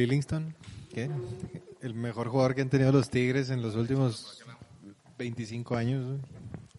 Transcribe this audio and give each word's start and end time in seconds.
Lillingston, 0.00 0.54
¿qué? 0.94 1.10
el 1.82 1.92
mejor 1.92 2.28
jugador 2.28 2.54
que 2.54 2.62
han 2.62 2.70
tenido 2.70 2.90
los 2.90 3.10
Tigres 3.10 3.50
en 3.50 3.60
los 3.60 3.74
últimos 3.74 4.42
25 5.18 5.76
años. 5.76 6.18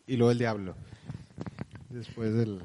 Y 0.08 0.18
luego 0.18 0.32
el 0.32 0.40
Diablo. 0.40 0.74
Después 1.92 2.34
del... 2.34 2.64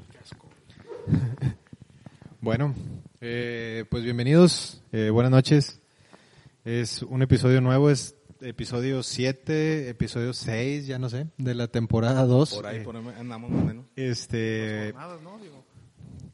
bueno, 2.41 2.73
eh, 3.21 3.85
pues 3.91 4.03
bienvenidos, 4.03 4.81
eh, 4.91 5.11
buenas 5.11 5.31
noches. 5.31 5.79
Es 6.65 7.03
un 7.03 7.21
episodio 7.21 7.61
nuevo, 7.61 7.91
es 7.91 8.15
episodio 8.41 9.03
7, 9.03 9.89
episodio 9.89 10.33
6, 10.33 10.87
ya 10.87 10.97
no 10.97 11.07
sé, 11.09 11.27
de 11.37 11.53
la 11.53 11.67
temporada 11.67 12.25
2. 12.25 12.55
Por 12.55 12.65
ahí 12.65 12.77
Eh, 12.77 12.81
por 12.83 12.95
ahí 12.97 13.03
andamos 13.19 13.51
más 13.51 13.61
o 13.61 13.65
menos. 13.65 13.85
este, 13.95 14.89
Jornadas, 14.91 15.21
¿no? 15.21 15.37
Digo, 15.37 15.63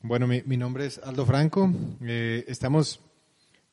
bueno, 0.01 0.27
mi, 0.27 0.43
mi 0.45 0.55
nombre 0.55 0.85
es 0.85 0.97
Aldo 0.99 1.25
Franco. 1.25 1.69
Eh, 2.01 2.45
estamos 2.47 3.01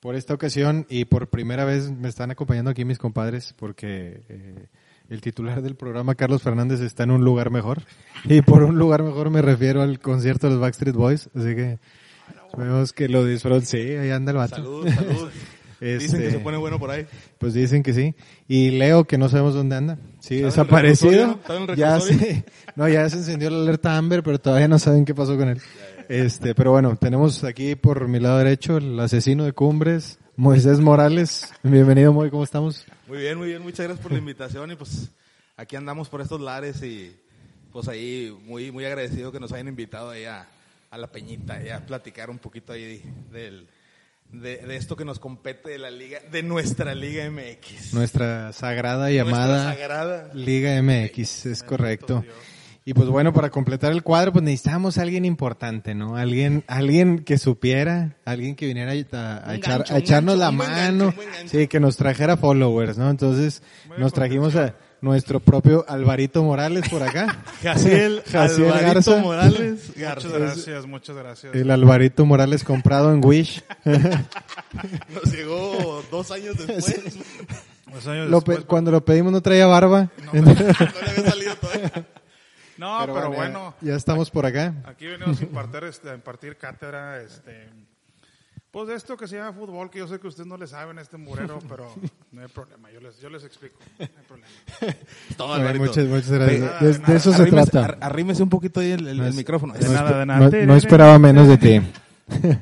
por 0.00 0.16
esta 0.16 0.34
ocasión 0.34 0.86
y 0.88 1.04
por 1.04 1.28
primera 1.28 1.64
vez 1.64 1.90
me 1.90 2.08
están 2.08 2.30
acompañando 2.30 2.70
aquí 2.70 2.84
mis 2.84 2.98
compadres 2.98 3.54
porque 3.58 4.22
eh, 4.28 4.66
el 5.10 5.20
titular 5.20 5.60
del 5.60 5.74
programa, 5.76 6.14
Carlos 6.14 6.42
Fernández, 6.42 6.80
está 6.80 7.02
en 7.02 7.10
un 7.10 7.24
lugar 7.24 7.50
mejor. 7.50 7.82
Y 8.24 8.42
por 8.42 8.62
un 8.62 8.78
lugar 8.78 9.02
mejor 9.02 9.30
me 9.30 9.42
refiero 9.42 9.82
al 9.82 10.00
concierto 10.00 10.46
de 10.46 10.54
los 10.54 10.60
Backstreet 10.60 10.94
Boys. 10.94 11.28
Así 11.34 11.54
que 11.54 11.78
esperemos 12.46 12.92
que 12.92 13.08
lo 13.08 13.24
disfruten. 13.24 13.66
Sí, 13.66 13.78
ahí 13.78 14.10
anda 14.10 14.32
el 14.32 14.38
vato. 14.38 14.56
Salud, 14.56 14.88
salud. 14.88 15.28
Dicen 15.80 16.20
que 16.20 16.26
Este, 16.26 16.30
se 16.32 16.38
pone 16.40 16.58
bueno 16.58 16.78
por 16.78 16.90
ahí. 16.90 17.06
Pues 17.38 17.54
dicen 17.54 17.82
que 17.82 17.94
sí. 17.94 18.14
Y 18.46 18.72
Leo, 18.72 19.04
que 19.04 19.16
no 19.16 19.30
sabemos 19.30 19.54
dónde 19.54 19.76
anda. 19.76 19.98
Sí, 20.18 20.34
¿Está 20.34 20.36
en 20.36 20.36
el 20.36 20.44
desaparecido. 20.44 21.40
Ya 21.74 21.98
se, 22.00 22.44
no, 22.76 22.86
ya 22.86 23.08
se 23.08 23.16
encendió 23.16 23.48
la 23.48 23.62
alerta 23.62 23.96
Amber, 23.96 24.22
pero 24.22 24.38
todavía 24.38 24.68
no 24.68 24.78
saben 24.78 25.06
qué 25.06 25.14
pasó 25.14 25.38
con 25.38 25.48
él. 25.48 25.60
Este, 26.10 26.56
pero 26.56 26.72
bueno, 26.72 26.96
tenemos 26.96 27.44
aquí 27.44 27.76
por 27.76 28.08
mi 28.08 28.18
lado 28.18 28.38
derecho 28.38 28.78
el 28.78 28.98
asesino 28.98 29.44
de 29.44 29.52
cumbres, 29.52 30.18
Moisés 30.34 30.80
Morales. 30.80 31.52
Bienvenido, 31.62 32.12
Moy, 32.12 32.30
¿cómo 32.30 32.42
estamos? 32.42 32.84
Muy 33.06 33.18
bien, 33.18 33.38
muy 33.38 33.46
bien. 33.46 33.62
Muchas 33.62 33.86
gracias 33.86 34.02
por 34.02 34.10
la 34.10 34.18
invitación 34.18 34.72
y 34.72 34.74
pues 34.74 35.08
aquí 35.56 35.76
andamos 35.76 36.08
por 36.08 36.20
estos 36.20 36.40
lares 36.40 36.82
y 36.82 37.16
pues 37.70 37.86
ahí 37.86 38.36
muy 38.44 38.72
muy 38.72 38.84
agradecido 38.86 39.30
que 39.30 39.38
nos 39.38 39.52
hayan 39.52 39.68
invitado 39.68 40.10
ahí 40.10 40.24
a, 40.24 40.48
a 40.90 40.98
la 40.98 41.12
Peñita 41.12 41.54
ahí 41.54 41.68
a 41.68 41.86
platicar 41.86 42.28
un 42.28 42.38
poquito 42.38 42.72
ahí 42.72 43.04
del 43.30 43.68
de, 44.32 44.56
de 44.56 44.76
esto 44.76 44.96
que 44.96 45.04
nos 45.04 45.20
compete 45.20 45.70
de 45.70 45.78
la 45.78 45.92
liga 45.92 46.18
de 46.32 46.42
nuestra 46.42 46.92
liga 46.92 47.30
MX. 47.30 47.94
Nuestra 47.94 48.52
sagrada 48.52 49.12
y 49.12 49.18
amada. 49.18 49.76
Liga 50.34 50.82
MX, 50.82 51.46
es 51.46 51.62
correcto. 51.62 52.24
Y 52.84 52.94
pues 52.94 53.08
bueno, 53.08 53.32
para 53.32 53.50
completar 53.50 53.92
el 53.92 54.02
cuadro, 54.02 54.32
pues 54.32 54.42
necesitábamos 54.44 54.96
a 54.98 55.02
alguien 55.02 55.24
importante, 55.24 55.94
¿no? 55.94 56.16
Alguien, 56.16 56.64
alguien 56.66 57.20
que 57.24 57.36
supiera, 57.38 58.16
alguien 58.24 58.56
que 58.56 58.66
viniera 58.66 58.92
a, 58.92 58.94
echar, 59.54 59.78
gancho, 59.78 59.94
a 59.94 59.98
echarnos 59.98 60.38
gancho, 60.38 60.44
la 60.44 60.50
mano, 60.50 61.04
gancho. 61.16 61.48
sí, 61.58 61.68
que 61.68 61.78
nos 61.78 61.96
trajera 61.96 62.36
followers, 62.38 62.96
¿no? 62.96 63.10
Entonces, 63.10 63.62
nos 63.98 64.12
trajimos 64.14 64.56
a 64.56 64.74
nuestro 65.02 65.40
propio 65.40 65.84
Alvarito 65.88 66.42
Morales 66.42 66.88
por 66.88 67.02
acá. 67.02 67.42
Jaciel, 67.62 68.22
Jaciel 68.32 68.68
Alvarito 68.72 69.10
Garza. 69.12 69.16
Morales. 69.18 69.60
Muchas 69.88 69.96
Garza. 69.96 70.28
gracias, 70.38 70.86
muchas 70.86 71.16
gracias. 71.16 71.54
El 71.54 71.70
Alvarito 71.70 72.24
Morales 72.26 72.64
comprado 72.64 73.12
en 73.12 73.22
Wish. 73.24 73.62
Nos 75.14 75.32
llegó 75.32 76.02
dos 76.10 76.30
años 76.30 76.56
después. 76.56 77.18
Dos 77.92 78.06
años 78.06 78.30
Lo 78.30 78.40
pe- 78.40 78.52
después, 78.52 78.66
cuando 78.68 78.90
lo 78.92 79.04
pedimos 79.04 79.32
no 79.32 79.40
traía 79.42 79.66
barba. 79.66 80.10
no 80.32 80.32
le 80.32 80.50
había 80.50 80.74
salido 80.74 80.92
todavía. 81.22 81.39
No, 82.80 83.00
pero, 83.14 83.30
bueno, 83.30 83.74
ya, 83.80 83.88
ya 83.90 83.96
estamos 83.96 84.30
por 84.30 84.46
acá. 84.46 84.74
aquí 84.84 85.06
venimos 85.06 85.40
a 85.40 85.44
impartir, 85.44 85.84
este, 85.84 86.10
a 86.10 86.14
impartir 86.14 86.56
cátedra, 86.56 87.20
este, 87.22 87.68
pues 88.70 88.88
de 88.88 88.94
esto 88.94 89.16
que 89.16 89.26
se 89.28 89.36
llama 89.36 89.52
fútbol, 89.52 89.90
que 89.90 89.98
yo 89.98 90.06
sé 90.08 90.18
que 90.20 90.28
ustedes 90.28 90.46
no 90.46 90.56
le 90.56 90.66
saben 90.66 90.96
a 90.98 91.02
este 91.02 91.16
murero, 91.16 91.58
pero 91.68 91.92
no 92.32 92.40
hay 92.40 92.48
problema, 92.48 92.90
yo 92.90 93.00
les, 93.00 93.18
yo 93.20 93.28
les 93.28 93.44
explico, 93.44 93.76
no 93.98 94.04
hay 94.06 94.24
problema. 94.26 94.48
Todo, 95.36 95.60
Bueno, 95.60 95.78
muchas, 95.80 96.06
muchas 96.06 96.30
gracias. 96.30 96.60
Nada, 96.60 96.78
De, 96.80 96.86
de 96.86 96.92
de 96.94 96.98
nada. 97.00 97.14
eso 97.16 97.32
se 97.32 97.42
Arrímese- 97.42 97.70
trata. 97.70 97.84
ar- 97.84 97.98
Arrímese 98.00 98.42
un 98.42 98.48
poquito 98.48 98.80
ahí 98.80 98.92
el, 98.92 99.06
el- 99.08 99.20
el 99.20 99.34
micrófono. 99.34 99.74
De 99.74 99.84
No, 99.86 99.92
nada, 99.92 100.18
de 100.20 100.26
nada. 100.26 100.48
no- 100.50 100.66
no 100.66 100.76
esperaba 100.76 101.18
menos 101.18 101.48
de 101.48 101.58
ti. 101.58 101.80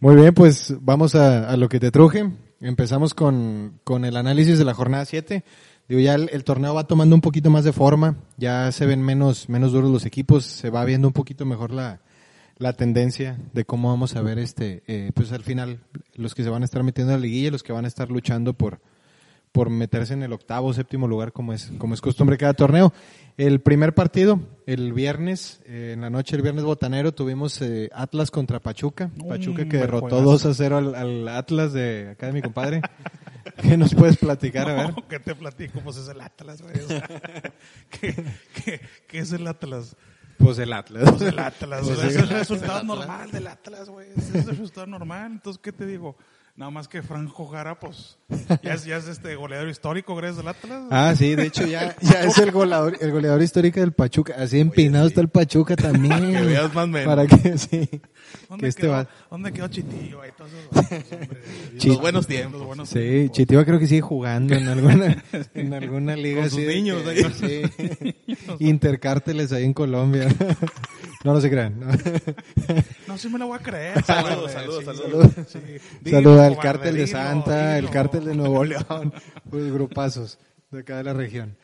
Muy 0.00 0.16
bien, 0.16 0.32
pues 0.32 0.74
vamos 0.80 1.14
a, 1.14 1.48
a 1.50 1.56
lo 1.56 1.68
que 1.68 1.78
te 1.78 1.90
truje. 1.90 2.30
Empezamos 2.62 3.12
con, 3.14 3.80
con 3.84 4.04
el 4.04 4.16
análisis 4.16 4.58
de 4.58 4.64
la 4.64 4.72
jornada 4.74 5.04
7. 5.04 5.44
Digo, 5.90 6.00
ya 6.02 6.14
el, 6.14 6.30
el 6.32 6.44
torneo 6.44 6.72
va 6.72 6.84
tomando 6.84 7.16
un 7.16 7.20
poquito 7.20 7.50
más 7.50 7.64
de 7.64 7.72
forma, 7.72 8.14
ya 8.36 8.70
se 8.70 8.86
ven 8.86 9.02
menos, 9.02 9.48
menos 9.48 9.72
duros 9.72 9.90
los 9.90 10.06
equipos, 10.06 10.44
se 10.44 10.70
va 10.70 10.84
viendo 10.84 11.08
un 11.08 11.12
poquito 11.12 11.44
mejor 11.44 11.72
la, 11.72 11.98
la 12.58 12.74
tendencia 12.74 13.36
de 13.52 13.64
cómo 13.64 13.88
vamos 13.88 14.14
a 14.14 14.22
ver 14.22 14.38
este, 14.38 14.84
eh, 14.86 15.10
pues 15.12 15.32
al 15.32 15.42
final, 15.42 15.80
los 16.14 16.36
que 16.36 16.44
se 16.44 16.48
van 16.48 16.62
a 16.62 16.64
estar 16.64 16.84
metiendo 16.84 17.12
en 17.12 17.18
la 17.18 17.26
liguilla, 17.26 17.50
los 17.50 17.64
que 17.64 17.72
van 17.72 17.86
a 17.86 17.88
estar 17.88 18.08
luchando 18.08 18.54
por, 18.54 18.78
por 19.50 19.68
meterse 19.68 20.14
en 20.14 20.22
el 20.22 20.32
octavo 20.32 20.68
o 20.68 20.72
séptimo 20.72 21.08
lugar 21.08 21.32
como 21.32 21.52
es, 21.52 21.72
como 21.78 21.94
es 21.94 22.00
costumbre 22.00 22.38
cada 22.38 22.54
torneo. 22.54 22.92
El 23.36 23.60
primer 23.60 23.92
partido, 23.92 24.38
el 24.66 24.92
viernes, 24.92 25.60
eh, 25.66 25.90
en 25.94 26.02
la 26.02 26.10
noche 26.10 26.36
del 26.36 26.42
viernes 26.42 26.62
botanero, 26.62 27.12
tuvimos 27.12 27.60
eh, 27.62 27.90
Atlas 27.92 28.30
contra 28.30 28.60
Pachuca. 28.60 29.10
Pachuca 29.28 29.68
que 29.68 29.78
derrotó 29.78 30.22
juegazo. 30.22 30.30
2 30.30 30.46
a 30.46 30.54
0 30.54 30.76
al, 30.76 30.94
al 30.94 31.28
Atlas 31.28 31.72
de 31.72 32.10
acá 32.12 32.28
de 32.28 32.32
mi 32.32 32.42
compadre. 32.42 32.80
¿Qué 33.62 33.76
nos 33.76 33.94
puedes 33.94 34.16
platicar? 34.16 34.68
A 34.68 34.74
ver. 34.74 34.90
No, 34.90 35.08
¿Qué 35.08 35.18
te 35.20 35.34
platico? 35.34 35.80
Pues 35.80 35.96
es 35.96 36.08
el 36.08 36.20
Atlas, 36.20 36.62
güey. 36.62 36.78
o 36.78 36.88
sea, 36.88 37.08
¿qué, 37.90 38.24
qué, 38.54 38.80
qué 39.06 39.18
es 39.18 39.32
el 39.32 39.46
Atlas? 39.46 39.96
Pues 40.38 40.58
el 40.58 40.72
Atlas. 40.72 41.10
Pues 41.10 41.22
el 41.22 41.38
Atlas, 41.38 41.86
o 41.86 41.94
sea, 41.94 42.08
es 42.08 42.16
el 42.16 42.28
resultado 42.28 42.82
normal 42.82 43.30
del 43.30 43.46
Atlas, 43.46 43.88
güey. 43.90 44.08
Es 44.16 44.34
el 44.34 44.46
resultado 44.46 44.86
normal. 44.86 45.32
Entonces, 45.32 45.60
¿qué 45.62 45.72
te 45.72 45.84
digo? 45.86 46.16
Nada 46.56 46.70
más 46.70 46.88
que 46.88 47.00
Franco 47.02 47.46
Jara, 47.46 47.78
pues, 47.80 48.18
ya 48.62 48.74
es, 48.74 48.84
ya 48.84 48.98
es 48.98 49.08
este 49.08 49.34
goleador 49.34 49.70
histórico, 49.70 50.14
¿crees, 50.16 50.36
del 50.36 50.46
Atlas? 50.48 50.82
Ah, 50.90 51.14
sí, 51.16 51.34
de 51.34 51.44
hecho 51.46 51.66
ya, 51.66 51.96
ya 52.02 52.24
es 52.24 52.36
el 52.36 52.50
goleador, 52.50 52.98
el 53.00 53.12
goleador 53.12 53.40
histórico 53.40 53.80
del 53.80 53.92
Pachuca. 53.92 54.34
Así 54.36 54.60
empinado 54.60 55.06
está 55.06 55.22
el 55.22 55.28
Pachuca 55.28 55.74
también. 55.74 56.20
que 56.32 56.42
veas 56.42 56.74
más 56.74 56.86
menos. 56.86 57.06
Para 57.06 57.26
que, 57.26 57.56
sí. 57.56 57.88
¿Dónde, 58.48 58.62
Que 58.64 58.68
este 58.68 58.82
quedó, 58.82 58.92
va. 58.92 59.08
¿Dónde 59.30 59.52
quedó 59.52 59.68
Chitillo? 59.68 60.20
Ahí, 60.20 60.30
todos 60.36 60.50
esos 60.52 61.86
Los 61.86 62.00
buenos 62.00 62.26
tiempos. 62.26 62.58
Los 62.58 62.66
buenos 62.66 62.88
Sí, 62.90 63.28
Chitiba 63.30 63.64
creo 63.64 63.78
que 63.78 63.86
sigue 63.86 64.02
jugando 64.02 64.54
en 64.54 64.68
alguna, 64.68 65.24
en 65.54 65.72
alguna 65.72 66.14
liga 66.14 66.40
Con 66.42 66.50
sus 66.50 66.58
así 66.58 66.66
de 66.66 66.74
niños 66.74 67.02
que- 67.02 67.10
ahí. 67.46 67.64
sí. 67.78 68.14
Intercárteles 68.58 69.52
ahí 69.52 69.64
en 69.64 69.72
Colombia. 69.72 70.28
No, 71.24 71.34
no 71.34 71.40
se 71.40 71.50
crean. 71.50 71.78
no. 71.80 71.86
No, 73.06 73.18
sí 73.18 73.28
me 73.28 73.38
la 73.38 73.44
voy 73.44 73.58
a 73.58 73.62
creer. 73.62 74.04
Saludos, 74.04 74.52
saludos, 74.52 74.84
sí, 74.84 75.02
saludos. 75.02 75.30
sí. 75.48 75.58
Dilo, 76.00 76.16
Saluda 76.18 76.46
al 76.46 76.58
cártel 76.58 76.96
de 76.96 77.06
Santa, 77.08 77.76
el 77.76 77.90
cártel 77.90 78.24
de 78.24 78.34
Nuevo 78.36 78.64
León, 78.64 79.12
pues 79.50 79.72
grupazos 79.72 80.38
de 80.70 80.80
acá 80.80 80.98
de 80.98 81.04
la 81.04 81.12
región. 81.12 81.56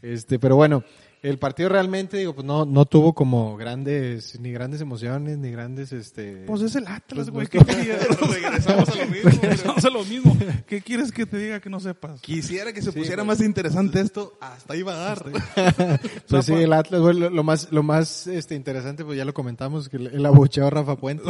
Este, 0.00 0.38
pero 0.38 0.56
bueno, 0.56 0.82
el 1.28 1.38
partido 1.38 1.68
realmente, 1.68 2.16
digo, 2.18 2.34
pues 2.34 2.46
no, 2.46 2.64
no 2.64 2.84
tuvo 2.86 3.14
como 3.14 3.56
grandes, 3.56 4.38
ni 4.40 4.52
grandes 4.52 4.80
emociones, 4.80 5.38
ni 5.38 5.50
grandes, 5.50 5.92
este... 5.92 6.44
Pues 6.46 6.62
es 6.62 6.74
el 6.76 6.86
Atlas, 6.86 7.30
Pues 7.30 7.48
güey. 7.48 7.48
no 7.52 7.66
¿Qué 7.66 7.74
querías? 7.76 8.20
Regresamos 8.20 8.88
a 8.88 8.94
lo 8.94 9.06
mismo. 9.06 9.30
Regresamos 9.30 9.84
a 9.84 9.90
lo 9.90 10.04
mismo. 10.04 10.36
¿Qué 10.66 10.80
quieres 10.82 11.12
que 11.12 11.26
te 11.26 11.38
diga 11.38 11.60
que 11.60 11.70
no 11.70 11.80
sepas? 11.80 12.20
Quisiera 12.20 12.72
que 12.72 12.82
se 12.82 12.92
pusiera 12.92 13.24
más 13.24 13.40
interesante 13.40 14.00
esto. 14.00 14.38
Hasta 14.40 14.74
va 14.84 14.92
a 14.92 14.96
dar. 14.96 15.24
Pues 16.28 16.46
sí, 16.46 16.52
el 16.54 16.72
Atlas, 16.72 17.00
bueno, 17.00 17.20
lo, 17.20 17.30
lo 17.30 17.42
más, 17.44 17.68
lo 17.70 17.82
más 17.82 18.26
este, 18.26 18.54
interesante, 18.54 19.04
pues 19.04 19.16
ya 19.16 19.24
lo 19.24 19.32
comentamos, 19.34 19.88
que 19.88 19.96
el, 19.96 20.06
el 20.08 20.26
abucheo 20.26 20.66
a 20.66 20.70
Rafa 20.70 20.96
Puente. 20.96 21.24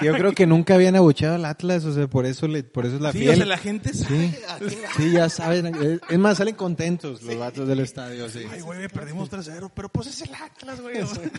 Que 0.00 0.06
yo 0.06 0.12
creo 0.14 0.32
que 0.32 0.46
nunca 0.46 0.74
habían 0.74 0.96
abucheado 0.96 1.34
al 1.34 1.44
Atlas, 1.44 1.84
o 1.84 1.92
sea, 1.92 2.06
por 2.08 2.26
eso 2.26 2.46
le, 2.48 2.62
por 2.62 2.86
eso 2.86 2.96
es 2.96 3.00
la 3.02 3.12
Sí, 3.12 3.18
fiel. 3.18 3.30
o 3.32 3.36
sea, 3.36 3.46
la 3.46 3.58
gente 3.58 3.92
sabe 3.94 4.30
Sí. 4.68 4.76
Sí, 4.96 5.12
ya 5.12 5.28
saben. 5.28 5.66
Es- 5.66 6.00
Es 6.08 6.18
más, 6.18 6.38
salen 6.38 6.54
contentos 6.54 7.22
los 7.22 7.38
vatos 7.38 7.66
del 7.66 7.80
estadio, 7.80 8.28
sí. 8.28 8.40
Ay, 8.50 8.60
güey, 8.60 8.88
perdimos 8.88 9.28
3-0, 9.36 9.70
pero 9.74 9.88
pues 9.88 10.08
es 10.08 10.22
el 10.22 10.34
Atlas, 10.34 10.80
güey. 10.80 11.00
o 11.02 11.06
sea. 11.06 11.30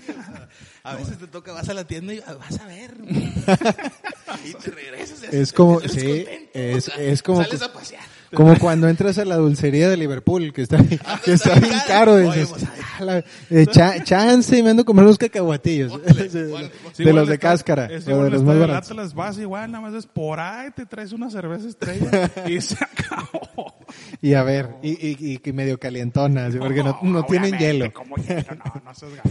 A 0.83 0.95
veces 0.95 1.17
te 1.17 1.27
toca, 1.27 1.51
vas 1.53 1.69
a 1.69 1.73
la 1.73 1.85
tienda 1.85 2.13
y 2.13 2.23
ah, 2.25 2.33
vas 2.33 2.59
a 2.59 2.65
ver. 2.65 2.95
y 4.45 4.53
te 4.53 4.71
regresas. 4.71 5.23
Es 5.23 5.53
como, 5.53 5.79
sí, 5.81 6.25
contento. 6.25 6.49
es, 6.53 6.87
es 6.97 7.23
como, 7.23 7.43
Sales 7.43 7.61
a 7.61 7.73
pasear. 7.73 8.03
Como 8.33 8.57
cuando 8.59 8.87
entras 8.89 9.17
a 9.17 9.25
la 9.25 9.35
dulcería 9.37 9.89
de 9.89 9.97
Liverpool, 9.97 10.51
que 10.53 10.61
está, 10.61 10.77
que 11.23 11.33
está 11.33 11.59
bien 11.59 11.73
caro. 11.87 12.17
dices, 12.17 12.49
pues. 12.49 12.63
"Ah, 12.99 13.03
la- 13.03 13.23
eh, 13.49 13.65
cha- 13.69 14.03
chance 14.03 14.57
y 14.57 14.63
me 14.63 14.69
ando 14.71 14.81
a 14.83 14.85
comer 14.85 15.03
unos 15.05 15.17
cacahuatillos. 15.17 15.91
De 16.03 16.41
igual. 16.47 16.71
Sí, 16.93 17.03
de 17.03 17.09
igual 17.09 17.15
los 17.15 17.27
de 17.27 17.33
está- 17.35 17.49
cáscara, 17.49 17.85
es 17.87 18.07
o 18.07 18.11
igual 18.11 18.25
de 18.25 18.31
los 18.31 18.43
más 18.43 18.53
el 18.55 18.59
baratos. 18.61 18.91
Atlas 18.91 19.13
vas 19.13 19.37
igual, 19.37 19.71
nada 19.71 19.81
más 19.89 19.93
es 19.93 20.05
por 20.07 20.39
ahí 20.39 20.69
te 20.75 20.85
traes 20.85 21.11
una 21.13 21.29
cerveza 21.29 21.67
estrella 21.67 22.31
y 22.47 22.59
se 22.61 22.75
acabó. 22.83 23.75
Y 24.21 24.33
a 24.33 24.43
ver, 24.43 24.69
y, 24.81 24.89
y, 24.91 25.39
y 25.43 25.53
medio 25.53 25.77
calientona, 25.79 26.51
¿sí? 26.51 26.57
porque 26.57 26.83
no, 26.83 26.97
no 27.03 27.23
tienen 27.25 27.57
hielo. 27.57 27.93
como 27.93 28.15
hielo, 28.17 28.43
no. 28.55 28.63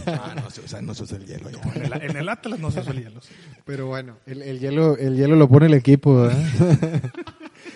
Ah, 0.07 0.43
se 0.49 0.61
usa, 0.61 0.81
no 0.81 0.93
se 0.93 1.03
usa 1.03 1.17
el 1.17 1.25
hielo. 1.25 1.49
En 1.75 1.85
el, 1.85 1.93
en 2.01 2.17
el 2.17 2.29
Atlas 2.29 2.59
no 2.59 2.71
se 2.71 2.79
usa 2.79 2.91
el 2.93 3.03
hielo. 3.03 3.19
Pero 3.65 3.87
bueno, 3.87 4.17
el, 4.25 4.41
el 4.41 4.59
hielo, 4.59 4.97
el 4.97 5.17
hielo 5.17 5.35
lo 5.35 5.47
pone 5.49 5.65
el 5.65 5.73
equipo, 5.73 6.21
¿verdad? 6.21 7.01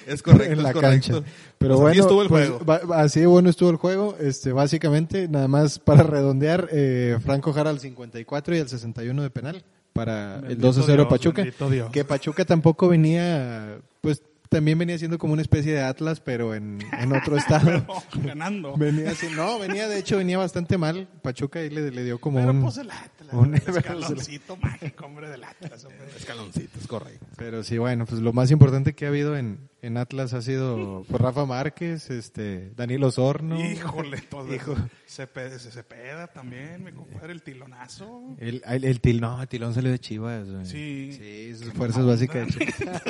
Es 0.09 0.21
correcto, 0.23 0.51
en 0.53 0.63
la 0.63 0.69
es 0.69 0.75
correcto. 0.75 1.11
cancha. 1.13 1.31
Pero 1.57 1.75
Pues 1.75 1.79
bueno, 1.81 1.89
así 1.91 1.99
estuvo 1.99 2.21
el 2.21 2.27
pues, 2.29 2.49
juego. 2.49 2.93
así 2.93 3.19
de 3.19 3.25
bueno 3.27 3.49
estuvo 3.49 3.69
el 3.69 3.75
juego. 3.77 4.15
Este, 4.19 4.51
básicamente, 4.51 5.27
nada 5.27 5.47
más 5.47 5.79
para 5.79 6.03
redondear, 6.03 6.67
eh, 6.71 7.17
Franco 7.23 7.53
Jara 7.53 7.69
al 7.69 7.79
54 7.79 8.55
y 8.55 8.59
al 8.59 8.69
61 8.69 9.21
de 9.21 9.29
penal 9.29 9.63
para 9.93 10.35
el 10.37 10.41
Bendito 10.41 10.67
2 10.67 10.77
a 10.77 10.81
0 10.83 10.93
Dios, 10.95 11.07
Pachuca. 11.09 11.43
Dios. 11.69 11.91
Que 11.91 12.03
Pachuca 12.05 12.45
tampoco 12.45 12.87
venía, 12.87 13.77
pues 14.01 14.21
también 14.49 14.79
venía 14.79 14.97
siendo 14.97 15.19
como 15.19 15.33
una 15.33 15.43
especie 15.43 15.73
de 15.73 15.81
Atlas, 15.83 16.21
pero 16.21 16.55
en, 16.55 16.79
en 16.99 17.11
otro 17.15 17.37
estado. 17.37 17.65
Pero 17.65 17.85
ganando. 18.25 18.75
venía 18.77 19.11
así, 19.11 19.27
no, 19.35 19.59
venía, 19.59 19.87
de 19.87 19.99
hecho, 19.99 20.17
venía 20.17 20.37
bastante 20.39 20.77
mal. 20.77 21.07
Pachuca 21.21 21.59
ahí 21.59 21.69
le, 21.69 21.91
le 21.91 22.03
dio 22.03 22.19
como 22.19 22.39
Pero 22.39 22.51
un... 22.51 22.61
pues 22.63 22.77
el 22.77 22.89
Atlas, 22.89 23.33
un- 23.33 23.53
el 23.55 23.61
escaloncito 23.77 24.57
mágico, 24.57 25.05
hombre, 25.05 25.29
del 25.29 25.43
Atlas. 25.43 25.83
hombre. 25.85 25.99
Escaloncitos, 26.17 26.87
correcto. 26.87 27.25
Pero 27.37 27.63
sí, 27.63 27.77
bueno, 27.77 28.05
pues 28.07 28.21
lo 28.21 28.33
más 28.33 28.49
importante 28.49 28.93
que 28.93 29.05
ha 29.05 29.09
habido 29.09 29.37
en, 29.37 29.59
en 29.81 29.97
Atlas 29.97 30.33
ha 30.33 30.41
sido 30.41 31.05
pues, 31.07 31.21
Rafa 31.21 31.45
Márquez, 31.45 32.09
este, 32.09 32.71
Daniel 32.75 33.03
Osorno. 33.05 33.59
Híjole, 33.59 34.21
pues, 34.29 34.53
Hijo. 34.53 34.75
Cepeda, 35.07 35.57
se 35.57 35.71
Cepeda 35.71 36.27
también, 36.27 36.83
mi 36.83 36.91
compadre, 36.91 37.33
el 37.33 37.41
tilonazo. 37.41 38.35
El, 38.39 38.61
el, 38.65 38.83
el 38.85 38.99
til, 39.01 39.19
no, 39.21 39.41
el 39.41 39.47
tilón 39.47 39.73
salió 39.73 39.89
de 39.91 39.99
Chivas. 39.99 40.49
güey. 40.49 40.65
Sí. 40.65 41.11
Sí, 41.13 41.55
sus 41.57 41.73
fuerzas 41.73 42.05
básicas 42.05 42.47
de 42.47 42.65
Chivas. 42.73 43.01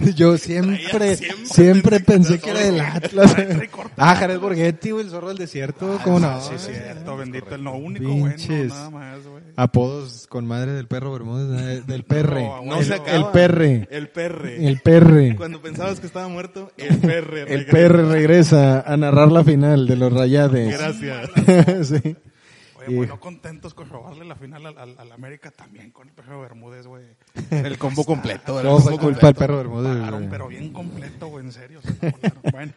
Yo 0.16 0.38
siempre, 0.38 1.16
siempre, 1.16 1.46
siempre 1.46 2.00
pensé 2.00 2.38
que 2.38 2.50
era 2.50 2.60
del. 2.60 2.80
Atlas. 2.80 3.36
Ah, 3.96 4.14
Jared 4.14 4.38
Borghetti, 4.38 4.92
güey, 4.92 5.04
el 5.04 5.10
zorro 5.10 5.28
del 5.28 5.38
desierto, 5.38 5.98
¿cómo 6.04 6.20
no? 6.20 6.40
Sí, 6.40 6.54
cierto, 6.58 7.16
bendito, 7.16 7.54
el 7.54 7.64
no 7.64 7.74
único 7.74 8.04
Pinches. 8.10 8.68
bueno, 8.68 8.74
nada 8.74 8.90
más, 8.90 9.26
güey. 9.26 9.42
Apodos 9.56 10.26
con 10.28 10.46
madre 10.46 10.72
del 10.72 10.86
perro 10.86 11.12
Bermúdez, 11.12 11.60
eh, 11.60 11.82
del 11.86 12.04
perre. 12.04 12.44
No, 12.44 12.62
No 12.64 12.78
el, 12.78 12.84
se 12.86 12.94
el 12.94 13.26
perre. 13.32 13.88
El 13.90 14.08
perre. 14.08 14.66
El 14.66 14.80
perre. 14.80 15.36
Cuando 15.36 15.60
pensabas 15.60 16.00
que 16.00 16.06
estaba 16.10 16.28
muerto, 16.28 16.70
el 16.76 16.98
perre. 16.98 17.40
El 17.42 17.46
regresa. 17.66 17.72
perre 17.72 18.04
regresa 18.08 18.80
a 18.80 18.96
narrar 18.96 19.30
la 19.32 19.42
final 19.44 19.86
de 19.86 19.96
los 19.96 20.12
Rayades. 20.12 20.76
Gracias. 20.78 21.88
sí. 22.02 22.16
Oye, 22.86 22.96
bueno, 22.96 23.20
contentos 23.20 23.74
con 23.74 23.90
robarle 23.90 24.24
la 24.24 24.34
final 24.36 24.64
al, 24.64 24.78
al, 24.78 24.94
al 24.98 25.12
América 25.12 25.50
también 25.50 25.90
con 25.90 26.08
el 26.08 26.14
perro 26.14 26.40
Bermúdez, 26.40 26.86
güey. 26.86 27.04
El 27.50 27.76
combo 27.76 28.04
completo. 28.04 28.58
el 28.58 28.66
Todo 28.66 28.76
combo 28.76 28.90
fue 28.90 28.98
culpa 28.98 29.26
del 29.26 29.36
perro 29.36 29.56
Bermúdez. 29.58 30.28
Pero 30.30 30.48
bien 30.48 30.72
completo, 30.72 31.26
güey, 31.26 31.44
en 31.44 31.52
serio. 31.52 31.80
se 31.82 31.92
bueno, 32.52 32.72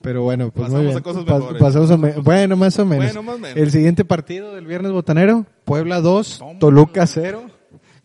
Pero 0.00 0.22
bueno, 0.22 0.50
pues 0.52 0.66
Pasamos 0.66 0.76
muy 0.78 0.86
bien. 0.86 0.98
a 0.98 1.00
cosas 1.02 1.24
Pas- 1.24 1.38
mejores. 1.40 1.60
pasamos 1.62 1.90
a 1.90 1.96
me- 1.96 2.12
bueno, 2.12 2.56
más 2.56 2.78
o 2.78 2.86
menos. 2.86 3.06
Bueno, 3.06 3.22
más 3.24 3.34
o 3.34 3.38
menos. 3.38 3.56
El 3.56 3.70
siguiente 3.72 4.04
partido 4.04 4.54
del 4.54 4.66
viernes 4.66 4.92
botanero, 4.92 5.46
Puebla 5.64 6.00
2, 6.00 6.38
Toma. 6.38 6.58
Toluca 6.60 7.04
0. 7.06 7.42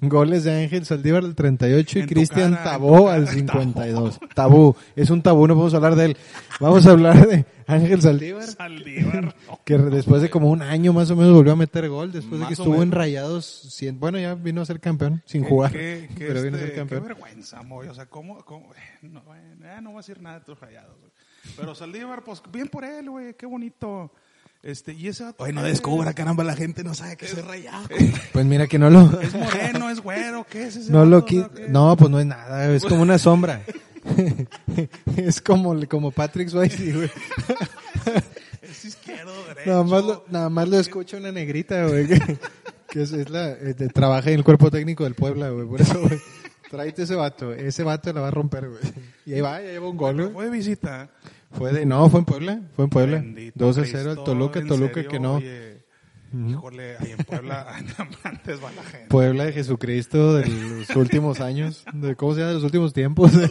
Goles 0.09 0.43
de 0.43 0.63
Ángel 0.63 0.85
Saldívar 0.85 1.23
al 1.23 1.35
38 1.35 1.99
y 1.99 2.05
Cristian 2.05 2.53
Tabó 2.63 3.09
al 3.09 3.25
cara, 3.25 3.35
52. 3.35 4.19
Tabú, 4.33 4.75
es 4.95 5.09
un 5.09 5.21
tabú, 5.21 5.47
no 5.47 5.53
podemos 5.53 5.73
hablar 5.73 5.95
de 5.95 6.05
él. 6.05 6.17
Vamos 6.59 6.85
a 6.85 6.91
hablar 6.91 7.27
de 7.27 7.45
Ángel 7.67 8.01
Saldívar, 8.01 8.43
Saldívar. 8.43 9.35
que 9.65 9.77
después 9.77 10.21
de 10.21 10.29
como 10.29 10.49
un 10.49 10.61
año 10.61 10.93
más 10.93 11.09
o 11.11 11.15
menos 11.15 11.33
volvió 11.33 11.53
a 11.53 11.55
meter 11.55 11.89
gol, 11.89 12.11
después 12.11 12.41
de 12.41 12.47
que 12.47 12.53
estuvo 12.53 12.81
en. 12.81 12.91
Rayados, 12.91 13.81
bueno, 13.95 14.19
ya 14.19 14.35
vino 14.35 14.61
a 14.61 14.65
ser 14.65 14.79
campeón, 14.79 15.21
sin 15.25 15.43
jugar, 15.43 15.71
Qué, 15.71 16.09
qué, 16.17 16.27
pero 16.27 16.41
vino 16.41 16.57
a 16.57 16.59
este, 16.59 16.67
ser 16.67 16.69
qué 16.71 16.75
campeón. 16.75 17.03
vergüenza, 17.03 17.63
Moy. 17.63 17.87
O 17.87 17.93
sea, 17.93 18.05
¿cómo? 18.05 18.43
cómo? 18.45 18.69
No, 19.01 19.21
ya 19.61 19.81
no 19.81 19.89
voy 19.89 19.97
a 19.97 20.01
decir 20.01 20.21
nada 20.21 20.39
de 20.39 20.45
tus 20.45 20.59
rayados. 20.59 20.95
Pero 21.57 21.75
Saldívar, 21.75 22.23
pues 22.23 22.41
bien 22.51 22.67
por 22.67 22.83
él, 22.83 23.09
güey. 23.09 23.33
Qué 23.33 23.45
bonito. 23.45 24.11
Este, 24.63 24.93
y 24.93 25.09
ese 25.09 25.25
vato 25.25 25.43
Oye, 25.43 25.51
no 25.51 25.61
descubra, 25.61 26.13
caramba, 26.13 26.43
la 26.45 26.55
gente 26.55 26.85
no 26.85 26.93
sabe 26.93 27.17
que 27.17 27.27
soy 27.27 27.41
rayado. 27.41 27.85
Pues 28.31 28.45
mira 28.45 28.65
que 28.67 28.79
no 28.79 28.89
lo... 28.89 29.01
Es 29.21 29.33
moreno, 29.35 29.89
es 29.89 29.99
güero, 29.99 30.45
¿qué 30.49 30.67
es 30.67 30.77
ese 30.77 30.91
No 30.91 31.05
lo 31.05 31.21
vato? 31.21 31.27
qui-. 31.27 31.67
No, 31.67 31.97
pues 31.97 32.09
no 32.09 32.19
es 32.19 32.25
nada, 32.25 32.73
es 32.73 32.83
como 32.85 33.01
una 33.01 33.17
sombra. 33.17 33.61
es 35.17 35.41
como, 35.41 35.77
como 35.87 36.11
Patrick 36.11 36.47
Swayze, 36.49 36.93
güey. 36.93 37.11
Es 38.61 38.85
izquierdo, 38.85 39.33
derecho. 39.47 39.69
Nada 39.69 39.83
más 39.83 40.03
lo, 40.03 40.25
nada 40.29 40.49
más 40.49 40.69
lo 40.69 40.79
escucha 40.79 41.17
una 41.17 41.31
negrita, 41.31 41.85
güey. 41.85 42.07
Que, 42.07 42.37
que 42.89 43.01
es, 43.03 43.11
es 43.11 43.29
la, 43.29 43.49
eh, 43.51 43.73
de- 43.77 43.89
trabaja 43.89 44.29
en 44.29 44.35
el 44.37 44.43
cuerpo 44.45 44.71
técnico 44.71 45.03
del 45.03 45.15
Puebla, 45.15 45.49
güey. 45.49 45.67
Por 45.67 45.81
eso, 45.81 45.99
güey. 45.99 46.19
Tráete 46.71 47.03
ese 47.03 47.15
vato. 47.15 47.53
Ese 47.53 47.83
vato 47.83 48.11
la 48.13 48.21
va 48.21 48.29
a 48.29 48.31
romper, 48.31 48.69
güey. 48.69 48.81
Y 49.25 49.33
ahí 49.33 49.41
va, 49.41 49.61
ya 49.61 49.67
lleva 49.71 49.89
un 49.89 49.97
gol, 49.97 50.15
güey. 50.15 50.31
Fue 50.33 50.45
de 50.45 50.51
visita. 50.51 51.09
Fue 51.53 51.71
de, 51.71 51.85
no, 51.85 52.09
fue 52.09 52.19
en 52.19 52.25
Puebla. 52.25 52.61
Fue 52.75 52.85
en 52.85 52.89
Puebla. 52.89 53.17
Bendito 53.17 53.65
2 53.65 53.77
a 53.77 53.81
Cristo, 53.81 53.97
0 53.99 54.11
al 54.11 54.23
Toluca. 54.23 54.65
Toluca 54.65 54.93
serio, 54.95 55.09
que 55.09 55.19
no. 55.19 55.35
oye, 55.35 55.83
Híjole, 56.33 56.97
ahí 56.97 57.11
en 57.11 57.25
Puebla 57.25 57.67
antes 58.23 58.63
va 58.63 58.71
la 58.71 58.83
gente. 58.83 59.07
Puebla 59.07 59.45
de 59.45 59.53
Jesucristo 59.53 60.33
de 60.33 60.47
los 60.47 60.89
últimos 60.95 61.39
años, 61.39 61.85
de 61.93 62.15
cómo 62.15 62.33
se 62.33 62.39
llama, 62.39 62.49
de 62.49 62.55
los 62.55 62.63
últimos 62.63 62.91
tiempos. 62.91 63.31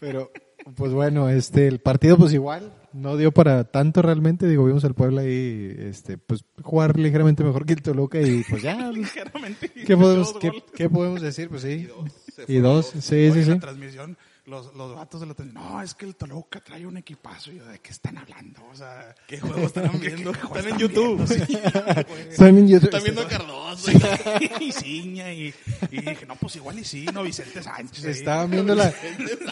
Pero, 0.00 0.30
pues 0.76 0.92
bueno, 0.92 1.30
este, 1.30 1.66
el 1.66 1.80
partido 1.80 2.18
pues 2.18 2.34
igual, 2.34 2.74
no 2.92 3.16
dio 3.16 3.32
para 3.32 3.64
tanto 3.64 4.02
realmente, 4.02 4.46
digo, 4.46 4.66
vimos 4.66 4.84
al 4.84 4.94
Puebla 4.94 5.22
ahí, 5.22 5.74
este, 5.78 6.18
pues 6.18 6.44
jugar 6.60 6.98
ligeramente 6.98 7.42
mejor 7.42 7.64
que 7.64 7.72
el 7.72 7.82
Toluca 7.82 8.20
y 8.20 8.42
pues 8.44 8.62
ya, 8.62 8.74
Ligeramente. 8.92 9.70
¿qué 9.70 9.96
podemos, 9.96 10.34
Dos 10.34 10.42
qué, 10.42 10.50
qué 10.74 10.90
podemos 10.90 11.22
decir? 11.22 11.48
Pues 11.48 11.62
sí. 11.62 11.88
Y 12.48 12.56
dos, 12.58 12.92
sí, 12.98 13.14
Oye, 13.14 13.32
sí, 13.32 13.38
en 13.38 13.44
sí. 13.44 13.50
la 13.50 13.58
transmisión, 13.60 14.18
los, 14.44 14.74
los 14.74 14.96
vatos 14.96 15.20
de 15.20 15.26
la 15.28 15.34
transmisión, 15.34 15.72
no, 15.72 15.80
es 15.82 15.94
que 15.94 16.04
el 16.04 16.16
Toluca 16.16 16.60
trae 16.60 16.84
un 16.84 16.96
equipazo. 16.96 17.52
Y 17.52 17.56
yo, 17.58 17.64
¿de 17.66 17.78
qué 17.78 17.90
están 17.90 18.18
hablando? 18.18 18.60
O 18.72 18.74
sea, 18.74 19.14
¿Qué 19.28 19.38
juego 19.38 19.58
estarán 19.66 19.92
¿qué- 20.00 20.08
viendo? 20.08 20.32
qué 20.32 20.40
juego 20.40 20.56
Están 20.56 20.80
en 20.80 20.80
están 20.80 20.88
YouTube. 20.96 21.28
viendo? 21.28 21.46
Sí, 21.46 21.58
güey. 22.08 22.28
Están 22.28 22.58
en 22.58 22.68
YouTube. 22.68 22.84
Están 22.88 23.02
viendo 23.04 23.20
a 23.22 23.28
Cardoso. 23.28 23.90
y 24.60 24.72
ciña 24.72 25.32
y, 25.32 25.54
y 25.90 26.00
dije, 26.00 26.26
no, 26.26 26.34
pues 26.36 26.56
igual 26.56 26.78
y 26.78 26.84
sí, 26.84 27.06
no, 27.14 27.22
Vicente 27.22 27.62
Sánchez. 27.62 28.04
ahí. 28.04 28.10
Estaban 28.10 28.50
viendo 28.50 28.74
la, 28.74 28.92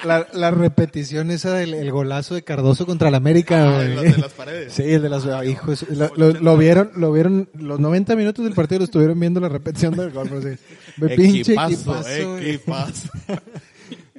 la, 0.05 0.27
la 0.33 0.51
repetición 0.51 1.31
esa 1.31 1.55
del 1.55 1.73
el 1.75 1.91
golazo 1.93 2.35
de 2.35 2.43
Cardoso 2.43 2.85
contra 2.85 3.09
el 3.09 3.15
América, 3.15 3.79
Ah, 3.79 3.83
el 3.85 3.97
de 3.97 4.19
las 4.19 4.33
paredes. 4.33 4.73
Sí, 4.73 4.83
el 4.83 5.03
de 5.03 5.09
las 5.09 5.25
ah, 5.27 5.45
hijos. 5.45 5.87
Lo, 5.89 6.11
lo- 6.17 6.33
lo 6.33 6.57
vieron, 6.57 6.91
lo 6.97 7.13
vieron, 7.13 7.49
los 7.55 7.79
90 7.79 8.17
minutos 8.17 8.45
del 8.45 8.55
partido 8.55 8.81
lo 8.81 8.85
estuvieron 8.87 9.19
viendo 9.21 9.39
la 9.41 9.49
repetición 9.49 9.95
del 9.97 10.11
gol. 10.11 10.29
sí. 10.43 10.65
Ve, 10.97 11.15
pinche 11.17 11.53
Equipazo, 11.55 12.39
equipazo. 12.39 13.09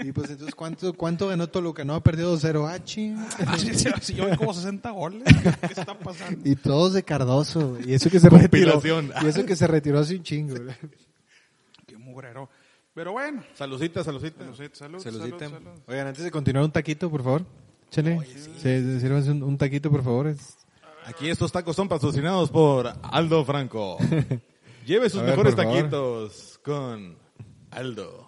Y 0.03 0.11
pues 0.11 0.29
entonces, 0.31 0.55
¿cuánto, 0.55 0.93
cuánto 0.93 1.27
ganó 1.27 1.47
Toluca? 1.47 1.83
No, 1.85 1.93
ha 1.95 2.01
perdido 2.03 2.35
2-0. 2.37 2.67
Ah, 2.69 2.83
ching. 2.83 3.15
Ah, 3.45 3.57
sí, 3.57 3.73
sí, 3.73 3.89
sí, 4.01 4.13
yo 4.15 4.29
vi 4.29 4.35
como 4.37 4.53
60 4.53 4.89
goles. 4.91 5.23
¿Qué 5.23 5.67
está 5.79 5.97
pasando? 5.97 6.47
Y 6.49 6.55
todos 6.55 6.93
de 6.93 7.03
Cardoso. 7.03 7.77
Y 7.85 7.93
eso 7.93 8.09
que 8.09 8.19
se 8.19 8.29
retiró. 8.29 8.81
Y 9.21 9.27
eso 9.27 9.45
que 9.45 9.55
se 9.55 9.67
retiró 9.67 9.99
hace 9.99 10.15
un 10.15 10.23
chingo, 10.23 10.55
güey. 10.55 10.75
Qué 11.85 11.97
mugrero. 11.97 12.49
Pero 12.93 13.13
bueno. 13.13 13.43
Saludcita, 13.55 14.03
saludcita. 14.03 14.39
Salud, 14.43 14.69
salud, 14.73 14.99
Saludita. 14.99 15.39
salud, 15.49 15.53
salud. 15.65 15.79
Oigan, 15.87 16.07
antes 16.07 16.23
de 16.23 16.31
continuar, 16.31 16.65
un 16.65 16.71
taquito, 16.71 17.09
por 17.09 17.23
favor. 17.23 17.45
Échale. 17.89 18.19
Sí, 18.57 18.99
sírvanse 18.99 19.31
un, 19.31 19.43
un 19.43 19.57
taquito, 19.57 19.89
por 19.91 20.03
favor. 20.03 20.27
Es- 20.27 20.57
Aquí 21.05 21.29
estos 21.29 21.51
tacos 21.51 21.75
son 21.75 21.87
patrocinados 21.89 22.51
por 22.51 22.93
Aldo 23.01 23.43
Franco. 23.43 23.97
Lleve 24.85 25.09
sus 25.09 25.21
ver, 25.21 25.31
mejores 25.31 25.55
taquitos 25.55 26.59
con 26.63 27.17
Aldo. 27.71 28.20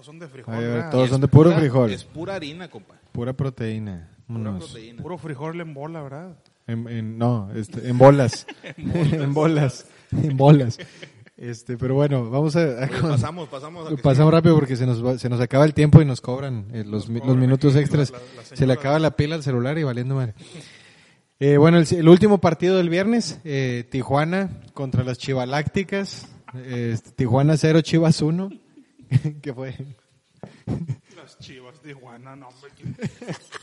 Todos 0.00 0.06
son 0.06 0.18
de 0.18 0.28
frijol. 0.28 0.54
A 0.54 0.58
ver, 0.58 0.68
¿verdad? 0.70 0.90
todos 0.90 1.04
Es 1.04 1.10
son 1.10 1.20
de 1.20 1.28
puro 1.28 1.50
pura- 1.50 1.58
frijol. 1.60 1.90
Es 1.92 2.04
pura 2.04 2.34
harina, 2.34 2.68
compa. 2.70 2.94
Pura 3.12 3.34
proteína. 3.34 4.08
Pura 4.26 4.38
Vámonos. 4.44 4.70
proteína. 4.70 5.02
Puro 5.02 5.18
frijol 5.18 5.60
en 5.60 5.74
bola, 5.74 6.00
¿verdad? 6.02 6.36
En, 6.66 6.88
en- 6.88 7.18
no, 7.18 7.50
este, 7.54 7.86
en 7.86 7.98
bolas. 7.98 8.46
en 8.78 9.34
bolas. 9.34 9.86
en 10.12 10.36
bolas. 10.38 10.78
Este, 11.36 11.76
pero 11.76 11.96
bueno, 11.96 12.30
vamos 12.30 12.56
a, 12.56 12.60
a- 12.60 12.84
Oye, 12.84 13.00
pasamos, 13.10 13.48
pasamos. 13.50 13.92
a 13.92 13.96
pasamos 13.96 14.32
rápido 14.32 14.54
porque 14.54 14.74
se 14.76 14.86
nos 14.86 15.04
va- 15.04 15.18
se 15.18 15.28
nos 15.28 15.38
acaba 15.38 15.66
el 15.66 15.74
tiempo 15.74 16.00
y 16.00 16.06
nos 16.06 16.22
cobran 16.22 16.68
eh, 16.72 16.82
los, 16.86 17.10
mi- 17.10 17.20
los 17.20 17.36
minutos 17.36 17.74
aquí, 17.74 17.82
extras. 17.82 18.10
la- 18.10 18.18
la- 18.18 18.24
la 18.50 18.56
se 18.56 18.66
le 18.66 18.72
acaba 18.72 18.98
la 18.98 19.10
pila 19.16 19.34
al 19.34 19.42
celular 19.42 19.76
y 19.76 19.82
valiendo 19.82 20.14
madre. 20.14 20.32
Eh, 21.40 21.58
bueno, 21.58 21.76
el, 21.78 21.86
el 21.94 22.08
último 22.08 22.38
partido 22.38 22.78
del 22.78 22.88
viernes, 22.88 23.38
eh, 23.44 23.86
Tijuana 23.90 24.62
contra 24.72 25.04
las 25.04 25.18
Chivalácticas. 25.18 26.26
Eh, 26.54 26.96
Tijuana 27.16 27.56
0, 27.58 27.82
Chivas 27.82 28.22
1. 28.22 28.50
que 29.42 29.52
fue? 29.54 29.74
Las 31.16 31.38
chivas 31.38 31.82
de 31.82 31.92
Tijuana, 31.94 32.34
no, 32.36 32.48
hombre. 32.48 32.70
¿quién, 32.76 32.96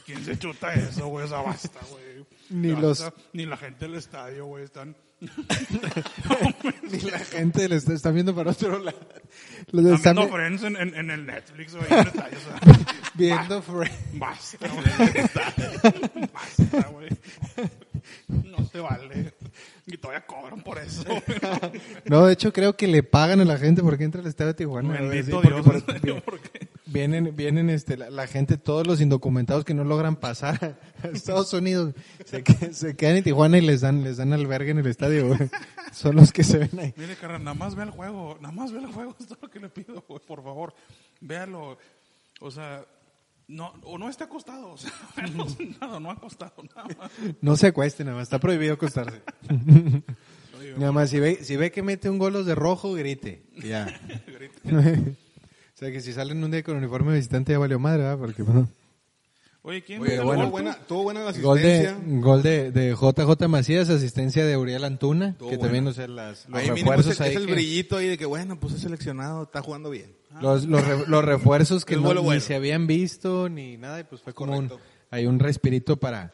quién 0.05 0.23
se 0.25 0.37
chuta 0.37 0.73
eso, 0.73 1.07
güey? 1.07 1.25
O 1.25 1.27
sea, 1.27 1.39
basta, 1.41 1.79
güey. 1.89 2.25
Ni 2.49 2.71
Basta. 2.73 3.05
los- 3.05 3.13
Ni 3.33 3.45
la 3.45 3.57
gente 3.57 3.85
del 3.85 3.95
estadio, 3.95 4.45
güey, 4.45 4.63
están... 4.65 4.95
Ni 5.19 6.99
la 7.09 7.17
gente 7.19 7.67
le 7.67 7.75
está, 7.77 7.93
está 7.93 8.11
viendo 8.11 8.35
para 8.35 8.51
otro 8.51 8.77
lado. 8.77 8.99
Los 9.71 9.85
Están 9.85 9.95
están 9.95 10.15
viendo 10.15 10.35
Friends 10.35 10.63
en, 10.63 10.75
en, 10.77 10.95
en 10.95 11.09
el 11.11 11.25
Netflix, 11.25 11.73
güey, 11.75 11.87
en 11.91 11.97
el 11.99 12.07
estadio. 12.07 12.37
o 12.37 12.41
sea, 12.41 12.85
viendo 13.15 13.61
Friends. 13.63 13.97
Basta, 14.13 14.67
güey. 14.67 16.29
Basta, 16.31 16.87
güey. 16.89 17.09
No 18.27 18.63
se 18.67 18.79
vale. 18.79 19.33
Y 19.93 19.97
todavía 19.97 20.25
cobran 20.25 20.61
por 20.61 20.77
eso. 20.79 21.03
No, 22.05 22.25
de 22.25 22.33
hecho 22.33 22.51
creo 22.51 22.75
que 22.75 22.87
le 22.87 23.03
pagan 23.03 23.39
a 23.39 23.45
la 23.45 23.57
gente 23.57 23.81
porque 23.81 24.03
entra 24.03 24.21
al 24.21 24.27
estadio 24.27 24.49
de 24.49 24.53
Tijuana. 24.55 24.89
güey, 24.97 25.09
Bendito 25.09 25.41
sí, 25.41 25.47
Dios. 25.47 25.61
porque 25.63 25.77
en 25.77 25.83
por- 25.83 25.93
serio, 25.99 26.21
porque- 26.25 26.67
Vienen, 26.89 27.35
vienen 27.35 27.69
este, 27.69 27.97
la, 27.97 28.09
la 28.09 28.27
gente, 28.27 28.57
todos 28.57 28.87
los 28.87 29.01
indocumentados 29.01 29.65
que 29.65 29.73
no 29.73 29.83
logran 29.83 30.15
pasar 30.15 30.77
a 31.03 31.07
Estados 31.09 31.51
Unidos, 31.53 31.93
se, 32.25 32.43
que- 32.43 32.73
se 32.73 32.95
quedan 32.95 33.17
en 33.17 33.23
Tijuana 33.25 33.57
y 33.57 33.61
les 33.61 33.81
dan, 33.81 34.03
les 34.03 34.17
dan 34.17 34.31
albergue 34.31 34.71
en 34.71 34.77
el 34.79 34.87
estadio, 34.87 35.27
güey. 35.27 35.49
Son 35.91 36.15
los 36.15 36.31
que 36.31 36.43
se 36.45 36.57
ven 36.59 36.79
ahí. 36.79 36.93
Mire, 36.95 37.15
carnal, 37.17 37.43
nada 37.43 37.55
más 37.55 37.75
ve 37.75 37.83
el 37.83 37.91
juego. 37.91 38.37
Nada 38.41 38.53
más 38.53 38.71
ve 38.71 38.79
el 38.79 38.87
juego. 38.87 39.15
Es 39.19 39.27
todo 39.27 39.37
lo 39.41 39.49
que 39.49 39.59
le 39.59 39.67
pido, 39.69 40.03
güey, 40.07 40.21
por 40.25 40.41
favor. 40.43 40.73
Véalo. 41.19 41.77
O 42.39 42.51
sea, 42.51 42.85
no, 43.47 43.73
o 43.83 43.97
no 43.97 44.09
está 44.09 44.25
acostado. 44.25 44.71
O 44.71 44.77
sea, 44.77 44.91
sentado, 45.57 45.99
no 46.01 46.11
acostado, 46.11 46.63
nada 46.75 46.87
más. 46.97 47.11
No 47.41 47.55
se 47.57 47.67
acuesten, 47.67 48.07
nada 48.07 48.17
más, 48.17 48.23
está 48.27 48.39
prohibido 48.39 48.73
acostarse. 48.73 49.21
Nada 50.77 50.91
más, 50.91 51.09
si 51.09 51.19
ve, 51.19 51.39
si 51.43 51.55
ve 51.55 51.71
que 51.71 51.81
mete 51.81 52.09
un 52.09 52.17
gol 52.19 52.33
los 52.33 52.45
de 52.45 52.55
rojo, 52.55 52.93
grite. 52.93 53.43
Ya. 53.63 53.87
O 55.77 55.79
sea 55.79 55.91
que 55.91 56.01
si 56.01 56.11
salen 56.11 56.43
un 56.43 56.49
día 56.49 56.63
con 56.63 56.75
uniforme 56.75 57.13
visitante 57.13 57.51
ya 57.51 57.59
valió 57.59 57.77
madre, 57.77 57.99
¿verdad? 58.01 58.17
Porque 58.17 58.41
bueno, 58.41 58.67
Oye, 59.61 59.83
¿quién 59.83 60.01
Oye, 60.01 60.19
bueno, 60.21 60.41
gol, 60.45 60.49
buena, 60.51 60.75
tuvo 60.87 61.03
buena 61.03 61.19
la 61.23 61.31
gol 61.33 61.61
de, 61.61 61.81
asistencia. 61.87 62.19
gol 62.19 62.41
de, 62.41 62.71
de 62.71 62.95
JJ 62.95 63.47
Macías, 63.47 63.87
asistencia 63.89 64.43
de 64.43 64.57
Uriel 64.57 64.83
Antuna, 64.85 65.35
que 65.37 65.43
buena. 65.43 65.59
también, 65.61 65.85
o 65.85 65.93
sea, 65.93 66.07
las, 66.07 66.49
los 66.49 66.57
Ahí 66.59 66.69
es 66.69 66.73
refuerzos 66.73 67.19
el, 67.19 67.25
ahí 67.27 67.29
es 67.29 67.37
el 67.41 67.45
que- 67.45 67.51
brillito 67.53 67.97
ahí 67.97 68.07
de 68.07 68.17
que, 68.17 68.25
bueno, 68.25 68.59
pues 68.59 68.73
es 68.73 68.81
seleccionado, 68.81 69.43
está 69.43 69.61
jugando 69.61 69.91
bien. 69.91 70.15
Los, 70.41 70.65
los, 70.65 70.85
re- 70.85 71.07
los 71.07 71.23
refuerzos 71.25 71.85
que 71.85 71.95
no, 71.95 72.01
bueno, 72.03 72.21
ni 72.33 72.39
se 72.41 72.55
habían 72.55 72.87
visto 72.87 73.49
ni 73.49 73.77
nada, 73.77 73.99
y 73.99 74.03
pues 74.03 74.21
fue 74.21 74.33
como 74.33 74.57
un, 74.57 74.71
hay 75.11 75.25
un 75.25 75.39
respirito 75.39 75.97
para, 75.97 76.33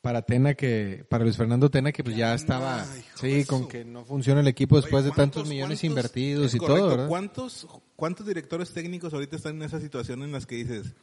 para 0.00 0.22
Tena 0.22 0.54
que, 0.54 1.04
para 1.08 1.24
Luis 1.24 1.36
Fernando 1.36 1.70
Tena 1.70 1.92
que 1.92 2.04
pues 2.04 2.16
ya 2.16 2.34
estaba, 2.34 2.84
de 2.86 3.02
sí, 3.42 3.44
con 3.46 3.66
que 3.68 3.84
no 3.84 4.04
funciona 4.04 4.40
el 4.40 4.48
equipo 4.48 4.76
después 4.76 5.02
Oye, 5.02 5.10
de 5.10 5.16
tantos 5.16 5.42
¿cuántos- 5.42 5.48
millones 5.48 5.80
cuántos- 5.80 5.84
invertidos 5.84 6.54
y 6.54 6.58
correcto, 6.58 6.80
todo, 6.82 6.90
¿verdad? 6.90 7.08
¿Cuántos, 7.08 7.66
¿Cuántos 7.96 8.26
directores 8.26 8.70
técnicos 8.72 9.12
ahorita 9.14 9.36
están 9.36 9.56
en 9.56 9.62
esa 9.62 9.80
situación 9.80 10.22
en 10.22 10.32
las 10.32 10.46
que 10.46 10.56
dices, 10.56 10.94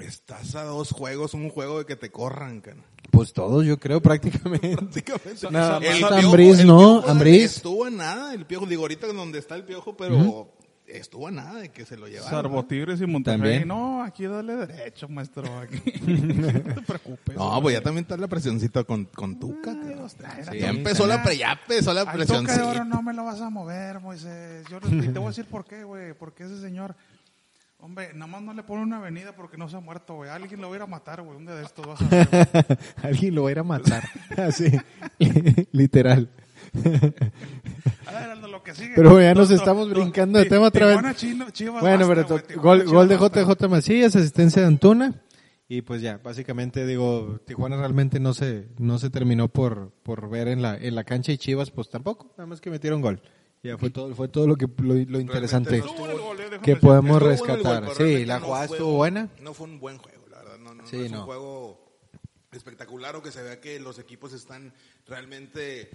estás 0.00 0.54
a 0.54 0.64
dos 0.64 0.90
juegos, 0.92 1.34
un 1.34 1.48
juego 1.50 1.78
de 1.78 1.86
que 1.86 1.96
te 1.96 2.10
corran, 2.10 2.60
cara? 2.60 2.84
Pues 3.10 3.32
todos, 3.32 3.64
yo 3.64 3.78
creo, 3.78 4.00
prácticamente. 4.02 4.76
Prácticamente. 4.76 5.50
Nada 5.50 5.78
El 5.78 6.00
más 6.00 6.10
Piojo- 6.12 6.24
Ambriz, 6.26 6.58
el 6.60 6.66
¿no? 6.66 6.78
Piojo 7.00 7.08
Ambriz. 7.10 7.56
Estuvo 7.56 7.84
a 7.84 7.90
nada, 7.90 8.34
el 8.34 8.44
piojo, 8.46 8.66
digo 8.66 8.82
ahorita 8.82 9.06
donde 9.08 9.38
está 9.38 9.54
el 9.56 9.64
piojo, 9.64 9.96
pero 9.96 10.52
estuvo 10.88 11.28
a 11.28 11.30
nada 11.30 11.60
de 11.60 11.70
que 11.70 11.84
se 11.84 11.96
lo 11.96 12.06
llevaran. 12.08 12.30
Salvo 12.30 12.64
Tigres 12.64 13.00
y 13.00 13.06
Monterrey. 13.06 13.60
También. 13.60 13.68
No, 13.68 14.02
aquí 14.02 14.26
dale 14.26 14.56
derecho, 14.56 15.08
maestro. 15.08 15.58
Aquí. 15.58 15.80
no 16.06 16.74
te 16.74 16.82
preocupes. 16.82 17.36
No, 17.36 17.60
pues 17.62 17.74
ya 17.74 17.82
también 17.82 18.04
está 18.04 18.16
la 18.16 18.28
presioncita 18.28 18.84
con, 18.84 19.04
con 19.06 19.38
Tuca. 19.38 19.72
Ay, 19.72 20.42
Sí, 20.50 20.58
ya 20.58 20.70
empezó 20.70 21.06
la, 21.06 21.22
pre, 21.22 21.36
ya 21.36 21.52
empezó 21.52 21.92
la 21.92 22.02
Al 22.02 22.06
toque 22.06 22.24
de 22.26 22.32
oro 22.32 22.44
presioncita. 22.44 22.84
no 22.84 23.02
me 23.02 23.12
lo 23.12 23.24
vas 23.24 23.40
a 23.40 23.50
mover, 23.50 24.00
Moisés. 24.00 24.66
Yo 24.70 24.78
y 24.90 25.08
te 25.08 25.18
voy 25.18 25.26
a 25.26 25.28
decir 25.28 25.44
por 25.46 25.64
qué, 25.64 25.84
güey. 25.84 26.14
Porque 26.14 26.44
ese 26.44 26.60
señor, 26.60 26.94
hombre, 27.78 28.12
nada 28.14 28.26
más 28.26 28.42
no 28.42 28.54
le 28.54 28.62
pone 28.62 28.82
una 28.82 28.96
avenida 28.98 29.32
porque 29.34 29.56
no 29.56 29.68
se 29.68 29.76
ha 29.76 29.80
muerto, 29.80 30.14
güey. 30.16 30.30
Alguien 30.30 30.60
lo 30.60 30.68
va 30.68 30.74
a 30.74 30.78
ir 30.78 30.82
a 30.82 30.86
matar, 30.86 31.22
güey. 31.22 31.36
Un 31.36 31.46
día 31.46 31.54
de 31.54 31.64
estos 31.64 31.86
vas 31.86 32.00
a 32.00 32.04
ver. 32.08 32.78
Alguien 33.02 33.34
lo 33.34 33.42
va 33.42 33.48
a 33.48 33.52
ir 33.52 33.58
a 33.58 33.64
matar. 33.64 34.08
Así, 34.36 34.70
literal. 35.72 36.30
A 38.06 38.12
ver, 38.12 38.30
Aldo, 38.30 38.48
lo 38.48 38.62
que 38.62 38.74
sigue. 38.74 38.92
Pero 38.96 39.20
ya 39.20 39.34
nos 39.34 39.50
estamos 39.50 39.90
brincando 39.90 40.38
de 40.38 40.46
tema 40.46 40.66
otra 40.68 40.86
vez. 40.86 40.98
Bueno, 41.80 42.06
pero 42.08 42.26
gol, 42.60 42.84
gol 42.84 43.08
de. 43.08 43.16
JJ 43.16 43.68
Macías, 43.68 44.16
asistencia 44.16 44.62
de 44.62 44.68
Antuna. 44.68 45.22
Y 45.70 45.82
pues 45.82 46.00
ya, 46.00 46.16
básicamente 46.18 46.86
digo, 46.86 47.40
Tijuana 47.46 47.76
realmente 47.76 48.18
no 48.20 48.32
se, 48.32 48.68
no 48.78 48.98
se 48.98 49.10
terminó 49.10 49.48
por, 49.48 49.90
por 50.02 50.30
ver 50.30 50.48
en 50.48 50.62
la, 50.62 50.74
en 50.78 50.94
la 50.94 51.04
cancha 51.04 51.30
y 51.32 51.36
Chivas 51.36 51.70
pues 51.70 51.90
tampoco, 51.90 52.30
nada 52.38 52.46
más 52.46 52.62
que 52.62 52.70
metieron 52.70 53.02
gol. 53.02 53.20
Ya 53.62 53.76
fue 53.76 53.90
todo, 53.90 54.14
fue 54.14 54.28
todo 54.28 54.46
lo 54.46 54.56
que, 54.56 54.66
lo, 54.78 54.94
lo 54.94 55.20
interesante 55.20 55.78
no 55.80 55.92
gol, 55.92 56.40
eh, 56.40 56.58
que 56.62 56.76
podemos 56.76 57.20
rescatar. 57.20 57.84
gol, 57.84 57.94
sí, 57.98 58.24
la 58.24 58.38
no 58.38 58.46
jugada 58.46 58.66
fue 58.68 58.76
estuvo 58.78 58.92
un- 58.92 58.96
buena. 58.96 59.28
No 59.42 59.52
fue 59.52 59.66
un 59.66 59.78
buen 59.78 59.98
juego, 59.98 60.24
la 60.30 60.38
verdad. 60.38 60.58
No, 60.58 60.72
no, 60.74 60.86
Sí, 60.86 60.96
no 61.00 61.04
es 61.04 61.10
no. 61.12 61.18
un 61.18 61.24
juego 61.26 61.98
espectacular 62.52 63.14
o 63.16 63.22
que 63.22 63.30
se 63.30 63.42
vea 63.42 63.60
que 63.60 63.78
los 63.78 63.98
equipos 63.98 64.32
están 64.32 64.72
realmente 65.06 65.90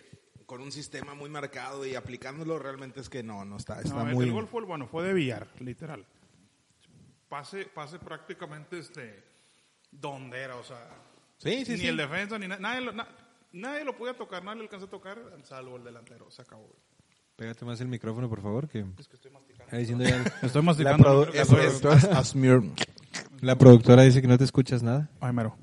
con 0.45 0.61
un 0.61 0.71
sistema 0.71 1.13
muy 1.13 1.29
marcado 1.29 1.85
y 1.85 1.95
aplicándolo 1.95 2.59
realmente 2.59 2.99
es 2.99 3.09
que 3.09 3.23
no, 3.23 3.45
no 3.45 3.57
está, 3.57 3.81
está 3.81 4.03
No, 4.03 4.05
muy... 4.05 4.25
El 4.25 4.31
gol 4.33 4.47
fue 4.47 4.63
bueno, 4.63 4.87
fue 4.87 5.03
de 5.03 5.13
Villar, 5.13 5.47
literal. 5.59 6.05
Pase, 7.29 7.65
pase 7.65 7.97
prácticamente 7.99 8.77
este, 8.79 9.23
donde 9.91 10.39
era, 10.39 10.55
o 10.57 10.63
sea. 10.63 10.87
Sí, 11.37 11.65
sí, 11.65 11.71
ni 11.73 11.77
sí. 11.79 11.87
el 11.87 11.97
defensa, 11.97 12.37
ni 12.37 12.47
na- 12.47 12.57
nadie, 12.59 12.81
lo, 12.81 12.91
na- 12.91 13.07
nadie 13.51 13.83
lo 13.83 13.97
podía 13.97 14.13
tocar, 14.15 14.43
nadie 14.43 14.57
lo 14.57 14.63
alcanzó 14.63 14.85
a 14.85 14.89
tocar, 14.89 15.17
salvo 15.43 15.77
el 15.77 15.83
delantero. 15.83 16.29
Se 16.29 16.43
acabó. 16.43 16.69
Pégate 17.35 17.65
más 17.65 17.81
el 17.81 17.87
micrófono, 17.87 18.29
por 18.29 18.41
favor, 18.43 18.67
que 18.69 18.85
Es 18.99 19.07
que 19.07 19.15
estoy 19.15 19.31
masticando. 19.31 19.63
está 19.65 19.77
diciendo 19.77 20.03
ya- 20.03 20.23
Estoy 20.43 20.61
la, 20.61 20.65
masticando. 20.65 21.03
produ- 21.03 21.25
no 21.25 21.31
creo 21.31 21.33
que 21.33 21.41
Es, 21.41 21.47
soy- 21.47 21.65
es, 21.65 21.85
as- 21.85 22.03
asmir. 22.17 22.61
la 23.41 23.57
productora 23.57 24.03
dice 24.03 24.21
que 24.21 24.27
no 24.27 24.37
te 24.37 24.43
escuchas 24.43 24.83
nada. 24.83 25.09
Ay, 25.19 25.33
mero. 25.33 25.57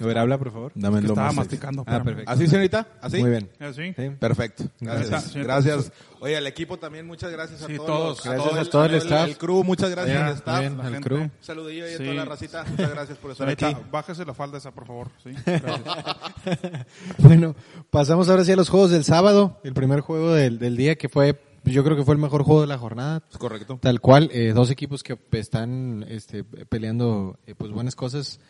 A 0.00 0.06
ver, 0.06 0.18
habla, 0.18 0.38
por 0.38 0.50
favor. 0.52 0.72
Dame 0.74 0.96
Que 1.00 1.02
lo 1.02 1.08
estaba 1.10 1.26
más 1.28 1.36
masticando. 1.36 1.84
Ah, 1.86 2.02
perfecto. 2.02 2.30
¿Así, 2.30 2.46
señorita? 2.46 2.86
¿Así? 3.00 3.18
Muy 3.18 3.30
bien. 3.30 3.50
¿Eh, 3.60 3.72
sí? 3.74 4.10
Perfecto. 4.18 4.64
Gracias, 4.80 5.10
Gracias. 5.10 5.32
señorita. 5.32 5.54
Gracias. 5.60 5.92
Oye, 6.20 6.36
al 6.36 6.46
equipo 6.46 6.76
también, 6.78 7.06
muchas 7.06 7.30
gracias 7.32 7.62
a 7.62 7.66
Sí, 7.66 7.76
todos. 7.76 8.22
Gracias 8.22 8.54
a 8.56 8.60
el- 8.60 8.68
todo 8.70 8.84
el 8.84 8.94
staff. 8.94 9.28
El 9.28 9.36
crew, 9.38 9.62
muchas 9.64 9.90
gracias 9.90 10.18
Ya, 10.18 10.26
al 10.26 10.34
staff. 10.34 10.60
bien, 10.60 10.76
la 10.78 10.84
al 10.84 10.92
gente. 10.94 11.08
crew. 11.08 11.30
Saludillo 11.40 11.84
ahí 11.84 11.94
a 11.94 11.96
Sí. 11.98 12.02
toda 12.04 12.14
la 12.16 12.24
racita. 12.24 12.64
Muchas 12.70 12.90
gracias 12.90 13.18
por 13.18 13.30
estar 13.30 13.46
Señorita, 13.46 13.68
aquí. 13.68 13.88
bájese 13.90 14.24
la 14.24 14.34
falda 14.34 14.58
esa, 14.58 14.70
por 14.70 14.86
favor. 14.86 15.08
¿sí? 15.22 15.30
Gracias. 15.46 16.16
Bueno, 17.18 17.54
pasamos 17.90 18.28
ahora 18.28 18.44
sí 18.44 18.52
a 18.52 18.56
los 18.56 18.68
juegos 18.68 18.90
del 18.90 19.04
sábado. 19.04 19.58
El 19.64 19.74
primer 19.74 20.00
juego 20.00 20.32
del, 20.32 20.58
del 20.58 20.76
día 20.76 20.96
que 20.96 21.08
fue, 21.08 21.40
yo 21.64 21.84
creo 21.84 21.96
que 21.96 22.04
fue 22.04 22.14
el 22.14 22.20
mejor 22.20 22.42
juego 22.42 22.60
de 22.62 22.66
la 22.66 22.78
jornada. 22.78 23.22
Es 23.30 23.38
correcto. 23.38 23.78
Tal 23.80 24.00
cual, 24.00 24.30
eh, 24.32 24.52
dos 24.54 24.70
equipos 24.70 25.02
que 25.02 25.18
están 25.32 26.04
este, 26.08 26.44
peleando 26.44 27.38
eh, 27.46 27.54
pues 27.56 27.70
buenas 27.70 27.94
cosas. 27.96 28.40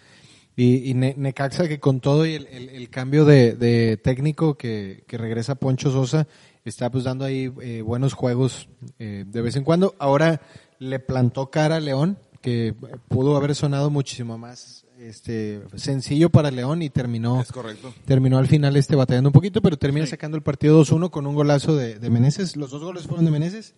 Y, 0.61 0.91
y 0.91 0.95
Ne- 0.95 1.15
Necaxa 1.17 1.69
que 1.69 1.81
con 1.81 2.01
todo 2.01 2.27
y 2.27 2.35
el, 2.35 2.47
el- 2.49 2.69
el 2.69 2.91
cambio 2.91 3.25
de, 3.25 3.55
de 3.55 3.97
técnico 3.97 4.57
que, 4.57 5.05
que 5.07 5.17
regresa 5.17 5.55
Poncho 5.55 5.91
Sosa, 5.91 6.27
está 6.65 6.91
pues 6.91 7.05
dando 7.05 7.25
ahí 7.25 7.51
eh, 7.63 7.81
buenos 7.83 8.13
juegos 8.13 8.69
eh, 8.99 9.25
de 9.27 9.41
vez 9.43 9.57
en 9.57 9.65
cuando. 9.65 9.95
Ahora 9.99 10.43
le 10.79 10.99
plantó 10.99 11.51
cara 11.51 11.77
a 11.77 11.81
León, 11.81 12.19
que 12.43 12.75
pudo 13.09 13.37
haber 13.37 13.55
sonado 13.55 13.89
muchísimo 13.91 14.37
más 14.39 14.85
este 14.99 15.63
sencillo 15.77 16.29
para 16.29 16.51
León 16.51 16.83
y 16.83 16.91
terminó 16.91 17.41
Es 17.41 17.53
correcto. 17.53 17.95
terminó 18.05 18.37
al 18.37 18.47
final 18.47 18.77
este 18.77 18.97
batallando 18.97 19.31
un 19.31 19.33
poquito, 19.33 19.63
pero 19.63 19.79
termina 19.79 20.05
sacando 20.07 20.37
el 20.37 20.43
partido 20.43 20.83
2-1 20.83 21.09
con 21.11 21.27
un 21.27 21.35
golazo 21.35 21.75
de, 21.75 21.99
de 21.99 22.11
Meneses. 22.11 22.57
Los 22.57 22.71
dos 22.71 22.83
goles 22.85 23.05
fueron 23.07 23.25
de 23.25 23.31
Meneses. 23.31 23.75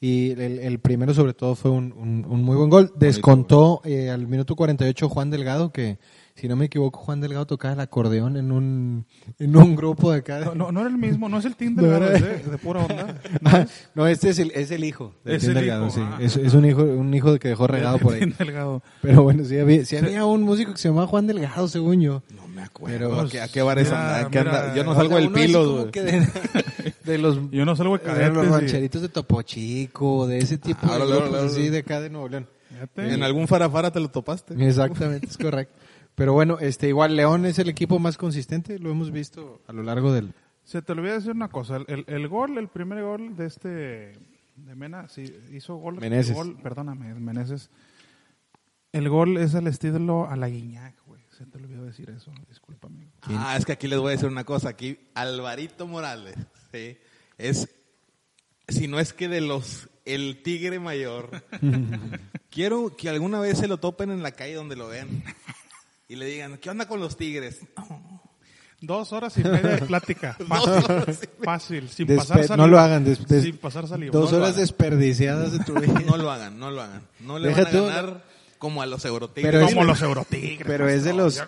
Y 0.00 0.30
el, 0.32 0.58
el 0.58 0.80
primero 0.80 1.14
sobre 1.14 1.32
todo 1.34 1.54
fue 1.54 1.70
un, 1.70 1.92
un- 1.92 2.24
un 2.28 2.42
muy 2.42 2.56
buen 2.56 2.70
gol. 2.70 2.92
Descontó 2.96 3.82
eh, 3.84 4.10
al 4.10 4.26
minuto 4.26 4.56
48 4.56 5.08
Juan 5.08 5.30
Delgado, 5.30 5.70
que 5.72 5.98
si 6.34 6.48
no 6.48 6.56
me 6.56 6.64
equivoco 6.64 6.98
Juan 7.00 7.20
Delgado 7.20 7.46
tocaba 7.46 7.74
el 7.74 7.80
acordeón 7.80 8.36
en 8.36 8.52
un, 8.52 9.06
en 9.38 9.54
un 9.56 9.76
grupo 9.76 10.10
de 10.12 10.18
acá. 10.18 10.40
No, 10.40 10.54
no, 10.54 10.72
no 10.72 10.80
era 10.80 10.88
el 10.88 10.96
mismo, 10.96 11.28
no 11.28 11.38
es 11.38 11.44
el 11.44 11.54
Delgado, 11.58 12.10
es 12.10 12.22
de, 12.22 12.50
de 12.50 12.58
pura 12.58 12.80
onda. 12.84 13.20
No 13.40 13.50
Ah, 13.50 13.60
es 13.62 13.90
no, 13.94 14.06
este 14.06 14.30
es 14.30 14.38
el, 14.38 14.50
es 14.52 14.70
el 14.70 14.82
hijo. 14.84 15.14
del 15.24 15.36
Es 15.36 15.42
Tim 15.42 15.50
el 15.50 15.54
Delgado, 15.56 15.86
hijo, 15.86 15.94
sí. 15.94 16.00
ah. 16.02 16.18
Es, 16.20 16.36
es 16.36 16.54
un 16.54 16.64
hijo, 16.64 16.82
un 16.82 17.12
hijo 17.14 17.32
de 17.32 17.38
que 17.38 17.48
dejó 17.48 17.66
regado 17.66 17.98
por 17.98 18.14
ahí. 18.14 18.20
Delgado. 18.38 18.82
Pero 19.02 19.22
bueno, 19.22 19.44
sí 19.44 19.58
había, 19.58 19.84
sí 19.84 19.96
había 19.96 20.24
un 20.24 20.42
músico 20.42 20.72
que 20.72 20.78
se 20.78 20.88
llamaba 20.88 21.06
Juan 21.06 21.26
Delgado, 21.26 21.68
según 21.68 22.00
yo. 22.00 22.22
No 22.34 22.48
me 22.48 22.62
acuerdo. 22.62 22.96
Pero- 23.10 23.20
¿A 23.20 23.28
qué, 23.28 23.40
a 23.40 23.48
qué 23.48 23.62
bares 23.62 23.88
Mira, 23.88 24.16
anda? 24.18 24.30
¿Qué 24.30 24.38
anda? 24.38 24.50
mira, 24.62 24.74
Yo 24.76 24.84
no 24.84 24.94
salgo 24.94 25.16
del 25.16 25.30
pilo. 25.32 25.84
de, 25.86 26.26
de 27.04 27.18
los 27.18 27.38
Yo 27.50 27.64
no 27.64 27.76
salgo 27.76 27.98
de 27.98 28.04
de 28.04 28.28
los 28.30 28.38
cadetes. 28.38 28.50
rancheritos 28.50 29.02
de 29.02 29.08
Topo 29.10 29.42
Chico, 29.42 30.26
de 30.26 30.38
ese 30.38 30.56
tipo 30.58 30.86
Ahora, 30.86 31.04
de 31.04 31.12
grupos 31.16 31.38
así 31.52 31.68
de 31.68 31.78
acá 31.78 32.00
de 32.00 32.08
Nuevo 32.10 32.28
León. 32.28 32.46
En 32.96 33.22
algún 33.22 33.46
farafara 33.46 33.90
te 33.92 34.00
lo 34.00 34.08
topaste. 34.08 34.54
Exactamente, 34.66 35.26
es 35.26 35.36
correcto. 35.38 35.74
Pero 36.14 36.32
bueno, 36.34 36.58
este 36.60 36.88
igual 36.88 37.16
León 37.16 37.46
es 37.46 37.58
el 37.58 37.68
equipo 37.68 37.98
más 37.98 38.18
consistente, 38.18 38.78
lo 38.78 38.90
hemos 38.90 39.10
visto 39.10 39.62
a 39.66 39.72
lo 39.72 39.82
largo 39.82 40.12
del 40.12 40.34
Se 40.64 40.82
te 40.82 40.92
olvidó 40.92 41.14
decir 41.14 41.30
una 41.32 41.48
cosa. 41.48 41.76
El, 41.76 41.84
el- 41.88 42.04
el 42.06 42.28
gol, 42.28 42.58
el 42.58 42.68
primer 42.68 43.02
gol 43.02 43.36
de 43.36 43.46
este. 43.46 44.12
De 44.56 44.74
Mena, 44.76 45.08
sí, 45.08 45.24
hizo 45.52 45.76
gol. 45.76 45.96
Meneses. 45.98 46.34
gol 46.36 46.56
perdóname, 46.62 47.14
Meneses. 47.14 47.70
El 48.92 49.08
gol 49.08 49.38
es 49.38 49.54
el 49.54 49.66
estilo 49.66 50.28
a 50.28 50.36
la 50.36 50.48
Guiñac, 50.50 50.94
güey. 51.06 51.22
Se 51.30 51.46
te 51.46 51.56
olvidó 51.56 51.84
decir 51.84 52.10
eso. 52.10 52.30
Discúlpame. 52.48 53.08
Ah, 53.22 53.56
es 53.56 53.64
que 53.64 53.72
aquí 53.72 53.88
les 53.88 53.98
voy 53.98 54.08
a 54.08 54.12
decir 54.12 54.28
una 54.28 54.44
cosa. 54.44 54.68
Aquí 54.68 54.98
Alvarito 55.14 55.86
Morales, 55.86 56.34
¿sí? 56.70 56.98
Es, 57.38 57.74
si 58.68 58.86
no 58.88 59.00
es 59.00 59.14
que 59.14 59.28
de 59.28 59.40
los, 59.40 59.88
el 60.04 60.42
tigre 60.42 60.78
mayor. 60.78 61.30
Quiero 62.50 62.94
que 62.94 63.08
alguna 63.08 63.40
vez 63.40 63.56
se 63.58 63.66
lo 63.68 63.78
topen 63.78 64.10
en 64.10 64.22
la 64.22 64.32
calle 64.32 64.54
donde 64.54 64.76
lo 64.76 64.88
vean. 64.88 65.08
Y 66.12 66.16
le 66.16 66.26
digan, 66.26 66.58
¿qué 66.58 66.68
onda 66.68 66.86
con 66.86 67.00
los 67.00 67.16
tigres? 67.16 67.60
Dos 68.82 69.12
horas 69.14 69.34
y 69.38 69.44
media 69.44 69.76
de 69.76 69.78
plática. 69.86 70.36
Fácil. 70.46 71.28
fácil. 71.42 71.88
Sin 71.88 72.06
Despe- 72.06 72.16
pasar 72.18 72.36
saliva. 72.44 72.56
no 72.58 72.66
lo 72.66 72.78
hagan, 72.80 73.02
des- 73.04 73.26
des- 73.26 73.44
sin 73.44 73.56
pasar 73.56 73.88
saliva. 73.88 74.12
dos 74.12 74.30
No 74.30 74.36
horas 74.38 74.56
desperdiciadas 74.56 75.52
de 75.52 75.60
tu 75.60 75.72
vida. 75.80 76.00
No 76.04 76.18
lo 76.18 76.30
hagan, 76.30 76.58
no 76.58 76.70
lo 76.70 76.82
hagan. 76.82 77.00
No 77.20 77.38
le 77.38 77.48
Deja 77.48 77.62
van 77.62 77.66
a 77.68 77.70
tú- 77.78 77.86
ganar 77.86 78.24
como 78.58 78.82
a 78.82 78.86
los 78.86 79.04
eurotigres. 79.06 79.50
Pero 79.52 79.64
Como 79.66 79.80
es- 79.82 79.86
los 79.86 80.02
Eurotigres. 80.02 80.66
Pero 80.66 80.86
es 80.88 81.04
de 81.04 81.14
los 81.14 81.42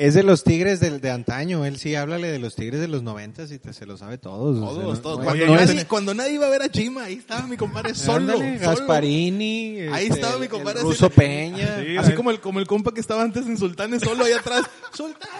es 0.00 0.14
de 0.14 0.22
los 0.22 0.42
Tigres 0.44 0.80
del, 0.80 1.00
de 1.00 1.10
antaño, 1.10 1.64
él 1.64 1.76
sí 1.76 1.94
háblale 1.94 2.28
de 2.32 2.38
los 2.38 2.54
Tigres 2.56 2.80
de 2.80 2.88
los 2.88 3.02
noventas 3.02 3.52
y 3.52 3.58
te 3.58 3.72
se 3.72 3.86
lo 3.86 3.96
sabe 3.96 4.18
todos. 4.18 4.56
o 4.56 4.60
sea, 4.74 4.82
Todos, 4.82 4.96
no- 4.96 5.02
todos. 5.02 5.18
no- 5.18 5.24
Cuando, 5.24 5.46
no 5.46 5.58
es- 5.58 5.68
nadie, 5.68 5.84
cuando 5.86 6.14
nadie 6.14 6.34
iba 6.34 6.46
a 6.46 6.50
ver 6.50 6.62
a 6.62 6.68
Chima, 6.70 7.04
ahí 7.04 7.14
estaba 7.14 7.46
mi 7.46 7.56
compadre 7.56 7.94
solo. 7.94 8.32
Ándale, 8.32 8.58
solo. 8.58 8.70
Gasparini, 8.70 9.80
Ahí 9.92 10.06
este, 10.06 10.20
estaba 10.20 10.38
mi 10.38 10.48
compadre 10.48 10.80
Ruso 10.82 11.06
así- 11.06 11.14
Peña, 11.16 11.80
Sí, 11.84 11.96
Así 11.96 12.12
como 12.14 12.30
el, 12.30 12.40
como 12.40 12.58
el 12.60 12.66
compa 12.66 12.92
que 12.92 13.00
estaba 13.00 13.22
antes 13.22 13.46
en 13.46 13.56
Sultanes 13.58 14.02
solo 14.02 14.24
ahí 14.24 14.32
atrás. 14.32 14.62
¡Sultanes! 14.94 15.34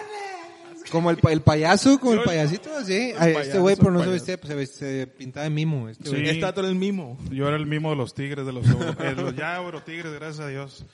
como 0.91 1.09
el, 1.09 1.17
pa- 1.17 1.31
el 1.31 1.41
payaso, 1.41 1.97
como 2.01 2.13
el 2.15 2.23
payasito, 2.23 2.69
así. 2.75 3.13
Ay, 3.17 3.33
este 3.41 3.59
güey, 3.59 3.77
pero 3.77 3.89
el 3.89 3.93
no 3.93 4.03
se 4.03 4.09
vestía, 4.09 4.37
pues, 4.41 4.71
se, 4.71 5.07
pintaba 5.07 5.45
de 5.45 5.49
mimo. 5.49 5.87
Este 5.87 6.09
Sí. 6.09 6.15
Este 6.17 6.39
dato 6.41 6.59
era 6.59 6.69
el 6.69 6.75
mismo. 6.75 7.17
Yo 7.31 7.47
era 7.47 7.55
el 7.55 7.65
mismo 7.65 7.91
de 7.91 7.95
los 7.95 8.13
tigres, 8.13 8.45
de 8.45 8.51
los, 8.51 8.67
euro- 8.67 8.91
de 8.93 9.15
los 9.15 9.33
ya 9.35 9.55
eurotigres, 9.55 10.11
gracias 10.11 10.39
a 10.41 10.47
Dios. 10.49 10.85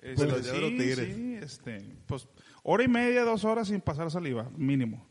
Este, 0.00 0.24
De 0.24 0.32
los 0.32 0.42
ya 0.46 0.52
sí, 0.52 0.56
eurotigres. 0.56 1.14
sí, 1.14 1.34
este, 1.42 1.84
pues, 2.06 2.26
hora 2.62 2.84
y 2.84 2.88
media, 2.88 3.22
dos 3.22 3.44
horas 3.44 3.68
sin 3.68 3.80
pasar 3.80 4.10
saliva, 4.10 4.50
mínimo. 4.56 5.06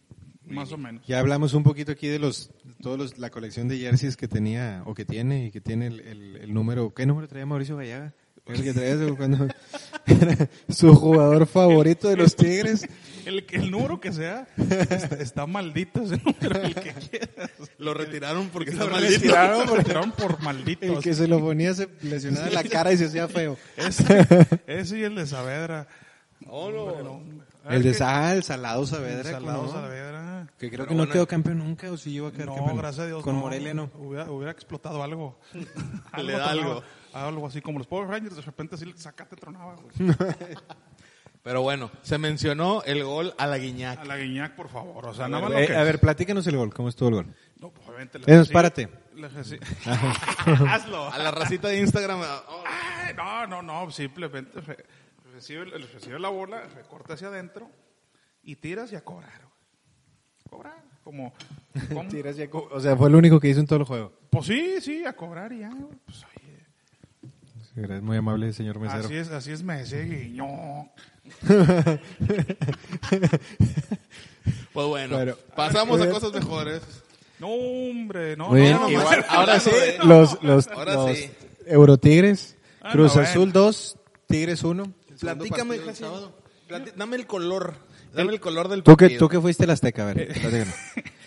más 0.48 0.72
o 0.72 0.77
menos. 0.77 1.05
Ya 1.08 1.20
hablamos 1.20 1.53
un 1.53 1.63
poquito 1.63 1.91
aquí 1.91 2.08
de 2.08 2.20
los 2.20 2.51
todos 2.81 2.98
los, 2.98 3.17
la 3.17 3.29
colección 3.29 3.67
de 3.67 3.77
jerseys 3.77 4.17
que 4.17 4.27
tenía 4.27 4.84
o 4.86 4.93
que 4.93 5.05
tiene 5.05 5.46
y 5.48 5.51
que 5.51 5.62
tiene 5.62 5.88
el, 5.88 6.00
el- 6.01 6.36
el 6.38 6.53
número. 6.53 6.93
¿Qué 6.93 7.05
número 7.05 7.27
traía 7.27 7.46
Mauricio 7.46 7.77
Gallaga? 7.77 8.13
El 8.48 8.63
que 8.63 8.74
traía 8.74 8.98
su- 8.98 9.15
cuando 9.15 9.48
era 10.08 10.50
su 10.70 10.96
jugador 10.96 11.46
favorito 11.46 12.10
de 12.10 12.17
los 12.17 12.36
Tigres. 12.36 12.86
El, 13.25 13.46
que- 13.46 13.58
el 13.58 13.70
número 13.70 14.00
que 14.01 14.12
sea, 14.12 14.48
está, 14.58 15.15
está 15.17 15.46
maldito 15.46 16.01
ese 16.03 16.17
número, 16.17 16.60
el 16.63 16.74
que 16.74 16.91
quieras. 16.91 17.51
Lo 17.77 17.93
retiraron 17.93 18.50
porque 18.50 18.72
está 18.72 18.86
Lo 18.86 18.91
maldito. 18.91 19.13
retiraron 19.20 19.67
Lo 19.67 19.75
retiraron 19.75 20.12
por 20.13 20.41
maldito. 20.41 20.86
El 20.86 21.00
que 21.03 21.13
se 21.13 21.27
lo 21.27 21.39
ponía 21.39 21.74
se 21.75 21.88
lesionaba 22.01 22.50
la 22.50 22.63
cara 22.63 22.91
y 22.91 22.98
se 22.98 23.05
hacía 23.05 23.27
feo. 23.27 23.58
Ese, 23.77 24.25
ese 24.65 25.00
y 25.00 25.03
el 25.03 25.15
de 25.15 25.27
Saavedra. 25.27 25.88
Oh, 26.48 26.69
no. 26.71 26.83
Hombre, 26.83 27.03
no, 27.03 27.12
hombre. 27.13 27.48
El 27.69 27.83
de 27.83 27.93
Sal, 27.93 28.38
el 28.38 28.43
Salado 28.43 28.86
Saavedra. 28.86 29.31
Salado. 29.31 29.71
Saavedra. 29.71 30.48
Que 30.57 30.69
creo 30.69 30.79
Pero 30.79 30.86
que 30.88 30.93
no 30.95 30.98
bueno. 31.00 31.13
quedó 31.13 31.27
campeón 31.27 31.60
nunca 31.60 31.91
o 31.91 31.98
si 31.98 32.12
llegó 32.12 32.27
a 32.27 32.31
quedar 32.31 32.48
No, 32.48 32.55
campeón. 32.55 32.77
gracias 32.77 33.03
a 33.03 33.07
Dios. 33.07 33.24
Con 33.24 33.36
no. 33.36 33.41
Morelia 33.41 33.74
no. 33.74 33.89
Hubiera, 33.95 34.29
hubiera 34.31 34.51
explotado 34.51 35.03
algo. 35.03 35.39
Le 35.53 36.33
da 36.33 36.50
tronaba. 36.51 36.51
algo. 36.51 36.83
Algo 37.13 37.48
así 37.48 37.62
como 37.62 37.77
los 37.77 37.88
Power 37.88 38.07
Rangers, 38.07 38.36
de 38.38 38.41
repente 38.41 38.75
así 38.75 38.91
sacate 38.95 39.36
tronaba. 39.36 39.75
güey. 39.75 40.15
Pero 41.43 41.62
bueno, 41.63 41.89
se 42.03 42.17
mencionó 42.19 42.83
el 42.86 43.03
gol 43.03 43.33
a 43.38 43.48
la 43.48 43.55
A 43.55 43.57
Guiñac. 43.57 44.05
la 44.05 44.17
Guiñac, 44.17 44.55
por 44.55 44.69
favor. 44.69 45.07
O 45.07 45.13
sea, 45.13 45.25
A 45.25 45.27
nada 45.29 45.48
ver, 45.48 45.60
más 45.60 45.69
lo 45.69 45.75
eh, 45.75 45.77
a 45.79 45.83
ver, 45.83 46.00
platícanos 46.00 46.45
el 46.45 46.55
gol. 46.57 46.71
¿Cómo 46.74 46.88
estuvo 46.89 47.10
el 47.10 47.15
gol? 47.15 47.25
No, 47.60 47.69
pues, 47.71 47.88
obviamente. 47.88 48.19
Eh, 48.27 48.43
párate. 48.53 48.89
Hazlo. 50.69 51.12
A 51.12 51.17
la 51.17 51.31
racita 51.31 51.67
de 51.69 51.79
Instagram. 51.79 52.21
oh, 52.21 52.63
Ay, 52.67 53.13
no, 53.15 53.48
no, 53.48 53.62
no, 53.62 53.91
simplemente 53.91 54.60
recibe, 55.41 55.65
recibe 55.65 56.19
la 56.19 56.29
bola, 56.29 56.62
recorta 56.75 57.15
hacia 57.15 57.27
adentro 57.27 57.69
y 58.43 58.55
tiras 58.57 58.91
y 58.91 58.95
a 58.95 59.01
cobrar. 59.03 59.41
Cobrar, 60.50 60.83
como, 61.03 61.33
Tiras 62.10 62.36
co- 62.50 62.69
O 62.71 62.79
sea, 62.79 62.95
fue 62.95 63.07
el 63.10 63.15
único 63.15 63.39
que 63.39 63.50
hizo 63.50 63.60
en 63.60 63.65
todo 63.67 63.79
el 63.79 63.86
juego. 63.86 64.13
Pues 64.29 64.45
sí, 64.45 64.75
sí, 64.81 65.05
a 65.05 65.13
cobrar 65.13 65.51
y 65.53 65.60
ya. 65.60 65.69
güey. 65.69 65.98
Pues, 66.05 66.24
oye, 66.24 66.65
Gracias, 67.74 68.01
muy 68.03 68.17
amable, 68.17 68.51
señor 68.53 68.79
mesero. 68.79 69.05
así 69.05 69.15
es, 69.15 69.29
así 69.29 69.51
es 69.51 69.63
Messi, 69.63 69.95
guiño. 69.98 70.45
Pues 74.74 74.88
bueno, 74.88 75.15
Bueno, 75.17 75.36
pasamos 75.55 76.00
a 76.00 76.03
ahora- 76.05 76.13
cosas 76.13 76.33
mejores. 76.33 76.81
No, 77.39 77.48
hombre, 77.50 78.38
no. 78.38 78.51
Bien, 78.51 78.74
no, 78.74 78.89
igual, 78.89 79.25
ahora 79.29 79.60
sí. 79.60 79.71
Los, 80.03 80.41
los, 80.43 80.67
Ahora 80.67 80.93
los 80.93 81.17
sí. 81.17 81.29
Eurotigres, 81.65 82.55
Ah, 82.81 82.91
Cruz 82.93 83.15
no, 83.15 83.21
Azul 83.21 83.51
2, 83.51 83.98
Tigres 84.27 84.63
1. 84.63 84.91
Platícame, 85.22 85.78
Jasi, 85.80 86.04
plati- 86.68 86.94
dame 86.96 87.16
el 87.16 87.28
color. 87.28 87.74
Dame 88.13 88.34
el 88.34 88.42
color 88.42 88.68
del 88.68 88.84
Tú 88.84 88.98
que, 88.98 89.12
tú 89.12 89.30
que 89.30 89.40
fuiste 89.40 89.63
al 89.63 89.70
Azteca, 89.70 90.04
a 90.04 90.13
ver. 90.13 90.28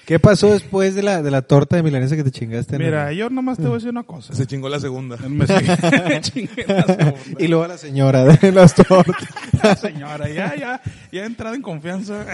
¿Qué 0.05 0.19
pasó 0.19 0.53
después 0.53 0.95
de 0.95 1.03
la, 1.03 1.23
de 1.23 1.31
la 1.31 1.41
torta 1.41 1.77
de 1.77 1.83
milanesa 1.83 2.15
que 2.15 2.23
te 2.25 2.31
chingaste? 2.31 2.77
en 2.77 2.83
Mira, 2.83 3.11
el- 3.11 3.17
yo 3.17 3.31
nomás 3.31 3.57
te 3.57 3.63
voy 3.63 3.73
a 3.73 3.75
decir 3.77 3.89
una 3.89 4.03
cosa. 4.03 4.35
Se 4.35 4.47
chingó 4.47 4.69
la 4.69 4.79
segunda. 4.79 5.17
Me 5.17 5.47
chingué- 5.47 6.67
la 6.67 6.83
segunda. 6.85 7.15
Y 7.39 7.49
luego 7.49 7.65
a 7.65 7.69
la 7.69 7.79
señora 7.79 8.25
de 8.25 8.53
las 8.53 8.75
tortas. 8.75 9.17
La 9.63 9.75
señora, 9.77 10.29
ya, 10.29 10.55
ya, 10.57 10.83
ya 11.11 11.23
he 11.23 11.25
entrado 11.25 11.55
en 11.55 11.63
confianza. 11.63 12.27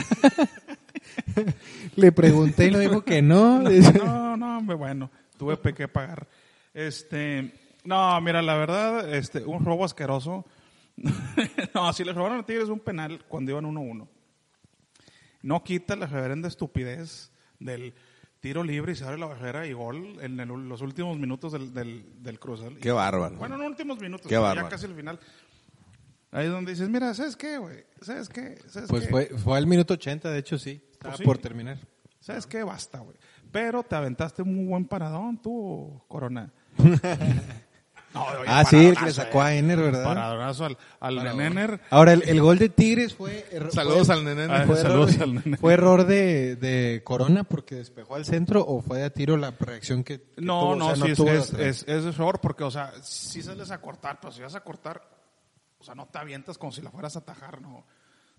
Le 1.95 2.11
pregunté 2.12 2.67
y 2.67 2.71
no 2.73 2.79
dijo 2.81 3.02
que 3.02 3.23
no. 3.23 3.62
No, 3.62 4.37
no, 4.37 4.59
hombre, 4.59 4.75
bueno, 4.76 5.11
tuve 5.38 5.57
que 5.75 5.87
pagar. 5.87 6.26
Este, 6.75 7.52
no, 7.85 8.21
mira, 8.21 8.43
la 8.43 8.55
verdad, 8.57 9.14
este, 9.14 9.45
un 9.45 9.64
robo 9.64 9.85
asqueroso. 9.85 10.45
no, 11.75 11.92
si 11.92 12.04
le 12.04 12.12
robaron 12.12 12.38
a 12.40 12.47
Tigres 12.47 12.68
un 12.68 12.80
penal 12.80 13.25
cuando 13.28 13.50
iban 13.52 13.64
1-1. 13.64 14.09
No 15.42 15.64
quita 15.64 15.97
la 15.97 16.06
reverenda 16.06 16.49
estupidez 16.49 17.33
del 17.59 17.94
tiro 18.40 18.62
libre 18.64 18.92
y 18.92 18.96
se 18.96 19.05
abre 19.05 19.18
la 19.18 19.26
barrera 19.26 19.66
y 19.66 19.72
gol 19.72 20.18
en 20.20 20.38
el- 20.40 20.48
los 20.48 20.81
últimos 20.83 21.18
minutos 21.18 21.53
del, 21.53 21.72
del, 21.72 22.05
del. 22.22 22.38
Qué 22.81 22.90
bárbaro. 22.90 23.37
Bueno, 23.37 23.57
no 23.57 23.66
últimos 23.66 23.98
minutos, 24.00 24.26
Qué 24.29 24.37
bárbaro. 24.37 24.66
ya 24.66 24.70
casi 24.70 24.87
el 24.87 24.94
final. 24.94 25.18
Ahí 26.33 26.46
es 26.46 26.53
donde 26.53 26.72
dices, 26.72 26.88
mira, 26.88 27.12
¿sabes 27.14 27.37
qué, 27.37 27.59
güey? 27.59 27.85
¿Sabes 28.03 28.29
qué? 28.29 28.57
¿Sabes 28.68 28.88
Pues 28.88 29.05
qué? 29.05 29.11
fue, 29.11 29.26
fue 29.38 29.59
al 29.59 29.66
minuto 29.66 29.94
80, 29.94 30.31
de 30.31 30.38
hecho 30.38 30.59
sí. 30.59 30.81
Pues 31.00 31.16
sí. 31.16 31.24
por 31.24 31.38
terminar. 31.38 31.79
¿Sabes 32.20 32.46
qué? 32.46 32.62
Basta, 32.62 32.98
güey. 33.00 33.16
Pero 33.50 33.83
te 33.83 33.96
aventaste 33.96 34.42
un 34.42 34.55
muy 34.55 34.66
buen 34.66 34.85
paradón, 34.85 35.40
tú, 35.42 36.00
Corona. 36.07 36.53
No, 38.12 38.25
oye, 38.25 38.44
Ah, 38.49 38.64
sí, 38.64 38.77
el 38.87 38.96
que 38.96 39.05
le 39.05 39.12
sacó 39.12 39.40
a 39.40 39.55
eh. 39.55 39.59
Ener, 39.59 39.79
¿verdad? 39.79 40.03
Paradonazo 40.03 40.64
al, 40.64 40.77
al 40.99 41.37
Nener. 41.37 41.81
Ahora, 41.90 42.12
el, 42.12 42.23
el 42.29 42.40
gol 42.40 42.59
de 42.59 42.68
Tigres 42.68 43.14
fue... 43.14 43.46
erro- 43.53 43.70
Saludos 43.70 44.09
fue- 44.09 44.16
al 44.16 44.25
nene. 44.25 44.46
Ah, 44.53 44.64
¿Fue 44.66 44.77
Saludos 44.77 45.14
error, 45.14 45.23
al 45.23 45.35
nene. 45.37 45.57
¿Fue 45.57 45.73
error 45.75 46.05
de, 46.07 46.57
de 46.57 47.03
Corona 47.05 47.44
porque 47.44 47.77
despejó 47.77 48.16
al 48.16 48.25
centro 48.25 48.64
o 48.66 48.83
fue 48.83 48.99
de 48.99 49.05
a 49.05 49.11
tiro 49.11 49.37
la 49.37 49.53
reacción 49.53 50.03
que, 50.03 50.20
que 50.20 50.40
No, 50.42 50.61
tuvo? 50.61 50.70
O 50.70 50.77
no, 50.77 50.96
sea, 50.96 51.07
sí, 51.14 51.23
es, 51.23 51.53
es, 51.53 51.53
es, 51.55 51.88
es 51.88 52.05
error 52.07 52.40
porque, 52.40 52.64
o 52.64 52.70
sea, 52.73 52.92
si 53.01 53.42
sales 53.42 53.70
a 53.70 53.81
cortar, 53.81 54.18
pero 54.20 54.33
si 54.33 54.42
vas 54.42 54.57
a 54.57 54.61
cortar, 54.61 55.01
o 55.79 55.85
sea, 55.85 55.94
no 55.94 56.07
te 56.07 56.18
avientas 56.18 56.59
como 56.59 56.73
si 56.73 56.83
la 56.83 56.90
fueras 56.90 57.14
a 57.14 57.20
atajar, 57.20 57.62
no. 57.62 57.85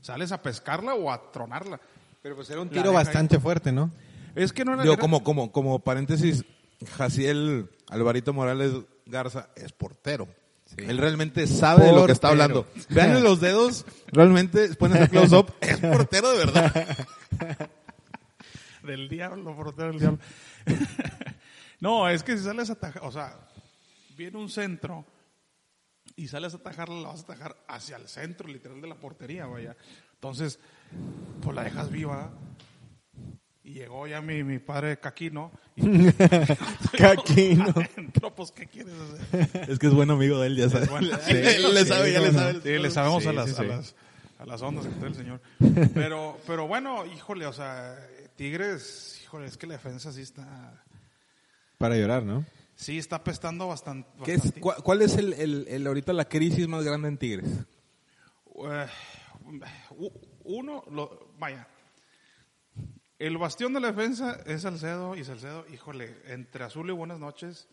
Sales 0.02 0.34
a 0.34 0.42
pescarla 0.42 0.96
o 0.96 1.10
a 1.12 1.32
tronarla. 1.32 1.80
Pero 2.22 2.36
pues 2.36 2.50
era 2.50 2.60
un 2.62 2.70
tiro 2.70 2.90
ahí. 2.90 2.96
bastante 2.96 3.40
fuerte, 3.40 3.72
¿no? 3.72 3.90
Es 4.36 4.52
que 4.52 4.66
no 4.66 4.74
era... 4.74 4.82
Digo, 4.84 4.96
era- 4.96 5.02
como, 5.02 5.24
como, 5.24 5.52
como 5.54 5.80
paréntesis, 5.80 6.44
Jaciel 6.98 7.70
Alvarito 7.90 8.34
Morales 8.34 8.74
Garza 9.12 9.50
es 9.56 9.72
portero. 9.74 10.28
Él 10.78 10.98
realmente 10.98 11.46
sabe 11.48 11.86
de 11.86 11.92
lo 11.92 12.06
que 12.06 12.14
está 12.14 12.30
hablando. 12.30 12.66
Vean 12.90 13.22
los 13.22 13.42
dedos, 13.42 13.86
realmente 14.08 14.74
pueden 14.76 14.98
hacer 14.98 15.10
close 15.10 15.36
up, 15.36 15.54
es 15.60 15.78
portero 15.78 16.32
de 16.32 16.38
verdad. 16.38 17.08
Del 18.84 19.10
diablo, 19.10 19.56
portero 19.56 19.92
del 19.92 20.00
diablo. 20.00 20.20
no, 21.82 22.10
es 22.10 22.24
que 22.24 22.36
si 22.36 22.44
sales 22.44 22.72
a 22.72 22.74
atajar, 22.74 23.04
o 23.06 23.12
sea, 23.12 23.38
viene 24.18 24.40
un 24.40 24.50
centro 24.50 25.06
y 26.16 26.28
sales 26.28 26.56
a 26.56 26.58
atajarla, 26.58 26.96
la 26.96 27.08
vas 27.10 27.20
a 27.20 27.24
atajar 27.24 27.56
hacia 27.68 27.98
el 27.98 28.08
centro, 28.08 28.48
literal, 28.48 28.82
de 28.82 28.88
la 28.88 28.96
portería, 28.96 29.46
vaya. 29.46 29.78
Entonces, 30.16 30.60
pues 31.44 31.56
la 31.56 31.64
dejas 31.64 31.92
viva. 31.92 32.32
Y 33.64 33.74
llegó 33.74 34.08
ya 34.08 34.22
mi, 34.22 34.44
mi 34.44 34.60
padre 34.60 35.00
Caquino. 35.00 35.52
Y, 35.76 36.12
Caquino. 36.98 37.66
Adentro, 37.76 38.34
pues, 38.36 38.52
¿qué 38.52 38.68
quieres 38.68 38.94
hacer? 38.94 39.70
Es 39.70 39.80
que 39.80 39.88
es 39.88 39.94
buen 39.94 40.10
amigo 40.12 40.40
de 40.40 40.48
él, 40.48 40.58
ya 40.58 40.70
sabes. 40.70 40.90
bueno. 40.90 41.10
Él 41.28 41.74
le 41.74 41.86
sabe, 41.86 42.12
ya 42.12 42.20
le 42.20 42.32
sabe. 42.32 42.54
Sí, 42.62 42.70
le 42.78 42.90
sabemos 42.92 43.24
Sí, 43.24 43.30
a, 43.30 43.34
las, 43.34 43.50
sí, 43.50 43.56
sí. 43.56 43.62
A, 43.62 43.66
las, 43.66 43.96
a 44.40 44.46
las 44.46 44.62
ondas 44.62 44.86
que 44.86 44.94
trae 44.96 45.10
el 45.10 45.16
señor. 45.16 45.42
Pero, 45.94 46.38
pero 46.48 46.68
bueno, 46.68 47.06
híjole, 47.06 47.46
o 47.46 47.54
sea, 47.54 47.96
Tigres, 48.36 49.22
híjole, 49.24 49.46
es 49.46 49.58
que 49.58 49.68
la 49.68 49.74
defensa 49.74 50.12
sí 50.12 50.22
está, 50.22 50.84
Para 51.78 51.96
llorar, 51.96 52.24
¿no? 52.24 52.46
sí 52.76 52.98
está 52.98 53.18
apestando 53.18 53.68
bastante. 53.68 54.10
¿Qué 54.24 54.34
es, 54.34 54.54
cuál, 54.60 54.78
cuál 54.84 55.02
es 55.04 55.16
el, 55.16 55.34
el, 55.34 55.68
el 55.68 55.86
ahorita 55.86 56.14
la 56.14 56.26
crisis 56.26 56.68
más 56.68 56.84
grande 56.84 57.08
en 57.08 57.18
Tigres? 57.18 57.48
Eh, 58.68 58.86
uno, 60.44 60.84
lo, 60.92 61.32
vaya. 61.38 61.68
El 63.22 63.38
bastión 63.38 63.72
de 63.74 63.80
la 63.80 63.92
defensa 63.92 64.40
es 64.48 64.64
Salcedo 64.64 65.16
y 65.16 65.24
Salcedo, 65.24 65.64
híjole, 65.72 66.16
entre 66.26 66.64
azul 66.64 66.90
y 66.90 66.92
buenas 66.92 67.20
noches. 67.20 67.68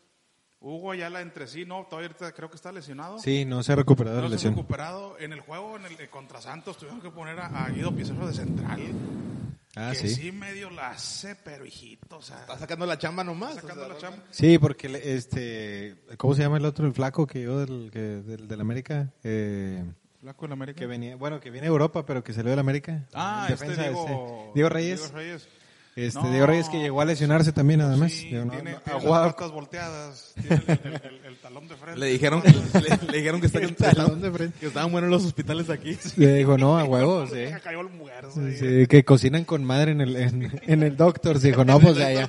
Hugo 0.61 0.91
Ayala 0.93 1.23
entre 1.23 1.47
sí, 1.47 1.65
no, 1.65 1.87
todavía 1.89 2.11
creo 2.35 2.51
que 2.51 2.57
está 2.57 2.71
lesionado. 2.71 3.19
Sí, 3.19 3.47
no 3.47 3.63
se 3.63 3.73
ha 3.73 3.77
recuperado 3.77 4.17
No 4.17 4.23
la 4.25 4.29
se 4.29 4.35
ha 4.35 4.37
lesión. 4.37 4.55
recuperado. 4.57 5.19
En 5.19 5.33
el 5.33 5.41
juego 5.41 5.77
en 5.77 5.87
el, 5.87 5.93
eh, 6.01 6.09
contra 6.11 6.43
Santos 6.43 6.77
tuvieron 6.77 7.01
que 7.01 7.11
poner 7.11 7.39
a, 7.41 7.47
a 7.65 7.71
Guido 7.71 7.95
Pizarro 7.95 8.27
de 8.27 8.35
central. 8.35 8.81
Ah, 9.75 9.91
que 9.93 9.97
sí. 10.09 10.09
sí 10.11 10.33
medio 10.33 10.69
la 10.69 10.91
hace, 10.91 11.35
pero 11.37 11.65
hijito, 11.65 12.19
o 12.19 12.23
sea, 12.23 12.41
Está 12.41 12.59
sacando 12.59 12.85
la 12.85 12.99
chamba 12.99 13.25
nomás. 13.25 13.55
sacando 13.55 13.85
o 13.85 13.87
sea, 13.87 13.95
la 13.95 14.01
chamba. 14.01 14.25
Sí, 14.31 14.59
porque 14.59 14.89
le- 14.91 15.15
este, 15.15 15.97
¿cómo 16.19 16.35
se 16.35 16.43
llama 16.43 16.59
el 16.59 16.65
otro, 16.67 16.87
el 16.87 16.93
flaco 16.93 17.27
que 17.27 17.43
yo 17.43 17.61
del, 17.65 17.91
que, 17.91 18.01
del, 18.01 18.49
del 18.49 18.61
América? 18.61 19.13
Eh, 19.23 19.85
Flaco 20.21 20.47
del 20.47 20.53
América. 20.53 20.79
que 20.81 20.87
venía, 20.87 21.17
bueno, 21.17 21.41
que 21.41 21.51
viene 21.51 21.67
de 21.67 21.71
Europa, 21.73 22.05
pero 22.05 22.25
que 22.25 22.33
salió 22.33 22.51
del 22.51 22.59
América. 22.59 23.05
Ah, 23.15 23.47
este 23.51 23.65
defensa, 23.67 23.83
Diego, 23.83 24.03
este, 24.07 24.51
Diego 24.55 24.69
Reyes. 24.69 25.01
Diego 25.01 25.17
Reyes. 25.17 25.49
Este, 25.97 26.21
No, 26.21 26.31
Diego 26.31 26.47
Reyes 26.47 26.69
que 26.69 26.79
llegó 26.79 27.01
a 27.01 27.05
lesionarse 27.05 27.51
también, 27.51 27.81
nada 27.81 27.97
más. 27.97 28.13
Sí, 28.13 28.29
Digo, 28.29 28.45
no, 28.45 28.53
tiene, 28.53 28.71
no, 28.73 28.79
tiene 28.81 29.01
las 29.11 29.33
patas 29.33 29.51
volteadas, 29.51 30.33
tiene 30.41 30.63
el, 30.69 30.79
el- 30.85 30.95
el- 31.03 31.25
el 31.25 31.37
talón 31.39 31.67
de 31.67 31.75
frente. 31.75 31.99
Le 31.99 32.07
dijeron 32.07 32.41
que, 32.43 32.51
le, 32.81 33.11
le 33.11 33.19
dijeron 33.19 33.41
que, 33.41 33.47
está, 33.49 33.61
talón 33.95 34.21
de 34.21 34.31
frente. 34.31 34.59
que 34.61 34.67
estaban 34.67 34.93
buenos 34.93 35.11
los 35.11 35.25
hospitales 35.25 35.69
aquí. 35.71 35.99
Le 36.17 36.35
dijo, 36.35 36.57
no, 36.57 36.79
a 36.79 36.85
huevo, 36.85 37.27
sí. 37.27 37.35
Deja 37.35 37.59
cayó 37.59 37.81
el 37.81 37.89
muerto. 37.89 38.31
Sí, 38.31 38.87
que 38.87 39.05
cocinan 39.05 39.45
con 39.45 39.65
madre 39.65 39.91
en 39.93 40.01
el, 40.01 40.15
en, 40.17 40.61
en 40.63 40.83
el 40.85 40.97
Doctor. 40.97 41.41
Dijo, 41.41 41.65
no, 41.65 41.81
pues 41.81 41.97
de 41.97 42.05
allá. 42.05 42.29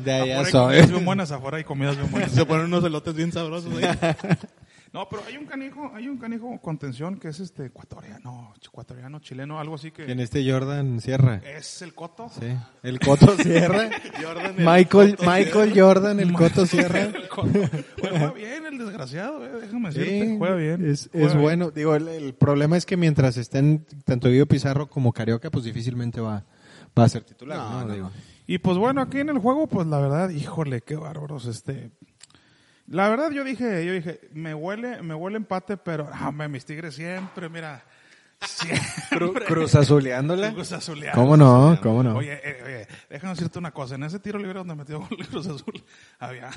De 0.00 0.12
allá 0.12 0.40
Afuera 0.40 0.42
hay 0.42 0.50
soy. 0.52 0.52
comidas 0.52 0.90
bien 0.90 1.04
buenas, 1.04 1.30
afuera 1.32 1.56
hay 1.56 1.64
comidas 1.64 1.96
bien 1.96 2.10
buenas. 2.12 2.30
Se 2.32 2.46
ponen 2.46 2.66
unos 2.66 2.84
elotes 2.84 3.14
bien 3.14 3.32
sabrosos 3.32 3.72
ahí. 3.82 3.98
No, 4.92 5.06
pero 5.08 5.22
hay 5.26 5.36
un 5.36 5.44
canijo, 5.44 5.90
hay 5.94 6.08
un 6.08 6.16
canijo 6.16 6.58
contención 6.60 7.18
que 7.18 7.28
es 7.28 7.40
este 7.40 7.66
ecuatoriano, 7.66 8.54
ecuatoriano, 8.64 9.20
chileno, 9.20 9.60
algo 9.60 9.74
así 9.74 9.90
que 9.90 10.10
En 10.10 10.18
este 10.20 10.50
Jordan 10.50 11.00
Sierra. 11.00 11.42
es 11.44 11.82
el 11.82 11.94
coto. 11.94 12.28
Sí. 12.30 12.46
El 12.82 12.98
Coto 12.98 13.36
Sierra. 13.36 13.90
Jordan, 14.22 14.54
Michael, 14.58 15.16
Coto 15.16 15.30
Michael 15.30 15.72
Jordan, 15.80 16.20
el 16.20 16.32
Coto 16.32 16.64
Sierra. 16.66 17.02
El 17.02 17.28
coto. 17.28 17.48
Bueno, 17.50 17.68
juega 18.00 18.32
bien 18.32 18.66
el 18.66 18.78
desgraciado, 18.78 19.44
eh, 19.44 19.60
déjame 19.60 19.88
decirte, 19.90 20.26
Sí, 20.26 20.36
juega 20.38 20.54
bien. 20.56 20.90
Es, 20.90 21.08
juega 21.12 21.26
es 21.26 21.32
bien. 21.34 21.42
bueno. 21.42 21.70
Digo, 21.70 21.94
el, 21.94 22.08
el 22.08 22.34
problema 22.34 22.76
es 22.76 22.86
que 22.86 22.96
mientras 22.96 23.36
estén 23.36 23.84
tanto 24.04 24.28
Guido 24.30 24.46
Pizarro 24.46 24.88
como 24.88 25.12
Carioca, 25.12 25.50
pues 25.50 25.64
difícilmente 25.64 26.20
va, 26.20 26.44
va 26.98 27.04
a 27.04 27.08
ser 27.08 27.24
titular. 27.24 27.58
No, 27.58 27.70
¿no? 27.80 27.84
no, 27.86 27.94
Digo. 27.94 28.06
no. 28.08 28.12
Y 28.46 28.56
pues 28.58 28.78
bueno, 28.78 29.02
aquí 29.02 29.18
en 29.20 29.28
el 29.28 29.38
juego, 29.38 29.66
pues 29.66 29.86
la 29.86 29.98
verdad, 30.00 30.30
híjole, 30.30 30.80
qué 30.80 30.96
bárbaros, 30.96 31.44
este. 31.44 31.90
La 32.90 33.08
verdad 33.10 33.30
yo 33.30 33.44
dije, 33.44 33.84
yo 33.84 33.92
dije, 33.92 34.20
me 34.32 34.54
huele, 34.54 35.02
me 35.02 35.14
huele 35.14 35.36
empate, 35.36 35.76
pero, 35.76 36.08
ah, 36.12 36.28
hombre, 36.28 36.48
mis 36.48 36.64
tigres 36.64 36.94
siempre, 36.94 37.48
mira, 37.50 37.84
siempre. 38.40 39.44
Cruz 39.46 39.74
azuleándola. 39.74 40.52
Cruz 40.52 40.72
Azuleados. 40.72 41.14
¿Cómo 41.14 41.36
no? 41.36 41.78
¿Cómo 41.82 42.02
no? 42.02 42.16
Oye, 42.16 42.40
eh, 42.42 42.62
oye, 42.64 42.88
déjame 43.10 43.34
decirte 43.34 43.58
una 43.58 43.72
cosa. 43.72 43.96
En 43.96 44.04
ese 44.04 44.18
tiro 44.20 44.38
libre 44.38 44.54
donde 44.54 44.74
metió 44.74 45.06
el 45.18 45.26
Cruz 45.28 45.46
Azul, 45.48 45.84
había, 46.18 46.50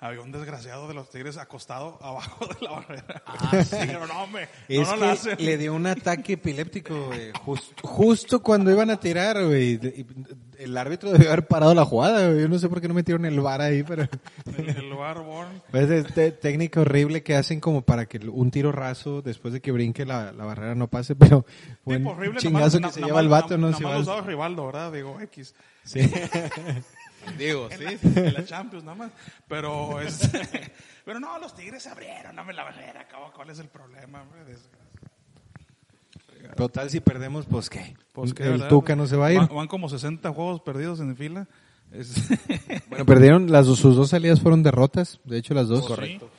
había 0.00 0.20
un 0.20 0.30
desgraciado 0.30 0.86
de 0.86 0.94
los 0.94 1.10
Tigres 1.10 1.36
acostado 1.38 1.98
abajo 2.02 2.46
de 2.46 2.56
la 2.64 2.70
barrera. 2.72 3.22
Ah, 3.26 3.62
sí. 3.64 3.76
Pero 3.80 4.06
no, 4.06 4.22
hombre, 4.22 4.48
no, 4.68 4.82
Es 4.82 4.88
no 4.88 4.96
la 4.96 5.12
hacen. 5.12 5.36
le 5.38 5.58
dio 5.58 5.74
un 5.74 5.86
ataque 5.86 6.34
epiléptico, 6.34 7.06
güey. 7.06 7.32
Jus- 7.44 7.72
justo 7.82 8.40
cuando 8.42 8.70
iban 8.70 8.90
a 8.90 9.00
tirar, 9.00 9.44
güey. 9.44 9.78
El 10.58 10.76
árbitro 10.76 11.10
debió 11.12 11.28
haber 11.28 11.46
parado 11.46 11.74
la 11.74 11.84
jugada, 11.84 12.28
güey. 12.28 12.40
Yo 12.42 12.48
no 12.48 12.58
sé 12.58 12.68
por 12.68 12.80
qué 12.80 12.88
no 12.88 12.94
metieron 12.94 13.24
el 13.24 13.40
VAR 13.40 13.60
ahí, 13.60 13.82
pero... 13.82 14.08
El, 14.56 14.68
el 14.70 14.94
Barbón. 14.94 15.62
Pues 15.70 15.88
este 15.90 16.32
técnica 16.32 16.80
horrible 16.80 17.22
que 17.22 17.36
hacen 17.36 17.60
como 17.60 17.82
para 17.82 18.06
que 18.06 18.18
un 18.28 18.50
tiro 18.50 18.72
raso 18.72 19.22
después 19.22 19.52
de 19.54 19.60
que 19.60 19.70
brinque 19.72 20.04
la, 20.06 20.32
la 20.32 20.44
barrera 20.44 20.74
no 20.74 20.88
pase, 20.88 21.14
pero 21.16 21.44
horrible. 21.84 22.38
chingazo 22.40 22.78
nomás- 22.80 22.88
que 22.88 22.94
se 22.94 23.00
na- 23.00 23.06
lleva 23.06 23.20
el 23.20 23.26
nomás- 23.28 23.42
vato, 23.42 23.58
¿no? 23.58 23.70
na- 23.70 23.76
Si 23.76 23.82
Nomás 23.82 23.98
lo 23.98 24.02
usaba 24.02 24.20
Rivaldo, 24.22 24.66
¿verdad? 24.66 24.92
Digo, 24.92 25.20
X. 25.20 25.54
Sí. 25.84 26.00
Digo, 27.36 27.68
En 27.70 27.78
sí. 27.78 27.84
la, 28.14 28.20
en 28.28 28.34
la 28.34 28.44
Champions 28.46 28.84
nada 28.84 28.96
más. 28.96 29.10
Pero, 29.48 30.00
este, 30.00 30.72
pero 31.04 31.20
no, 31.20 31.38
los 31.38 31.54
Tigres 31.54 31.82
se 31.82 31.90
abrieron, 31.90 32.34
dame 32.36 32.52
la 32.52 32.64
barrera, 32.64 33.06
cabrón, 33.08 33.30
¿cuál 33.34 33.50
es 33.50 33.58
el 33.58 33.68
problema? 33.68 34.22
hombre? 34.22 34.54
Total, 36.56 36.88
si 36.88 37.00
perdemos, 37.00 37.46
pues 37.46 37.68
qué. 37.68 37.94
Pues, 38.12 38.32
¿qué, 38.32 38.44
el 38.44 38.52
verdad? 38.52 38.68
Tuca 38.68 38.96
no 38.96 39.06
se 39.06 39.16
va 39.16 39.26
a 39.26 39.32
ir. 39.32 39.38
Van, 39.38 39.48
van 39.54 39.68
como 39.68 39.88
60 39.88 40.32
juegos 40.32 40.60
perdidos 40.60 41.00
en 41.00 41.16
fila. 41.16 41.46
Es- 41.92 42.14
Bueno, 42.88 43.04
perdieron, 43.06 43.50
las, 43.50 43.66
sus 43.66 43.96
dos 43.96 44.10
salidas 44.10 44.40
fueron 44.40 44.62
derrotas, 44.62 45.20
de 45.24 45.38
hecho 45.38 45.54
las 45.54 45.68
dos. 45.68 45.86
Correcto. 45.86 46.30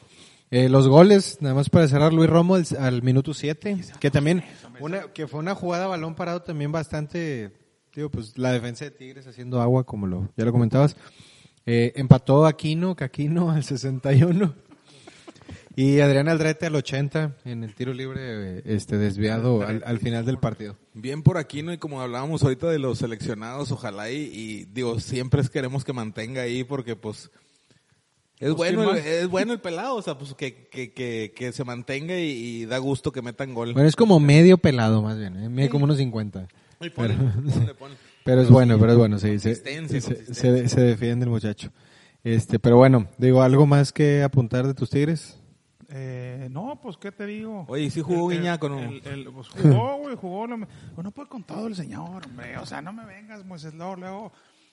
Eh, 0.52 0.68
los 0.68 0.88
goles, 0.88 1.38
nada 1.42 1.54
más 1.54 1.70
para 1.70 1.88
cerrar, 1.88 2.12
Luis 2.12 2.28
Romo 2.30 2.56
al, 2.56 2.66
al 2.80 3.04
minuto 3.04 3.36
7, 3.36 3.78
que 4.00 4.10
también, 4.10 4.44
una, 4.80 5.02
que 5.14 5.28
fue 5.28 5.40
una 5.40 5.54
jugada 5.54 5.86
balón 5.86 6.16
parado 6.16 6.42
también 6.42 6.72
bastante, 6.72 7.52
digo, 7.96 8.10
pues 8.10 8.38
la 8.38 8.52
defensa 8.52 8.86
de 8.86 8.92
Tigres 8.92 9.28
haciendo 9.28 9.62
agua, 9.62 9.86
como 9.86 10.08
lo, 10.08 10.30
ya 10.38 10.46
lo 10.46 10.52
comentabas. 10.52 10.96
Eh, 11.66 11.94
empató 11.96 12.46
Aquino, 12.46 12.96
Caquino 12.96 13.52
al 13.52 13.64
61. 13.64 14.54
Y 15.76 16.02
Adrián 16.02 16.28
Aldrete 16.28 16.66
al 16.66 16.76
80 16.76 17.38
en 17.46 17.64
el 17.64 17.74
tiro 17.74 17.94
libre 17.94 18.58
eh, 18.58 18.62
este 18.66 18.98
desviado 18.98 19.62
al, 19.62 19.82
al 19.86 20.00
final 20.00 20.26
del 20.26 20.38
partido. 20.38 20.76
Bien 20.94 21.24
por 21.24 21.38
aquí, 21.38 21.64
¿no? 21.64 21.72
Y 21.72 21.78
como 21.78 22.02
hablábamos 22.02 22.44
ahorita 22.44 22.68
de 22.68 22.80
los 22.80 22.98
seleccionados, 22.98 23.72
ojalá 23.72 24.12
y, 24.12 24.18
y, 24.18 24.66
digo, 24.66 25.00
siempre 25.00 25.40
es 25.42 25.50
queremos 25.50 25.86
que 25.86 25.94
mantenga 25.94 26.42
ahí 26.42 26.66
porque 26.66 26.98
pues 26.98 27.32
es 28.40 28.54
bueno, 28.54 28.92
¿quién 28.92 28.98
el, 28.98 29.06
es 29.06 29.28
bueno 29.28 29.54
el 29.54 29.60
pelado, 29.60 29.96
o 29.96 30.02
sea, 30.02 30.18
pues 30.18 30.34
que, 30.34 30.68
que, 30.68 30.94
que, 30.94 31.34
que 31.36 31.52
se 31.52 31.64
mantenga 31.66 32.18
y, 32.18 32.32
y 32.32 32.66
da 32.66 32.78
gusto 32.78 33.12
que 33.12 33.22
metan 33.22 33.54
gol. 33.54 33.74
Bueno, 33.74 33.88
es 33.88 33.96
como 33.96 34.20
medio 34.20 34.58
pelado 34.58 35.02
más 35.02 35.18
bien, 35.18 35.60
¿eh? 35.60 35.70
como 35.70 35.86
unos 35.86 35.98
50. 35.98 36.48
Ponle, 36.80 36.92
ponle, 36.92 37.74
ponle. 37.76 37.98
Pero 38.24 38.42
es 38.42 38.50
bueno, 38.50 38.80
pero 38.80 38.92
es 38.94 38.98
bueno, 38.98 39.18
sí. 39.20 39.38
Se, 39.40 39.50
Consistencia, 39.50 40.02
se, 40.02 40.08
consistencia. 40.16 40.58
se- 40.64 40.70
se 40.70 40.82
defiende 40.82 41.26
el 41.26 41.30
muchacho. 41.32 41.72
Este, 42.24 42.60
pero 42.60 42.78
bueno, 42.78 43.08
digo, 43.18 43.42
¿algo 43.42 43.66
más 43.66 43.92
que 43.92 44.24
apuntar 44.24 44.66
de 44.68 44.74
tus 44.74 44.90
tigres? 44.90 45.38
Eh, 45.92 46.48
no, 46.52 46.80
pues, 46.82 46.98
¿qué 46.98 47.12
te 47.12 47.26
digo? 47.26 47.66
Oye, 47.68 47.84
¿y 47.84 47.90
sí 47.90 48.02
jugó 48.02 48.28
Guiñac 48.28 48.64
el- 48.64 49.02
el- 49.06 49.26
pues, 49.32 49.48
jugó, 49.50 49.98
güey, 49.98 50.16
jugó. 50.16 50.48
No, 50.48 50.58
me- 50.58 50.68
pues, 50.94 51.04
no 51.04 51.12
puede 51.12 51.28
con 51.30 51.44
todo 51.44 51.68
el 51.68 51.76
señor, 51.76 52.26
hombre. 52.26 52.58
O 52.60 52.66
sea, 52.66 52.82
no 52.82 52.94
me 52.94 53.06
vengas, 53.06 53.44
Moisés, 53.46 53.74
luego, 53.74 53.96
luego 53.96 54.32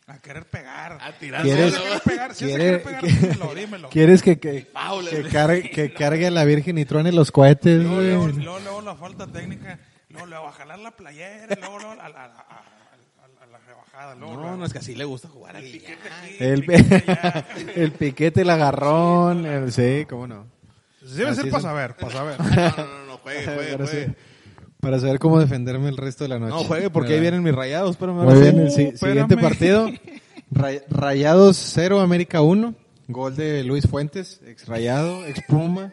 a 0.08 0.18
querer 0.18 0.44
pegar. 0.50 0.98
A 1.00 1.12
tirar 1.18 1.42
¿Quieres- 1.42 1.74
Si 1.74 1.80
querer 1.80 2.00
pegar, 2.04 2.34
si 2.34 2.44
quiere- 2.44 2.64
querer 2.64 2.82
pegar, 2.82 3.00
que- 3.00 3.08
dímelo, 3.12 3.54
dímelo. 3.54 3.88
¿Quieres 3.88 4.22
que, 4.22 4.38
que, 4.38 4.66
Paula. 4.72 5.10
que, 5.10 5.22
cargue, 5.24 5.70
que 5.70 5.92
cargue 5.94 6.26
a 6.26 6.30
la 6.30 6.44
Virgen 6.44 6.76
y 6.78 6.84
truene 6.84 7.10
los 7.12 7.32
cohetes? 7.32 7.82
Luego, 7.82 8.28
luego, 8.28 8.58
luego 8.60 8.80
la 8.82 8.94
falta 8.96 9.26
técnica, 9.26 9.80
luego, 10.10 10.26
luego 10.26 10.46
a 10.48 10.52
jalar 10.52 10.78
la 10.78 10.90
playera, 10.92 11.56
luego, 11.60 11.78
luego 11.78 11.92
a, 11.92 11.96
la- 11.96 12.04
a, 12.06 12.08
la- 12.10 12.24
a- 12.24 12.28
a- 12.28 13.42
a 13.42 13.46
la 13.46 13.58
rebajada, 13.58 14.14
luego, 14.14 14.34
No, 14.34 14.40
luego. 14.42 14.56
no, 14.56 14.64
es 14.66 14.72
que 14.72 14.78
así 14.78 14.94
le 14.94 15.04
gusta 15.04 15.28
jugar 15.28 15.56
a 15.56 15.60
Guiñac. 15.60 15.80
Piquete 15.82 16.08
aquí, 16.22 16.36
El, 16.40 16.64
piquete 16.66 17.12
allá. 17.12 17.46
el 17.76 17.92
piquete, 17.92 18.40
el 18.42 18.50
agarrón, 18.50 19.46
el, 19.46 19.72
sí, 19.72 20.06
cómo 20.08 20.26
no. 20.26 20.46
Debe 21.02 21.30
Así 21.30 21.42
ser 21.42 21.50
para 21.50 21.62
saber, 21.62 21.94
para 21.96 22.12
saber. 22.12 22.36
No, 22.40 22.84
no, 22.84 22.98
no, 22.98 23.06
no, 23.06 23.18
juegue, 23.18 23.44
juegue, 23.54 23.72
Para, 23.76 23.86
juegue. 23.86 24.14
para 24.80 24.98
saber 25.00 25.18
cómo 25.18 25.38
defenderme 25.40 25.88
el 25.88 25.96
resto 25.96 26.24
de 26.24 26.28
la 26.28 26.38
noche. 26.38 26.52
No, 26.54 26.64
juegue 26.64 26.90
porque 26.90 27.14
ahí 27.14 27.20
vienen 27.20 27.42
mis 27.42 27.54
rayados, 27.54 27.96
pero 27.96 28.12
Muy 28.14 28.40
bien, 28.40 28.58
el 28.60 28.70
si- 28.70 28.86
Uh, 28.88 28.96
siguiente 28.96 29.34
espérame. 29.34 29.42
partido. 29.42 29.90
Ray- 30.50 30.82
Rayados 30.90 31.56
0, 31.74 32.00
América 32.00 32.40
1. 32.42 32.74
Gol 33.08 33.36
de 33.36 33.62
Luis 33.62 33.86
Fuentes, 33.88 34.40
ex 34.46 34.66
Rayado, 34.66 35.24
ex 35.26 35.40
Puma. 35.46 35.92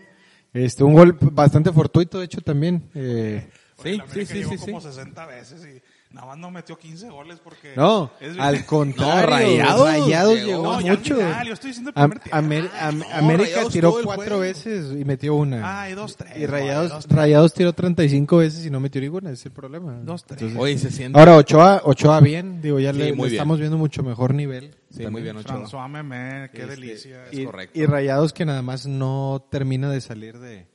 Este, 0.51 0.83
un 0.83 0.93
gol 0.93 1.15
bastante 1.19 1.71
fortuito, 1.71 2.17
de 2.19 2.25
hecho, 2.25 2.41
también. 2.41 2.89
Eh, 2.95 3.47
Sí, 3.83 3.95
sí, 3.95 4.01
América 4.01 4.25
sí, 4.33 4.37
llegó 4.39 4.51
sí, 4.51 4.57
sí. 4.57 4.65
como 4.65 4.81
60 4.81 5.25
veces 5.27 5.65
y 5.65 6.13
nada 6.13 6.27
más 6.27 6.37
no 6.37 6.51
metió 6.51 6.77
15 6.77 7.09
goles 7.09 7.39
porque... 7.43 7.73
no, 7.75 8.11
es- 8.19 8.37
al 8.37 8.65
contrario. 8.65 9.63
No, 9.63 9.85
Rayados 9.85 9.87
Rayados 9.87 10.35
llegó. 10.43 10.79
ya 10.81 10.91
al 10.91 10.97
mucho. 10.97 11.15
final, 11.15 11.47
yo 11.47 11.53
estoy 11.53 11.67
diciendo 11.69 11.91
el 11.95 12.01
Am- 12.03 12.09
primer 12.11 12.23
tiempo. 12.23 12.37
Amer- 12.37 12.69
am- 12.79 12.99
no, 12.99 13.05
América 13.15 13.49
Rayados 13.49 13.73
tiró 13.73 13.95
cuatro 14.03 14.39
veces 14.39 14.85
y 14.99 15.05
metió 15.05 15.35
una. 15.35 15.81
Ah, 15.81 15.89
y 15.89 15.93
dos, 15.93 16.15
tres. 16.15 16.37
y 16.37 16.45
Rayados, 16.45 16.91
dos, 16.91 17.05
tres. 17.07 17.15
Rayados 17.17 17.53
tiró 17.53 17.73
35 17.73 18.37
veces 18.37 18.65
y 18.65 18.69
no 18.69 18.79
metió 18.79 19.01
ninguna, 19.01 19.29
ese 19.31 19.39
es 19.41 19.45
el 19.47 19.51
problema. 19.53 19.93
Dos, 20.03 20.23
tres. 20.23 20.41
Entonces- 20.41 20.61
Oye, 20.61 20.77
se 20.77 20.91
siente. 20.91 21.17
Ahora 21.19 21.35
Ochoa, 21.35 21.81
Ochoa 21.85 22.19
bien, 22.19 22.61
digo, 22.61 22.79
ya 22.79 22.93
Sí, 22.93 22.99
le, 22.99 23.09
estamos 23.27 23.59
viendo 23.59 23.77
mucho 23.77 24.03
mejor 24.03 24.33
nivel. 24.35 24.75
Sí, 24.91 25.07
muy 25.07 25.23
bien, 25.23 25.37
Ochoa. 25.37 25.57
François 25.65 25.89
Memé, 25.89 26.51
qué 26.53 26.61
Este, 26.61 26.75
delicia. 26.75 27.25
es 27.31 27.39
y, 27.39 27.45
correcto. 27.45 27.79
y 27.79 27.85
Rayados 27.87 28.31
que 28.33 28.45
nada 28.45 28.61
más 28.61 28.85
no 28.85 29.47
termina 29.49 29.89
de 29.89 29.99
salir 30.01 30.37
de 30.37 30.67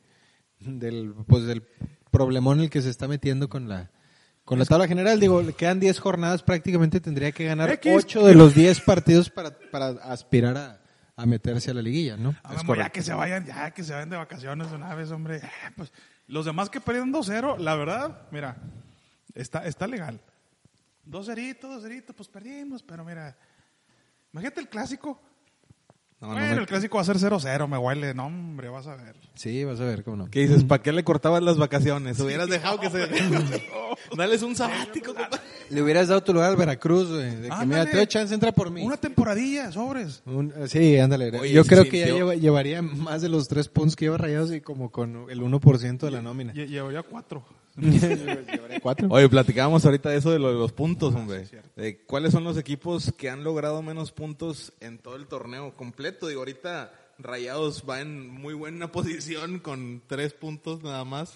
del 0.59 1.13
pues 1.25 1.45
del 1.45 1.63
problemón 2.11 2.59
en 2.59 2.65
el 2.65 2.69
que 2.69 2.81
se 2.81 2.89
está 2.89 3.07
metiendo 3.07 3.49
con 3.49 3.69
la 3.69 3.91
con 4.49 4.57
la 4.57 4.65
tabla 4.65 4.87
general. 4.87 5.19
Digo, 5.19 5.43
le 5.43 5.53
quedan 5.53 5.79
10 5.79 5.99
jornadas, 5.99 6.41
prácticamente 6.41 6.99
tendría 6.99 7.31
que 7.31 7.45
ganar 7.45 7.69
X. 7.73 7.93
8 7.95 8.25
de 8.25 8.33
los 8.33 8.55
10 8.55 8.81
partidos 8.81 9.29
para, 9.29 9.51
para 9.71 9.89
aspirar 9.89 10.57
a, 10.57 10.81
a 11.15 11.25
meterse 11.27 11.69
a 11.69 11.75
la 11.75 11.83
liguilla, 11.83 12.17
¿no? 12.17 12.35
Ah, 12.43 12.55
ya 12.75 12.89
que 12.89 13.03
se 13.03 13.13
vayan, 13.13 13.45
ya 13.45 13.69
que 13.71 13.83
se 13.83 13.93
vayan 13.93 14.09
de 14.09 14.17
vacaciones 14.17 14.71
de 14.71 14.75
una 14.75 14.95
vez, 14.95 15.11
hombre. 15.11 15.41
Pues, 15.75 15.93
los 16.25 16.45
demás 16.45 16.71
que 16.71 16.81
perdieron 16.81 17.13
2-0, 17.13 17.59
la 17.59 17.75
verdad, 17.75 18.27
mira, 18.31 18.57
está, 19.35 19.65
está 19.67 19.85
legal. 19.85 20.19
2-0, 21.07 21.59
2-0, 21.59 22.13
pues 22.15 22.27
perdimos, 22.29 22.81
pero 22.81 23.05
mira, 23.05 23.37
imagínate 24.33 24.61
el 24.61 24.69
clásico. 24.69 25.21
No, 26.21 26.27
no 26.29 26.35
me- 26.35 26.51
el 26.51 26.65
clásico 26.67 26.97
va 26.97 27.01
a 27.01 27.05
ser 27.05 27.17
0-0, 27.17 27.67
me 27.69 27.77
huele. 27.77 28.13
No, 28.13 28.25
hombre, 28.25 28.67
vas 28.67 28.87
a 28.87 28.95
ver. 28.97 29.15
Sí, 29.35 29.63
vas 29.63 29.79
a 29.79 29.85
ver 29.85 30.03
cómo 30.03 30.17
no. 30.17 30.29
¿Qué 30.29 30.41
dices? 30.41 30.65
¿Para 30.65 30.83
qué 30.83 30.91
le 30.91 31.05
cortabas 31.05 31.41
las 31.41 31.57
vacaciones? 31.57 32.19
Hubieras 32.19 32.49
dejado 32.49 32.77
que 32.79 32.89
se... 32.89 33.07
Dales 34.17 34.41
un 34.41 34.53
sabático. 34.55 35.13
Le 35.69 35.81
hubieras 35.81 36.07
dado 36.09 36.21
tu 36.21 36.33
lugar 36.33 36.49
al 36.49 36.57
Veracruz, 36.57 37.09
güey, 37.09 37.35
de 37.37 37.49
que 37.49 37.65
mira, 37.65 37.85
te 37.85 37.95
doy 37.97 38.07
chance, 38.07 38.33
entra 38.33 38.51
por 38.51 38.69
mí. 38.71 38.81
Una 38.83 38.97
temporadilla, 38.97 39.71
sobres. 39.71 40.21
Un- 40.25 40.53
sí, 40.67 40.97
ándale. 40.97 41.37
Oye, 41.39 41.53
Yo 41.53 41.63
sí 41.63 41.69
creo 41.69 41.83
sintió- 41.83 41.91
que 41.91 41.99
ya 42.09 42.13
lleva- 42.15 42.35
llevaría 42.35 42.81
más 42.81 43.21
de 43.21 43.29
los 43.29 43.47
3 43.47 43.69
puntos 43.69 43.95
que 43.95 44.05
lleva 44.05 44.17
Rayados 44.17 44.51
y 44.51 44.59
como 44.61 44.91
con 44.91 45.27
el 45.29 45.41
1% 45.41 45.99
de 46.05 46.11
la 46.11 46.21
nómina. 46.21 46.53
Lle- 46.53 46.67
Llevo 46.67 46.91
ya 46.91 47.03
cuatro. 47.03 47.45
Cuatro. 48.81 49.07
Oye, 49.09 49.27
platicábamos 49.29 49.85
ahorita 49.85 50.09
de 50.09 50.17
eso 50.17 50.31
de 50.31 50.39
lo 50.39 50.49
de 50.49 50.57
los 50.59 50.71
puntos, 50.71 51.13
hombre. 51.15 51.45
De 51.75 52.03
cuáles 52.05 52.31
son 52.31 52.43
los 52.43 52.57
equipos 52.57 53.13
que 53.17 53.29
han 53.29 53.43
logrado 53.43 53.81
menos 53.81 54.11
puntos 54.11 54.73
en 54.79 54.97
todo 54.99 55.15
el 55.15 55.27
torneo 55.27 55.73
completo. 55.75 56.27
Digo, 56.27 56.39
ahorita 56.41 56.91
Rayados 57.17 57.83
va 57.89 57.99
en 57.99 58.29
muy 58.29 58.53
buena 58.53 58.91
posición 58.93 59.59
con 59.59 60.01
tres 60.07 60.33
puntos 60.33 60.81
nada 60.83 61.03
más. 61.03 61.33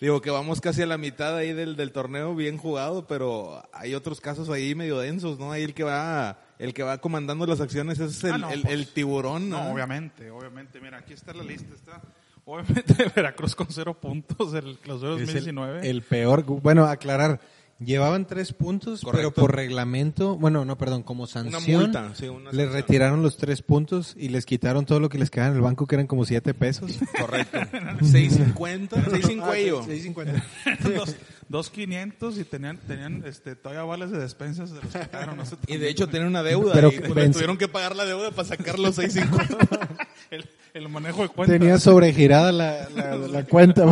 Digo 0.00 0.20
que 0.20 0.30
vamos 0.30 0.60
casi 0.60 0.82
a 0.82 0.86
la 0.86 0.98
mitad 0.98 1.36
ahí 1.36 1.52
del, 1.54 1.76
del 1.76 1.92
torneo 1.92 2.34
bien 2.34 2.58
jugado, 2.58 3.06
pero 3.06 3.62
hay 3.72 3.94
otros 3.94 4.20
casos 4.20 4.48
ahí 4.50 4.74
medio 4.74 4.98
densos, 4.98 5.38
¿no? 5.38 5.52
Ahí 5.52 5.62
el 5.62 5.72
que 5.72 5.84
va, 5.84 6.42
el 6.58 6.74
que 6.74 6.82
va 6.82 6.98
comandando 6.98 7.46
las 7.46 7.60
acciones 7.62 7.98
es 7.98 8.22
el, 8.24 8.32
Ah, 8.32 8.38
no, 8.38 8.50
el- 8.50 8.60
pues, 8.62 8.74
el 8.74 8.88
tiburón, 8.88 9.48
No, 9.48 9.64
¿no? 9.64 9.72
obviamente, 9.72 10.30
obviamente. 10.30 10.78
Mira, 10.80 10.98
aquí 10.98 11.14
está 11.14 11.32
la 11.32 11.42
lista. 11.44 11.74
Está, 11.74 12.02
obviamente, 12.50 12.94
Veracruz 13.14 13.54
con 13.54 13.68
cero 13.70 13.94
puntos 13.94 14.52
del 14.52 14.78
clausura 14.78 15.14
Es 15.14 15.20
el, 15.20 15.26
2019. 15.26 15.88
el 15.88 16.02
peor. 16.02 16.44
Bueno, 16.44 16.84
aclarar. 16.86 17.40
Llevaban 17.82 18.26
tres 18.26 18.52
puntos, 18.52 19.00
pero 19.00 19.12
Correcto. 19.12 19.40
por 19.40 19.56
reglamento, 19.56 20.36
bueno, 20.36 20.66
no, 20.66 20.76
perdón, 20.76 21.02
como 21.02 21.26
sanción, 21.26 21.80
multa, 21.80 22.12
sí, 22.14 22.28
una 22.28 22.50
les 22.50 22.66
sanción. 22.66 22.72
retiraron 22.74 23.22
los 23.22 23.38
tres 23.38 23.62
puntos 23.62 24.14
y 24.18 24.28
les 24.28 24.44
quitaron 24.44 24.84
todo 24.84 25.00
lo 25.00 25.08
que 25.08 25.16
les 25.18 25.30
quedaba 25.30 25.48
en 25.50 25.56
el 25.56 25.62
banco, 25.62 25.86
que 25.86 25.94
eran 25.96 26.06
como 26.06 26.26
siete 26.26 26.52
pesos. 26.52 26.98
Correcto. 27.18 27.58
650, 28.02 28.96
650. 28.96 29.84
Seis 29.86 30.02
cincuenta. 30.02 30.44
dos, 30.94 31.16
dos 31.48 31.70
500 31.70 32.36
y 32.38 32.44
tenían, 32.44 32.76
tenían 32.86 33.22
este, 33.24 33.56
todavía 33.56 33.84
vales 33.84 34.10
de 34.10 34.18
despensas 34.18 34.72
de 34.72 34.82
los 34.82 34.92
quitaron. 34.94 35.38
No 35.38 35.46
sé, 35.46 35.56
Y 35.66 35.78
de 35.78 35.88
hecho 35.88 36.06
tienen 36.08 36.28
una 36.28 36.42
deuda. 36.42 36.74
Pero 36.74 36.88
y 36.88 36.96
que 36.98 37.08
le 37.08 37.14
vence- 37.14 37.32
tuvieron 37.32 37.56
que 37.56 37.68
pagar 37.68 37.96
la 37.96 38.04
deuda 38.04 38.30
para 38.30 38.46
sacar 38.46 38.78
los 38.78 38.96
650. 38.96 39.88
el, 40.30 40.44
el 40.74 40.88
manejo 40.90 41.22
de 41.22 41.28
cuentas. 41.30 41.58
Tenía 41.58 41.78
sobregirada 41.78 42.52
la, 42.52 42.90
la, 42.90 43.16
la 43.16 43.44
cuenta. 43.44 43.86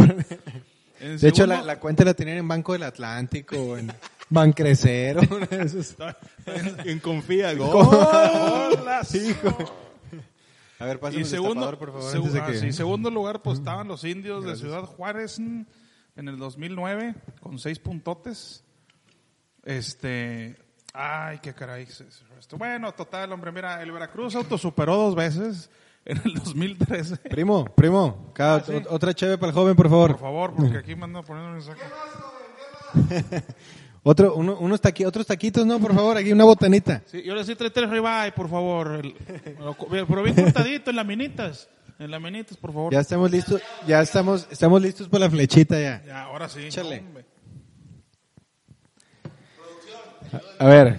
De 1.00 1.28
hecho, 1.28 1.46
la, 1.46 1.62
la 1.62 1.78
cuenta 1.78 2.04
la 2.04 2.14
tenían 2.14 2.38
en 2.38 2.48
Banco 2.48 2.72
del 2.72 2.82
Atlántico, 2.82 3.76
en, 3.76 3.92
Van 4.30 4.52
Crecer. 4.52 5.16
uno 5.30 5.46
de 5.46 5.62
esos. 5.62 5.96
En 6.84 6.98
confía, 6.98 7.54
gol. 7.54 7.70
¡Hola! 7.74 9.02
A 10.80 10.84
ver, 10.84 11.00
pásame 11.00 11.22
Y 11.22 11.24
segundo, 11.24 11.78
por 11.78 11.92
favor, 11.92 12.30
de 12.32 12.40
ah, 12.40 12.46
que... 12.46 12.58
sí, 12.58 12.72
segundo 12.72 13.10
lugar, 13.10 13.42
pues 13.42 13.58
estaban 13.58 13.88
los 13.88 14.04
indios 14.04 14.44
de 14.44 14.56
Ciudad 14.56 14.82
Juárez 14.82 15.38
en 15.38 15.66
en 16.18 16.28
el 16.28 16.36
2009 16.36 17.14
con 17.40 17.58
seis 17.58 17.78
puntotes. 17.78 18.64
Este, 19.62 20.56
ay, 20.92 21.38
qué 21.38 21.54
caray. 21.54 21.86
Bueno, 22.56 22.92
total, 22.92 23.32
hombre, 23.32 23.52
mira, 23.52 23.80
el 23.82 23.92
Veracruz 23.92 24.34
autosuperó 24.34 24.96
dos 24.96 25.14
veces 25.14 25.70
en 26.08 26.20
el 26.24 26.34
2013. 26.34 27.16
Primo, 27.16 27.64
primo, 27.66 28.30
cada- 28.34 28.56
Ah, 28.56 28.62
sí. 28.66 28.72
otra 28.88 29.14
cheve 29.14 29.38
para 29.38 29.50
el 29.50 29.54
joven, 29.54 29.76
por 29.76 29.88
favor. 29.88 30.10
Por 30.12 30.20
favor, 30.20 30.54
porque 30.56 30.78
aquí 30.78 30.96
me 30.96 31.04
andan 31.04 31.22
poniendo 31.24 31.52
mensaje. 31.52 31.80
Otro, 34.02 34.34
uno- 34.36 34.56
unos 34.58 34.80
taqui- 34.80 35.04
otros 35.04 35.26
taquitos, 35.26 35.66
¿no? 35.66 35.78
Por 35.78 35.94
favor, 35.94 36.16
aquí 36.16 36.32
una 36.32 36.44
botanita. 36.44 37.02
Sí, 37.06 37.22
yo 37.22 37.34
le 37.34 37.40
decía 37.40 37.56
tres 37.56 37.72
tres 37.72 37.90
ribeye, 37.90 38.32
por 38.32 38.48
favor. 38.48 38.92
El- 39.04 39.14
pero 40.08 40.22
bien 40.22 40.34
cortadito, 40.36 40.90
en 40.90 40.96
laminitas. 40.96 41.68
En 41.98 42.10
laminitas, 42.12 42.56
por 42.56 42.72
favor. 42.72 42.92
Ya 42.92 43.00
estamos 43.00 43.30
listos, 43.30 43.60
ya 43.86 44.00
estamos, 44.00 44.46
estamos 44.50 44.80
listos 44.80 45.08
para 45.08 45.24
la 45.24 45.30
flechita 45.30 45.78
ya. 45.78 46.02
Ya, 46.06 46.22
ahora 46.22 46.48
sí. 46.48 46.60
Échale. 46.60 47.00
hombre. 47.00 47.24
A 50.58 50.66
ver, 50.66 50.98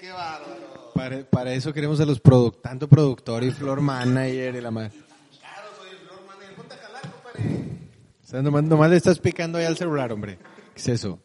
Qué 0.00 0.10
bárbaro. 0.12 0.67
Para, 0.98 1.24
para 1.30 1.52
eso 1.54 1.72
queremos 1.72 2.00
a 2.00 2.04
los 2.06 2.18
produc 2.20 2.60
tanto 2.60 2.88
productor 2.88 3.44
y 3.44 3.52
floor 3.52 3.80
manager 3.80 4.56
y 4.56 4.60
la 4.60 4.70
más. 4.72 4.90
Claro, 4.92 5.68
soy 5.78 5.90
el 5.90 5.98
flor 5.98 6.20
manager. 6.26 6.54
Ponte 6.56 6.74
a 6.74 6.78
jalar, 6.78 7.02
compadre. 7.02 7.64
O 8.24 8.26
sea, 8.26 8.42
nomás, 8.42 8.64
nomás 8.64 8.90
le 8.90 8.96
estás 8.96 9.18
picando 9.20 9.58
ahí 9.58 9.64
al 9.64 9.76
celular, 9.76 10.10
hombre. 10.12 10.38
¿Qué 10.74 10.80
es 10.80 10.88
eso? 10.88 11.20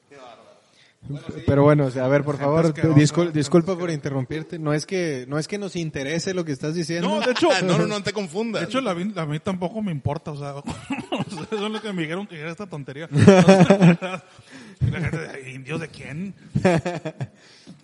Pero 1.45 1.63
bueno, 1.63 1.88
o 1.88 1.91
sea, 1.91 2.05
a 2.05 2.07
ver, 2.07 2.23
por 2.23 2.38
favor, 2.38 2.73
discul- 2.95 3.23
gente 3.25 3.38
disculpa 3.39 3.75
por 3.77 3.89
interrumpirte. 3.91 4.57
No 4.57 4.73
es 4.73 4.86
que 4.86 5.25
no 5.27 5.38
es 5.38 5.49
que 5.49 5.57
nos 5.57 5.75
interese 5.75 6.33
lo 6.33 6.45
que 6.45 6.53
estás 6.53 6.75
diciendo. 6.75 7.09
No, 7.09 7.19
de 7.19 7.31
hecho, 7.31 7.49
Ah, 7.51 7.62
no, 7.62 7.77
no, 7.77 7.88
no 7.88 8.01
te 8.03 8.13
confundas. 8.13 8.62
De 8.62 8.67
hecho, 8.67 8.79
la, 8.79 8.91
a 8.91 9.25
mí 9.25 9.39
tampoco 9.39 9.81
me 9.81 9.91
importa, 9.91 10.31
o 10.31 10.38
sea, 10.38 10.53
ustedes 11.27 11.59
son 11.62 11.73
los 11.73 11.81
que 11.81 11.91
me 11.91 12.03
dijeron 12.03 12.25
que 12.25 12.39
era 12.39 12.51
esta 12.51 12.67
tontería. 12.67 13.09
"Ay, 14.81 15.55
¿indios 15.55 15.81
de 15.81 15.88
quién? 15.89 16.33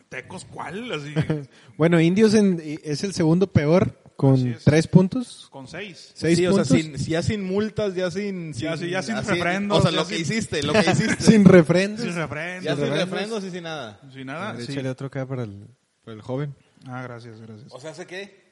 ¿Tecos 0.09 0.45
cuál? 0.45 0.91
Así, 0.91 1.13
Bueno, 1.77 1.99
Indios 2.01 2.33
en- 2.33 2.61
es 2.83 3.03
el 3.03 3.13
segundo 3.13 3.47
peor 3.47 4.01
con 4.15 4.57
tres 4.65 4.87
puntos, 4.87 5.47
con 5.51 5.67
seis. 5.67 6.11
seis 6.13 6.37
sí, 6.37 6.45
o 6.47 6.53
sea, 6.53 6.63
puntos, 6.63 6.81
sin, 6.81 6.97
si 6.99 7.11
ya 7.11 7.21
sin 7.23 7.43
multas, 7.43 7.95
ya 7.95 8.11
sin... 8.11 8.51
Ya, 8.53 8.75
sí, 8.75 8.89
ya 8.89 9.01
sin 9.01 9.15
así- 9.15 9.29
refrendos, 9.31 9.79
O 9.79 9.81
sea, 9.81 9.91
lo 9.91 10.05
que 10.05 10.15
sin- 10.15 10.21
hiciste, 10.23 10.63
lo 10.63 10.73
que 10.73 10.79
hiciste. 10.91 11.23
sin 11.23 11.45
refrendos. 11.45 12.01
Sin 12.05 12.15
refrendo. 12.15 12.65
ya 12.65 12.75
sin 12.75 12.85
refrendos. 12.85 13.09
refrendos 13.09 13.43
y 13.45 13.51
sin 13.51 13.63
nada. 13.63 14.01
Sin 14.11 14.25
nada. 14.27 14.53
Ver, 14.53 14.65
sí. 14.65 14.71
Échale 14.73 14.89
otro 14.89 15.07
acá 15.07 15.25
para 15.25 15.43
el, 15.43 15.67
para 16.03 16.15
el 16.15 16.21
joven. 16.21 16.53
Ah, 16.85 17.01
gracias, 17.03 17.39
gracias. 17.39 17.71
O 17.71 17.79
sea, 17.79 17.93
¿sé 17.93 18.05
qué? 18.07 18.49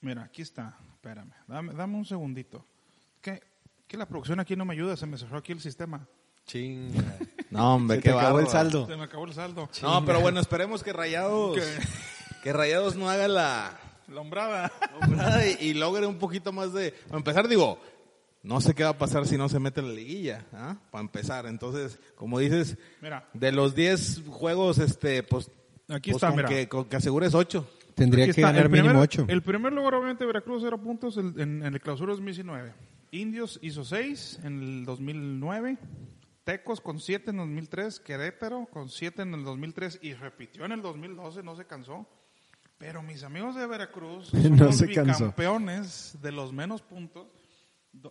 Mira, 0.00 0.24
aquí 0.24 0.42
está. 0.42 0.76
Espérame, 0.94 1.30
dame, 1.46 1.72
dame 1.74 1.96
un 1.96 2.04
segundito. 2.04 2.66
¿Qué? 3.22 3.40
Que 3.86 3.96
la 3.96 4.06
producción 4.06 4.40
aquí 4.40 4.56
no 4.56 4.64
me 4.64 4.74
ayuda, 4.74 4.96
se 4.96 5.06
me 5.06 5.16
cerró 5.16 5.38
aquí 5.38 5.52
el 5.52 5.60
sistema. 5.60 6.06
Chinga. 6.50 7.16
No, 7.50 7.74
hombre, 7.76 7.96
Se 7.98 8.02
te 8.02 8.10
acabó 8.10 8.40
el 8.40 8.48
saldo. 8.48 8.86
Se 8.86 8.96
me 8.96 9.04
acabó 9.04 9.24
el 9.24 9.32
saldo. 9.32 9.68
No, 9.82 10.04
pero 10.04 10.20
bueno, 10.20 10.40
esperemos 10.40 10.82
que 10.82 10.92
Rayados... 10.92 11.58
Que 12.42 12.52
Rayados 12.52 12.96
no 12.96 13.08
haga 13.10 13.28
la... 13.28 13.78
La 14.08 14.20
hombrada. 14.20 14.72
hombrada 15.00 15.46
y, 15.46 15.56
y 15.68 15.74
logre 15.74 16.06
un 16.06 16.18
poquito 16.18 16.52
más 16.52 16.72
de... 16.72 16.92
Para 17.06 17.18
empezar, 17.18 17.46
digo, 17.46 17.78
no 18.42 18.60
sé 18.60 18.74
qué 18.74 18.82
va 18.82 18.90
a 18.90 18.98
pasar 18.98 19.26
si 19.26 19.36
no 19.36 19.48
se 19.48 19.60
mete 19.60 19.80
en 19.80 19.88
la 19.88 19.94
liguilla, 19.94 20.46
¿ah? 20.52 20.76
Para 20.90 21.02
empezar. 21.02 21.46
Entonces, 21.46 22.00
como 22.16 22.38
dices, 22.40 22.76
Mira, 23.00 23.28
de 23.34 23.52
los 23.52 23.74
10 23.74 24.22
juegos, 24.28 24.78
este, 24.78 25.22
pues... 25.22 25.50
Aquí 25.88 26.10
pues 26.12 26.16
está, 26.22 26.28
con 26.28 26.36
mira. 26.36 26.48
Que, 26.48 26.68
con 26.68 26.84
que 26.86 26.96
asegures 26.96 27.34
8. 27.34 27.68
Tendría 27.94 28.24
Aquí 28.24 28.34
que 28.34 28.40
está, 28.40 28.48
ganar 28.48 28.64
el 28.64 28.70
primer, 28.70 28.86
mínimo 28.86 29.02
ocho. 29.02 29.24
El 29.28 29.42
primer 29.42 29.72
lugar, 29.72 29.94
obviamente, 29.94 30.24
Veracruz, 30.24 30.62
cero 30.64 30.80
puntos 30.82 31.16
el- 31.16 31.38
en, 31.40 31.64
en 31.64 31.74
el 31.74 31.80
clausura 31.80 32.12
2019. 32.12 32.72
Indios 33.12 33.58
hizo 33.62 33.84
seis 33.84 34.38
en 34.44 34.62
el 34.62 34.84
2009. 34.86 35.76
Tecos 36.44 36.80
con 36.80 37.00
siete 37.00 37.30
en 37.30 37.40
el 37.40 37.46
2003. 37.46 38.00
Querétaro 38.00 38.66
con 38.66 38.88
siete 38.88 39.22
en 39.22 39.34
el 39.34 39.44
2003 39.44 40.00
y 40.02 40.14
repitió 40.14 40.64
en 40.64 40.72
el 40.72 40.82
2012, 40.82 41.42
no 41.42 41.56
se 41.56 41.66
cansó. 41.66 42.06
Pero 42.78 43.02
mis 43.02 43.22
amigos 43.24 43.54
de 43.56 43.66
Veracruz 43.66 44.28
son 44.30 44.56
No 44.56 44.64
los 44.66 44.80
bicampeones 44.80 46.18
de 46.22 46.32
los 46.32 46.52
menos 46.52 46.82
puntos. 46.82 47.26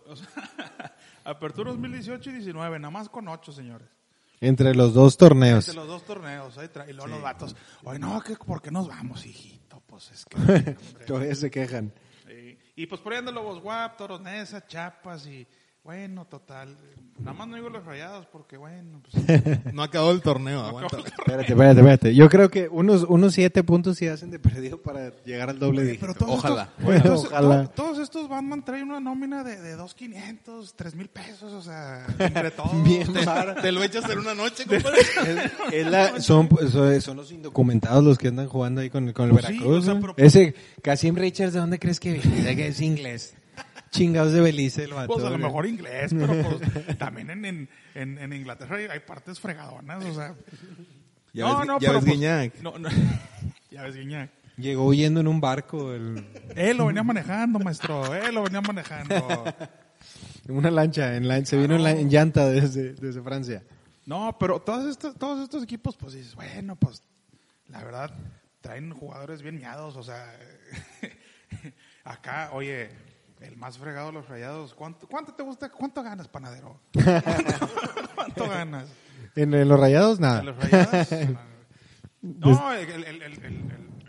O 0.06 0.14
sea, 0.16 0.28
Apertura 1.24 1.70
2018 1.70 2.30
y 2.30 2.32
19, 2.34 2.78
nada 2.78 2.90
más 2.90 3.08
con 3.08 3.26
ocho, 3.28 3.50
señores. 3.52 3.88
Entre 4.42 4.74
los 4.74 4.94
dos 4.94 5.16
torneos. 5.18 5.66
De 5.66 5.74
los 5.74 5.86
dos 5.86 6.04
torneos, 6.04 6.56
ahí 6.56 6.68
y 6.88 6.92
luego 6.92 7.08
los 7.08 7.20
vatos. 7.22 7.54
Oye, 7.84 7.98
no, 7.98 8.22
¿qué- 8.22 8.36
¿por 8.36 8.62
qué 8.62 8.70
nos 8.70 8.88
vamos, 8.88 9.26
hijito? 9.26 9.82
Pues 9.86 10.10
es 10.12 10.24
que... 10.24 10.36
Todavía 11.06 11.34
se 11.34 11.50
quejan. 11.50 11.92
Sí. 12.26 12.58
Y 12.76 12.86
pues 12.86 13.00
por 13.02 13.12
ahí 13.12 13.18
andan 13.18 13.34
Lobos 13.34 13.60
Guap, 13.60 13.98
Toros 13.98 14.20
Neza, 14.22 14.66
Chapas 14.66 15.26
y 15.26 15.46
bueno, 15.84 16.26
total. 16.26 16.76
Nada 17.18 17.34
más 17.34 17.48
no 17.48 17.56
digo 17.56 17.68
los 17.68 17.84
rayados 17.84 18.24
porque 18.32 18.56
bueno, 18.56 19.02
pues 19.02 19.44
No 19.74 19.82
acabó 19.82 20.10
el 20.10 20.22
torneo, 20.22 20.60
aguanta. 20.64 20.96
Espérate, 20.98 21.52
espérate, 21.52 21.80
espérate. 21.80 22.14
Yo 22.14 22.28
creo 22.30 22.50
que 22.50 22.66
unos, 22.68 23.02
unos 23.02 23.34
siete 23.34 23.62
puntos 23.62 23.98
sí 23.98 24.06
hacen 24.06 24.30
de 24.30 24.38
perdido 24.38 24.80
para 24.80 25.12
llegar 25.24 25.50
al 25.50 25.58
doble 25.58 25.82
dígito. 25.84 26.00
pero 26.06 26.14
todos 26.14 26.38
Ojalá. 26.38 26.70
Estos, 26.78 27.02
todos, 27.02 27.24
Ojalá. 27.26 27.64
to- 27.64 27.70
todos 27.70 27.98
estos 27.98 28.26
Batman 28.28 28.64
traen 28.64 28.84
una 28.84 29.00
nómina 29.00 29.44
de, 29.44 29.60
de 29.60 29.76
2.500, 29.76 30.74
3.000 30.76 31.08
pesos, 31.08 31.52
o 31.52 31.60
sea, 31.62 32.06
entre 32.18 32.50
todos. 32.56 32.82
Bien 32.84 33.12
Te, 33.12 33.60
te 33.60 33.72
lo 33.72 33.82
echas 33.82 34.08
en 34.08 34.18
una 34.18 34.34
noche, 34.34 34.64
compadre. 34.68 35.00
Es- 35.00 35.74
es 35.74 35.86
la- 35.90 36.20
son, 36.20 36.48
son 36.70 37.00
son 37.02 37.16
los 37.18 37.32
indocumentados 37.32 38.02
los 38.02 38.16
que 38.16 38.28
andan 38.28 38.48
jugando 38.48 38.80
ahí 38.80 38.88
con, 38.88 39.12
con 39.12 39.26
el 39.26 39.32
Pues 39.32 39.44
sí, 39.44 39.52
Veracruz. 39.52 39.76
o 39.78 39.82
sea, 39.82 39.94
¿no? 39.94 40.00
pero- 40.00 40.14
Ese 40.16 40.54
Casim 40.82 41.16
Richards, 41.16 41.52
¿de 41.52 41.60
dónde 41.60 41.78
crees 41.78 42.00
que 42.00 42.12
viene? 42.14 42.56
Que 42.56 42.68
es 42.68 42.80
inglés. 42.80 43.34
Chingados 43.90 44.32
de 44.32 44.40
Belice 44.40 44.84
el 44.84 44.92
vato. 44.94 45.12
Pues 45.14 45.24
a 45.24 45.30
lo 45.30 45.38
mejor 45.38 45.66
inglés, 45.66 46.12
pero 46.16 46.28
pues 46.42 46.98
también 46.98 47.30
en, 47.30 47.44
en, 47.44 47.68
en, 47.94 48.18
en 48.18 48.32
Inglaterra 48.32 48.76
hay, 48.76 48.84
hay 48.86 49.00
partes 49.00 49.40
fregadonas, 49.40 50.04
o 50.04 50.14
sea. 50.14 50.34
Ya 51.32 51.44
no, 51.44 51.58
ves- 51.58 51.66
no, 51.66 51.80
ya 51.80 51.88
pero 51.88 51.92
ves 51.94 52.04
pues, 52.04 52.12
Guiñac. 52.14 52.54
No, 52.60 52.78
no. 52.78 52.88
ya 53.70 53.82
ves 53.82 53.96
Guiñac. 53.96 54.30
Llegó 54.56 54.84
huyendo 54.86 55.20
en 55.20 55.28
un 55.28 55.40
barco, 55.40 55.92
el- 55.92 56.24
Él 56.54 56.76
lo 56.76 56.86
venía 56.86 57.02
manejando, 57.02 57.58
maestro. 57.58 58.14
Él 58.14 58.34
lo 58.34 58.42
venía 58.44 58.60
manejando. 58.60 59.44
en 60.46 60.54
una 60.56 60.70
lancha, 60.70 61.16
en 61.16 61.26
la- 61.28 61.44
se 61.44 61.56
vino 61.56 61.74
en, 61.76 61.82
la- 61.82 61.92
en 61.92 62.10
llanta 62.10 62.46
desde, 62.48 62.92
desde 62.94 63.22
Francia. 63.22 63.62
No, 64.06 64.36
pero 64.38 64.60
todos 64.60 64.88
estos, 64.90 65.16
todos 65.16 65.42
estos 65.42 65.62
equipos, 65.62 65.96
pues 65.96 66.14
dices, 66.14 66.34
bueno, 66.34 66.74
pues 66.76 67.02
la 67.68 67.82
verdad, 67.84 68.12
traen 68.60 68.92
jugadores 68.92 69.42
bien 69.42 69.56
miados, 69.56 69.96
o 69.96 70.02
sea, 70.02 70.36
acá, 72.04 72.50
oye, 72.52 72.90
el 73.40 73.56
más 73.56 73.78
fregado 73.78 74.08
de 74.08 74.12
los 74.14 74.28
rayados, 74.28 74.74
¿cuánto, 74.74 75.06
cuánto 75.08 75.32
te 75.34 75.42
gusta, 75.42 75.70
cuánto 75.70 76.02
ganas, 76.02 76.28
panadero? 76.28 76.80
¿Cuánto 78.14 78.48
ganas? 78.48 78.86
En, 79.36 79.54
en 79.54 79.68
los 79.68 79.78
rayados, 79.80 80.18
¿A 80.18 80.22
nada. 80.22 80.42
los 80.42 80.56
rayados? 80.56 81.08
No, 82.22 82.72
el, 82.74 82.86
el, 82.90 83.04
el, 83.22 83.22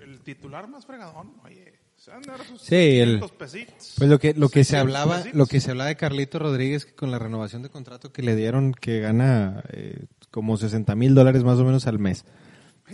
el, 0.04 0.20
titular 0.26 0.67
más 0.67 0.86
fregadón, 0.86 1.32
oye, 1.46 1.80
se 1.96 2.12
han 2.12 2.22
de 2.22 2.32
dar 2.32 2.44
sus 2.46 2.62
Sí, 2.62 2.76
el- 3.00 3.22
600 3.22 3.32
pesitos. 3.32 3.94
Pues 3.98 4.10
lo 4.10 4.20
que 4.20 4.34
lo 4.34 4.50
que 4.50 4.65
se 4.65 4.72
600 4.72 4.80
hablaba, 4.82 5.17
pesitos. 5.20 5.38
lo 5.38 5.46
que 5.46 5.62
se 5.62 5.72
hablaba 5.72 5.88
de 5.88 5.96
Carlito 5.96 6.38
Rodríguez 6.38 6.86
que 6.86 6.94
con 6.94 7.10
la 7.10 7.20
renovación 7.20 7.62
de 7.63 7.70
contrato 7.70 8.12
que 8.12 8.22
le 8.22 8.36
dieron 8.36 8.74
que 8.74 9.00
gana 9.00 9.63
eh, 9.70 10.08
como 10.30 10.58
60 10.58 10.94
mil 10.96 11.15
dólares 11.15 11.46
más 11.46 11.58
o 11.60 11.63
menos 11.63 11.88
al 11.88 12.00
mes. 12.00 12.26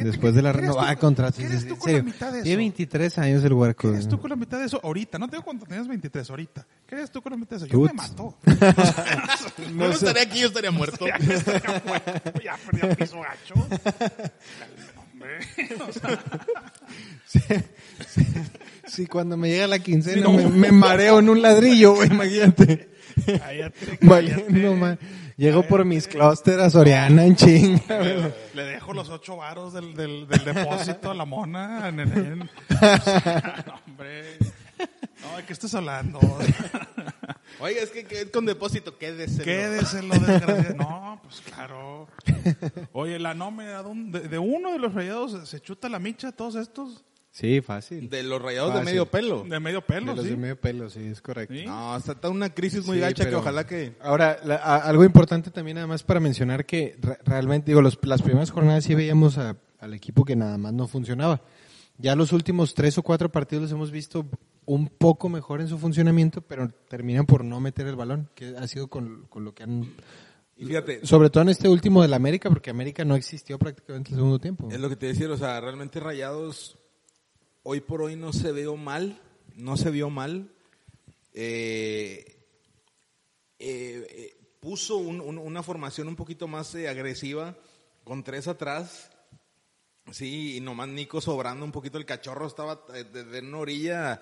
Después 0.03 0.33
de 0.35 0.41
la 0.41 0.51
¿qué 0.51 0.57
eres 0.59 0.69
renovada 0.69 0.95
contrato. 0.95 1.37
qué 1.37 1.45
eres 1.45 1.67
tú 1.67 1.75
con 1.77 1.81
serio, 1.85 1.97
la 1.99 2.03
mitad 2.03 2.31
de 2.33 2.41
Tiene 2.43 2.51
eso? 2.53 2.57
23 2.75 3.17
años 3.19 3.43
el 3.43 3.53
huerco. 3.53 3.81
¿Qué 3.89 3.95
eres 3.95 4.07
tú 4.07 4.19
con 4.19 4.29
la 4.29 4.35
mitad 4.35 4.59
de 4.59 4.65
eso 4.65 4.79
ahorita? 4.83 5.17
No 5.19 5.27
te 5.27 5.35
digo 5.37 5.43
cuando 5.43 5.65
tenías 5.65 5.87
23 5.87 6.29
ahorita. 6.29 6.67
¿Qué 6.87 6.95
eres 6.95 7.11
tú 7.11 7.21
con 7.21 7.31
la 7.31 7.37
mitad 7.37 7.51
de 7.51 7.57
eso? 7.57 7.65
Yo 7.67 7.79
Tuts. 7.79 7.93
me 7.93 7.93
mato. 7.93 8.37
No, 9.73 9.85
estaría 9.89 10.23
aquí, 10.23 10.39
yo 10.39 10.47
estaría 10.47 10.71
muerto. 10.71 11.05
ya, 11.07 11.15
estaría 11.15 11.81
muerto, 11.85 12.39
ya 12.43 12.57
perdí 12.65 12.87
el 12.87 12.95
piso 12.95 13.19
gacho. 13.21 13.53
Hombre, 15.13 15.39
o 15.87 15.91
sea, 15.91 17.63
Sí, 18.87 19.05
cuando 19.07 19.35
me 19.37 19.49
llega 19.49 19.67
la 19.67 19.79
quincena 19.79 20.15
Sí, 20.15 20.21
no. 20.21 20.31
me, 20.31 20.47
me 20.49 20.71
mareo 20.71 21.19
en 21.19 21.29
un 21.29 21.41
ladrillo, 21.41 21.95
güey, 21.95 22.09
imagínate. 22.09 22.89
cállate, 23.25 23.97
Vale, 24.01 24.31
cállate. 24.31 24.53
no, 24.53 24.75
man. 24.75 24.97
Llego 25.37 25.61
por 25.63 25.85
mis 25.85 26.07
clústeres 26.07 26.59
a 26.65 26.69
Soriana 26.71 27.23
en 27.25 27.35
chinga. 27.35 27.99
Le 28.55 28.63
dejo 28.63 28.91
los 28.93 29.09
ocho 29.09 29.37
varos 29.37 29.71
del, 29.73 29.93
del, 29.93 30.27
del 30.27 30.43
depósito 30.43 31.11
a 31.11 31.13
la 31.13 31.25
mona. 31.25 31.87
En, 31.89 31.99
en- 31.99 32.11
en- 32.17 32.39
No, 33.67 33.73
hombre. 33.85 34.37
No, 35.21 35.37
¿de 35.37 35.43
qué 35.45 35.53
estás 35.53 35.73
hablando? 35.75 36.19
Oiga, 37.59 37.81
es 37.81 37.89
que, 37.91 38.03
que 38.05 38.21
es 38.21 38.25
con 38.31 38.45
depósito, 38.45 38.97
quédese. 38.97 39.43
Quédese 39.43 40.01
lo 40.03 40.15
desgraciado. 40.15 40.75
No, 40.75 41.19
pues 41.23 41.41
claro. 41.41 42.07
Oye, 42.93 43.19
la 43.19 43.33
nómina 43.35 43.83
de, 43.83 43.89
un- 43.89 44.11
de- 44.11 44.27
de 44.27 44.39
uno 44.39 44.71
de 44.71 44.79
los 44.79 44.93
rayados 44.93 45.47
se 45.47 45.59
chuta 45.59 45.87
la 45.89 45.99
micha, 45.99 46.31
todos 46.31 46.55
estos. 46.55 47.03
Sí, 47.37 47.61
fácil. 47.61 48.09
De 48.09 48.23
los 48.23 48.41
rayados 48.41 48.73
de 48.73 48.81
medio 48.81 49.05
pelo. 49.05 49.43
De 49.47 49.59
medio 49.59 49.81
De 49.81 49.85
pelo, 49.85 50.15
los 50.15 50.23
sí. 50.23 50.31
de 50.31 50.37
medio 50.37 50.59
pelo, 50.59 50.89
sí, 50.89 51.01
es 51.05 51.21
correcto. 51.21 51.53
Sí. 51.53 51.65
No, 51.67 51.95
está, 51.95 52.13
está 52.13 52.29
una 52.29 52.49
crisis 52.51 52.83
muy 52.87 52.95
Sí, 52.97 53.01
gacha 53.01 53.29
que 53.29 53.35
ojalá 53.35 53.67
que... 53.67 53.95
Ahora, 54.01 54.39
la- 54.43 54.55
a- 54.55 54.77
algo 54.77 55.03
importante 55.03 55.51
también, 55.51 55.77
además, 55.77 56.01
para 56.01 56.19
mencionar 56.19 56.65
que 56.65 56.97
re- 56.99 57.19
realmente, 57.25 57.69
digo, 57.69 57.83
los- 57.83 57.99
las 58.01 58.23
primeras 58.23 58.49
jornadas 58.49 58.85
sí 58.85 58.95
veíamos 58.95 59.37
a- 59.37 59.55
al 59.79 59.93
equipo 59.93 60.25
que 60.25 60.35
nada 60.35 60.57
más 60.57 60.73
no 60.73 60.87
funcionaba. 60.87 61.41
Ya 61.99 62.15
los 62.15 62.31
últimos 62.33 62.73
tres 62.73 62.97
o 62.97 63.03
cuatro 63.03 63.31
partidos 63.31 63.61
los 63.63 63.71
hemos 63.71 63.91
visto 63.91 64.25
un 64.65 64.87
poco 64.87 65.29
mejor 65.29 65.61
en 65.61 65.67
su 65.67 65.77
funcionamiento, 65.77 66.41
pero 66.41 66.69
terminan 66.89 67.27
por 67.27 67.43
no 67.45 67.59
meter 67.59 67.85
el 67.85 67.95
balón, 67.95 68.29
que 68.33 68.55
ha 68.57 68.67
sido 68.67 68.87
con, 68.87 69.27
con 69.29 69.45
lo 69.45 69.53
que 69.53 69.61
han... 69.61 69.83
Y 70.57 70.65
fíjate, 70.65 71.05
Sobre 71.05 71.29
todo 71.29 71.43
en 71.43 71.49
este 71.49 71.69
último 71.69 72.01
del 72.01 72.15
América, 72.15 72.49
porque 72.49 72.71
América 72.71 73.05
no 73.05 73.15
existió 73.15 73.59
prácticamente 73.59 74.09
el 74.09 74.15
segundo 74.15 74.39
tiempo. 74.39 74.69
Es 74.71 74.79
lo 74.79 74.89
que 74.89 74.95
te 74.95 75.05
decía, 75.05 75.29
o 75.29 75.37
sea, 75.37 75.61
realmente 75.61 75.99
Rayados 75.99 76.79
hoy 77.69 77.81
por 77.81 78.01
hoy 78.01 78.15
no 78.15 78.31
se 78.31 78.53
vio 78.53 78.77
mal, 78.77 79.19
no 79.55 79.75
se 79.75 79.91
vio 79.91 80.09
mal. 80.09 80.49
Eh, 81.33 82.37
eh, 83.59 84.37
puso 84.61 84.95
un- 84.97 85.19
un- 85.19 85.37
una 85.37 85.61
formación 85.63 86.07
un 86.07 86.15
poquito 86.15 86.47
más 86.47 86.73
eh, 86.75 86.87
agresiva, 86.87 87.55
con 88.05 88.23
tres 88.23 88.47
atrás. 88.47 89.09
Sí, 90.11 90.55
y 90.55 90.61
nomás 90.61 90.87
Nico 90.87 91.19
sobrando 91.19 91.65
un 91.65 91.73
poquito 91.73 91.97
el 91.97 92.05
cachorro, 92.05 92.47
estaba 92.47 92.85
eh, 92.93 93.03
desde 93.03 93.41
una 93.41 93.57
orilla, 93.57 94.21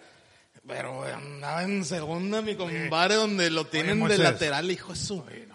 pero 0.67 1.03
andaba 1.03 1.63
en 1.63 1.85
segunda, 1.85 2.41
mi 2.41 2.55
compadre, 2.55 3.13
donde 3.15 3.51
lo 3.51 3.67
tienen 3.67 3.99
de 4.07 4.17
lateral, 4.23 4.71
hijo 4.71 4.93
de 4.93 4.99
su... 4.99 5.19
Oye, 5.19 5.45
no, 5.47 5.54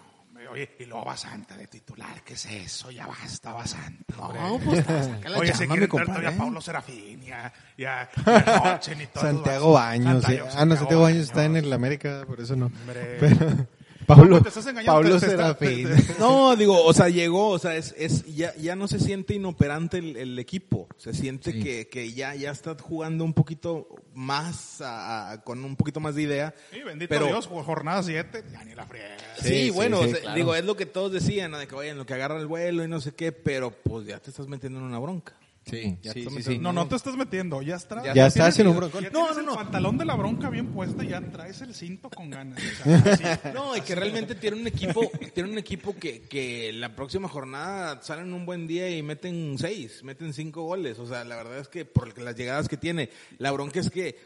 oye, 0.51 0.75
y 0.79 0.85
luego 0.85 1.05
Basanta 1.05 1.55
de 1.57 1.67
titular, 1.67 2.21
¿qué 2.23 2.33
es 2.33 2.45
eso? 2.45 2.91
Ya 2.91 3.07
basta, 3.07 3.51
Basanta. 3.53 4.15
No, 4.17 4.59
pues 4.63 4.85
saca 4.85 5.29
la 5.29 5.37
Oye, 5.39 5.47
se 5.53 5.59
chamba, 5.59 5.73
quiere 5.75 5.79
mi 5.79 5.83
entrar 5.85 5.89
compadre. 5.89 6.05
todavía 6.05 6.29
a 6.29 6.37
Paulo 6.37 6.61
Serafín, 6.61 7.21
ya, 7.21 7.53
ya, 7.77 8.09
ya 8.25 8.79
y 9.01 9.07
todo. 9.07 9.23
Santiago 9.23 9.71
Baños. 9.73 10.23
sí. 10.25 10.33
Santiago- 10.35 10.49
Ah, 10.55 10.65
no, 10.65 10.75
Santiago 10.75 11.01
Baños 11.03 11.21
está 11.23 11.45
en 11.45 11.55
el 11.57 11.71
América, 11.73 12.23
por 12.27 12.39
eso 12.41 12.55
no. 12.55 12.65
Hombre. 12.67 13.17
Pero, 13.19 13.67
Pablo, 14.05 14.41
te 14.41 14.49
estás 14.49 14.65
engañando, 14.67 14.91
Pablo 14.93 15.19
te- 15.19 15.25
te 15.27 15.31
está- 15.31 15.57
Serafín. 15.57 15.87
te- 15.95 16.13
No, 16.19 16.55
digo, 16.55 16.83
o 16.83 16.93
sea, 16.93 17.09
llegó, 17.09 17.49
o 17.49 17.59
sea, 17.59 17.75
es, 17.75 17.93
es 17.97 18.25
ya, 18.35 18.53
ya 18.55 18.75
no 18.75 18.87
se 18.87 18.99
siente 18.99 19.33
inoperante 19.35 19.97
el, 19.99 20.17
el 20.17 20.39
equipo, 20.39 20.87
se 20.97 21.13
siente 21.13 21.51
Sí. 21.51 21.63
que, 21.63 21.87
que 21.87 22.11
ya, 22.13 22.35
ya 22.35 22.51
está 22.51 22.75
jugando 22.79 23.23
un 23.23 23.33
poquito 23.33 23.87
más, 24.13 24.81
a- 24.81 25.31
a- 25.31 25.43
con 25.43 25.63
un 25.63 25.75
poquito 25.75 25.99
más 25.99 26.15
de 26.15 26.23
idea. 26.23 26.53
Sí, 26.71 26.81
bendito 26.83 27.09
pero, 27.09 27.27
Dios, 27.27 27.47
jornada 27.47 28.03
7, 28.03 28.43
ya 28.51 28.63
ni 28.65 28.75
la 28.75 28.85
friega. 28.85 29.17
Sí, 29.39 29.47
Sí, 29.47 29.47
sí, 29.65 29.69
bueno, 29.71 29.99
sí, 29.99 30.05
o 30.05 30.09
sea, 30.11 30.19
claro. 30.21 30.35
digo, 30.35 30.55
es 30.55 30.65
lo 30.65 30.75
que 30.75 30.85
todos 30.85 31.11
decían, 31.11 31.51
¿no? 31.51 31.57
de 31.59 31.67
que 31.67 31.75
vayan, 31.75 31.97
lo 31.97 32.05
que 32.05 32.13
agarra 32.13 32.37
el 32.39 32.47
vuelo 32.47 32.83
y 32.83 32.87
no 32.87 32.99
sé 33.01 33.13
qué, 33.13 33.31
pero 33.31 33.71
pues 33.71 34.05
ya 34.07 34.19
te 34.19 34.29
estás 34.29 34.47
metiendo 34.47 34.79
en 34.79 34.85
una 34.85 34.99
bronca. 34.99 35.33
Sí, 35.63 35.97
Ya 36.01 36.11
sí. 36.13 36.57
No, 36.59 36.73
no 36.73 36.87
te 36.87 36.95
estás 36.95 37.15
metiendo, 37.15 37.61
ya 37.61 37.75
está. 37.75 38.03
Ya 38.03 38.13
Ya 38.15 38.27
estás 38.27 38.55
tienes 38.55 38.59
en 38.59 38.67
un 38.67 38.77
broncón. 38.77 39.03
No, 39.03 39.09
tienes 39.11 39.33
no, 39.35 39.39
el 39.41 39.45
no. 39.45 39.55
pantalón 39.55 39.97
de 39.97 40.05
la 40.05 40.15
bronca 40.15 40.49
bien 40.49 40.67
puesta, 40.73 41.03
ya 41.03 41.21
traes 41.21 41.61
el 41.61 41.75
cinto 41.75 42.09
con 42.09 42.31
ganas. 42.31 42.59
o 42.59 42.83
sea, 42.83 42.97
así. 43.13 43.49
No, 43.53 43.77
y 43.77 43.81
que 43.81 43.93
realmente 43.93 44.33
tiene 44.33 44.57
un 44.59 44.65
equipo, 44.65 45.09
tiene 45.35 45.51
un 45.51 45.57
equipo 45.59 45.95
que, 45.95 46.23
que 46.23 46.73
la 46.73 46.95
próxima 46.95 47.27
jornada 47.29 48.01
salen 48.01 48.33
un 48.33 48.45
buen 48.45 48.65
día 48.65 48.89
y 48.89 49.03
meten 49.03 49.55
seis, 49.59 50.03
meten 50.03 50.33
cinco 50.33 50.63
goles. 50.63 50.97
O 50.97 51.05
sea, 51.05 51.23
la 51.25 51.35
verdad 51.35 51.59
es 51.59 51.67
que 51.67 51.85
por 51.85 52.17
las 52.19 52.35
llegadas 52.35 52.67
que 52.67 52.77
tiene, 52.77 53.09
la 53.37 53.51
bronca 53.51 53.79
es 53.79 53.91
que 53.91 54.17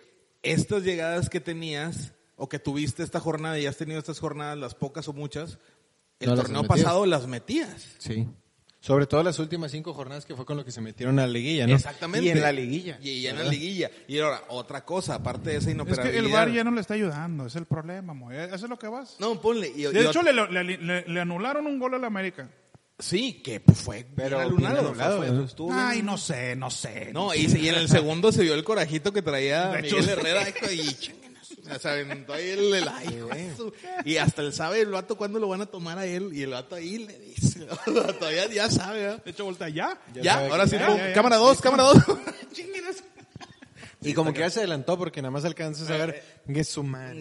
estas 0.42 0.84
llegadas 0.84 1.30
que 1.30 1.42
tenías 1.42 2.14
o 2.38 2.48
que 2.48 2.60
tuviste 2.60 3.04
esta 3.04 3.20
jornada 3.20 3.60
y 3.60 3.66
has 3.66 3.76
tenido 3.78 4.00
estas 4.00 4.20
jornadas, 4.20 4.58
las 4.58 4.74
pocas 4.74 5.08
o 5.10 5.14
muchas, 5.14 5.58
el 6.20 6.30
No 6.30 6.36
torneo 6.36 6.64
pasado 6.64 7.06
las 7.06 7.28
metías. 7.28 7.96
Sí. 7.98 8.26
Sobre 8.86 9.08
todo 9.08 9.24
las 9.24 9.40
últimas 9.40 9.72
cinco 9.72 9.96
jornadas 9.96 10.26
que 10.28 10.36
fue 10.36 10.46
con 10.46 10.58
lo 10.58 10.64
que 10.64 10.72
se 10.72 10.80
metieron 10.80 11.18
a 11.18 11.24
la 11.24 11.28
liguilla, 11.34 11.66
¿no? 11.66 11.74
Exactamente. 11.74 12.28
Y 12.28 12.30
en 12.30 12.40
la 12.42 12.52
liguilla. 12.52 13.00
Y, 13.02 13.10
y 13.10 13.28
en 13.28 13.38
la 13.40 13.44
liguilla. 13.46 13.90
Y 14.08 14.20
ahora, 14.20 14.44
otra 14.50 14.86
cosa, 14.86 15.16
aparte 15.16 15.50
de 15.50 15.56
esa 15.58 15.70
Es 15.70 15.74
inoperabilidad. 15.74 16.12
que 16.22 16.28
el 16.28 16.32
bar 16.32 16.52
ya 16.52 16.64
no 16.64 16.70
le 16.70 16.82
está 16.82 16.94
ayudando, 16.94 17.48
es 17.48 17.56
el 17.56 17.66
problema, 17.66 18.14
mo. 18.14 18.32
¿Eso 18.32 18.54
es 18.54 18.70
lo 18.70 18.78
que 18.78 18.88
vas? 18.88 19.16
No, 19.20 19.42
ponle. 19.42 19.72
y- 19.76 19.88
y 19.88 19.92
de 19.92 20.06
hecho, 20.06 20.22
le, 20.22 20.32
le- 20.34 20.78
le- 20.78 21.04
le 21.08 21.20
anularon 21.20 21.66
un 21.66 21.80
gol 21.80 21.96
al 21.96 22.04
América. 22.06 22.48
sí, 23.00 23.42
que 23.44 23.60
pues, 23.60 23.78
fue 23.80 24.06
Pero 24.16 24.38
bien 24.38 24.56
bien 24.56 24.66
alunado, 24.70 24.90
anulado, 24.90 25.18
fue- 25.18 25.32
bien 25.66 25.78
Ay, 25.80 26.04
no 26.04 26.18
sé, 26.20 26.56
no 26.56 26.70
sé. 26.70 27.10
No, 27.12 27.34
y, 27.34 27.50
se- 27.50 27.60
y 27.60 27.68
en 27.70 27.76
el 27.76 27.90
segundo 27.90 28.32
se 28.32 28.44
vio 28.44 28.54
el 28.54 28.64
corajito 28.64 29.12
que 29.12 29.24
traía 29.24 29.70
De 29.72 29.80
hecho, 29.80 29.98
Miguel 29.98 30.06
sí. 30.16 30.22
Herrera 30.22 30.44
y 30.72 31.25
sea, 31.80 31.92
aventó 31.94 32.34
ahí 32.34 32.50
el, 32.50 32.74
el 32.74 32.88
ay, 32.88 33.54
su- 33.58 33.74
y 34.06 34.18
hasta 34.18 34.42
él 34.42 34.54
sabe 34.54 34.82
el 34.82 34.90
vato 34.92 35.18
cuándo 35.18 35.40
lo 35.40 35.48
van 35.48 35.62
a 35.62 35.66
tomar 35.66 35.98
a 35.98 36.06
él 36.06 36.30
y 36.34 36.44
el 36.44 36.52
vato 36.52 36.76
ahí 36.76 37.00
le 37.06 37.18
dice, 37.20 37.66
todavía 38.20 38.48
ya 38.48 38.70
sabe, 38.70 39.02
¿verdad? 39.02 39.24
De 39.24 39.32
hecho, 39.32 39.46
voltea 39.46 39.70
ya. 39.70 40.00
Ya 40.14 40.22
Ya, 40.22 40.48
ahora 40.48 40.68
sí, 40.68 40.78
ya, 40.78 40.88
pon- 40.88 40.98
ya, 40.98 41.08
ya. 41.10 41.14
cámara 41.14 41.38
2, 41.38 41.62
cámara 41.62 41.84
2. 41.84 41.98
Chinguenas. 42.54 43.04
Y 44.02 44.14
como 44.14 44.34
que 44.34 44.42
ya 44.42 44.50
se 44.52 44.60
adelantó 44.60 44.98
porque 45.00 45.22
nada 45.22 45.32
más 45.32 45.46
alcanzas 45.46 45.90
a 45.90 45.98
ver. 45.98 46.24
Que 46.52 46.64
suma. 46.64 47.12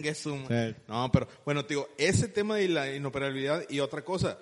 Sí. 0.47 0.75
No, 0.87 1.11
pero 1.11 1.27
bueno, 1.43 1.65
te 1.65 1.73
digo, 1.73 1.89
ese 1.97 2.27
tema 2.27 2.57
de 2.57 2.67
la 2.69 2.93
inoperabilidad 2.93 3.63
y 3.69 3.79
otra 3.79 4.03
cosa, 4.03 4.37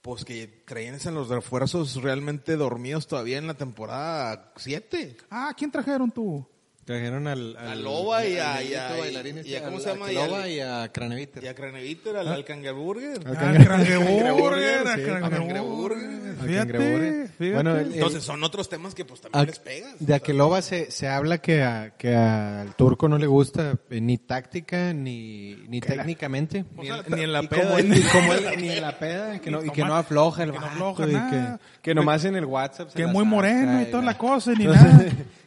pues 0.00 0.24
que 0.24 0.62
creían 0.64 0.98
en 1.04 1.14
los 1.14 1.28
refuerzos 1.28 1.96
realmente 1.96 2.56
dormidos 2.56 3.06
todavía 3.06 3.36
en 3.36 3.46
la 3.46 3.54
temporada 3.54 4.52
7. 4.56 5.18
Ah, 5.30 5.52
¿quién 5.56 5.70
trajeron 5.70 6.10
tú? 6.10 6.46
Trajeron 6.84 7.26
al, 7.26 7.56
A 7.56 7.74
Loba 7.76 8.26
y 8.26 8.36
a- 8.36 8.56
al 8.56 8.64
y 8.66 8.74
a- 8.74 8.96
y 9.08 9.16
este, 9.38 9.56
a- 9.56 9.64
¿cómo 9.64 9.76
al- 9.78 9.82
se 9.82 9.88
llama? 9.88 10.06
a 10.06 10.12
Y 10.12 10.16
al- 10.18 10.26
Loba 10.30 10.48
y 10.48 10.60
a 10.60 10.92
Craneviter. 10.92 11.42
Y 11.42 11.46
a 11.46 11.54
Craneviter, 11.54 12.16
al, 12.16 12.28
al 12.28 12.44
Kangerburger. 12.44 13.26
Al 13.26 13.36
Ah, 13.36 13.40
cangre- 13.40 13.66
Cangreburger, 13.66 14.82
sí, 14.82 15.10
a 15.10 15.14
al 15.16 15.30
Cangreburger. 15.30 16.36
Al 16.40 16.46
Fíjate, 16.48 16.72
Cangreburger. 16.72 17.28
fíjate. 17.28 17.52
Bueno, 17.54 17.76
el- 17.78 17.94
Entonces 17.94 18.22
son 18.22 18.44
otros 18.44 18.68
temas 18.68 18.94
que 18.94 19.06
pues 19.06 19.22
también 19.22 19.42
A- 19.42 19.46
les 19.46 19.58
pegas. 19.60 19.94
de 19.98 20.14
Aqueloba 20.14 20.60
se, 20.60 20.90
se 20.90 21.08
habla 21.08 21.38
que, 21.38 21.62
a, 21.62 21.94
que 21.96 22.14
al 22.14 22.74
turco 22.76 23.08
no 23.08 23.16
le 23.16 23.26
gusta 23.26 23.78
eh, 23.90 24.00
ni 24.02 24.18
táctica 24.18 24.92
ni, 24.92 25.54
ni 25.68 25.80
técnicamente. 25.80 26.66
Ni 26.76 26.88
en- 26.88 26.96
ni 27.16 27.22
en 27.22 27.32
la 27.32 27.44
Y 27.44 27.48
peda. 27.48 27.78
él- 27.78 27.94
y 27.96 28.02
como 28.02 28.34
él- 28.34 28.44
ni 28.60 28.68
en 28.68 28.82
la 28.82 28.98
peda, 28.98 29.38
que 29.38 29.50
no, 29.50 29.64
y 29.64 29.70
que 29.70 29.82
no 29.84 29.94
afloja 29.96 30.42
el 30.42 30.52
que 30.52 30.58
no 30.58 30.66
afloja 30.66 31.08
y 31.08 31.12
nada. 31.12 31.58
que, 31.80 31.80
que 31.80 31.94
nomás 31.94 32.26
en 32.26 32.36
el 32.36 32.44
WhatsApp 32.44 32.92
Que 32.92 33.06
muy 33.06 33.24
moreno 33.24 33.80
y 33.80 33.84
y 33.84 33.86
toda 33.86 34.02
la 34.02 34.18
cosa, 34.18 34.52
y 34.52 34.56
ni 34.56 34.64
nada. 34.66 35.06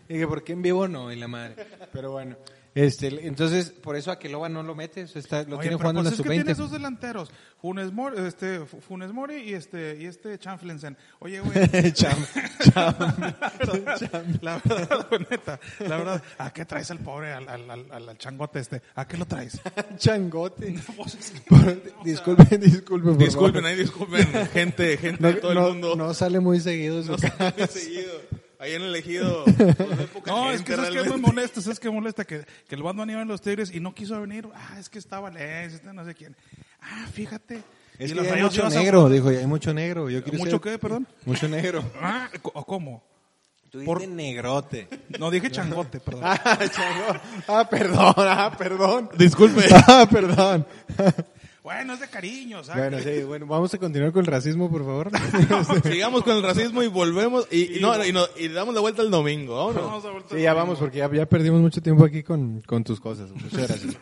Y 0.10 0.20
que 0.20 0.28
por 0.28 0.44
qué 0.44 0.54
en 0.54 0.62
vivo 0.62 0.88
no, 0.88 1.12
y 1.12 1.16
la 1.16 1.28
madre. 1.28 1.56
Pero 1.94 2.12
bueno. 2.12 2.36
Este, 2.76 3.08
entonces, 3.26 3.72
por 3.72 3.96
eso 3.96 4.12
Aqueloba 4.12 4.50
no 4.50 4.62
lo 4.62 4.76
mete, 4.76 5.06
o 5.06 5.08
sea, 5.08 5.20
está, 5.20 5.42
lo 5.46 5.56
Oye, 5.58 5.64
tiene 5.70 5.78
jugando 5.78 6.02
pues 6.04 6.10
en 6.10 6.14
es 6.14 6.20
la 6.20 6.24
que 6.24 6.30
tienes 6.30 6.58
sub-20. 6.58 6.62
dos 6.62 6.72
delanteros, 6.72 7.32
Funes 7.60 7.92
Mori, 7.92 8.18
este, 8.28 8.60
Fu- 8.68 8.80
Funes 8.82 9.12
Mori 9.14 9.38
y 9.38 9.54
este, 9.56 9.98
y 10.00 10.06
este 10.06 10.38
Chanflensen. 10.38 10.96
Oye, 11.18 11.40
güey. 11.40 11.56
Cham, 11.94 12.16
la 14.42 14.62
verdad, 14.64 15.08
güey, 15.10 15.26
neta, 15.30 15.60
la 15.80 15.98
verdad, 15.98 16.24
¿a 16.38 16.54
qué 16.54 16.66
traes 16.66 16.92
al 16.92 17.00
pobre, 17.00 17.34
al, 17.34 17.48
al, 17.50 17.70
al, 17.92 18.18
changote 18.20 18.60
este? 18.60 18.82
¿A 18.94 19.08
qué 19.08 19.18
lo 19.18 19.26
traes? 19.26 19.60
Changote. 19.98 20.76
Pues 20.96 21.18
disculpen, 22.04 22.62
disculpen, 22.62 23.18
Disculpen, 23.18 23.66
ahí 23.66 23.76
disculpen, 23.76 24.28
gente, 24.54 24.98
gente 24.98 25.22
No, 25.22 25.30
de 25.30 25.34
todo 25.36 25.54
no- 25.56 25.68
el 25.68 25.74
mundo. 25.74 25.96
no 25.96 26.14
sale 26.14 26.40
muy 26.40 26.60
seguido 26.60 27.02
No 27.04 27.18
se 27.18 27.28
ha 27.28 27.68
seguido. 27.68 28.12
Ahí 28.60 28.74
en 28.74 28.82
el 28.82 28.88
elegido. 28.90 29.44
No, 30.26 30.52
es 30.52 30.62
que 30.62 30.76
sabes 30.76 30.90
que 31.04 31.10
me 31.10 31.18
molesta, 31.18 31.62
sabes 31.62 31.80
que 31.80 31.90
molesta 31.90 32.26
que, 32.26 32.46
que 32.68 32.76
el 32.76 32.84
Batman 32.84 33.10
iba 33.10 33.22
en 33.22 33.28
los 33.28 33.42
Tigres 33.42 33.72
y 33.74 33.80
no 33.80 33.94
quiso 33.94 34.20
venir. 34.20 34.48
Ah, 34.54 34.78
es 34.80 34.90
que 34.90 35.00
estaba 35.00 35.30
Alex, 35.30 35.76
este 35.76 35.94
no 35.94 36.04
sé 36.04 36.14
quién. 36.16 36.36
Ah, 36.82 37.06
fíjate. 37.14 37.62
Es 37.98 38.12
Y 38.12 38.14
que 38.14 38.20
hay 38.32 38.44
mucho 38.44 38.62
ibas 38.62 38.76
a- 38.76 38.80
negro, 38.80 39.10
dijo, 39.10 39.30
hay 39.30 39.46
mucho 39.48 39.74
negro. 39.74 40.10
Yo 40.10 40.22
¿Mucho 40.34 40.52
ser- 40.52 40.60
qué, 40.62 40.78
perdón? 40.80 41.08
Mucho 41.26 41.48
negro. 41.48 41.84
Ah, 42.02 42.30
¿o 42.42 42.66
¿cómo? 42.66 43.04
Tú 43.70 43.84
Por- 43.84 44.00
dices 44.00 44.14
negrote. 44.14 44.88
No 45.20 45.30
dije 45.32 45.50
changote, 45.52 46.00
perdón. 46.00 46.24
Ah, 46.26 46.60
chango. 46.70 47.20
Ah, 47.48 47.68
perdón, 47.70 48.14
ah, 48.18 48.56
perdón. 48.58 49.10
Disculpe. 49.18 49.66
Ah, 49.88 50.08
perdón. 50.12 50.66
Bueno, 51.68 51.96
es 51.96 52.00
de 52.00 52.08
cariño, 52.08 52.64
¿sabes? 52.64 52.90
Bueno, 52.90 53.04
sí, 53.04 53.24
bueno, 53.26 53.46
vamos 53.46 53.74
a 53.74 53.78
continuar 53.78 54.14
con 54.14 54.22
el 54.22 54.28
racismo, 54.28 54.72
por 54.72 54.86
favor. 54.86 55.12
Sigamos 55.84 56.24
con 56.24 56.38
el 56.38 56.42
racismo 56.42 56.82
y 56.82 56.88
volvemos. 56.88 57.46
Y, 57.52 57.76
y 57.76 57.82
no, 57.82 58.06
y, 58.06 58.14
no- 58.14 58.24
y 58.38 58.48
damos 58.48 58.74
la 58.74 58.80
vuelta 58.80 59.02
el 59.02 59.12
domingo. 59.12 59.58
Vámonos. 59.58 60.04
Vamos 60.04 60.06
a 60.30 60.34
Sí, 60.34 60.42
ya 60.44 60.54
vamos, 60.54 60.80
porque 60.80 61.00
ya, 61.00 61.12
ya 61.14 61.26
perdimos 61.26 61.60
mucho 61.60 61.82
tiempo 61.82 62.06
aquí 62.06 62.24
con, 62.24 62.62
con 62.62 62.86
tus 62.86 63.02
cosas. 63.02 63.32
Muchas 63.32 63.52
gracias. 63.68 63.98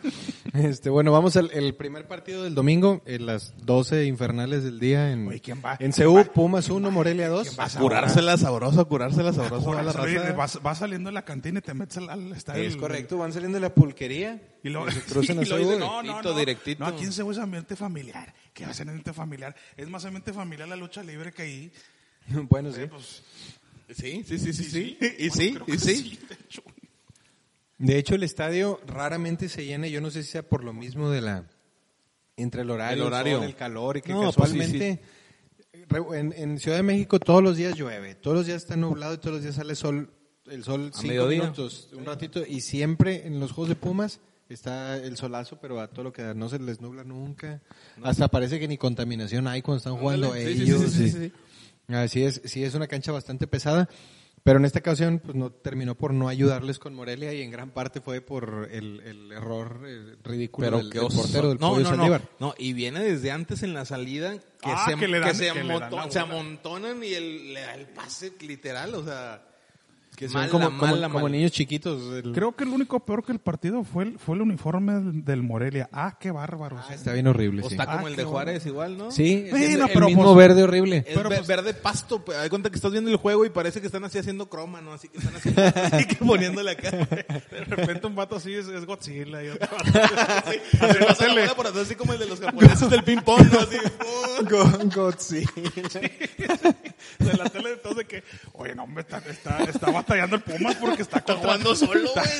Este, 0.54 0.90
bueno, 0.90 1.10
vamos 1.10 1.36
al 1.36 1.50
el 1.52 1.74
primer 1.74 2.06
partido 2.06 2.44
del 2.44 2.54
domingo, 2.54 3.02
en 3.04 3.26
las 3.26 3.52
12 3.64 4.04
infernales 4.04 4.62
del 4.62 4.78
día 4.78 5.10
en, 5.10 5.26
Oye, 5.26 5.40
¿quién 5.40 5.60
va? 5.64 5.76
en 5.80 5.90
CU, 5.90 6.22
Pumas 6.32 6.70
1, 6.70 6.88
Morelia 6.92 7.28
2. 7.28 7.56
vas 7.56 7.74
a 7.74 7.80
Curársela 7.80 8.36
sabroso, 8.38 8.86
curársela 8.86 9.32
sabroso. 9.32 9.72
a 9.72 9.82
la 9.82 9.90
raza. 9.92 10.32
vas, 10.34 10.62
vas 10.62 10.78
saliendo 10.78 11.08
de 11.10 11.14
la 11.14 11.24
cantina 11.24 11.58
y 11.58 11.62
te 11.62 11.74
metes 11.74 11.96
al, 11.96 12.10
al 12.10 12.30
estadio. 12.32 12.62
Es 12.62 12.76
correcto, 12.76 13.18
van 13.18 13.32
saliendo 13.32 13.56
de 13.56 13.62
la 13.62 13.74
pulquería. 13.74 14.40
Y 14.66 14.70
luego, 14.70 14.90
se 14.90 15.00
cruzan 15.12 15.38
a 15.38 15.42
y 15.42 15.46
luego 15.46 15.64
CU. 15.64 15.70
dice, 15.70 15.80
no, 15.80 16.02
no, 16.02 16.22
no, 16.22 16.34
directito. 16.38 16.80
no, 16.80 16.86
aquí 16.86 17.04
en 17.04 17.12
Cebu 17.12 17.30
es 17.30 17.38
ambiente 17.38 17.76
familiar. 17.76 18.34
¿Qué 18.52 18.64
va 18.64 18.70
a 18.70 18.74
ser 18.74 18.88
ambiente 18.88 19.12
familiar? 19.12 19.54
Es 19.76 19.88
más 19.88 20.04
ambiente 20.04 20.32
familiar 20.32 20.68
la 20.68 20.76
lucha 20.76 21.02
libre 21.02 21.32
que 21.32 21.42
ahí. 21.42 21.72
Bueno, 22.48 22.72
sí. 22.72 22.82
Pues, 22.90 23.22
Sí, 23.88 24.24
sí, 24.26 24.38
sí, 24.40 24.52
sí, 24.52 24.64
sí. 24.64 24.98
Y 25.18 25.30
sí, 25.30 25.56
y 25.68 25.78
sí. 25.78 26.18
de 27.78 27.98
hecho. 27.98 28.14
El 28.16 28.22
estadio 28.24 28.80
raramente 28.86 29.48
se 29.48 29.64
llena. 29.64 29.86
Yo 29.86 30.00
no 30.00 30.10
sé 30.10 30.24
si 30.24 30.30
sea 30.32 30.42
por 30.42 30.64
lo 30.64 30.72
mismo 30.72 31.08
de 31.10 31.20
la 31.20 31.44
entre 32.36 32.62
el 32.62 32.70
horario, 32.70 33.02
El 33.02 33.06
horario. 33.06 33.32
el, 33.36 33.40
sol, 33.42 33.48
el 33.50 33.54
calor 33.56 33.96
y 33.98 34.02
que 34.02 34.12
No, 34.12 34.22
pues 34.32 34.34
sí, 34.50 34.58
casualmente 34.58 35.02
re- 35.88 36.18
en, 36.20 36.32
en 36.36 36.58
Ciudad 36.58 36.78
de 36.78 36.82
México 36.82 37.18
todos 37.20 37.42
los 37.42 37.56
días 37.56 37.74
llueve, 37.76 38.14
todos 38.16 38.36
los 38.38 38.46
días 38.46 38.62
está 38.62 38.76
nublado 38.76 39.14
y 39.14 39.18
todos 39.18 39.34
los 39.34 39.42
días 39.42 39.54
sale 39.54 39.74
sol 39.76 40.12
el 40.46 40.62
sol 40.64 40.90
A 40.92 40.96
cinco 40.98 41.08
mediodía. 41.08 41.42
minutos, 41.42 41.88
un 41.92 42.04
ratito, 42.04 42.44
y 42.46 42.60
siempre 42.60 43.26
en 43.26 43.38
los 43.40 43.52
juegos 43.52 43.68
de 43.68 43.76
Pumas 43.76 44.20
está 44.48 44.96
el 44.96 45.16
solazo, 45.16 45.58
pero 45.60 45.80
a 45.80 45.88
todo 45.88 46.04
lo 46.04 46.12
que 46.12 46.22
da, 46.22 46.34
no 46.34 46.48
se 46.48 46.58
les 46.58 46.80
nubla 46.80 47.04
nunca. 47.04 47.60
Hasta 48.02 48.28
parece 48.28 48.58
que 48.60 48.68
ni 48.68 48.78
contaminación 48.78 49.46
hay 49.48 49.62
cuando 49.62 49.78
están 49.78 49.96
jugando 49.96 50.32
Ándale, 50.32 50.50
ellos. 50.50 50.82
sí, 50.82 50.88
sí, 50.90 51.10
sí, 51.10 51.18
sí. 51.18 51.32
Así 51.94 52.24
es, 52.24 52.40
sí 52.44 52.64
es 52.64 52.74
una 52.74 52.88
cancha 52.88 53.12
bastante 53.12 53.46
pesada, 53.46 53.88
pero 54.42 54.58
en 54.58 54.64
esta 54.64 54.80
ocasión 54.80 55.20
pues 55.20 55.36
no 55.36 55.50
terminó 55.50 55.94
por 55.96 56.12
no 56.12 56.28
ayudarles 56.28 56.78
con 56.78 56.94
Morelia 56.94 57.32
y 57.32 57.42
en 57.42 57.50
gran 57.50 57.70
parte 57.70 58.00
fue 58.00 58.20
por 58.20 58.68
el, 58.70 59.00
el 59.00 59.32
error 59.32 59.80
eh, 59.86 60.16
ridículo 60.24 60.66
Pero 60.66 60.78
del, 60.78 61.16
portero 61.16 61.48
del 61.48 61.58
no, 61.58 61.70
Pollo 61.74 61.96
no, 61.96 62.08
no, 62.08 62.20
no, 62.38 62.54
y 62.58 62.72
viene 62.72 63.02
desde 63.04 63.30
antes 63.30 63.62
en 63.62 63.72
la 63.74 63.84
salida 63.84 64.36
que 64.38 64.70
Ah, 64.70 64.84
se, 64.88 64.96
que 64.96 66.10
que 66.10 66.18
amontonan 66.18 67.02
y 67.04 67.12
el, 67.12 67.54
le 67.54 67.60
da 67.60 67.74
el 67.74 67.86
pase 67.86 68.32
literal, 68.40 68.94
o 68.94 69.04
sea, 69.04 69.44
Que 70.16 70.28
mala, 70.30 70.48
como, 70.48 70.66
como- 70.78 70.92
mala, 70.92 71.08
como 71.10 71.28
niños 71.28 71.52
chiquitos. 71.52 72.00
el- 72.24 72.32
Creo 72.32 72.56
que 72.56 72.64
el 72.64 72.70
único 72.70 72.98
peor 73.00 73.22
que 73.22 73.32
el 73.32 73.38
partido 73.38 73.84
fue 73.84 74.04
el, 74.04 74.18
fue 74.18 74.34
el 74.36 74.42
uniforme 74.42 74.94
del, 74.94 75.24
del 75.24 75.42
Morelia. 75.42 75.90
Ah, 75.92 76.16
qué 76.18 76.30
bárbaro. 76.30 76.78
Ah, 76.78 76.94
está 76.94 77.12
bien 77.12 77.26
horrible, 77.26 77.62
O 77.62 77.68
sí. 77.68 77.74
está 77.74 77.84
Ah, 77.84 77.96
como 77.96 78.08
el 78.08 78.16
de 78.16 78.24
Juárez 78.24 78.64
igual, 78.64 78.96
¿no? 78.96 79.10
Sí, 79.10 79.44
es 79.44 79.50
Bueno, 79.50 79.84
el, 79.86 79.92
pero 79.92 80.06
mismo 80.06 80.24
pues- 80.24 80.36
verde 80.36 80.62
horrible. 80.62 81.04
Es 81.06 81.14
Pero 81.14 81.28
pues- 81.28 81.46
verde 81.46 81.74
pasto, 81.74 82.24
pues, 82.24 82.38
hay 82.38 82.48
cuenta 82.48 82.70
que 82.70 82.76
estás 82.76 82.92
viendo 82.92 83.10
el 83.10 83.16
juego 83.16 83.44
y 83.44 83.50
parece 83.50 83.80
que 83.82 83.86
están 83.88 84.04
así 84.04 84.16
haciendo 84.18 84.48
croma, 84.48 84.80
¿no? 84.80 84.94
Así 84.94 85.08
que 85.08 85.18
están 85.18 85.36
haciendo, 85.36 85.62
así 85.92 86.06
que 86.06 86.16
poniéndole 86.16 86.70
acá. 86.70 86.90
De 86.90 87.64
repente 87.66 88.06
un 88.06 88.14
vato 88.16 88.36
así 88.36 88.54
es, 88.54 88.68
es 88.68 88.86
Godzilla. 88.86 89.42
Y 89.44 89.48
otro 89.48 89.68
Sí, 90.50 90.58
Así 90.80 91.24
la 91.26 91.32
bola 91.34 91.54
por 91.54 91.66
atrás, 91.66 91.84
así 91.84 91.94
como 91.94 92.14
el 92.14 92.18
de 92.20 92.26
los 92.26 92.40
japoneses 92.40 92.88
del 92.88 93.04
ping 93.04 93.18
pong, 93.20 93.46
¿no? 93.52 93.58
Así, 93.60 93.76
¡pum! 93.98 94.88
Godzilla. 94.94 95.50
de 97.18 97.32
la 97.34 97.44
tele 97.50 97.72
entonces 97.72 98.06
que, 98.06 98.22
oye, 98.54 98.74
no, 98.74 98.84
hombre, 98.84 99.02
está, 99.02 99.18
está, 99.18 99.62
está 99.64 99.90
batallando 100.06 100.36
el 100.36 100.42
Pumas 100.42 100.74
porque 100.76 101.02
está, 101.02 101.18
Está 101.18 101.34
contra- 101.34 101.52
jugando 101.52 101.74
solo, 101.76 102.04
está- 102.04 102.22
güey. 102.22 102.32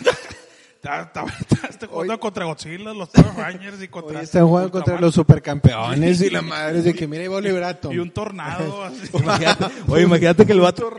Está, 0.77 1.01
está, 1.03 1.25
está- 1.41 1.67
está 1.69 1.87
jugando 1.89 2.21
contra 2.21 2.45
Godzilla, 2.45 2.93
los 2.93 3.09
Power 3.09 3.35
Rangers 3.37 3.83
y 3.83 3.89
contra... 3.89 4.19
Hoy 4.19 4.25
están 4.25 4.47
jugando 4.47 4.71
contra 4.71 4.95
Mar- 4.95 5.03
los 5.03 5.15
supercampeones 5.17 6.21
y 6.21 6.31
la 6.31 6.43
madre 6.43 6.83
de 6.83 6.95
que 6.95 7.09
mira 7.09 7.29
Oliver 7.29 7.65
Atom. 7.65 7.93
Y 7.93 7.99
un 7.99 8.11
tornado 8.13 8.85
así. 8.85 9.09
Imagínate, 9.13 9.65
oye, 9.89 10.03
imagínate 10.05 10.47
que 10.47 10.53
el 10.53 10.61
vato, 10.61 10.91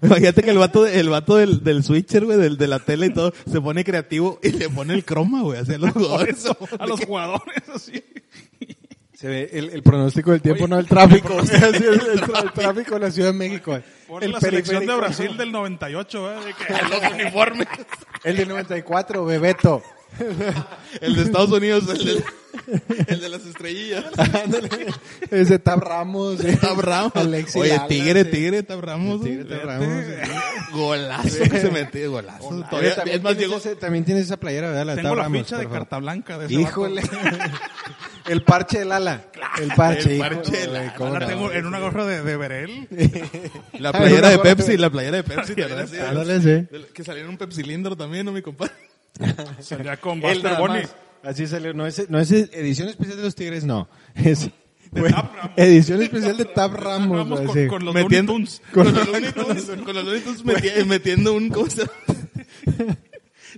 imagínate 0.00 0.42
que 0.44 0.50
el 0.50 0.58
vato, 0.58 0.86
el 0.86 1.08
vato 1.08 1.36
del, 1.36 1.64
del 1.64 1.82
switcher, 1.82 2.24
güey, 2.24 2.38
del, 2.38 2.56
de 2.56 2.68
la 2.68 2.78
tele 2.78 3.06
y 3.06 3.10
todo, 3.12 3.32
se 3.50 3.60
pone 3.60 3.82
creativo 3.84 4.38
y 4.44 4.50
le 4.50 4.68
pone 4.68 4.94
el 4.94 5.04
croma, 5.04 5.42
güey, 5.42 5.58
hacia 5.58 5.76
los 5.78 5.90
jugadores. 5.90 6.38
eso, 6.38 6.56
a 6.78 6.86
los 6.86 7.00
jugadores 7.04 7.64
así. 7.74 8.04
Se 9.24 9.30
ve 9.30 9.48
el, 9.54 9.70
el 9.70 9.82
pronóstico 9.82 10.32
del 10.32 10.42
tiempo, 10.42 10.68
no 10.68 10.78
el 10.78 10.84
tráfico. 10.86 11.38
El, 11.50 11.74
el 11.76 11.84
el 12.10 12.52
tráfico 12.52 12.96
en 12.96 13.00
la 13.00 13.10
Ciudad 13.10 13.30
de 13.30 13.38
México. 13.38 13.80
Por 14.06 14.22
el 14.22 14.32
la 14.32 14.38
selección 14.38 14.84
de. 14.84 14.94
Brasil 14.94 15.34
del 15.38 15.50
98, 15.50 16.30
¿eh? 16.30 16.34
De 16.44 16.52
que 16.52 16.82
los 16.90 17.12
uniformes. 17.14 17.66
El 18.22 18.36
de 18.36 18.44
94, 18.44 19.24
Bebeto. 19.24 19.82
El 21.00 21.16
de 21.16 21.22
Estados 21.22 21.50
Unidos, 21.52 21.88
el 21.88 22.04
de, 22.04 22.24
el 23.08 23.20
de 23.22 23.28
las 23.30 23.46
estrellillas. 23.46 24.04
Ándale. 24.18 24.68
Ese 25.30 25.58
Tab 25.58 25.80
Ramos. 25.80 26.44
eh. 26.44 26.58
Tab 26.60 26.80
Ramos. 26.80 27.12
Alexis 27.16 27.56
Oye, 27.62 27.70
Lala, 27.70 27.86
Tigre, 27.88 28.24
sí. 28.24 28.30
Tigre, 28.30 28.62
Tab 28.62 28.80
Ramos. 28.82 29.22
Tigre. 29.24 29.44
Tab 29.44 29.64
Ramos. 29.64 30.04
Golazo 30.70 31.44
que 31.50 31.60
se 31.60 31.70
metió, 31.70 32.10
golazo. 32.10 32.46
Oye, 32.48 32.64
Todavía, 32.68 32.94
también, 32.94 33.16
es 33.16 33.22
más, 33.22 33.38
llegó, 33.38 33.56
ese- 33.56 33.74
también 33.76 34.04
tienes 34.04 34.24
esa 34.26 34.36
playera, 34.36 34.68
¿verdad? 34.68 34.84
La 34.84 34.94
tengo 34.96 35.08
Tab 35.08 35.16
la 35.16 35.22
Ramos, 35.22 35.38
ficha 35.44 35.56
de 35.56 35.66
carta 35.70 35.96
blanca 35.96 36.36
de 36.36 36.44
ese 36.44 36.54
Híjole. 36.56 37.00
vato. 37.00 37.16
el 38.26 38.42
parche 38.42 38.78
del 38.80 38.92
ala. 38.92 39.24
El 39.60 39.68
parche. 39.74 40.14
El 40.14 40.18
parche 40.18 40.52
del 40.52 40.76
ala. 40.76 40.94
cómo 40.94 41.18
no. 41.18 41.26
tengo 41.26 41.52
en 41.52 41.66
una 41.66 41.78
gorra 41.80 42.04
de, 42.06 42.22
de 42.22 42.36
Berel. 42.36 42.88
la 43.78 43.92
playera 43.92 44.30
de 44.30 44.38
Pepsi, 44.38 44.76
la 44.76 44.90
playera 44.90 45.18
de 45.18 45.22
Pepsi. 45.24 45.54
de- 45.54 46.38
de- 46.66 46.86
Que 46.92 47.04
salieron 47.04 47.30
un 47.30 47.36
Pepsi 47.38 47.62
cilindro 47.62 47.96
también, 47.96 48.26
¿no, 48.26 48.32
mi 48.32 48.42
compadre? 48.42 48.72
Salía 49.60 49.96
con 49.98 50.20
Buster 50.20 50.56
Bunny. 50.58 50.80
más. 50.82 50.94
Así 51.22 51.46
salió. 51.46 51.72
No 51.72 51.86
es, 51.86 52.10
no 52.10 52.18
es 52.18 52.30
edición 52.32 52.88
especial 52.88 53.16
de 53.16 53.22
los 53.22 53.34
Tigres, 53.34 53.64
no. 53.64 53.88
Es 54.14 54.50
Tab 54.94 55.34
Ramos. 55.34 55.50
edición 55.56 56.02
especial 56.02 56.36
de 56.36 56.44
Tab 56.44 56.74
Ramos. 56.74 57.28
Güey, 57.28 57.44
con, 57.46 57.54
sí. 57.56 57.66
con 57.66 57.84
los 57.84 57.94
Metiendo- 57.94 58.32
Looney 58.34 58.46
Tunes. 58.46 58.62
Con 58.72 58.84
los 58.94 59.06
Looney 59.08 59.32
Tunes, 59.32 59.64
con 59.84 59.94
los 59.94 60.04
Looney 60.04 60.20
Tunes 60.20 60.44
meti- 60.44 60.84
metiendo 60.86 61.32
un, 61.32 61.48
¿cómo 61.48 61.68
se 61.70 61.80
llama? 61.80 62.96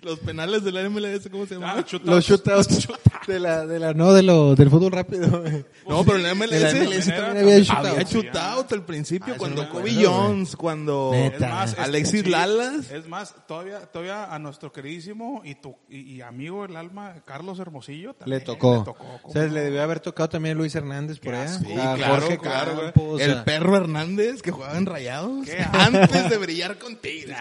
Los 0.02 0.18
penales 0.20 0.62
de 0.64 0.72
la 0.72 0.88
MLS, 0.88 1.28
¿cómo 1.30 1.46
se 1.46 1.54
llama? 1.54 1.74
Ah, 1.78 1.84
shootouts. 1.86 2.06
Los 2.06 2.24
shootouts 2.26 2.88
de 3.26 3.40
la, 3.40 3.66
de 3.66 3.78
la, 3.78 3.94
no, 3.94 4.12
de 4.12 4.22
lo, 4.22 4.54
del 4.54 4.70
fútbol 4.70 4.92
rápido. 4.92 5.40
güey. 5.40 5.64
No, 5.88 6.04
pero 6.04 6.16
en 6.18 6.22
la 6.24 6.34
MLS, 6.34 6.50
la 6.50 6.72
MLS 6.72 7.06
también 7.06 7.38
había 7.38 7.58
shootouts. 7.60 7.88
había 7.90 8.02
shootouts 8.02 8.72
al 8.72 8.84
principio, 8.84 9.34
Ah, 9.34 9.38
cuando 9.38 9.68
Kobe 9.68 9.90
acuerdo, 9.90 10.10
Jones, 10.10 10.56
cuando 10.56 11.10
Neta. 11.12 11.36
Es 11.36 11.40
más, 11.52 11.78
Alexis 11.78 12.22
sí, 12.22 12.28
Lalas. 12.30 12.90
Es 12.90 13.08
más, 13.08 13.34
todavía, 13.46 13.80
todavía 13.86 14.32
a 14.32 14.38
nuestro 14.38 14.72
queridísimo 14.72 15.42
y, 15.44 15.54
tu, 15.56 15.76
y, 15.88 16.14
y 16.16 16.20
amigo 16.20 16.62
del 16.66 16.76
alma, 16.76 17.14
Carlos 17.24 17.58
Hermosillo, 17.58 18.14
también 18.14 18.38
Le 18.40 18.44
tocó. 18.44 18.78
Le 18.78 18.84
tocó 18.84 19.04
o 19.24 19.32
sea, 19.32 19.42
como- 19.44 19.54
le 19.54 19.60
debió 19.62 19.82
haber 19.82 20.00
tocado 20.00 20.28
también 20.28 20.56
a 20.56 20.58
Luis 20.58 20.74
Hernández 20.74 21.18
por 21.20 21.34
allá. 21.34 21.58
Sí, 21.58 21.64
claro, 21.64 22.06
Jorge 22.14 22.38
claro, 22.38 22.74
güey. 22.74 22.84
Campos, 22.92 23.20
El 23.20 23.42
perro 23.44 23.76
Hernández 23.76 24.42
que 24.42 24.50
jugaba 24.50 24.76
en 24.78 24.86
Rayados 24.86 25.46
¿Qué? 25.46 25.64
antes 25.72 26.30
de 26.30 26.36
brillar 26.38 26.78
con 26.78 26.96
Tigres. 26.96 27.36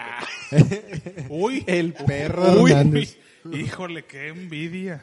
Uy, 1.28 1.64
El 1.66 1.92
perro 1.92 2.45
uy, 2.54 2.70
Hernández. 2.72 3.16
híjole, 3.52 4.04
qué 4.04 4.28
envidia. 4.28 5.02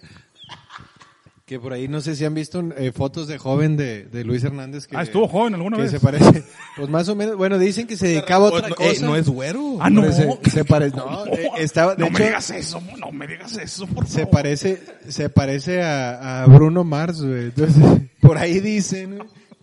Que 1.45 1.59
por 1.59 1.73
ahí 1.73 1.89
no 1.89 1.99
sé 1.99 2.15
si 2.15 2.23
han 2.23 2.33
visto 2.33 2.63
eh, 2.77 2.93
fotos 2.93 3.27
de 3.27 3.37
joven 3.37 3.75
de, 3.75 4.05
de 4.05 4.23
Luis 4.23 4.43
Hernández. 4.45 4.87
Que, 4.87 4.95
Ah, 4.95 5.03
estuvo 5.03 5.27
joven 5.27 5.53
alguna 5.55 5.75
que 5.75 5.83
vez. 5.83 5.91
se 5.91 5.99
parece. 5.99 6.43
Pues 6.77 6.89
más 6.89 7.09
o 7.09 7.15
menos. 7.15 7.35
Bueno, 7.35 7.59
dicen 7.59 7.85
que 7.85 7.97
se 7.97 8.07
dedicaba 8.07 8.47
a 8.47 8.51
otra 8.53 8.69
no, 8.69 8.75
cosa. 8.75 8.89
eh, 8.91 8.99
no 9.01 9.15
es 9.17 9.27
güero. 9.27 9.77
Ah, 9.81 9.89
no. 9.89 10.09
Se, 10.11 10.37
se 10.49 10.63
parece. 10.65 10.95
No, 10.95 11.25
eh, 11.27 11.49
estaba. 11.57 11.95
De 11.95 11.99
no 11.99 12.05
hecho, 12.07 12.19
me 12.19 12.25
digas 12.27 12.49
eso, 12.49 12.81
no 12.97 13.11
me 13.11 13.27
digas 13.27 13.57
eso, 13.57 13.85
por 13.87 14.07
se 14.07 14.25
parece, 14.25 14.81
se 15.09 15.29
parece 15.29 15.83
a, 15.83 16.43
a 16.43 16.47
Bruno 16.47 16.85
Mars, 16.85 17.21
güey. 17.21 17.43
Entonces, 17.45 17.83
por 18.21 18.37
ahí 18.37 18.61
dicen 18.61 19.19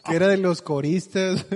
que 0.07 0.14
era 0.14 0.28
de 0.28 0.37
los 0.37 0.61
coristas. 0.61 1.47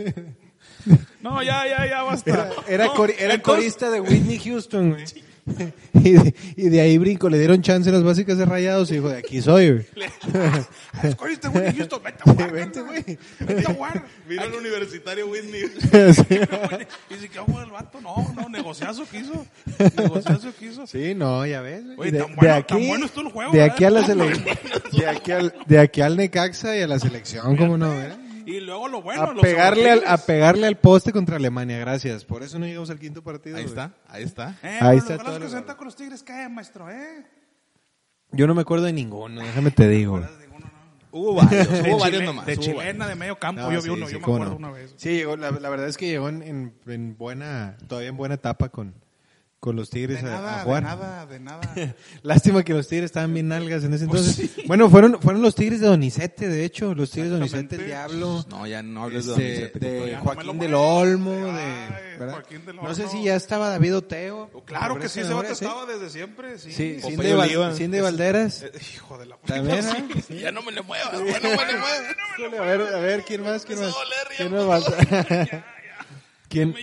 No, 1.22 1.43
ya, 1.43 1.66
ya, 1.68 1.87
ya, 1.87 2.03
basta. 2.03 2.31
Era, 2.31 2.51
era, 2.68 2.85
No, 2.87 2.95
cori- 2.95 3.14
era 3.18 3.35
entonces- 3.35 3.43
corista 3.43 3.91
de 3.91 4.01
Whitney 4.01 4.39
Houston, 4.39 4.91
güey. 4.91 5.05
Y 5.95 6.13
de, 6.13 6.35
y 6.57 6.69
de 6.69 6.81
ahí 6.81 6.99
brinco, 6.99 7.29
le 7.31 7.39
dieron 7.39 7.63
chance 7.63 7.89
en 7.89 7.95
las 7.95 8.05
básicas 8.05 8.37
de 8.37 8.45
rayados 8.45 8.91
y 8.91 8.95
dijo, 8.95 9.09
de 9.09 9.19
aquí 9.19 9.41
soy, 9.41 9.71
güey. 9.73 9.87
Escogiste, 11.03 11.49
güey, 11.49 11.75
Houston, 11.77 12.01
vete 12.03 12.19
a 12.27 12.31
jugar. 12.33 12.53
Vente, 12.53 12.81
güey. 12.83 13.19
Vete 13.41 13.67
a 13.71 13.75
jugar. 13.75 14.05
Vino 14.29 14.43
al 14.43 14.55
universitario 14.55 15.27
Whitney. 15.29 15.63
Y 15.63 17.15
dice, 17.15 17.29
¿qué 17.33 17.39
hago 17.39 17.61
el 17.63 17.71
vato? 17.71 18.01
No, 18.01 18.33
no, 18.35 18.49
negociazo 18.49 19.07
quiso. 19.11 19.47
Negociazo 19.97 20.53
quiso. 20.59 20.87
Sí, 20.87 21.15
no, 21.15 21.47
ya 21.47 21.61
ves. 21.61 21.83
Oye, 21.97 22.11
de, 22.11 22.19
tan 22.21 22.31
de 22.31 22.37
bueno- 22.37 22.55
aquí, 22.55 22.75
tan 22.75 22.87
bueno 22.89 23.07
estuvo 23.07 23.27
el 23.27 23.33
juego, 23.33 23.53
de 23.53 23.59
¿verdad? 23.59 23.75
aquí 23.75 23.85
a 23.85 23.91
la 23.91 24.07
selección, 24.07 24.45
de 24.93 25.07
aquí 25.09 25.33
al, 25.33 25.55
de 25.67 25.79
aquí 25.79 26.01
al 26.01 26.17
Necaxa 26.17 26.77
y 26.77 26.81
a 26.83 26.87
la 26.87 26.99
selección, 26.99 27.57
cómo 27.57 27.79
no, 27.79 27.93
eh? 27.95 28.13
Y 28.47 28.61
luego 28.61 28.89
lo 28.89 29.03
bueno, 29.03 29.23
A 29.23 29.33
los 29.33 29.43
pegarle 29.43 29.91
al, 29.91 30.03
a 30.07 30.17
pegarle 30.19 30.67
al 30.67 30.77
poste 30.77 31.13
contra 31.13 31.37
Alemania, 31.37 31.79
gracias. 31.79 32.25
Por 32.25 32.43
eso 32.43 32.59
no 32.59 32.67
llegamos 32.67 32.91
al 32.91 32.99
quinto 32.99 33.23
partido. 33.23 33.57
Ahí 33.57 33.65
güey. 33.65 33.73
está, 33.73 33.93
ahí 34.09 34.23
está. 34.25 34.57
Eh, 34.63 34.79
Ahí 34.81 34.99
está 34.99 35.17
los 35.17 35.25
goles 35.39 35.55
que 35.55 35.77
con 35.77 35.85
los 35.87 35.97
Tigres, 35.97 36.23
¿qué, 36.23 36.49
maestro, 36.49 36.91
eh? 36.91 37.25
Yo 38.33 38.47
no 38.47 38.55
me 38.55 38.63
acuerdo 38.63 38.85
de 38.87 38.93
ninguno, 38.93 39.41
déjame 39.43 39.71
te 39.71 39.89
digo. 39.89 40.21
Hubo 41.13 41.35
varios, 41.35 41.69
De, 41.83 41.91
hubo 41.91 41.99
varios 42.01 42.23
nomás. 42.25 42.45
de 42.47 42.57
chilena, 42.57 42.83
varios. 42.83 43.09
de 43.09 43.15
medio 43.15 43.37
campo, 43.39 43.61
No, 43.63 43.71
yo 43.73 43.79
vi 43.79 43.85
sí, 43.85 43.91
uno, 43.91 44.07
sí, 44.07 44.13
yo 44.15 44.19
me 44.19 44.25
acuerdo 44.25 44.51
no. 44.51 44.57
una 44.57 44.71
vez. 44.73 44.95
Sí, 44.97 45.11
llegó, 45.11 45.37
la, 45.37 45.53
la 45.53 45.69
verdad 45.69 45.87
es 45.89 45.97
que 45.97 46.09
llegó 46.09 46.29
en, 46.29 46.75
en 46.87 47.17
buena, 47.17 47.77
todavía 47.87 48.09
en 48.09 48.17
buena 48.17 48.35
etapa 48.35 48.69
con, 48.71 48.95
con 49.65 49.77
los 49.77 49.89
Tigres 49.89 50.23
De 50.23 50.29
a- 50.31 50.37
a, 50.37 50.41
nada, 50.43 50.57
de 50.59 50.62
jugar. 50.65 50.83
nada, 50.83 51.27
de 51.27 51.41
nada. 51.41 51.61
Lástima 52.23 52.62
que 52.62 52.75
los 52.75 52.87
Tigres 52.87 53.07
estaban 53.07 53.33
bien 53.33 53.49
nalgas 53.49 53.83
en 53.83 53.95
ese 53.95 54.07
Pues 54.07 54.39
entonces. 54.39 54.67
Bueno, 54.67 54.91
fueron, 54.91 55.19
fueron 55.23 55.41
los 55.41 55.55
Tigres 55.55 55.81
de 55.81 55.87
Donizete, 55.87 56.49
de 56.49 56.67
hecho, 56.67 56.95
los 56.95 57.11
Tigres 57.11 57.31
de 57.31 57.39
Donizete, 57.39 57.77
el. 57.77 57.87
Diablo. 57.87 58.45
No, 58.51 58.67
ya 58.67 58.83
no 58.83 59.05
hables 59.05 59.25
de 59.25 59.33
este, 59.33 59.43
Donizete, 59.79 59.91
de 60.07 60.12
no 60.12 60.21
Joaquín 60.21 60.59
del. 60.59 60.75
Olmo, 60.75 61.31
de, 61.31 62.19
¿verdad? 62.19 62.33
Joaquín 62.35 62.67
del 62.67 62.77
No 62.77 62.95
sé 62.95 63.09
si 63.09 63.25
ya 63.25 63.37
estaba 63.37 63.71
David 63.71 63.97
Oteo. 63.97 64.51
Claro 64.67 64.99
que 64.99 65.09
sí, 65.09 65.21
ese 65.21 65.33
vato 65.33 65.55
¿sí? 65.55 65.65
estaba 65.65 65.87
desde 65.87 66.11
siempre, 66.11 66.59
sí. 66.59 66.71
Sí, 66.71 66.99
Popeye 67.01 67.75
Cindy, 67.75 68.01
Val- 68.01 68.12
Valderas. 68.12 68.62
Eh, 68.65 68.73
Hijo 68.95 69.17
de 69.17 69.25
la 69.25 69.37
También, 69.39 69.83
Sí. 69.83 70.35
¿eh? 70.37 70.41
Ya 70.43 70.53
no 70.53 70.61
me 70.61 70.73
le 70.73 70.83
muevas, 70.83 71.11
ya 71.11 71.19
no 71.19 71.25
me 71.25 71.33
le 71.41 71.49
muevas. 71.57 72.03
A 72.61 72.65
ver, 72.65 72.81
a 72.83 72.99
ver, 72.99 73.23
¿quién 73.27 73.43
más? 73.43 73.65
¿Quién 73.65 73.81
más? 73.81 73.95
¿Quién 74.37 74.53
más? 74.67 74.85
¿Quién? 76.49 76.75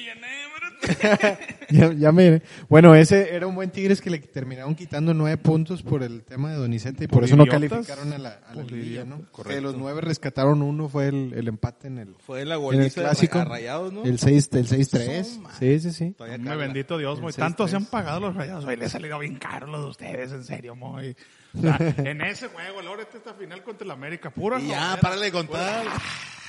Ya, 1.69 1.93
ya 1.93 2.11
me... 2.11 2.41
Bueno, 2.67 2.95
ese 2.95 3.33
era 3.33 3.47
un 3.47 3.55
buen 3.55 3.69
Tigres 3.69 4.01
que 4.01 4.09
le 4.09 4.19
terminaron 4.19 4.75
quitando 4.75 5.13
nueve 5.13 5.37
puntos 5.37 5.83
por 5.83 6.03
el 6.03 6.23
tema 6.23 6.51
de 6.51 6.57
Donizete 6.57 7.05
y 7.05 7.07
por, 7.07 7.19
Por 7.19 7.23
eso 7.25 7.37
no 7.37 7.43
idiotas. 7.43 7.69
calificaron 7.87 8.11
a 8.11 8.17
la, 8.17 8.29
a 8.45 8.55
la 8.55 8.63
¿no? 8.63 8.69
idiotas, 8.75 9.47
De 9.47 9.61
los 9.61 9.77
nueve 9.77 10.01
rescataron 10.01 10.61
uno, 10.63 10.89
fue 10.89 11.07
el, 11.07 11.33
el 11.33 11.47
empate 11.47 11.87
en 11.87 11.97
el, 11.99 12.15
Fue 12.19 12.43
la 12.43 12.55
en 12.55 12.81
el 12.81 12.91
clásico. 12.91 13.41
Rayados, 13.45 13.93
¿no? 13.93 14.03
El 14.03 14.19
6 14.19 14.49
el 14.51 14.67
6-3. 14.67 15.23
Son, 15.23 15.43
man. 15.43 15.53
Sí, 15.57 15.79
sí, 15.79 15.91
sí. 15.93 16.15
Cala. 16.17 16.55
bendito 16.55 16.97
Dios, 16.97 17.21
muy 17.21 17.31
6-3. 17.31 17.35
tanto 17.37 17.67
se 17.69 17.75
han 17.77 17.85
pagado 17.85 18.19
los 18.19 18.35
rayados. 18.35 18.65
Hoy 18.65 18.75
le 18.75 18.85
ha 18.85 18.89
salido 18.89 19.17
bien 19.19 19.35
caro 19.35 19.67
los 19.67 19.81
de 19.81 19.89
ustedes, 19.91 20.31
en 20.33 20.43
serio, 20.43 20.75
muy. 20.75 21.15
O 21.53 21.61
sea, 21.61 21.77
en 21.97 22.21
ese 22.21 22.47
juego, 22.47 22.79
ahora 22.87 23.01
esta 23.03 23.17
esta 23.17 23.33
final 23.33 23.61
contra 23.61 23.83
el 23.83 23.91
América, 23.91 24.29
pura 24.29 24.57
Y 24.59 24.67
ya, 24.69 24.97
párale 25.01 25.25
de 25.25 25.31
contar. 25.33 25.85
y 25.85 26.40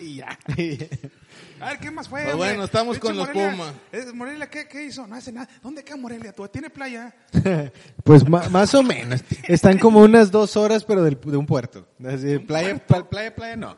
ya. 0.00 0.38
A 1.60 1.68
ver, 1.70 1.78
¿qué 1.80 1.90
más 1.90 2.08
fue? 2.08 2.24
Pues 2.24 2.36
bueno, 2.36 2.64
estamos 2.64 2.98
con 2.98 3.16
los 3.16 3.26
Morelia. 3.28 3.50
Pumas. 3.52 3.74
Eh, 3.92 4.06
Morelia, 4.14 4.48
¿qué, 4.48 4.66
¿qué 4.68 4.84
hizo? 4.84 5.06
No 5.06 5.14
hace 5.16 5.32
nada. 5.32 5.48
¿Dónde 5.62 5.84
queda 5.84 5.96
Morelia? 5.96 6.32
¿Tú 6.32 6.46
tiene 6.48 6.70
playa? 6.70 7.14
Pues 8.04 8.26
más 8.28 8.74
o 8.74 8.82
menos. 8.82 9.22
Están 9.46 9.78
como 9.78 10.00
unas 10.00 10.30
dos 10.30 10.56
horas, 10.56 10.84
pero 10.84 11.02
del- 11.04 11.18
de 11.22 11.36
un 11.36 11.46
puerto. 11.46 11.86
Así, 12.04 12.38
playa, 12.38 12.76
pla- 12.84 13.08
playa, 13.08 13.34
playa, 13.34 13.56
no. 13.56 13.76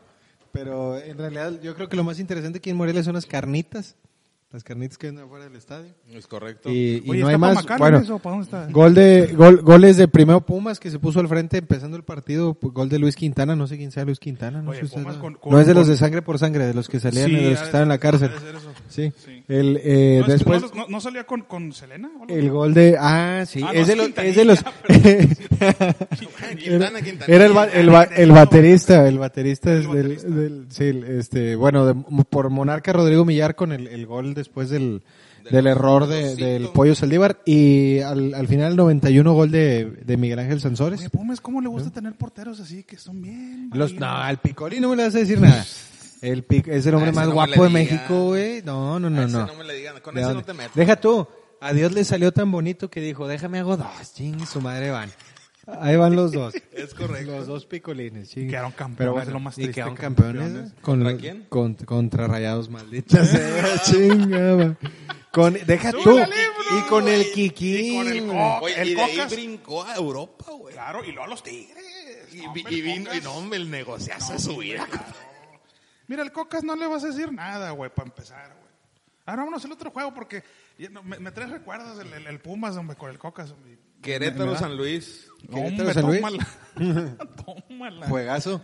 Pero 0.53 0.99
en 0.99 1.17
realidad 1.19 1.61
yo 1.63 1.75
creo 1.75 1.89
que 1.89 1.97
lo 1.97 2.05
más 2.05 2.19
interesante 2.19 2.59
aquí 2.59 2.71
en 2.71 2.77
Morelia 2.77 3.03
son 3.03 3.15
las 3.15 3.27
carnitas. 3.27 3.97
Las 4.53 4.65
carnitas 4.65 4.99
que 4.99 5.07
venden 5.07 5.25
afuera 5.25 5.45
del 5.47 5.57
estadio. 5.57 5.95
Es 6.13 6.27
correcto. 6.27 6.69
Y, 6.71 7.03
y 7.07 7.11
Oye, 7.11 7.21
no 7.23 7.31
¿está 7.31 7.49
hay 7.49 7.55
más. 7.55 7.79
Bueno, 7.79 7.99
eso? 7.99 8.19
¿Para 8.19 8.37
dónde 8.37 8.45
está? 8.45 8.67
gol 8.71 8.93
de, 8.95 9.29
gol, 9.35 9.63
goles 9.63 9.97
de 9.97 10.09
primero 10.09 10.43
Pumas 10.43 10.79
que 10.79 10.91
se 10.91 10.99
puso 10.99 11.21
al 11.21 11.29
frente 11.29 11.57
empezando 11.59 11.97
el 11.97 12.03
partido. 12.03 12.53
pues, 12.53 12.75
Gol 12.75 12.91
de 12.91 12.99
Luis 12.99 13.17
Quintana. 13.17 13.57
No 13.57 13.67
sé 13.67 13.79
quién 13.79 13.91
sea 13.91 14.05
Luis 14.05 14.19
Quintana. 14.21 14.61
No, 14.61 14.73
Oye, 14.73 14.85
Pumas 14.85 15.17
con- 15.17 15.35
con- 15.37 15.53
No 15.53 15.59
es 15.61 15.67
de 15.67 15.73
los 15.73 15.89
de 15.89 15.97
sangre 15.97 16.21
por 16.21 16.39
sangre, 16.39 16.67
de 16.67 16.75
los 16.75 16.87
que 16.89 17.01
salían, 17.01 17.29
Sí, 17.31 17.35
de 17.37 17.41
los 17.43 17.51
que 17.55 17.59
de 17.61 17.65
estaban 17.65 17.83
en 17.85 17.89
la 17.89 17.99
cárcel. 17.99 18.29
de. 18.31 18.37
Sí. 18.91 19.13
Sí. 19.25 19.43
El, 19.49 19.81
eh, 19.83 20.19
No, 20.21 20.27
después. 20.33 20.63
no, 20.75 20.87
no- 20.87 21.01
salía 21.01 21.25
con, 21.25 21.41
con 21.43 21.73
Selena? 21.73 22.11
o? 22.21 22.27
El 22.29 22.51
gol 22.51 22.75
de, 22.75 22.97
ah, 23.01 23.45
sí, 23.47 23.63
Ah, 23.63 23.71
no, 23.73 23.81
es, 23.81 23.87
de 23.87 23.95
Quintanilla, 23.97 24.31
es 24.31 24.37
de 24.37 24.45
los, 24.45 24.59
Quintana, 26.19 26.89
era, 26.89 27.01
Quintanilla. 27.03 27.25
era 27.27 27.47
el, 27.47 27.89
el, 27.89 28.09
el 28.17 28.33
baterista, 28.33 29.09
el 29.09 29.19
baterista 29.19 29.73
es 29.73 29.91
del, 29.91 30.17
del- 30.35 30.67
sí, 30.71 31.03
este, 31.09 31.57
bueno, 31.57 31.87
de- 31.87 32.25
por 32.29 32.51
Monarca 32.51 32.93
Rodrigo 32.93 33.25
Millar 33.25 33.55
con 33.55 33.73
el, 33.73 33.87
el 33.89 34.07
gol 34.07 34.35
después 34.43 34.69
del, 34.71 35.03
del 35.51 35.67
error 35.67 36.07
de, 36.07 36.37
del 36.37 36.69
Pollo 36.69 36.95
Saldívar 36.95 37.41
y 37.47 38.01
al, 38.01 38.35
al 38.35 38.47
final 38.49 38.73
el 38.73 38.77
91 38.77 39.33
gol 39.33 39.51
de, 39.51 39.85
de 40.05 40.17
Miguel 40.17 40.39
Ángel 40.39 40.61
Sansores. 40.61 41.01
Oye, 41.01 41.11
Pumas, 41.11 41.41
¿cómo 41.41 41.61
le 41.61 41.69
gusta 41.69 41.91
tener 41.91 42.13
porteros 42.15 42.61
así 42.61 42.83
que 42.85 42.97
son 42.97 43.21
bien? 43.23 43.71
Los, 43.75 43.95
no, 43.95 44.07
al 44.07 44.39
Piccoli 44.39 44.81
no 44.81 44.89
me 44.91 44.97
le 44.97 45.05
vas 45.05 45.15
a 45.15 45.19
decir 45.19 45.41
nada. 45.41 45.65
El 46.21 46.47
Pic- 46.47 46.69
es 46.69 46.87
el 46.87 46.95
hombre 46.95 47.11
más 47.11 47.27
no 47.27 47.33
guapo 47.35 47.65
de. 47.65 47.71
México, 47.71 48.27
güey. 48.27 48.63
No, 48.63 49.01
no, 49.01 49.11
no, 49.11 49.23
A 49.23 49.25
ese 49.25 49.33
no. 49.33 49.47
no 49.47 49.55
me 49.57 49.65
le 49.65 49.75
digan, 49.75 49.95
con 50.01 50.15
¿De 50.15 50.21
ese 50.23 50.33
no 50.35 50.43
te 50.45 50.53
metas. 50.53 50.75
Deja 50.75 50.95
tú. 50.97 51.27
A 51.61 51.73
Dios 51.73 51.93
le 51.93 52.05
salió 52.05 52.31
tan 52.33 52.51
bonito 52.53 52.91
que 52.91 53.01
dijo, 53.01 53.27
déjame 53.29 53.59
hago 53.61 53.77
dos. 53.77 53.87
Ching, 54.15 54.47
su 54.47 54.61
madre 54.61 54.91
van. 54.91 55.11
Ahí 55.67 55.97
van 55.97 56.17
los 56.17 56.33
dos. 56.33 56.55
Es 56.73 56.93
correcto. 56.95 57.31
Los 57.37 57.47
dos 57.47 57.67
picolines, 57.67 58.31
ching. 58.31 58.49
Quedaron 58.49 58.73
campeones, 58.73 58.99
Pero 58.99 59.13
bueno, 59.13 59.31
lo 59.31 59.41
más 59.41 59.55
y 59.59 59.63
triste, 59.63 59.75
quedaron 59.75 59.95
campeones. 59.97 60.43
campeones. 60.43 60.73
Con, 60.81 60.99
¿Contra 61.05 61.17
quién? 61.17 61.47
con- 61.49 61.75
contra 61.75 62.27
rayados 62.27 62.69
malditos. 62.69 63.31
Chingada. 63.85 64.77
Con, 65.31 65.55
deja 65.67 65.93
tú. 65.93 65.99
Y 66.01 66.03
con 66.89 67.09
el 67.09 67.23
Y 67.35 67.51
con 67.51 68.07
el 68.09 68.17
el 68.77 68.89
y 68.89 68.95
de 68.95 69.03
ahí 69.03 69.17
Cocas. 69.17 69.33
brincó 69.33 69.85
a 69.85 69.95
Europa, 69.97 70.47
güey. 70.53 70.75
Claro, 70.75 71.05
y 71.05 71.09
luego 71.09 71.25
a 71.25 71.29
los 71.29 71.43
Tigres. 71.43 72.35
Y, 72.35 72.39
No, 72.39 72.55
el 72.55 72.83
vino, 72.83 73.15
y 73.15 73.21
no, 73.21 73.55
el 73.55 73.71
negociazo 73.71 74.33
de 74.35 74.39
su 74.39 74.57
vida. 74.57 74.87
Mira, 76.09 76.23
el 76.23 76.33
Cocas 76.33 76.65
no 76.65 76.75
le 76.77 76.87
vas 76.87 77.05
a 77.05 77.09
decir 77.09 77.33
nada, 77.33 77.71
güey, 77.71 77.91
para 77.95 78.09
empezar, 78.09 78.49
güey. 78.49 78.73
Ahora 79.25 79.43
vámonos 79.43 79.65
al 79.65 79.73
otro 79.73 79.91
juego 79.91 80.13
porque 80.13 80.43
no, 80.91 81.03
me, 81.03 81.19
me 81.19 81.31
traes 81.31 81.51
recuerdos 81.51 81.99
el, 82.01 82.13
el, 82.13 82.27
el 82.27 82.41
Pumas, 82.41 82.77
hombre, 82.77 82.97
con 82.97 83.09
el 83.11 83.19
Cocas. 83.19 83.51
hombre. 83.53 83.79
Querétaro, 84.03 84.57
San 84.59 84.77
Luis. 84.77 85.29
Querétaro, 85.53 85.93
San 85.95 86.07
Luis. 86.07 86.21
tómala. 86.21 86.49
tómala. 87.69 88.09
Juegazo. 88.09 88.61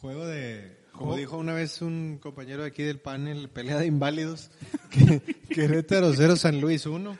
Juego 0.00 0.26
de, 0.26 0.76
como 0.92 1.16
dijo 1.16 1.38
una 1.38 1.54
vez 1.54 1.80
un 1.82 2.18
compañero 2.22 2.62
aquí 2.64 2.82
del 2.82 2.98
panel, 3.00 3.48
pelea 3.48 3.78
de 3.78 3.86
inválidos, 3.86 4.50
que 4.90 5.20
Querétaro 5.48 6.12
0, 6.14 6.36
San 6.36 6.60
Luis 6.60 6.84
1. 6.86 7.16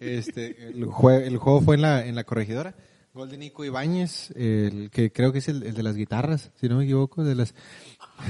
Este, 0.00 0.68
el, 0.68 0.86
jue- 0.86 1.22
el 1.26 1.36
juego 1.36 1.60
fue 1.60 1.76
en 1.76 1.82
la, 1.82 2.04
en 2.06 2.14
la 2.14 2.24
corregidora. 2.24 2.74
Gol 3.12 3.30
de 3.30 3.38
Nico 3.38 3.64
Ibáñez, 3.64 4.32
el 4.34 4.90
que 4.90 5.12
creo 5.12 5.30
que 5.32 5.38
es 5.38 5.46
el, 5.48 5.62
el 5.62 5.74
de 5.74 5.82
las 5.84 5.94
guitarras, 5.94 6.50
si 6.60 6.68
no 6.68 6.78
me 6.78 6.84
equivoco, 6.84 7.22
de 7.22 7.36
las... 7.36 7.54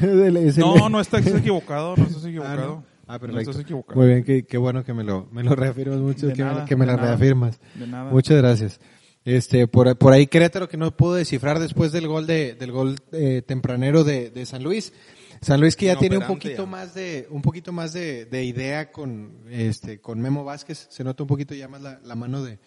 de 0.03 0.31
la- 0.31 0.41
es 0.41 0.59
el- 0.59 0.61
No, 0.65 0.91
no 0.91 1.01
estás 1.01 1.27
equivocado, 1.27 1.97
no 1.97 2.05
estás 2.05 2.25
Ah, 2.25 2.29
equivocado. 2.29 2.67
no. 2.67 2.85
Ah, 3.07 3.15
No 3.15 3.21
perfecto. 3.21 3.51
estás 3.51 3.63
equivocado. 3.65 4.01
Muy 4.01 4.09
bien, 4.09 4.25
qué, 4.25 4.45
qué 4.47 4.57
bueno 4.59 4.85
que 4.85 4.95
me 4.95 5.05
lo, 5.05 5.27
me 5.31 5.43
lo 5.43 5.55
reafirmas 5.57 5.99
mucho, 5.99 6.27
De 6.29 6.33
que, 6.33 6.45
me- 6.45 6.65
que 6.65 6.77
me 6.77 6.87
la 6.87 6.97
nada. 6.97 7.09
reafirmas. 7.09 7.59
De 7.75 7.87
nada. 7.87 8.11
Muchas 8.11 8.37
gracias. 8.39 8.81
Este, 9.25 9.67
por, 9.67 9.97
por 9.97 10.13
ahí 10.13 10.27
Querétaro 10.27 10.69
que 10.69 10.77
no 10.77 10.95
pudo 10.97 11.15
descifrar 11.15 11.59
después 11.59 11.93
del 11.93 12.07
gol 12.09 12.27
de, 12.27 12.55
del 12.55 12.73
gol 12.73 12.97
eh, 13.13 13.43
tempranero 13.47 14.05
de, 14.05 14.31
de 14.31 14.45
San 14.47 14.63
Luis. 14.63 14.93
San 15.41 15.61
Luis 15.61 15.77
que 15.77 15.87
ya 15.87 15.97
tiene 15.97 16.19
un 16.19 16.27
poquito 16.27 16.65
ya. 16.65 16.71
más 16.71 16.95
de, 16.95 17.27
un 17.31 17.43
poquito 17.43 17.73
más 17.73 17.93
de, 17.93 18.25
de 18.27 18.45
idea 18.45 18.91
con, 18.93 19.33
este, 19.51 19.99
con 20.01 20.21
Memo 20.21 20.45
Vázquez. 20.45 20.87
Se 20.91 21.05
nota 21.05 21.23
un 21.23 21.27
poquito 21.27 21.55
ya 21.55 21.69
más 21.69 21.81
la, 21.83 22.01
la 22.05 22.15
mano 22.15 22.43
de, 22.43 22.59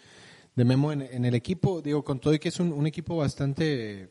de 0.56 0.66
Memo 0.66 0.92
en, 0.92 1.02
en 1.04 1.26
el 1.26 1.34
equipo. 1.36 1.82
Digo, 1.82 2.04
con 2.04 2.20
todo 2.20 2.34
y 2.34 2.40
que 2.40 2.50
es 2.50 2.60
un, 2.60 2.72
un 2.74 2.86
equipo 2.88 3.16
bastante, 3.18 4.10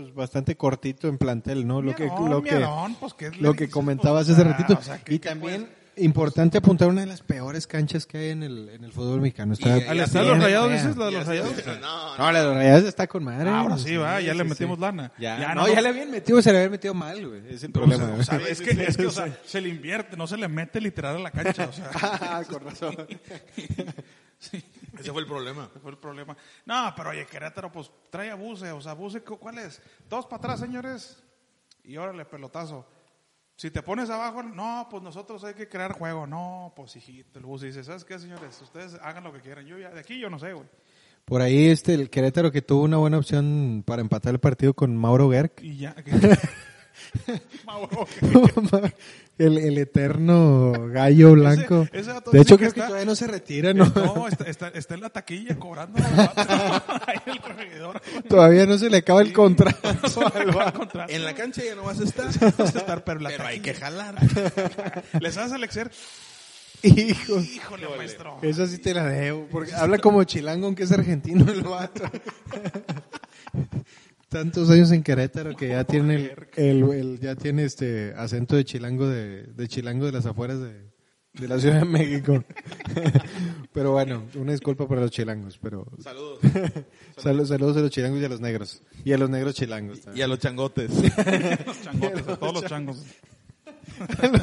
pues, 0.00 0.14
bastante 0.14 0.56
cortito 0.56 1.06
en 1.08 1.18
plantel, 1.18 1.66
¿no? 1.66 1.82
Lo 1.82 1.94
que, 1.94 2.04
Miadón, 2.04 2.30
lo 2.30 2.42
que, 2.42 2.66
pues, 3.00 3.14
¿qué 3.14 3.30
le 3.30 3.36
lo 3.38 3.54
que 3.54 3.68
comentabas 3.68 4.26
Pues, 4.26 4.38
hace 4.38 4.48
ah, 4.48 4.52
ratito. 4.52 4.78
o 4.78 4.82
sea, 4.82 4.98
¿qué- 4.98 5.14
y 5.14 5.18
también, 5.18 5.62
puedes? 5.66 5.82
importante 5.94 6.56
apuntar 6.56 6.88
una 6.88 7.02
de 7.02 7.06
las 7.06 7.20
peores 7.20 7.66
canchas 7.66 8.06
que 8.06 8.16
hay 8.16 8.30
en 8.30 8.42
el, 8.42 8.70
en 8.70 8.82
el 8.84 8.92
fútbol 8.92 9.20
mexicano. 9.20 9.52
Está, 9.52 9.76
Y- 9.76 9.82
¿Al 9.82 9.96
Ya 9.98 10.04
estadio 10.04 10.28
de 10.30 10.34
los 10.36 10.44
rayados 10.44 10.72
dices? 10.72 10.96
¿La 10.96 11.04
de 11.06 11.12
los 11.12 11.26
Ya 11.26 11.28
rayados? 11.30 11.52
No, 11.82 12.16
No, 12.16 12.32
la 12.32 12.38
de 12.40 12.46
los 12.46 12.54
rayados 12.56 12.84
está 12.84 13.06
con 13.06 13.22
madre. 13.24 13.50
Ah, 13.50 13.60
ahora 13.60 13.76
sí, 13.76 13.96
va, 13.98 14.18
ya 14.22 14.32
le 14.32 14.44
metimos 14.44 14.76
sí. 14.76 14.80
lana. 14.80 15.12
Ya, 15.18 15.38
Ya, 15.38 15.54
no, 15.54 15.66
no, 15.66 15.68
ya 15.74 15.82
le 15.82 15.88
habían 15.90 16.10
metido, 16.10 16.40
se 16.40 16.50
le 16.50 16.56
habían 16.58 16.70
metido 16.70 16.94
mal, 16.94 17.28
güey. 17.28 17.42
Es 17.54 17.62
el 17.62 17.72
problema. 17.72 18.14
O 18.18 18.22
sea, 18.22 18.38
es 18.38 18.62
que, 18.62 18.70
es 18.70 18.96
que, 18.96 19.06
o 19.06 19.10
sea, 19.10 19.36
se 19.44 19.60
le 19.60 19.68
invierte, 19.68 20.16
no 20.16 20.26
se 20.26 20.38
le 20.38 20.48
mete 20.48 20.80
literal 20.80 21.16
a 21.16 21.18
la 21.18 21.30
cancha, 21.30 21.66
o 21.68 21.72
sea. 21.72 21.90
Ah, 22.02 22.42
con 22.48 22.64
razón. 22.64 22.96
sí, 24.38 24.62
Ese 24.98 25.10
fue 25.12 25.22
el 25.22 25.26
problema. 25.26 25.68
ese 25.70 25.80
fue 25.80 25.90
el 25.90 25.98
problema. 25.98 26.36
No, 26.66 26.92
pero 26.96 27.10
oye, 27.10 27.26
Querétaro, 27.26 27.70
pues 27.72 27.90
trae 28.10 28.30
a 28.30 28.34
Buse, 28.34 28.70
o 28.72 28.80
sea, 28.80 28.92
Buse, 28.94 29.22
¿cu- 29.22 29.38
¿cuál 29.38 29.58
es? 29.58 29.80
Dos 30.08 30.26
para 30.26 30.36
atrás, 30.38 30.60
señores, 30.60 31.22
y 31.84 31.96
órale, 31.96 32.24
pelotazo. 32.24 32.86
Si 33.56 33.70
te 33.70 33.82
pones 33.82 34.10
abajo, 34.10 34.42
no, 34.42 34.88
pues 34.90 35.02
nosotros 35.02 35.44
hay 35.44 35.54
que 35.54 35.68
crear 35.68 35.92
juego. 35.92 36.26
No, 36.26 36.72
pues 36.74 36.96
hijito, 36.96 37.38
el 37.38 37.44
Buse 37.46 37.66
dice, 37.66 37.84
¿sabes 37.84 38.04
qué, 38.04 38.18
señores? 38.18 38.60
Ustedes 38.60 38.94
hagan 39.02 39.24
lo 39.24 39.32
que 39.32 39.40
quieran. 39.40 39.66
Yo 39.66 39.78
ya, 39.78 39.90
de 39.90 40.00
aquí 40.00 40.18
yo 40.18 40.28
no 40.30 40.38
sé, 40.38 40.52
güey. 40.52 40.66
Por 41.24 41.40
ahí 41.40 41.68
este, 41.68 41.94
el 41.94 42.10
Querétaro 42.10 42.50
que 42.50 42.62
tuvo 42.62 42.82
una 42.82 42.96
buena 42.96 43.18
opción 43.18 43.84
para 43.86 44.02
empatar 44.02 44.32
el 44.34 44.40
partido 44.40 44.74
con 44.74 44.96
Mauro 44.96 45.30
Gerg. 45.30 45.52
Y 45.62 45.76
ya. 45.76 45.94
Mauro, 47.66 48.06
el, 49.38 49.58
el 49.58 49.78
eterno 49.78 50.72
gallo 50.88 51.32
blanco. 51.32 51.86
ese 51.92 52.12
de 52.32 52.40
hecho, 52.40 52.58
que 52.58 52.70
creo 52.70 52.74
que 52.74 52.80
todavía 52.82 53.04
no 53.04 53.14
se 53.14 53.26
retira, 53.26 53.72
¿no? 53.72 53.86
No, 53.86 54.28
está, 54.28 54.44
está, 54.44 54.68
está 54.68 54.94
en 54.94 55.00
la 55.00 55.10
taquilla 55.10 55.58
cobrando 55.58 55.98
el 57.26 57.40
corregidor. 57.40 58.00
todavía 58.28 58.66
no 58.66 58.78
se 58.78 58.90
le 58.90 58.98
acaba 58.98 59.22
el 59.22 59.32
contrato. 59.32 59.88
al. 60.34 61.10
En 61.10 61.24
la 61.24 61.34
cancha 61.34 61.62
ya 61.64 61.74
no 61.74 61.84
vas 61.84 62.00
a 62.00 62.04
estar. 62.04 62.26
Vas 62.26 62.74
a 62.74 62.78
estar, 62.78 63.04
pero, 63.04 63.20
la 63.20 63.30
Pero 63.30 63.46
hay 63.46 63.60
que 63.60 63.74
jalar. 63.74 64.16
Les 65.20 65.36
haces 65.36 65.52
el 65.52 65.64
exer. 65.64 65.90
Hijo. 66.82 67.38
Híjole, 67.38 67.86
maestro. 67.96 68.38
Eso 68.42 68.66
sí 68.66 68.78
te 68.78 68.92
la 68.92 69.06
debo, 69.06 69.46
porque 69.50 69.72
habla 69.72 69.98
como 69.98 70.24
chilango, 70.24 70.66
aunque 70.66 70.82
es 70.82 70.92
argentino 70.92 71.50
el 71.50 71.62
vato. 71.62 72.04
Tantos 74.32 74.70
años 74.70 74.90
en 74.92 75.02
Querétaro 75.02 75.54
que 75.54 75.68
ya 75.68 75.84
tiene 75.84 76.14
el, 76.56 76.82
el- 76.82 76.92
el- 76.92 77.20
ya 77.20 77.36
tiene 77.36 77.64
este 77.64 78.14
acento 78.16 78.56
de 78.56 78.64
chilango 78.64 79.06
de, 79.08 79.44
de 79.44 79.68
chilango 79.68 80.06
de 80.06 80.12
las 80.12 80.24
afueras 80.26 80.58
de, 80.60 80.90
de 81.34 81.48
la 81.48 81.58
Ciudad 81.58 81.80
de 81.80 81.84
México. 81.84 82.42
pero 83.72 83.92
bueno, 83.92 84.24
una 84.34 84.52
disculpa 84.52 84.88
para 84.88 85.02
los 85.02 85.10
chilangos, 85.10 85.58
pero 85.62 85.86
Saludos. 86.02 86.38
saludos, 87.16 87.48
saludos 87.48 87.76
a 87.76 87.80
los 87.80 87.90
chilangos 87.90 88.20
y 88.20 88.24
a 88.24 88.28
los 88.28 88.40
negros. 88.40 88.82
Y 89.04 89.12
a 89.12 89.18
los 89.18 89.28
negros 89.30 89.54
chilangos 89.54 90.00
Y 90.14 90.22
a 90.22 90.26
los 90.28 90.38
changotes. 90.38 90.90
Los 91.66 91.82
changotes, 91.82 92.28
a 92.28 92.36
todos 92.36 92.54
los 92.54 92.64
changos. 92.64 93.02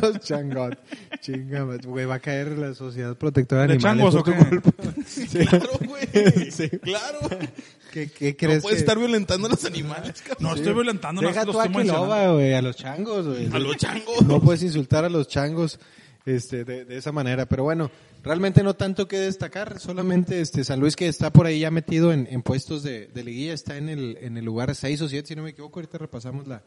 los 0.02 0.20
changos. 0.22 0.76
Chinga, 1.22 1.66
madre, 1.66 1.88
güey, 1.88 2.06
va 2.06 2.16
a 2.16 2.20
caer 2.20 2.58
la 2.58 2.74
Sociedad 2.74 3.16
Protectora 3.18 3.64
de, 3.64 3.68
¿De 3.70 3.74
Animales. 3.76 4.14
changos 4.14 4.16
o 4.16 4.24
qué? 4.24 4.34
culpa. 4.62 4.72
Sí. 5.06 5.28
Claro, 5.28 5.70
güey. 5.86 6.52
Sí. 6.52 6.70
Claro. 6.70 7.20
¿Qué, 7.92 8.10
qué 8.10 8.32
No 8.32 8.38
crees 8.38 8.62
puedes 8.62 8.78
que- 8.78 8.82
estar 8.82 8.98
violentando 8.98 9.48
a 9.48 9.50
los 9.52 9.66
animales, 9.66 10.22
cabrón. 10.22 10.38
No 10.44 10.56
estoy 10.56 10.74
violentando, 10.74 11.22
Deja 11.22 11.44
los 11.46 11.56
tú 11.56 11.62
a 11.62 11.68
güey, 11.68 12.62
los 12.62 12.76
changos, 12.76 13.28
güey. 13.28 13.48
A 13.52 13.60
los 13.60 13.78
changos. 13.78 14.22
No 14.26 14.42
puedes 14.42 14.64
insultar 14.64 15.06
a 15.06 15.10
los 15.10 15.28
changos 15.28 15.80
este, 16.26 16.64
de, 16.66 16.86
de 16.86 16.98
esa 16.98 17.12
manera. 17.12 17.46
Pero 17.48 17.64
bueno, 17.64 17.90
realmente 18.24 18.62
no 18.64 18.76
tanto 18.76 19.08
que 19.08 19.20
destacar. 19.20 19.80
Solamente 19.80 20.42
este 20.42 20.64
San 20.64 20.80
Luis 20.80 20.96
que 20.96 21.08
está 21.08 21.32
por 21.32 21.46
ahí 21.46 21.60
ya 21.62 21.72
metido 21.72 22.14
en, 22.14 22.28
en 22.30 22.42
puestos 22.42 22.84
de, 22.84 23.08
de 23.08 23.24
liguilla. 23.24 23.54
Está 23.54 23.78
en 23.78 23.90
el, 23.90 24.18
en 24.22 24.38
el 24.38 24.46
lugar 24.46 24.76
6 24.76 25.02
o 25.02 25.10
7, 25.10 25.28
si 25.28 25.36
no 25.36 25.44
me 25.44 25.50
equivoco. 25.52 25.80
Ahorita 25.80 25.98
repasamos 25.98 26.48
la, 26.48 26.62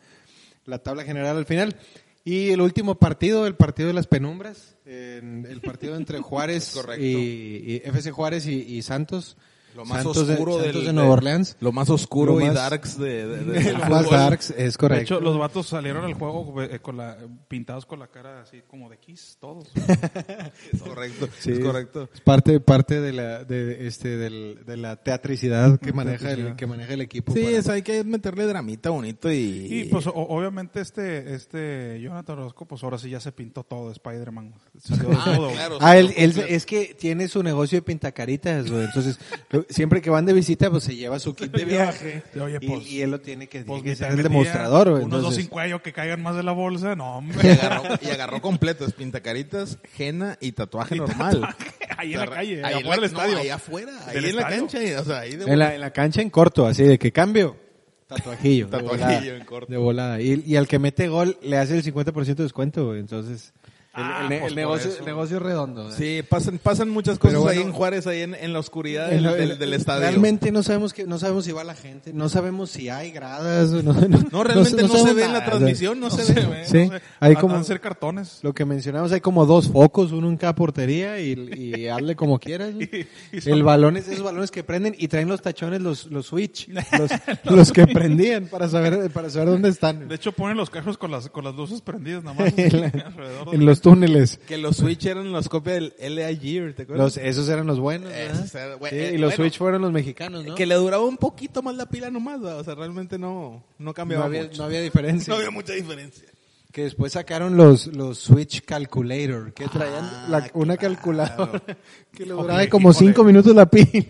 la 0.66 0.78
tabla 0.78 1.04
general 1.04 1.36
al 1.36 1.46
final. 1.46 1.76
Y 2.24 2.50
el 2.50 2.60
último 2.60 2.96
partido, 2.96 3.46
el 3.48 3.56
partido 3.56 3.88
de 3.88 3.94
las 3.94 4.06
penumbras. 4.06 4.76
en 4.86 5.46
el 5.48 5.60
partido 5.60 5.96
entre 5.96 6.18
Juárez 6.22 6.74
y, 6.98 7.02
y 7.04 7.82
FC 7.84 8.10
Juárez 8.12 8.46
y, 8.46 8.54
y 8.62 8.82
Santos. 8.82 9.36
Lo 9.74 9.84
más 9.84 10.02
Santos 10.02 10.26
de- 10.26 10.34
oscuro 10.34 10.52
Santos 10.58 10.74
del, 10.74 10.84
de 10.86 10.92
Nueva 10.92 11.10
Orleans. 11.10 11.56
Lo 11.60 11.72
más 11.72 11.88
oscuro 11.90 12.34
Lo 12.34 12.40
y 12.40 12.44
más- 12.46 12.54
darks 12.54 12.98
de, 12.98 13.26
de- 13.26 13.44
de- 13.44 13.72
más 13.88 14.04
fútbol. 14.04 14.10
darks, 14.18 14.50
es 14.56 14.72
De 14.74 14.78
correcto. 14.78 15.14
hecho, 15.14 15.20
los 15.20 15.38
vatos 15.38 15.66
salieron 15.66 16.04
al 16.04 16.14
juego 16.14 16.62
eh, 16.62 16.78
con 16.80 16.96
la, 16.96 17.16
pintados 17.48 17.86
con 17.86 17.98
la 17.98 18.08
cara 18.08 18.42
así 18.42 18.62
como 18.68 18.88
de 18.90 18.98
Kiss, 18.98 19.36
todos. 19.40 19.68
Es 20.72 20.82
correcto, 20.82 21.28
Sí, 21.38 21.52
es 21.52 21.60
correcto. 21.60 22.08
Es 22.12 22.20
parte, 22.20 22.60
parte 22.60 23.00
de 23.00 23.12
la, 23.12 23.44
de, 23.44 23.86
este, 23.86 24.16
del, 24.16 24.64
de 24.66 24.76
la 24.76 24.96
teatricidad 24.96 25.78
que 25.80 25.92
maneja 25.92 26.32
el, 26.32 26.56
que 26.56 26.66
maneja 26.66 26.92
el 26.94 27.00
equipo. 27.00 27.32
Sí, 27.32 27.42
para- 27.42 27.56
es, 27.58 27.68
hay 27.68 27.82
que 27.82 28.04
meterle 28.04 28.46
dramita 28.46 28.90
bonito 28.90 29.30
y... 29.32 29.68
Y 29.70 29.84
pues 29.84 30.06
o- 30.06 30.12
obviamente 30.14 30.80
este, 30.80 31.34
este 31.34 32.00
Jonathan 32.00 32.38
Orozco, 32.38 32.66
pues 32.66 32.82
ahora 32.84 32.98
sí 32.98 33.10
ya 33.10 33.20
se 33.20 33.32
pintó 33.32 33.64
todo 33.64 33.86
de 33.86 33.92
Spider-Man. 33.92 34.54
Salió 34.78 35.08
Ah, 35.12 35.24
desnudo. 35.30 35.50
claro. 35.52 35.78
Ah, 35.80 35.96
él, 35.96 36.12
él- 36.16 36.44
es 36.48 36.66
que 36.66 36.94
tiene 36.98 37.28
su 37.28 37.42
negocio 37.42 37.78
de 37.78 37.82
pintacaritas, 37.82 38.70
güey. 38.70 38.84
Entonces, 38.84 39.18
siempre 39.68 40.00
que 40.02 40.10
van 40.10 40.24
de 40.26 40.32
visita, 40.32 40.70
pues 40.70 40.84
se 40.84 40.94
lleva 40.96 41.18
su 41.18 41.34
kit 41.34 41.50
de 41.52 41.64
viaje. 41.66 42.22
Oye, 42.40 42.58
y, 42.60 42.66
pues, 42.68 42.86
y 42.90 43.02
él 43.02 43.10
lo 43.10 43.20
tiene 43.20 43.46
que, 43.48 43.60
Pues 43.64 43.82
tiene 43.82 43.96
que 43.96 44.04
ni 44.04 44.10
ser 44.10 44.18
el 44.18 44.22
demostrador, 44.22 44.90
güey. 44.90 45.02
Unos 45.04 45.10
dos 45.10 45.18
Entonces, 45.20 45.42
sin 45.44 45.50
cuello 45.50 45.82
que 45.82 45.92
caigan 45.92 46.22
más 46.22 46.36
de 46.36 46.42
la 46.42 46.52
bolsa, 46.52 46.94
no, 46.96 47.14
Y 47.14 47.18
hombre. 47.18 47.52
agarró, 47.52 47.82
y 48.02 48.06
agarró 48.10 48.40
completo, 48.42 48.84
es 48.84 48.92
pintacaritas, 48.92 49.78
henna 49.98 50.36
y 50.40 50.52
tatuaje 50.52 50.96
normal. 50.96 51.42
ahí 51.98 52.12
en 52.14 52.18
la 52.20 52.26
calle, 52.30 52.64
Ahí 52.64 52.74
en 52.74 52.78
afuera 52.80 52.88
la- 52.88 52.94
del 52.96 53.04
estadio. 53.04 53.34
No, 53.34 53.40
ahí 53.40 53.48
afuera, 53.50 53.92
ahí 54.08 54.16
en 54.24 54.36
la 54.36 54.48
cancha, 54.48 54.82
y, 54.82 54.92
o 54.92 55.04
sea, 55.04 55.18
ahí 55.20 55.36
de 55.36 55.44
en, 55.44 55.58
la, 55.58 55.74
en 55.74 55.80
la 55.80 55.90
cancha 55.92 56.20
en 56.22 56.30
corto, 56.30 56.66
así 56.66 56.82
de 56.84 56.98
que 56.98 57.12
cambio. 57.12 57.56
Tatuajillo. 58.06 58.66
de 58.66 58.70
Tatuajillo 58.72 59.06
volada, 59.08 59.36
en 59.38 59.44
corto. 59.46 59.72
De 59.72 59.78
volada. 59.78 60.20
Y, 60.20 60.42
y 60.46 60.56
al 60.56 60.68
que 60.68 60.78
mete 60.78 61.08
gol 61.08 61.38
le 61.42 61.56
hace 61.56 61.76
el 61.78 61.82
50% 61.82 62.34
de 62.34 62.42
descuento, 62.42 62.86
güey. 62.88 63.00
Entonces, 63.00 63.54
Ah, 63.94 64.20
el 64.22 64.28
ne- 64.30 64.38
pues 64.38 64.50
el 64.52 64.56
negocio, 65.04 65.36
el 65.36 65.42
redondo. 65.42 65.90
¿eh? 65.90 65.92
Sí, 65.96 66.22
pasan, 66.26 66.58
pasan 66.58 66.88
muchas 66.88 67.18
cosas 67.18 67.44
ahí 67.46 67.58
en 67.58 67.72
Juárez, 67.72 68.06
ahí 68.06 68.22
en, 68.22 68.34
en 68.34 68.54
la 68.54 68.58
oscuridad 68.60 69.10
del, 69.10 69.22
lo- 69.22 69.34
del- 69.34 69.58
del 69.58 69.74
estadio. 69.74 70.00
Realmente 70.00 70.50
no 70.50 70.62
sabemos 70.62 70.94
que 70.94 71.06
no 71.06 71.18
sabemos 71.18 71.44
si 71.44 71.52
va 71.52 71.62
la 71.62 71.74
gente, 71.74 72.12
no 72.14 72.30
sabemos 72.30 72.70
si 72.70 72.88
hay 72.88 73.10
gradas, 73.10 73.68
no, 73.70 73.92
no, 73.92 74.18
No, 74.32 74.44
realmente 74.44 74.82
no, 74.84 74.88
se 75.06 75.12
ve 75.12 75.24
en 75.24 75.32
la 75.34 75.44
transmisión, 75.44 76.00
no, 76.00 76.08
se, 76.08 76.32
ve. 76.32 76.64
Sí, 76.64 76.86
no 76.86 76.92
sé. 76.98 77.02
hay 77.20 77.34
como- 77.36 77.58
de 77.58 77.64
ser 77.64 77.80
cartones. 77.82 78.38
Lo 78.42 78.54
que 78.54 78.64
mencionamos, 78.64 79.12
hay 79.12 79.20
como 79.20 79.44
dos 79.44 79.68
focos, 79.68 80.10
uno 80.12 80.28
en 80.30 80.38
cada 80.38 80.54
portería 80.54 81.20
y, 81.20 81.32
y 81.54 81.88
hazle 81.88 82.16
como 82.16 82.38
quieras. 82.38 82.72
¿no? 82.72 82.80
Y- 82.80 83.06
y 83.36 83.40
son- 83.42 83.52
El 83.52 83.62
balón 83.62 83.98
es 83.98 84.06
de 84.06 84.14
esos 84.14 84.24
balones 84.24 84.50
que 84.50 84.64
prenden 84.64 84.94
y 84.96 85.08
traen 85.08 85.28
los 85.28 85.42
tachones, 85.42 85.82
los, 85.82 86.06
los 86.06 86.24
switch, 86.26 86.68
los, 86.98 87.10
los 87.44 87.72
que 87.72 87.86
prendían 87.86 88.46
para 88.46 88.70
saber, 88.70 89.10
para 89.10 89.28
saber 89.28 89.48
dónde 89.50 89.68
están. 89.68 90.08
De 90.08 90.14
hecho, 90.14 90.32
ponen 90.32 90.56
los 90.56 90.70
carros 90.70 90.96
con 90.96 91.10
las, 91.10 91.28
con 91.28 91.44
las 91.44 91.54
luces 91.54 91.82
prendidas 91.82 92.24
nada 92.24 92.40
más. 92.40 92.54
En, 92.56 92.80
la- 92.80 92.86
alrededor 92.86 93.50
de- 93.50 93.56
en 93.56 93.66
los 93.66 93.81
túneles. 93.82 94.38
Que 94.48 94.56
los 94.56 94.76
Switch 94.76 95.04
eran 95.06 95.30
los 95.32 95.48
copias 95.48 95.76
del 95.76 95.94
LA 96.16 96.34
Gear, 96.36 96.72
¿te 96.72 96.82
acuerdas? 96.84 97.04
Los, 97.04 97.16
esos 97.18 97.48
eran 97.48 97.66
los 97.66 97.78
buenos. 97.78 98.10
Esos 98.12 98.54
eran- 98.54 98.72
Sí, 98.72 98.78
bueno, 98.78 98.96
eh, 98.96 99.12
y 99.14 99.18
los 99.18 99.30
bueno. 99.32 99.44
switch 99.44 99.58
fueron 99.58 99.82
los 99.82 99.92
mexicanos, 99.92 100.44
¿no? 100.44 100.54
Que 100.54 100.64
le 100.66 100.74
duraba 100.76 101.04
un 101.04 101.16
poquito 101.18 101.62
más 101.62 101.74
la 101.76 101.86
pila 101.86 102.10
nomás, 102.10 102.40
¿verdad? 102.40 102.60
o 102.60 102.64
sea, 102.64 102.74
realmente 102.74 103.18
no, 103.18 103.62
no 103.78 103.84
no 103.86 103.94
cambiaba 103.94 104.24
había, 104.24 104.44
mucho. 104.44 104.56
no 104.58 104.64
había 104.64 104.80
diferencia. 104.80 105.30
No 105.32 105.36
había 105.38 105.50
mucha 105.50 105.72
diferencia. 105.74 106.28
Que 106.72 106.84
después 106.84 107.12
sacaron 107.12 107.58
los, 107.58 107.88
los 107.88 108.18
Switch 108.18 108.64
Calculator, 108.64 109.52
que 109.52 109.68
traían 109.68 110.04
Ah, 110.04 110.26
la- 110.30 110.50
una 110.54 110.78
claro. 110.78 110.94
calculadora 110.94 111.62
que 112.12 112.24
le 112.24 112.32
duraba 112.32 112.66
como 112.68 112.94
cinco 112.94 113.24
minutos 113.24 113.54
la 113.54 113.66
pila. 113.66 114.06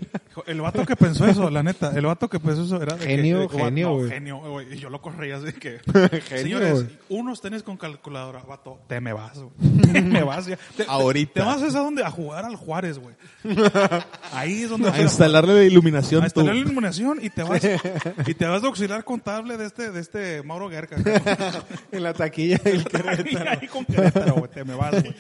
El 0.47 0.61
vato 0.61 0.87
que 0.87 0.95
pensó 0.95 1.27
eso, 1.27 1.51
la 1.51 1.63
neta, 1.65 1.91
el 1.95 2.07
vato 2.07 2.29
que 2.31 2.39
pensó 2.39 2.63
eso 2.63 2.81
era 2.81 2.95
de 2.97 3.05
que- 3.05 3.17
Genio, 3.17 3.41
de 3.41 3.49
que, 3.49 3.59
genio, 3.59 3.99
no, 4.01 4.09
genio, 4.09 4.39
güey. 4.39 4.75
Y 4.75 4.79
yo 4.79 4.91
lo 4.91 5.03
corría 5.03 5.37
así 5.39 5.53
que, 5.55 5.81
Genio, 6.29 6.59
señores, 6.61 6.85
unos 7.09 7.41
tenis 7.41 7.65
con 7.65 7.77
calculadora, 7.77 8.45
vato, 8.45 8.79
te 8.87 9.01
me 9.01 9.13
vas, 9.13 9.39
güey. 9.41 9.53
Te 9.93 10.01
me 10.01 10.23
vas 10.23 10.47
ya. 10.47 10.57
Te- 10.77 10.85
Ahorita. 10.87 11.33
Te, 11.35 11.41
te 11.41 11.47
vas 11.47 11.75
a 11.75 11.79
dónde? 11.81 12.03
A 12.05 12.11
jugar 12.13 12.45
al 12.45 12.55
Juárez, 12.57 12.99
güey. 12.99 13.15
Ahí 14.33 14.63
es 14.63 14.71
donde 14.71 14.87
A 14.89 14.93
vas 14.93 15.01
a- 15.01 15.03
instalarle 15.03 15.55
la 15.55 15.65
iluminación 15.65 16.21
a 16.23 16.31
tú. 16.31 16.41
instalar 16.41 16.55
la 16.55 16.61
iluminación 16.61 17.19
y 17.23 17.29
te 17.31 17.43
vas 17.43 17.61
y 18.27 18.35
te 18.35 18.47
vas 18.47 18.63
de 18.63 18.69
auxiliar 18.69 19.05
contable 19.05 19.57
de 19.59 19.67
este 19.67 19.91
de 19.91 20.01
este 20.01 20.43
Mauro 20.45 20.69
Guerca. 20.69 20.97
en 21.91 22.03
la 22.03 22.15
taquilla 22.15 22.52
del 22.57 22.85
ahí, 23.07 23.37
ahí 23.63 23.67
con 23.69 23.85
Querétaro, 23.85 24.35
güey, 24.35 24.51
te 24.51 24.65
me 24.65 24.75
vas, 24.75 24.91
güey. 25.03 25.15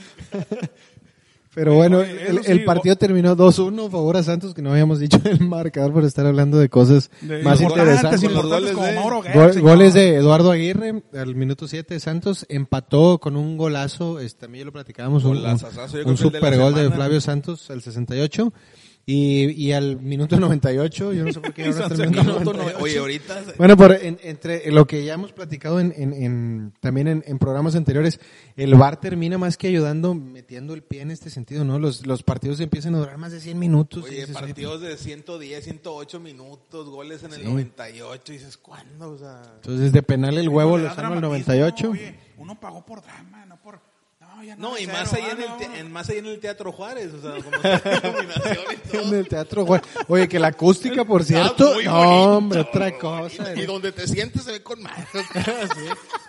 Pero 1.54 1.74
bueno, 1.74 1.98
Oye, 1.98 2.28
el, 2.30 2.40
el 2.46 2.64
partido 2.64 2.96
terminó 2.96 3.36
2-1, 3.36 3.90
favor 3.90 4.16
a 4.16 4.22
Santos, 4.22 4.54
que 4.54 4.62
no 4.62 4.70
habíamos 4.70 4.98
dicho 5.00 5.20
el 5.24 5.40
marcador 5.46 5.92
por 5.92 6.02
estar 6.04 6.24
hablando 6.24 6.56
de 6.56 6.70
cosas 6.70 7.10
De 7.20 7.42
más 7.42 7.60
interesantes. 7.60 8.22
Goles 8.32 8.72
como 8.72 8.86
de- 8.86 8.94
Mauro 8.94 9.22
goles 9.60 9.92
de 9.92 10.14
Eduardo 10.16 10.50
Aguirre 10.50 11.02
al 11.12 11.34
minuto 11.34 11.68
7 11.68 12.00
Santos 12.00 12.46
empató 12.48 13.18
con 13.18 13.36
un 13.36 13.58
golazo, 13.58 14.18
este, 14.18 14.46
también 14.46 14.64
lo 14.64 14.72
platicábamos, 14.72 15.24
un, 15.24 15.36
un, 15.36 15.44
un 15.44 15.46
de 15.54 16.16
super 16.16 16.56
gol 16.56 16.74
de. 16.74 16.90
Flavio 16.90 17.20
Santos 17.20 17.70
al 17.70 17.82
68 17.82 18.50
y, 19.04 19.50
y 19.50 19.72
al 19.72 20.00
minuto 20.00 20.38
98, 20.38 21.12
yo 21.12 21.24
no 21.24 21.32
sé 21.32 21.40
por 21.40 21.52
qué 21.52 21.64
ahora 21.66 21.86
está 21.88 22.02
el 22.04 22.10
minuto 22.10 22.24
Minuto 22.32 22.52
no- 22.52 22.58
98. 22.62 22.84
Oye, 22.84 22.98
ahorita... 22.98 23.42
Bueno, 23.58 23.76
por, 23.76 23.92
en- 23.92 24.18
entre 24.22 24.70
lo 24.70 24.86
que 24.86 25.04
ya 25.04 25.14
hemos 25.14 25.32
platicado 25.32 25.80
en, 25.80 25.92
en- 25.96 26.12
en- 26.12 26.72
también 26.80 27.08
en, 27.08 27.24
en 27.26 27.38
programas 27.38 27.74
anteriores, 27.74 28.20
el 28.56 28.74
VAR 28.76 29.00
termina 29.00 29.38
más 29.38 29.56
que 29.56 29.66
ayudando, 29.68 30.14
metiendo 30.14 30.72
el 30.74 30.82
pie 30.82 31.00
en 31.02 31.10
este 31.10 31.30
sentido, 31.30 31.64
¿no? 31.64 31.78
Los, 31.80 32.06
los 32.06 32.22
partidos 32.22 32.60
empiezan 32.60 32.94
a 32.94 32.98
durar 32.98 33.18
más 33.18 33.32
de 33.32 33.40
100 33.40 33.58
minutos. 33.58 34.04
Oye, 34.04 34.20
dices, 34.20 34.34
partidos 34.36 34.80
de 34.80 34.96
110, 34.96 35.64
108 35.64 36.20
minutos, 36.20 36.88
goles 36.88 37.24
en 37.24 37.32
el 37.32 37.40
Sí. 37.40 37.46
98, 37.46 38.32
y 38.32 38.36
dices, 38.36 38.56
¿cuándo? 38.56 39.10
O 39.10 39.18
sea... 39.18 39.42
Entonces, 39.56 39.92
de 39.92 40.02
penal 40.02 40.38
el 40.38 40.48
huevo 40.48 40.78
lo 40.78 40.88
al 40.88 40.94
dramatismo, 40.96 41.28
98. 41.28 41.90
oye, 41.90 42.14
uno 42.38 42.58
pagó 42.60 42.86
por 42.86 43.02
drama, 43.02 43.44
no 43.46 43.60
por 43.60 43.80
no, 44.42 44.46
ya 44.48 44.56
No, 44.56 44.76
y 44.78 44.84
cero, 44.86 44.92
más 44.98 45.12
ahí, 45.12 45.22
ah, 45.26 45.32
en 45.32 45.42
el, 45.42 45.48
no. 45.48 45.56
te- 45.56 45.78
en, 45.80 45.92
más 45.92 46.08
ahí 46.10 46.18
en 46.18 46.26
el 46.26 46.38
Teatro 46.40 46.72
Juárez, 46.72 47.12
o 47.14 47.20
sea, 47.20 47.42
como 47.42 47.56
está 47.62 47.90
la 48.02 48.08
iluminación 48.08 48.64
y 48.72 48.88
todo. 48.88 49.02
En 49.02 49.14
el 49.14 49.28
teatro, 49.28 49.64
güey. 49.64 49.80
Oye, 50.08 50.28
que 50.28 50.38
la 50.38 50.48
acústica, 50.48 51.04
por 51.04 51.24
cierto, 51.24 51.64
Está 51.64 51.74
muy 51.74 51.84
no, 51.84 52.36
hombre, 52.36 52.60
otra 52.60 52.98
cosa. 52.98 53.42
bonito. 53.44 53.60
Y 53.62 53.66
donde 53.66 53.92
te 53.92 54.06
sientes 54.08 54.42
se 54.42 54.52
ve 54.52 54.62
con 54.62 54.82
más. 54.82 54.92
Sí. 55.32 55.80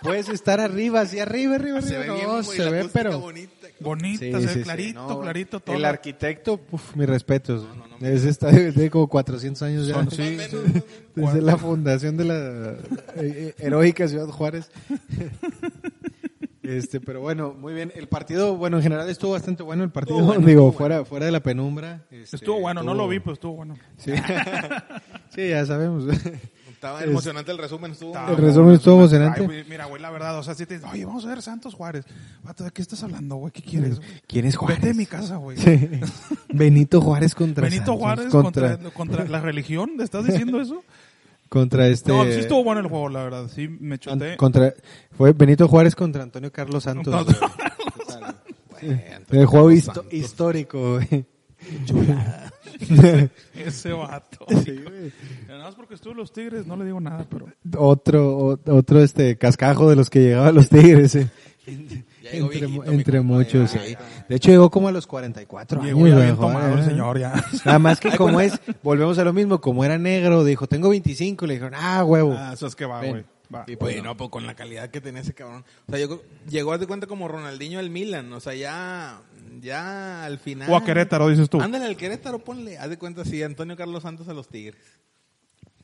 Puedes 0.02 0.28
estar 0.28 0.60
arriba, 0.60 1.00
así 1.00 1.18
arriba, 1.18 1.54
arriba, 1.56 1.80
Se 1.82 1.96
arriba. 1.96 2.14
ve 2.14 2.20
bien, 2.20 2.32
no, 2.36 2.42
se 2.42 2.64
la 2.64 2.70
ve, 2.70 2.88
pero... 2.92 3.18
bonita. 3.18 3.52
Bonita, 3.80 4.18
Sí, 4.24 4.30
se 4.32 4.38
ve 4.38 4.48
sí, 4.48 4.54
sí. 4.54 4.62
clarito, 4.62 5.08
No, 5.08 5.20
clarito 5.20 5.60
todo. 5.60 5.76
El 5.76 5.84
arquitecto, 5.84 6.60
uf, 6.70 6.94
mis 6.94 7.08
respetos. 7.08 7.66
Ese 8.00 8.28
está 8.28 8.48
de, 8.50 8.70
de 8.72 8.90
como 8.90 9.08
400 9.08 9.62
años 9.62 9.86
ya. 9.86 9.94
Son- 9.94 10.10
sí, 10.10 10.38
sí. 10.50 10.56
Desde 11.14 11.40
la 11.42 11.56
fundación 11.56 12.16
de 12.16 12.24
la 12.24 12.34
eh, 12.34 12.74
eh, 13.16 13.54
heroica 13.58 14.06
Ciudad 14.08 14.26
Juárez. 14.28 14.70
Este, 16.64 17.00
pero 17.00 17.20
bueno, 17.20 17.54
muy 17.58 17.74
bien. 17.74 17.92
El 17.94 18.08
partido, 18.08 18.56
bueno, 18.56 18.78
en 18.78 18.82
general 18.82 19.08
estuvo 19.10 19.32
bastante 19.32 19.62
bueno 19.62 19.84
el 19.84 19.90
partido. 19.90 20.16
Estuvo 20.16 20.32
bueno, 20.32 20.46
Digo, 20.46 20.60
estuvo 20.68 20.78
fuera, 20.78 21.04
fuera 21.04 21.26
de 21.26 21.32
la 21.32 21.40
penumbra. 21.40 22.04
este, 22.10 22.36
Estuvo 22.36 22.60
bueno, 22.60 22.82
no 22.82 22.92
estuvo- 22.92 23.02
lo 23.04 23.08
vi, 23.08 23.20
pues 23.20 23.34
estuvo 23.34 23.52
bueno. 23.54 23.76
Sí, 23.98 24.12
Sí, 25.34 25.48
ya 25.48 25.66
sabemos. 25.66 26.04
Estaba 26.70 27.00
Es- 27.00 27.06
emocionante 27.08 27.50
el 27.50 27.58
resumen, 27.58 27.92
estuvo. 27.92 28.10
Estaba 28.10 28.30
El 28.30 28.36
resumen 28.36 28.74
estuvo 28.74 28.94
Ay, 28.94 29.00
emocionante. 29.00 29.40
güey, 29.42 29.64
mira, 29.64 29.86
güey, 29.86 30.02
la 30.02 30.10
verdad, 30.10 30.38
o 30.38 30.42
sea, 30.42 30.54
si 30.54 30.66
te 30.66 30.74
dicen, 30.74 30.90
oye, 30.90 31.04
vamos 31.06 31.24
a 31.24 31.28
ver 31.28 31.40
Santos 31.42 31.72
Juárez. 31.74 32.04
Vato, 32.42 32.62
¿de 32.64 32.70
qué 32.72 32.82
estás 32.82 33.02
hablando, 33.02 33.36
güey? 33.36 33.52
¿Qué 33.52 33.62
quieres? 33.62 33.98
güey? 33.98 34.08
¿Quién 34.26 34.44
es 34.46 34.56
Juárez? 34.56 34.78
Vete 34.78 34.88
de 34.88 34.94
mi 34.94 35.06
casa, 35.06 35.36
güey. 35.36 35.56
Sí. 35.56 35.88
Benito 36.52 37.00
Juárez 37.00 37.34
contra 37.34 37.64
Benito 37.64 37.84
Santos, 37.86 37.98
Juárez 38.00 38.26
contra, 38.26 38.70
contra, 38.76 38.90
contra 38.92 39.24
la 39.28 39.40
religión, 39.40 39.92
¿le 39.96 40.04
estás 40.04 40.26
diciendo 40.26 40.60
eso? 40.60 40.82
Contra 41.48 41.86
este 41.88 42.10
No, 42.12 42.24
sí 42.24 42.30
estuvo 42.40 42.64
bueno 42.64 42.80
el 42.80 42.88
juego, 42.88 43.08
la 43.08 43.22
verdad. 43.24 43.48
Sí, 43.54 43.68
me 43.68 43.98
chuté. 43.98 44.36
contra 44.36 44.74
fue 45.16 45.32
Benito 45.32 45.68
Juárez 45.68 45.94
contra 45.94 46.22
Antonio 46.22 46.50
Carlos 46.52 46.82
Santos. 46.84 47.14
Contra- 47.26 47.50
güey. 48.80 49.00
El 49.30 49.46
juego 49.46 49.70
histórico, 49.70 50.94
güey. 50.94 51.24
Ese 53.54 53.92
vato. 53.92 54.44
Sí, 54.48 54.72
güey. 54.82 55.12
Nada 55.48 55.64
más 55.64 55.74
porque 55.74 55.94
estuvo 55.94 56.14
los 56.14 56.32
Tigres, 56.32 56.66
no 56.66 56.76
le 56.76 56.84
digo 56.84 57.00
nada, 57.00 57.26
pero... 57.28 57.46
Otro, 57.78 58.36
o- 58.36 58.58
otro 58.72 59.00
este 59.00 59.36
cascajo 59.38 59.88
de 59.88 59.96
los 59.96 60.10
que 60.10 60.20
llegaba 60.20 60.48
a 60.48 60.52
los 60.52 60.68
Tigres. 60.68 61.14
eh. 61.14 61.28
Llegó 62.32 62.46
Entre, 62.52 62.66
viejito, 62.66 63.22
muchos, 63.24 63.72
ya, 63.74 63.80
sí. 63.84 63.92
ya. 63.92 64.24
De 64.28 64.36
hecho 64.36 64.50
llegó 64.50 64.70
como 64.70 64.88
a 64.88 64.92
los 64.92 65.06
44 65.06 65.80
años. 65.82 65.94
Llegó 65.94 66.08
ya 66.08 66.14
bien 66.16 66.36
güey, 66.36 66.48
tomado 66.48 66.66
el 66.68 66.72
joder. 66.74 66.88
señor, 66.90 67.18
ya. 67.18 67.44
Nada 67.64 67.78
más 67.78 68.00
que 68.00 68.10
como 68.16 68.40
es, 68.40 68.60
volvemos 68.82 69.18
a 69.18 69.24
lo 69.24 69.32
mismo, 69.32 69.60
como 69.60 69.84
era 69.84 69.98
negro, 69.98 70.44
dijo, 70.44 70.66
tengo 70.66 70.88
25, 70.88 71.46
le 71.46 71.54
dijeron, 71.54 71.74
ah, 71.76 72.04
huevo. 72.04 72.34
Ah, 72.36 72.52
eso 72.54 72.66
es 72.66 72.74
que 72.74 72.86
va, 72.86 73.04
güey. 73.04 73.24
Y 73.68 73.76
pues 73.76 74.02
no, 74.02 74.16
pues 74.16 74.30
con 74.30 74.46
la 74.46 74.54
calidad 74.54 74.88
que 74.90 75.00
tenía 75.00 75.20
ese 75.20 75.32
cabrón. 75.34 75.64
O 75.86 75.92
sea, 75.92 76.00
yo 76.00 76.08
creo- 76.08 76.22
llegó 76.48 76.72
a 76.72 76.78
de 76.78 76.86
cuenta 76.86 77.06
como 77.06 77.28
Ronaldinho 77.28 77.78
al 77.78 77.88
Milan. 77.90 78.32
O 78.32 78.40
sea, 78.40 78.54
ya, 78.54 79.20
ya 79.60 80.24
al 80.24 80.38
final. 80.38 80.68
O 80.70 80.76
a 80.76 80.82
Querétaro, 80.82 81.28
dices 81.28 81.48
tú. 81.50 81.60
Ándale 81.60 81.84
al 81.84 81.96
Querétaro, 81.96 82.40
ponle. 82.40 82.78
Haz 82.78 82.88
de 82.90 82.98
cuenta, 82.98 83.24
sí, 83.24 83.42
Antonio 83.42 83.76
Carlos 83.76 84.02
Santos 84.02 84.26
a 84.28 84.32
los 84.34 84.48
Tigres. 84.48 84.80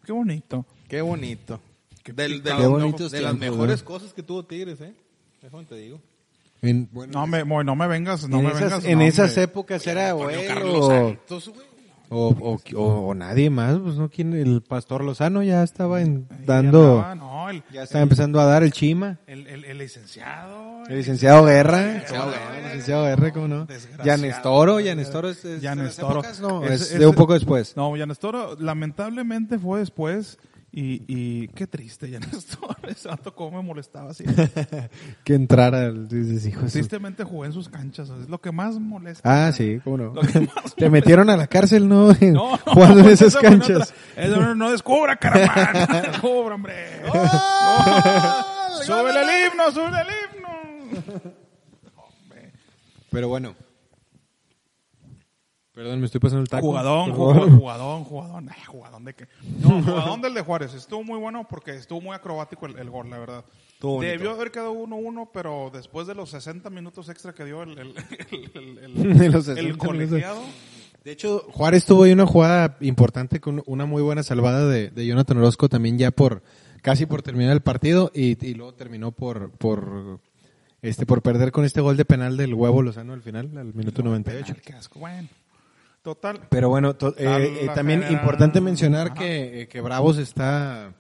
Qué 0.05 0.11
bonito. 0.13 0.67
Qué 0.89 1.01
bonito. 1.03 1.61
Del- 2.05 2.43
de 2.43 2.51
Qué 2.51 2.57
los- 2.63 2.71
bonitos 2.71 3.13
de 3.13 3.21
las 3.21 3.37
mejores 3.37 3.81
¿no? 3.81 3.85
cosas 3.87 4.15
que 4.15 4.23
tuvo 4.25 4.43
Tigres, 4.45 4.81
¿eh? 4.81 4.95
Déjame 5.43 5.65
te 5.65 5.77
digo. 5.77 6.01
En, 6.63 6.89
bueno, 6.93 7.13
No 7.13 7.27
me, 7.27 7.45
no 7.65 7.75
me 7.77 7.87
vengas, 7.87 8.29
no 8.29 8.39
en 8.39 8.45
me 8.45 8.51
esas, 8.51 8.63
vengas. 8.63 8.85
en 8.85 8.99
no, 8.99 9.05
esas 9.05 9.29
hombre. 9.31 9.43
épocas 9.45 9.87
era 9.87 10.11
Antonio. 10.11 10.39
Carlos 10.47 10.87
Santos, 10.89 11.49
güey. 11.49 11.71
O, 12.13 12.31
o, 12.41 12.61
o- 12.77 13.07
o 13.09 13.15
nadie 13.15 13.51
más, 13.51 13.79
pues 13.79 13.95
no, 13.95 14.09
¿quién? 14.11 14.33
El 14.35 14.63
pastor 14.63 15.05
Lozano 15.05 15.45
ya 15.45 15.63
estaba 15.63 16.03
en- 16.03 16.27
dando, 16.45 16.97
Ya 17.05 17.13
andaba, 17.13 17.15
no, 17.15 17.49
el, 17.51 17.63
ya 17.73 17.85
estaba 17.85 18.03
empezando 18.03 18.41
a 18.41 18.47
dar 18.47 18.65
el 18.65 18.73
chima. 18.73 19.19
el, 19.29 19.47
el- 19.47 19.65
el 19.65 19.79
licenciado. 19.79 20.83
El 20.89 20.97
licenciado 20.99 21.45
Guerra. 21.45 21.87
licenciado. 21.95 22.31
Guerra. 22.33 22.57
El 22.59 22.65
licenciado 22.65 23.05
Guerra, 23.05 23.33
¿cómo 23.33 23.47
no? 23.49 23.67
Yanestoro, 24.05 24.81
Yanestoro 24.81 25.29
es, 25.31 25.45
es 25.45 25.63
Ya 25.63 25.71
de 25.71 25.77
las 25.77 25.85
Nestoro. 25.87 26.13
épocas, 26.21 26.41
no, 26.41 26.65
es 26.65 26.81
ese- 26.83 26.99
de 26.99 27.07
un 27.07 27.15
poco 27.15 27.35
después. 27.35 27.77
No, 27.77 27.97
Yanestoro 27.97 28.57
lamentablemente 28.59 29.57
fue 29.59 29.79
después 29.79 30.37
y, 30.73 31.03
y 31.09 31.49
qué 31.49 31.67
triste 31.67 32.09
Yanestoro. 32.11 32.77
Ese 32.89 33.09
vato 33.09 33.35
cómo 33.35 33.59
me 33.61 33.67
molestaba 33.69 34.11
así. 34.11 34.25
Que 35.25 35.35
entrara, 35.35 35.85
el- 35.87 36.09
dices, 36.09 36.47
hijo 36.47 36.65
Tristemente 36.67 37.25
jugué 37.25 37.49
en 37.49 37.53
sus 37.53 37.69
canchas, 37.69 38.09
es 38.11 38.29
lo 38.29 38.41
que 38.41 38.53
más 38.53 38.79
molesta. 38.79 39.47
Ah, 39.49 39.53
sí, 39.53 39.81
cómo 39.85 39.97
no. 39.99 40.13
Te 40.77 40.89
metieron 40.91 41.29
a 41.31 41.37
la 41.37 41.47
cárcel, 41.47 41.89
¿no? 41.89 42.13
No, 42.21 42.57
Jugando 42.59 43.01
en 43.01 43.09
esas 43.11 43.37
canchas. 43.37 43.93
Eso 44.17 44.41
no, 44.41 44.55
no 44.55 44.71
descubra, 44.71 45.17
caramán. 45.17 45.87
No 45.89 46.03
descubra, 46.03 46.55
hombre. 46.55 46.75
No. 47.07 47.13
Súbele 48.85 49.21
el 49.23 49.53
himno, 49.53 49.71
súbele 49.73 49.99
el 50.01 50.37
himno. 50.37 51.33
Pero 53.11 53.29
bueno. 53.29 53.55
Perdón, 55.73 56.01
me 56.01 56.07
estoy 56.07 56.21
pasando 56.21 56.43
el 56.43 56.49
taco. 56.49 56.67
Jugadón, 56.67 57.13
jugadón, 57.13 57.59
jugadón, 57.59 58.05
jugadón. 58.05 58.49
Ay, 58.51 58.65
jugadón 58.67 59.05
de 59.05 59.15
qué. 59.15 59.29
No, 59.61 59.83
jugadón 59.83 60.21
del 60.21 60.35
de 60.35 60.43
Juárez. 60.43 60.75
Estuvo 60.75 61.05
muy 61.05 61.19
bueno 61.19 61.47
porque 61.49 61.77
estuvo 61.77 62.01
muy 62.01 62.15
acrobático 62.15 62.67
el, 62.67 62.77
el 62.77 62.91
gol, 62.91 63.09
la 63.09 63.19
verdad. 63.19 63.45
Debió 63.81 64.33
haber 64.33 64.51
quedado 64.51 64.75
1-1, 64.75 65.31
pero 65.33 65.71
después 65.73 66.07
de 66.07 66.15
los 66.15 66.31
60 66.31 66.69
minutos 66.71 67.09
extra 67.09 67.33
que 67.33 67.45
dio 67.45 67.63
el, 67.63 67.79
el, 67.79 67.95
el, 68.55 68.79
el, 68.79 68.95
De 69.19 69.27
el, 69.27 69.33
los 69.33 69.49
el 69.49 69.57
60 69.57 69.87
colegiado. 69.87 70.43
De 71.05 71.13
hecho, 71.13 71.47
Juárez 71.51 71.87
tuvo 71.87 72.03
ahí 72.03 72.13
una 72.13 72.27
jugada 72.27 72.77
importante 72.81 73.41
con 73.41 73.63
una 73.67 73.87
muy 73.87 74.03
buena 74.03 74.23
salvada 74.23 74.67
de, 74.67 74.91
de 74.91 75.07
Jonathan 75.07 75.39
Orozco 75.39 75.69
también 75.69 75.97
ya 75.97 76.11
por 76.11 76.43
casi 76.83 77.07
por 77.07 77.23
terminar 77.23 77.53
el 77.53 77.63
partido 77.63 78.11
y, 78.15 78.45
y 78.45 78.55
luego 78.55 78.75
terminó 78.75 79.13
por 79.13 79.51
por 79.53 80.21
este 80.83 81.07
por 81.07 81.23
perder 81.23 81.53
con 81.53 81.65
este 81.65 81.81
gol 81.81 81.97
de 81.97 82.05
penal 82.05 82.37
del 82.37 82.53
huevo 82.55 82.83
Lozano 82.83 83.15
al 83.15 83.23
final 83.23 83.51
al 83.57 83.73
minuto 83.73 84.03
98. 84.03 84.45
Penal, 84.47 84.63
qué 84.63 84.73
asco. 84.75 84.99
Bueno, 84.99 85.29
total. 86.03 86.41
Pero 86.51 86.69
bueno, 86.69 86.95
to- 86.95 87.15
eh, 87.19 87.59
eh, 87.63 87.69
también 87.75 88.01
general. 88.01 88.21
importante 88.23 88.61
mencionar 88.61 89.07
Ajá. 89.09 89.15
que, 89.17 89.63
eh, 89.63 89.69
que 89.69 89.81
Bravos 89.81 90.19
está 90.19 90.95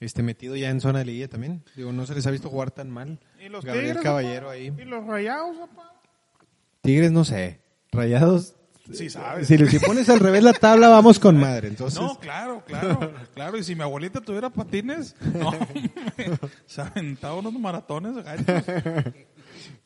este 0.00 0.22
metido 0.22 0.56
ya 0.56 0.70
en 0.70 0.80
zona 0.80 1.00
de 1.00 1.04
liguilla 1.06 1.28
también. 1.28 1.62
Digo, 1.76 1.92
no 1.92 2.06
se 2.06 2.14
les 2.14 2.26
ha 2.26 2.30
visto 2.30 2.48
jugar 2.48 2.70
tan 2.70 2.90
mal. 2.90 3.18
¿Y 3.44 3.48
los 3.48 3.64
Gabriel 3.64 3.86
Tigres? 3.88 4.02
Caballero 4.02 4.46
papá? 4.46 4.52
ahí. 4.52 4.72
¿Y 4.78 4.84
los 4.84 5.06
rayados, 5.06 5.56
papá? 5.58 5.92
Tigres 6.82 7.12
no 7.12 7.24
sé. 7.24 7.60
Rayados. 7.92 8.54
Sí, 8.92 9.08
sabes. 9.08 9.46
Si, 9.46 9.56
si 9.68 9.78
pones 9.78 10.08
al 10.08 10.18
revés 10.18 10.42
la 10.42 10.52
tabla 10.52 10.88
vamos 10.88 11.20
con 11.20 11.36
madre. 11.38 11.68
Entonces, 11.68 12.00
No, 12.00 12.18
claro, 12.18 12.64
claro, 12.66 13.12
claro. 13.34 13.56
Y 13.56 13.62
si 13.62 13.76
mi 13.76 13.82
abuelita 13.82 14.20
tuviera 14.20 14.50
patines, 14.50 15.14
no, 15.34 15.50
hombre, 15.50 15.92
se 16.66 16.80
aventaba 16.80 17.34
unos 17.36 17.52
maratones. 17.52 18.14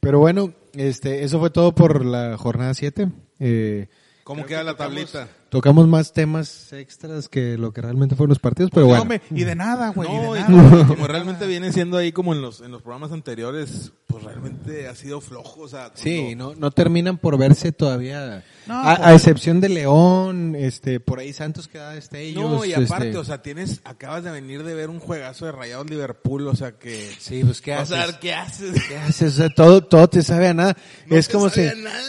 Pero 0.00 0.20
bueno, 0.20 0.52
este, 0.72 1.24
eso 1.24 1.38
fue 1.38 1.50
todo 1.50 1.74
por 1.74 2.04
la 2.04 2.36
jornada 2.38 2.72
7. 2.74 3.08
Eh, 3.40 3.88
¿Cómo 4.24 4.46
queda 4.46 4.62
la 4.64 4.74
tablita? 4.76 5.28
tocamos 5.50 5.86
más 5.86 6.12
temas 6.12 6.72
extras 6.72 7.28
que 7.28 7.56
lo 7.56 7.72
que 7.72 7.80
realmente 7.80 8.16
fueron 8.16 8.30
los 8.30 8.40
partidos, 8.40 8.70
pero 8.72 8.82
No, 8.82 8.88
bueno. 8.88 9.02
hombre, 9.02 9.20
y 9.30 9.44
de 9.44 9.54
nada, 9.54 9.90
güey. 9.90 10.08
No, 10.08 10.32
de 10.34 10.40
y 10.40 10.42
nada. 10.42 10.86
como, 10.88 11.06
realmente 11.06 11.46
viene 11.46 11.72
siendo 11.72 11.96
ahí 11.96 12.10
como 12.10 12.32
en 12.34 12.42
los, 12.42 12.60
en 12.60 12.72
los 12.72 12.82
programas 12.82 13.12
anteriores, 13.12 13.92
pues 14.08 14.24
realmente 14.24 14.88
ha 14.88 14.96
sido 14.96 15.20
flojo, 15.20 15.60
o 15.60 15.68
sea, 15.68 15.92
Sí, 15.94 16.34
no, 16.34 16.56
no 16.56 16.72
terminan 16.72 17.18
por 17.18 17.38
verse 17.38 17.70
todavía. 17.70 18.42
No, 18.66 18.80
a, 18.80 18.96
pues- 18.96 19.06
a 19.08 19.14
excepción 19.14 19.60
de 19.60 19.68
León, 19.68 20.56
este, 20.56 20.98
por 20.98 21.20
ahí 21.20 21.32
Santos 21.32 21.68
queda 21.68 21.90
destellos. 21.90 22.50
No, 22.50 22.64
y 22.64 22.72
aparte, 22.72 23.08
este, 23.08 23.18
o 23.18 23.24
sea, 23.24 23.42
tienes, 23.42 23.80
acabas 23.84 24.24
de 24.24 24.32
venir 24.32 24.64
de 24.64 24.74
ver 24.74 24.90
un 24.90 24.98
juegazo 24.98 25.46
de 25.46 25.52
Rayados 25.52 25.88
Liverpool, 25.88 26.48
o 26.48 26.56
sea 26.56 26.72
que... 26.72 27.12
sí, 27.20 27.44
pues 27.44 27.60
qué 27.60 27.74
o 27.74 27.80
haces. 27.80 27.96
sea, 27.96 28.18
¿qué 28.18 28.34
haces? 28.34 28.82
¿Qué 28.88 28.96
haces? 28.96 29.34
O 29.34 29.36
sea, 29.36 29.50
todo, 29.50 29.84
todo 29.84 30.08
te 30.08 30.22
sabe 30.22 30.48
a 30.48 30.54
nada. 30.54 30.76
No 31.06 31.16
es 31.16 31.28
te 31.28 31.32
como 31.34 31.48
sabía 31.48 31.74
si 31.74 31.82
nada. 31.82 32.00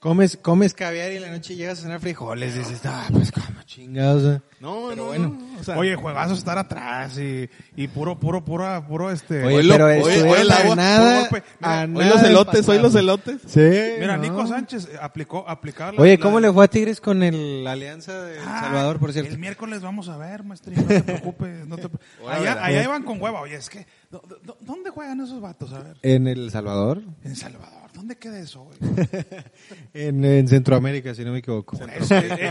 Comes, 0.00 0.36
comes 0.36 0.74
caviar 0.74 1.12
y 1.12 1.16
en 1.16 1.22
la 1.22 1.30
noche 1.30 1.54
llegas 1.54 1.78
a 1.78 1.82
cenar 1.82 2.00
frijoles 2.00 2.56
y 2.56 2.58
dices, 2.58 2.80
ah, 2.86 3.06
pues 3.12 3.30
como 3.30 3.62
chingados. 3.64 4.22
sea. 4.22 4.42
No, 4.60 4.86
Pero 4.90 4.96
no, 4.96 5.04
bueno. 5.06 5.28
no, 5.38 5.60
o 5.60 5.64
sea, 5.64 5.78
Oye, 5.78 5.94
juegazo 5.94 6.34
estar 6.34 6.58
atrás 6.58 7.16
y, 7.18 7.48
y 7.76 7.88
puro, 7.88 8.18
puro, 8.18 8.44
puro, 8.44 8.84
puro 8.88 9.10
este. 9.10 9.44
Oye, 9.44 9.56
hoy 9.58 9.62
lo- 9.62 9.74
pero 9.74 9.88
el 10.36 10.50
a 10.50 10.56
agua- 10.56 10.76
nada. 10.76 11.28
Mira, 11.60 11.82
hoy 11.94 12.04
los 12.10 12.22
elotes, 12.22 12.68
hoy 12.68 12.78
los 12.78 12.94
elotes. 12.94 13.40
Sí. 13.46 13.60
Mira, 14.00 14.16
no. 14.16 14.22
Nico 14.22 14.46
Sánchez 14.46 14.88
eh, 14.92 14.98
aplicó, 15.00 15.48
aplicaba 15.48 15.92
la- 15.92 16.02
Oye, 16.02 16.16
la- 16.16 16.22
¿cómo 16.22 16.40
le 16.40 16.52
fue 16.52 16.64
a 16.64 16.68
Tigres 16.68 17.00
con 17.00 17.22
el, 17.22 17.62
la 17.64 17.72
alianza 17.72 18.20
de 18.22 18.34
El 18.38 18.42
Ah, 18.46 18.60
Salvador, 18.64 18.98
por 18.98 19.12
cierto? 19.12 19.30
El 19.30 19.38
miércoles 19.38 19.80
vamos 19.82 20.08
a 20.08 20.16
ver, 20.16 20.42
maestrillo, 20.44 20.82
no 20.82 20.88
te 20.88 21.02
preocupes. 21.02 21.66
No 21.66 21.76
te 21.76 21.88
allá, 22.28 22.64
allá 22.64 22.82
iban 22.82 23.02
con 23.04 23.20
hueva. 23.20 23.40
Oye, 23.40 23.54
es 23.56 23.70
que, 23.70 23.86
¿dó- 24.10 24.22
dó- 24.44 24.56
¿dónde 24.60 24.90
juegan 24.90 25.20
esos 25.20 25.40
vatos? 25.40 25.72
A 25.72 25.78
ver, 25.80 25.96
En 26.02 26.26
El 26.26 26.50
Salvador, 26.50 27.02
en 27.24 27.36
Salvador. 27.36 27.79
¿Dónde 28.00 28.16
queda 28.16 28.40
eso, 28.40 28.62
güey? 28.64 28.78
en, 29.92 30.24
en 30.24 30.48
Centroamérica, 30.48 31.14
si 31.14 31.22
no 31.22 31.32
me 31.32 31.40
equivoco. 31.40 31.78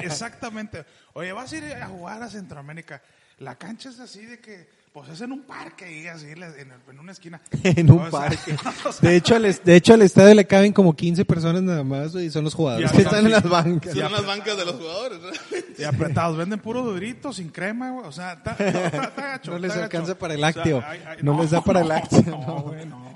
Exactamente. 0.04 0.86
Oye, 1.14 1.32
vas 1.32 1.52
a 1.52 1.58
ir 1.58 1.74
a 1.74 1.88
jugar 1.88 2.22
a 2.22 2.30
Centroamérica. 2.30 3.02
La 3.40 3.56
cancha 3.56 3.90
es 3.90 4.00
así 4.00 4.28
de 4.28 4.40
que, 4.40 4.70
pues 4.94 5.10
es 5.10 5.22
en 5.22 5.32
un 5.32 5.42
parque 5.44 5.86
ahí, 5.86 6.08
así, 6.08 6.26
en, 6.28 6.44
en- 6.44 6.74
en 6.90 7.00
una 7.00 7.12
esquina. 7.12 7.40
en 7.64 7.92
un 7.92 8.00
O 8.00 8.10
sea, 8.10 8.20
parque. 8.22 8.56
o 8.88 8.92
sea, 8.92 9.10
De 9.10 9.16
hecho, 9.16 9.36
al, 9.36 9.44
de 9.64 9.76
hecho, 9.76 9.94
al 9.94 10.02
estadio 10.02 10.34
le 10.36 10.46
caben 10.46 10.74
como 10.74 10.96
15 10.96 11.26
personas 11.26 11.62
nada 11.62 11.84
más 11.84 12.16
y 12.16 12.30
son 12.32 12.44
los 12.44 12.54
jugadores 12.54 12.92
que 12.92 13.02
están 13.04 13.20
en 13.20 13.26
sí. 13.26 13.32
las 13.32 13.44
bancas. 13.44 13.94
Son 13.96 14.12
las 14.12 14.26
bancas 14.26 14.58
de 14.58 14.66
los 14.66 14.76
jugadores. 14.76 15.20
Y 15.78 15.84
apretados, 15.84 16.38
venden 16.38 16.60
puro 16.60 16.82
durito, 16.84 17.32
sin 17.32 17.50
crema, 17.50 17.92
güey. 17.92 18.06
O 18.08 18.12
sea, 18.12 18.34
está, 18.34 18.52
está- 18.52 18.86
está 18.88 19.10
gacho, 19.18 19.52
No 19.52 19.60
les 19.60 19.72
está 19.72 19.84
alcanza 19.84 20.08
gacho. 20.10 20.20
para 20.20 20.34
el 20.34 20.42
lácteo. 20.42 20.84
No 21.22 21.42
les 21.42 21.52
da 21.52 21.62
para 21.64 21.82
el 21.82 21.88
lácteo, 21.88 22.22
No, 22.26 22.40
no. 22.48 22.62
güey, 22.64 22.86
no. 22.86 23.10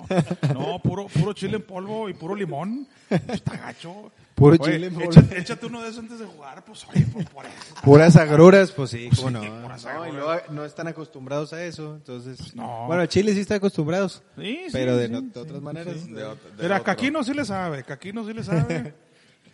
No, 0.54 0.80
puro, 0.80 1.08
puro 1.08 1.34
chile 1.34 1.56
en 1.58 1.64
polvo 1.64 2.08
y 2.10 2.14
puro 2.14 2.36
limón. 2.36 2.88
Está 3.10 3.58
gacho. 3.58 4.12
Puro 4.44 4.58
Oye, 4.64 4.74
chile 4.74 4.88
en 4.88 4.94
polvo. 4.94 5.10
échate, 5.12 5.38
échate 5.40 5.66
uno 5.68 5.82
de 5.82 5.88
esos 5.90 6.00
antes 6.00 6.20
de 6.20 6.26
jugar, 6.26 6.64
pues, 6.66 6.86
oye, 6.94 7.06
pues 7.14 7.30
por 7.30 7.46
eso. 7.46 7.56
Puras 7.84 8.16
agruras, 8.18 8.72
pues 8.72 8.90
sí, 8.90 9.10
cómo 9.16 9.30
no. 9.32 9.62
puras 9.62 9.86
No, 9.86 10.08
y 10.08 10.12
luego 10.12 10.34
no 10.50 10.66
están 10.66 10.88
acostumbrados 10.88 11.54
a 11.54 11.64
eso, 11.64 11.96
entonces. 11.96 12.54
no. 12.56 12.88
Bueno, 12.88 13.06
Chile 13.06 13.34
sí 13.34 13.40
está 13.40 13.56
acostumbrados, 13.56 14.22
Sí, 14.36 14.58
sí, 14.66 14.70
pero 14.74 14.98
de, 14.98 15.08
sí, 15.08 15.12
no- 15.14 15.20
sí, 15.22 15.30
de 15.34 15.40
otras 15.40 15.62
maneras. 15.62 16.06
De 16.08 16.26
ot- 16.26 16.36
de 16.58 16.64
Mira, 16.64 16.76
otro. 16.76 16.84
Caquino 16.84 17.24
sí 17.24 17.34
le 17.34 17.46
sabe, 17.46 17.84
Caquino 17.84 18.26
sí 18.26 18.34
le 18.34 18.44
sabe. 18.44 18.94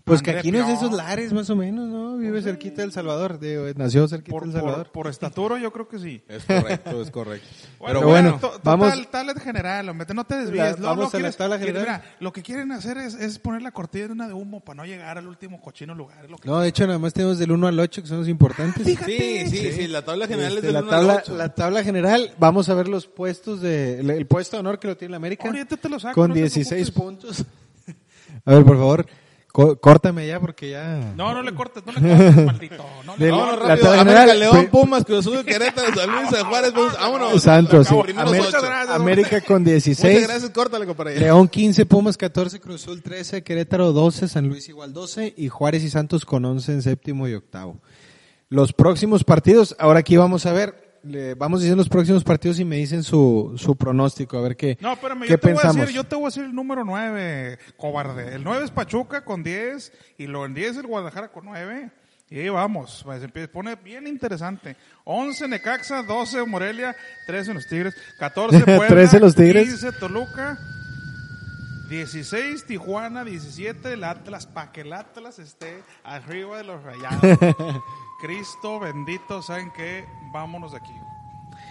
Pues 0.10 0.22
que 0.22 0.32
aquí 0.32 0.52
no 0.52 0.60
es 0.60 0.68
de 0.68 0.74
esos 0.74 0.92
lares, 0.92 1.32
más 1.34 1.50
o 1.50 1.56
menos, 1.56 1.88
¿no? 1.88 2.18
Vive 2.18 2.42
cerquita 2.42 2.82
del 2.82 2.92
Salvador, 2.92 3.40
digo, 3.40 3.64
nació 3.76 4.08
cerquita 4.08 4.32
Por, 4.32 4.44
del 4.44 4.52
por, 4.52 4.62
Salvador. 4.62 4.92
por 4.92 5.08
estatura 5.08 5.58
yo 5.60 5.72
creo 5.72 5.88
que 5.88 6.00
sí. 6.00 6.22
Es 6.28 6.44
correcto, 6.44 7.02
es 7.02 7.12
correcto. 7.12 7.48
Bueno, 7.80 8.00
Pero 8.00 8.08
bueno, 8.12 8.32
to- 8.40 8.50
total, 8.50 8.60
vamos- 8.64 9.12
tablet 9.12 9.40
general, 9.40 9.90
hombre, 9.90 10.08
no 10.14 10.26
te 10.26 10.36
desvíes. 10.36 10.58
La- 10.58 10.72
vamos 10.72 10.82
luego 10.82 11.02
a 11.02 11.06
la 11.06 11.10
quieres- 11.12 11.38
tabla 11.38 11.58
quieres- 11.58 11.76
general. 11.76 12.02
mira, 12.04 12.16
lo 12.20 12.34
que 12.34 12.42
quieren 12.44 12.72
hacer 12.72 12.98
es, 12.98 13.14
es 13.14 13.40
poner 13.40 13.62
la 13.62 13.72
cortina 13.72 14.28
de 14.28 14.34
humo 14.34 14.60
para 14.60 14.78
no 14.78 14.86
llegar 14.86 15.18
al 15.18 15.28
último 15.28 15.62
cochino 15.62 15.96
lugar. 15.96 16.26
es 16.26 16.30
lo 16.32 16.38
que- 16.38 16.48
No, 16.50 16.60
de 16.60 16.68
hecho, 16.70 16.86
nada 16.88 17.00
más 17.00 17.14
tenemos 17.14 17.38
del 17.40 17.52
1 17.52 17.68
al 17.68 17.80
8, 17.80 18.02
que 18.02 18.08
son 18.08 18.18
los 18.20 18.28
importantes. 18.28 18.86
Sí, 18.86 18.96
sí, 19.48 19.72
sí, 19.72 19.88
la 19.88 20.04
tabla 20.04 20.28
general 20.28 20.54
Este, 20.54 20.68
es 20.68 20.74
del 20.74 20.74
la, 20.74 20.82
1 20.82 20.92
al 20.92 20.98
tabla, 21.00 21.22
8. 21.24 21.38
la 21.38 21.50
tabla 21.56 21.84
general, 21.84 22.34
vamos 22.38 22.68
a 22.70 22.74
ver 22.74 22.88
los 22.88 23.08
puestos 23.08 23.62
de, 23.62 24.00
el, 24.02 24.10
el 24.10 24.26
puesto 24.28 24.58
de 24.58 24.62
honor 24.62 24.80
que 24.80 24.88
lo 24.88 24.98
tiene 24.98 25.12
la 25.12 25.18
América. 25.18 25.48
Ahorita 25.48 25.78
te 25.78 25.90
lo 25.90 26.00
saco, 26.00 26.16
Con 26.16 26.30
no 26.30 26.34
te 26.34 26.42
16 26.42 26.92
preocupes. 26.92 27.36
puntos. 27.36 27.46
A 28.46 28.54
ver, 28.54 28.64
por 28.64 28.78
favor, 28.78 29.06
có- 29.52 29.78
córtame 29.80 30.28
ya 30.28 30.40
porque 30.40 30.70
ya... 30.72 31.14
No, 31.16 31.34
no 31.34 31.42
le 31.42 31.54
cortes, 31.54 31.84
no 31.86 31.92
le 31.92 32.00
cortes, 32.02 32.46
maldito. 32.46 32.86
No 33.06 33.16
le 33.18 33.32
Vámonos 33.32 33.60
la 33.60 33.66
rápido. 33.68 33.86
tabla 33.88 34.02
América, 34.02 34.34
León, 34.36 34.56
fue- 34.56 34.68
Pumas, 34.68 35.04
Cruz 35.06 35.20
Azul, 35.28 35.44
Querétaro, 35.46 35.94
San 35.96 36.12
Luis, 36.12 36.30
San 36.30 36.46
Juárez, 36.46 36.72
pues, 36.74 36.94
vámonos. 36.94 37.42
Santos, 37.42 37.88
sí. 37.88 37.96
América, 38.16 38.62
gracias, 38.62 38.90
América 38.96 39.42
con 39.42 39.62
Muchas 39.64 39.84
16. 39.86 40.28
gracias, 40.28 40.50
córtale, 40.52 40.86
compadre. 40.86 41.20
León 41.20 41.48
15, 41.48 41.86
Pumas 41.86 42.18
14, 42.18 42.60
Cruz 42.60 42.84
Azul 42.84 43.02
13, 43.02 43.44
Querétaro 43.44 43.92
12, 43.92 44.28
San 44.28 44.48
Luis 44.48 44.70
igual 44.70 44.94
12 44.94 45.34
y 45.36 45.50
Juárez 45.50 45.84
y 45.84 45.90
Santos 45.90 46.26
con 46.26 46.46
11 46.46 46.72
en 46.74 46.82
séptimo 46.82 47.28
y 47.28 47.34
octavo. 47.34 47.78
Los 48.50 48.74
próximos 48.74 49.24
partidos, 49.24 49.76
ahora 49.80 50.00
aquí 50.00 50.18
vamos 50.18 50.46
a 50.48 50.54
ver, 50.54 50.89
le- 51.04 51.34
vamos 51.36 51.60
diciendo 51.62 51.82
los 51.82 51.90
próximos 51.90 52.24
partidos 52.24 52.60
y 52.60 52.66
me 52.66 52.76
dicen 52.78 53.04
su, 53.04 53.54
su 53.58 53.76
pronóstico, 53.76 54.38
a 54.38 54.42
ver 54.42 54.56
qué, 54.56 54.78
No, 54.82 54.94
espérame, 54.94 55.22
qué 55.24 55.30
yo 55.30 55.38
te, 55.40 55.54
voy 55.54 55.62
a 55.64 55.68
decir, 55.72 55.96
yo 55.96 56.04
te 56.04 56.16
voy 56.16 56.26
a 56.26 56.28
decir 56.28 56.44
el 56.44 56.54
número 56.54 56.84
9, 56.86 57.58
cobarde. 57.78 58.36
El 58.36 58.44
9 58.44 58.66
es 58.66 58.72
Pachuca 58.72 59.24
con 59.24 59.44
10 59.44 59.92
y 60.18 60.28
lo 60.28 60.46
en 60.46 60.54
10 60.54 60.72
es 60.72 60.78
el 60.78 60.88
Guadalajara 60.88 61.32
con 61.32 61.46
9. 61.46 61.92
Y 62.32 62.40
ahí 62.42 62.50
vamos, 62.50 63.02
pues, 63.04 63.22
se 63.22 63.48
pone 63.48 63.76
bien 63.76 64.06
interesante. 64.06 64.76
11 65.06 65.48
Necaxa, 65.48 66.04
12 66.04 66.46
Morelia, 66.46 66.96
13 67.26 67.56
los 67.56 67.66
Tigres, 67.68 67.96
14 68.20 68.60
Puebla, 68.66 68.88
13 68.88 69.20
los 69.20 69.34
Tigres. 69.36 69.68
15 69.68 69.92
Toluca, 69.94 70.60
16 71.90 72.66
Tijuana, 72.66 73.24
17 73.26 73.94
el 73.94 74.04
Atlas, 74.04 74.46
para 74.46 74.72
que 74.72 74.82
el 74.82 74.94
Atlas 74.94 75.40
esté 75.40 75.82
arriba 76.04 76.58
de 76.58 76.64
los 76.66 76.84
rayados. 76.84 77.20
Cristo 78.22 78.80
bendito, 78.80 79.42
¿saben 79.42 79.72
qué? 79.76 80.06
Vámonos 80.32 80.72
de 80.72 80.78
aquí. 80.78 80.94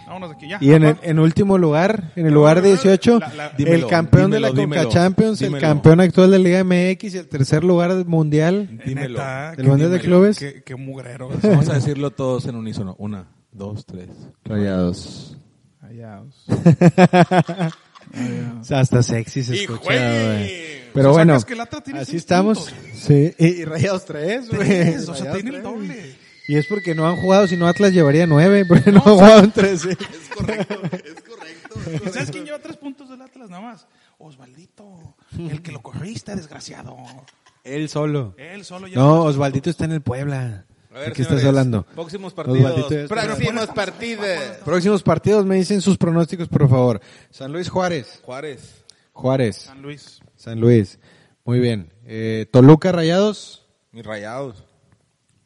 Vámonos 0.07 0.30
de 0.30 0.36
aquí, 0.36 0.49
ya. 0.49 0.59
Y 0.61 0.72
en, 0.72 0.84
el, 0.84 0.96
en 1.03 1.18
último 1.18 1.59
lugar, 1.59 2.12
en 2.16 2.26
el 2.26 2.32
lugar 2.32 2.62
18, 2.62 3.18
La- 3.18 3.34
la- 3.34 3.46
el 3.49 3.57
dímelo, 3.59 3.88
campeón 3.88 4.30
de 4.30 4.40
la 4.40 4.49
Conca 4.49 4.61
dímelo, 4.62 4.88
Champions, 4.88 5.42
el 5.42 5.59
campeón 5.59 6.01
actual 6.01 6.30
de 6.30 6.38
la 6.38 6.44
Liga 6.44 6.64
MX 6.64 7.14
y 7.14 7.18
el 7.18 7.28
tercer 7.28 7.62
lugar 7.62 7.94
del 7.94 8.07
mundial. 8.07 8.80
Dímelo. 8.86 9.20
¿Del 9.57 9.66
Mundial 9.66 9.90
de 9.90 10.01
Clubes? 10.01 10.38
Qué, 10.38 10.62
qué 10.64 10.76
mugrero. 10.76 11.28
Vamos 11.42 11.68
a 11.68 11.74
decirlo 11.74 12.11
todos 12.11 12.46
en 12.46 12.57
unísono. 12.57 12.96
Una, 12.99 13.26
dos, 13.53 13.84
tres. 13.84 14.09
Rayados. 14.44 15.36
Rayados. 15.82 16.46
O 18.61 18.64
sea, 18.64 18.80
hasta 18.80 19.03
sexy 19.03 19.42
se 19.42 19.55
escucha. 19.64 19.82
Pero 19.90 21.11
O 21.11 21.12
sea, 21.12 21.12
bueno, 21.12 21.32
sacas 21.34 21.44
que 21.44 21.53
el 21.53 21.61
Atlas 21.61 21.84
tiene 21.84 22.01
así 22.01 22.16
estamos. 22.16 22.59
puntos. 22.70 22.74
Sí, 22.94 23.34
y, 23.38 23.46
y 23.46 23.64
Rayados 23.66 24.05
3, 24.07 24.49
güey. 24.49 24.61
Tres, 24.66 25.09
o 25.11 25.14
sea, 25.14 25.32
tiene 25.34 25.51
el 25.51 25.55
tres. 25.57 25.62
doble. 25.62 26.16
Y 26.49 26.57
es 26.57 26.66
porque 26.66 26.94
no 26.94 27.07
han 27.07 27.16
jugado, 27.16 27.46
si 27.46 27.59
no 27.59 27.68
Atlas 27.68 27.92
llevaría 27.92 28.26
9, 28.26 28.64
porque 28.64 28.90
no, 28.90 29.03
han 29.05 29.14
jugado 29.14 29.44
en 29.44 29.53
13. 29.53 29.90
Es 30.01 30.28
correcto, 30.34 30.80
es 30.92 31.22
correcto. 31.22 31.78
¿Y 32.07 32.09
sabes 32.09 32.30
quién 32.30 32.46
lleva 32.46 32.59
tres 32.59 32.76
puntos 32.78 33.11
del 33.11 33.20
Atlas 33.20 33.51
nada 33.51 33.61
más? 33.61 33.86
Osvaldito, 34.16 35.14
el 35.36 35.61
que 35.61 35.72
lo 35.72 35.82
corriste, 35.82 36.34
desgraciado. 36.34 36.96
Él 37.64 37.90
solo. 37.90 38.34
Él 38.38 38.64
solo 38.64 38.86
lleva 38.86 39.03
No, 39.03 39.24
Osvaldito 39.24 39.68
está 39.68 39.84
en 39.84 39.92
el 39.92 40.01
Puebla. 40.01 40.64
A 40.90 40.99
ver, 41.01 41.09
¿De 41.09 41.12
qué 41.12 41.22
estás 41.22 41.44
hablando? 41.44 41.82
Próximos 41.82 42.32
partidos. 42.32 43.09
Próximos 43.09 43.66
partidos. 43.66 44.38
Próximos 44.64 45.03
partidos, 45.03 45.44
me 45.44 45.57
dicen 45.57 45.82
sus 45.82 45.99
pronósticos, 45.99 46.49
por 46.49 46.66
favor. 46.66 47.01
San 47.30 47.53
Luis 47.53 47.68
Juárez. 47.68 48.20
Juárez. 48.24 48.84
Juárez. 49.12 49.57
San 49.57 49.82
Luis. 49.82 50.20
San 50.34 50.59
Luis. 50.61 50.99
Muy 51.44 51.61
bien. 51.61 51.92
Eh, 52.07 52.46
Toluca 52.51 52.90
Rayados. 52.90 53.66
Mis 53.92 54.07
rayados. 54.07 54.64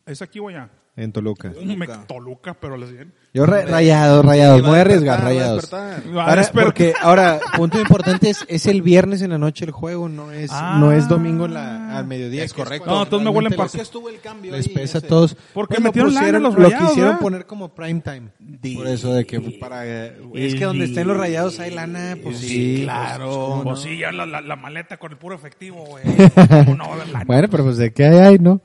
¿Es 0.07 0.23
aquí 0.23 0.39
o 0.39 0.49
allá? 0.49 0.71
En 0.95 1.11
Toluca. 1.11 1.51
Me- 1.65 1.87
Toluca, 2.07 2.53
pero 2.53 2.77
les 2.77 2.93
bien. 2.93 3.15
Yo 3.33 3.47
ra- 3.47 3.63
rayados, 3.65 4.23
rayados, 4.27 4.61
Sí, 4.61 4.67
voy 4.67 4.75
a 4.75 4.77
a 4.77 4.81
arriesgar, 4.83 5.21
a 5.21 5.25
rayados. 5.25 5.73
a 5.73 5.97
Ahora, 6.27 6.51
porque 6.53 6.93
ahora, 7.01 7.41
punto 7.57 7.81
importante 7.81 8.29
es, 8.29 8.45
es 8.47 8.67
el 8.67 8.83
viernes 8.83 9.23
en 9.23 9.31
la 9.31 9.39
noche 9.39 9.65
el 9.65 9.71
juego, 9.71 10.11
no 10.11 10.33
es, 10.33 10.51
Ah. 10.53 10.77
no 10.79 10.93
es 10.93 11.09
domingo 11.09 11.47
en 11.47 11.55
la, 11.55 11.97
al 11.97 12.07
mediodía. 12.07 12.45
Es 12.45 12.53
correcto. 12.53 12.91
No, 12.91 13.05
entonces 13.05 13.25
me 13.25 13.31
huelen 13.31 13.53
realmente 13.53 13.73
pa- 13.73 13.79
les- 13.79 13.87
estuvo 13.89 14.11
el 14.11 14.21
cambio 14.21 14.53
Les 14.53 14.67
ahí, 14.69 14.75
pesa 14.75 14.99
a 14.99 15.01
ese? 15.01 15.09
todos. 15.09 15.35
Porque 15.55 15.77
Bueno, 15.77 15.85
metieron 15.89 16.13
pusieron- 16.13 16.43
los 16.43 16.55
Lo 16.57 16.61
Rayados, 16.65 16.89
quisieron 16.89 17.09
¿verdad? 17.13 17.21
poner 17.23 17.47
como 17.47 17.69
prime 17.75 18.01
time. 18.03 18.75
Por 18.77 18.87
eso 18.87 19.15
de 19.15 19.25
que 19.25 19.41
para... 19.59 19.87
Es 19.87 20.55
que 20.57 20.65
donde 20.67 20.85
estén 20.85 21.09
los 21.09 21.17
rayados 21.17 21.59
hay 21.59 21.71
lana, 21.71 22.19
pues 22.23 22.37
sí. 22.37 22.83
claro. 22.85 23.63
pues, 23.65 23.81
Pues 23.81 23.81
sí, 23.81 23.97
ya 23.99 24.13
la, 24.13 24.27
la, 24.27 24.43
la 24.43 24.57
maleta 24.57 24.99
con 24.99 25.11
el 25.11 25.17
puro 25.17 25.35
efectivo, 25.35 25.87
güey. 25.87 26.05
¿Cómo 26.05 26.75
no 26.77 26.85
va 26.85 26.91
a 26.91 26.95
haber 26.97 27.09
lana? 27.09 27.25
Bueno, 27.25 27.49
pero 27.51 27.65
pues 27.65 27.79
de 27.79 27.95
qué 27.95 28.05
hay, 28.05 28.19
hay, 28.19 28.39
¿no? 28.39 28.61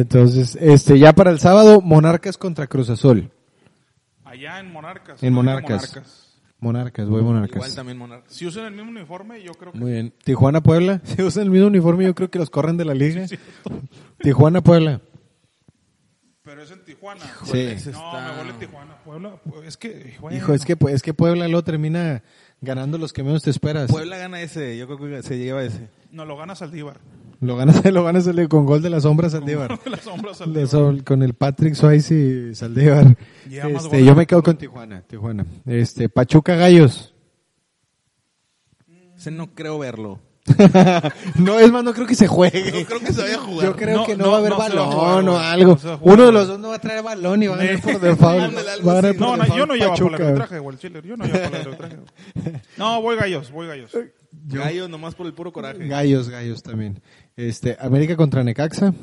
Entonces, 0.00 0.56
este, 0.60 0.98
ya 0.98 1.12
para 1.12 1.30
el 1.30 1.38
sábado, 1.38 1.80
Monarcas 1.80 2.36
contra 2.36 2.66
Cruz 2.66 2.90
Azul. 2.90 3.30
Allá 4.24 4.58
en 4.58 4.72
Monarcas. 4.72 5.22
En 5.22 5.32
Monarcas. 5.32 5.94
Monarcas, 6.58 7.08
voy 7.08 7.22
Monarcas. 7.22 7.56
Igual 7.56 7.74
también 7.74 7.98
Monarca. 7.98 8.24
Si 8.28 8.46
usan 8.46 8.64
el 8.64 8.72
mismo 8.72 8.90
uniforme, 8.90 9.42
yo 9.42 9.52
creo 9.52 9.72
que... 9.72 9.78
Muy 9.78 9.92
bien. 9.92 10.12
Tijuana, 10.24 10.62
Puebla. 10.62 11.00
Si 11.04 11.22
usan 11.22 11.44
el 11.44 11.50
mismo 11.50 11.66
uniforme, 11.68 12.04
yo 12.04 12.14
creo 12.14 12.30
que 12.30 12.38
los 12.38 12.50
corren 12.50 12.76
de 12.76 12.84
la 12.84 12.94
liga. 12.94 13.26
Tijuana, 14.18 14.62
Puebla. 14.62 15.00
Pero 16.42 16.62
es 16.62 16.70
en 16.70 16.84
Tijuana. 16.84 17.20
Sí. 17.44 17.58
Ese 17.60 17.92
No, 17.92 17.98
está- 17.98 18.32
me 18.32 18.38
huele 18.40 18.52
Tijuana. 18.58 18.96
Puebla, 19.04 19.36
pues, 19.48 19.66
es 19.68 19.76
que... 19.76 20.14
bueno. 20.20 20.36
Hijo, 20.36 20.54
es 20.54 20.64
que, 20.64 20.76
es 20.90 21.02
que 21.02 21.14
Puebla 21.14 21.46
luego 21.46 21.62
termina 21.64 22.22
ganando 22.60 22.98
los 22.98 23.12
que 23.12 23.22
menos 23.22 23.42
te 23.42 23.50
esperas. 23.50 23.90
Puebla 23.90 24.16
gana 24.16 24.40
ese. 24.40 24.76
Yo 24.76 24.86
creo 24.86 24.98
que 24.98 25.22
se 25.22 25.38
lleva 25.38 25.62
ese. 25.62 25.88
No, 26.10 26.24
lo 26.24 26.36
gana 26.36 26.54
Saldívar. 26.54 26.98
Lo 27.44 27.56
ganas, 27.56 27.84
lo 27.92 28.04
ganas 28.04 28.26
el- 28.26 28.48
con 28.48 28.64
gol 28.66 28.80
de 28.82 28.90
la 28.90 29.00
sombra 29.00 29.28
Saldívar. 29.30 29.78
Las 29.86 30.00
sombras 30.00 30.38
De 30.38 30.44
Saldívar. 30.44 30.68
sol- 30.68 31.04
con 31.04 31.22
el 31.22 31.34
Patrick 31.34 31.74
Swayze 31.74 32.50
y 32.50 32.54
Saldívar. 32.54 33.16
Este, 33.50 34.04
yo 34.04 34.14
me 34.14 34.26
quedo 34.26 34.42
con 34.42 34.56
Tijuana, 34.56 35.02
Tijuana. 35.02 35.44
Este, 35.66 36.08
Pachuca 36.08 36.54
Gallos. 36.56 37.14
Ese 39.16 39.30
no 39.30 39.54
creo 39.54 39.78
verlo. 39.78 40.20
no, 41.38 41.58
es 41.58 41.72
más, 41.72 41.82
no 41.82 41.94
creo 41.94 42.06
que 42.06 42.14
se 42.14 42.26
juegue. 42.26 42.70
No 42.70 42.86
creo 42.86 43.00
que 43.00 43.12
se 43.14 43.22
vaya 43.22 43.36
a 43.36 43.38
jugar. 43.38 43.66
Yo 43.66 43.76
creo 43.76 43.96
No, 43.98 44.04
que 44.06 44.14
no, 44.14 44.24
no, 44.26 44.30
va 44.32 44.36
a 44.36 44.40
haber 44.40 44.50
no 44.50 44.56
se 44.56 44.60
va 44.60 44.66
a 44.66 44.68
balón 44.68 44.92
jugar, 45.24 45.28
o 45.28 45.38
algo. 45.38 45.78
Uno 46.02 46.26
de 46.26 46.32
los 46.32 46.48
dos 46.48 46.58
no 46.60 46.68
va 46.68 46.74
a 46.74 46.78
traer 46.80 47.02
balón 47.02 47.42
y 47.42 47.46
va 47.46 47.54
a 47.54 47.58
ganar 47.58 47.80
por 47.80 47.98
default. 48.00 48.22
Va 48.26 48.44
a 48.44 48.94
ganar 48.94 49.06
así. 49.06 49.18
por 49.18 49.38
No, 49.38 49.56
yo 49.56 49.66
no 49.66 49.74
llevo 49.74 49.90
Pachuca, 49.92 50.10
para 50.18 50.24
el 50.30 50.42
arbitraje, 50.42 50.78
chile. 50.78 51.02
Yo 51.02 51.16
no 51.16 51.24
llevo 51.24 51.38
para 51.38 51.48
el 51.48 51.66
arbitraje. 51.66 51.96
güey. 51.96 52.56
No, 52.76 53.00
voy 53.00 53.16
gallos, 53.16 53.50
voy 53.50 53.66
gallos. 53.68 53.90
Gallo 54.46 54.88
nomás 54.88 55.14
por 55.14 55.26
el 55.26 55.32
puro 55.32 55.50
coraje. 55.50 55.86
Gallos, 55.88 56.28
gallos 56.28 56.62
también. 56.62 57.00
Este, 57.36 57.76
América 57.80 58.16
contra 58.16 58.44
Necaxa. 58.44 58.94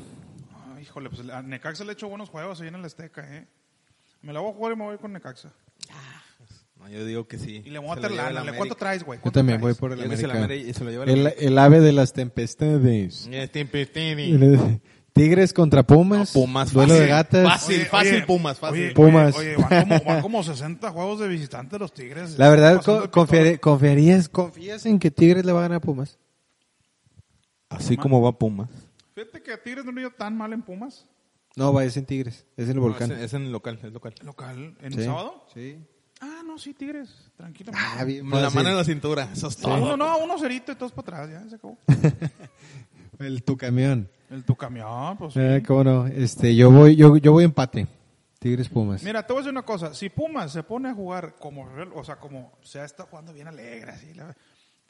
Ah, 0.54 0.80
híjole, 0.82 1.10
pues 1.10 1.28
a 1.30 1.42
Necaxa 1.42 1.84
le 1.84 1.92
he 1.92 1.94
hecho 1.94 2.08
buenos 2.08 2.30
juegos 2.30 2.62
ahí 2.62 2.68
en 2.70 2.76
el 2.76 2.86
Azteca, 2.86 3.22
¿eh? 3.36 3.48
Me 4.22 4.32
la 4.34 4.40
voy 4.40 4.52
a 4.52 4.54
jugar 4.54 4.74
y 4.74 4.76
me 4.78 4.84
voy 4.86 4.98
con 4.98 5.12
Necaxa. 5.14 5.52
No, 6.80 6.90
yo 6.90 7.06
digo 7.06 7.28
que 7.28 7.38
sí. 7.38 7.62
Y 7.66 7.70
le 7.70 7.78
voy 7.80 7.92
a 7.92 7.96
meter 7.96 8.12
lana. 8.12 8.32
¿Le 8.32 8.38
América. 8.40 8.58
cuánto 8.58 8.76
traes, 8.76 9.04
güey? 9.04 9.18
Yo 9.20 9.22
¿Cuánto 9.22 9.40
también 9.40 9.62
voy 9.62 9.74
por 9.76 9.92
el 9.92 10.00
la 10.00 10.06
América. 10.06 10.34
mere- 10.34 10.58
y 10.58 10.74
se 10.74 10.84
lo 10.84 10.90
lleva 10.90 11.04
el 11.04 11.10
El, 11.12 11.20
América. 11.28 11.42
el 11.46 11.58
ave 11.60 11.80
de 11.80 11.92
las 11.92 12.14
tempestades. 12.14 13.28
El- 13.32 14.82
Tigres 15.14 15.52
contra 15.54 15.84
Pumas. 15.84 16.34
No, 16.34 16.42
Pumas, 16.42 16.72
Duelo 16.72 16.90
fácil. 16.94 17.04
de 17.04 17.10
gatas. 17.10 17.88
Fácil. 17.90 18.24
Pumas, 18.26 18.58
fácil. 18.60 18.84
Oye, 18.86 18.92
Pumas. 18.94 19.36
Oye, 19.36 19.56
oye, 19.58 19.66
van, 19.70 19.90
como, 19.90 20.04
van 20.06 20.22
como 20.22 20.42
60 20.44 20.90
juegos 20.92 21.20
de 21.20 21.28
visitantes 21.28 21.78
los 21.80 21.94
Tigres. 21.94 22.38
La 22.40 22.50
verdad, 22.50 22.82
co- 22.82 23.12
confiarías, 23.12 24.30
confías 24.30 24.86
en 24.86 25.00
que 25.00 25.12
Tigres 25.12 25.46
le 25.46 25.52
va 25.52 25.60
a 25.60 25.64
ganar 25.64 25.78
a 25.78 25.82
Pumas. 25.82 26.18
Así 27.72 27.98
como 27.98 28.22
va 28.22 28.32
Pumas. 28.38 28.70
Fíjate 29.16 29.42
que 29.42 29.58
Tigres 29.58 29.86
no 29.86 29.92
le 29.92 30.02
dio 30.02 30.12
tan 30.12 30.38
mal 30.38 30.54
en 30.54 30.62
Pumas. 30.62 31.08
No, 31.56 31.74
va, 31.74 31.84
es 31.84 31.98
en 31.98 32.06
Tigres. 32.06 32.46
Es 32.56 32.66
en 32.70 32.72
el 32.76 32.80
volcán. 32.80 33.10
No, 33.10 33.16
es, 33.16 33.22
es 33.24 33.34
en 33.34 33.44
el 33.44 33.52
local, 33.52 33.80
es 33.84 33.92
local. 33.92 34.14
Local, 34.24 34.78
¿en 34.82 34.94
Sí. 34.94 35.04
sábado? 35.04 35.46
Sí. 35.54 35.78
Ah, 36.22 36.42
no, 36.46 36.58
sí, 36.58 36.74
Tigres. 36.74 37.10
Tranquilo. 37.36 37.72
Ah, 37.76 38.04
bien 38.06 38.30
La 38.30 38.38
fácil. 38.42 38.56
mano 38.56 38.70
en 38.70 38.78
la 38.78 38.84
cintura. 38.84 39.30
Eso 39.34 39.48
es 39.48 39.58
todo. 39.58 39.74
uno, 39.76 39.98
no, 39.98 40.18
uno 40.20 40.38
cerito 40.38 40.72
y 40.72 40.76
todos 40.76 40.92
para 40.92 41.24
atrás, 41.24 41.44
ya 41.44 41.50
se 41.50 41.56
acabó. 41.56 41.78
El 43.20 43.44
tu 43.44 43.58
camión. 43.58 44.10
El 44.30 44.44
tu 44.46 44.56
camión, 44.56 45.18
pues 45.18 45.34
sí. 45.34 45.40
Eh, 45.42 45.64
cómo 45.66 45.84
no. 45.84 46.08
Este, 46.08 46.56
yo 46.56 46.72
voy, 46.72 46.96
yo, 46.96 47.18
yo 47.18 47.32
voy 47.34 47.44
empate. 47.44 47.88
Tigres 48.40 48.70
Pumas. 48.70 49.04
Mira, 49.04 49.26
te 49.26 49.34
voy 49.34 49.42
a 49.42 49.44
decir 49.44 49.52
una 49.52 49.62
cosa. 49.64 49.94
Si 49.94 50.10
Pumas 50.10 50.52
se 50.52 50.64
pone 50.64 50.90
a 50.90 50.94
jugar 50.96 51.36
como, 51.40 51.70
o 51.96 52.04
sea, 52.04 52.16
como 52.16 52.52
se 52.62 52.84
está 52.84 53.04
jugando 53.04 53.34
bien 53.34 53.48
alegre, 53.48 53.92
así, 53.92 54.14
la- 54.16 54.36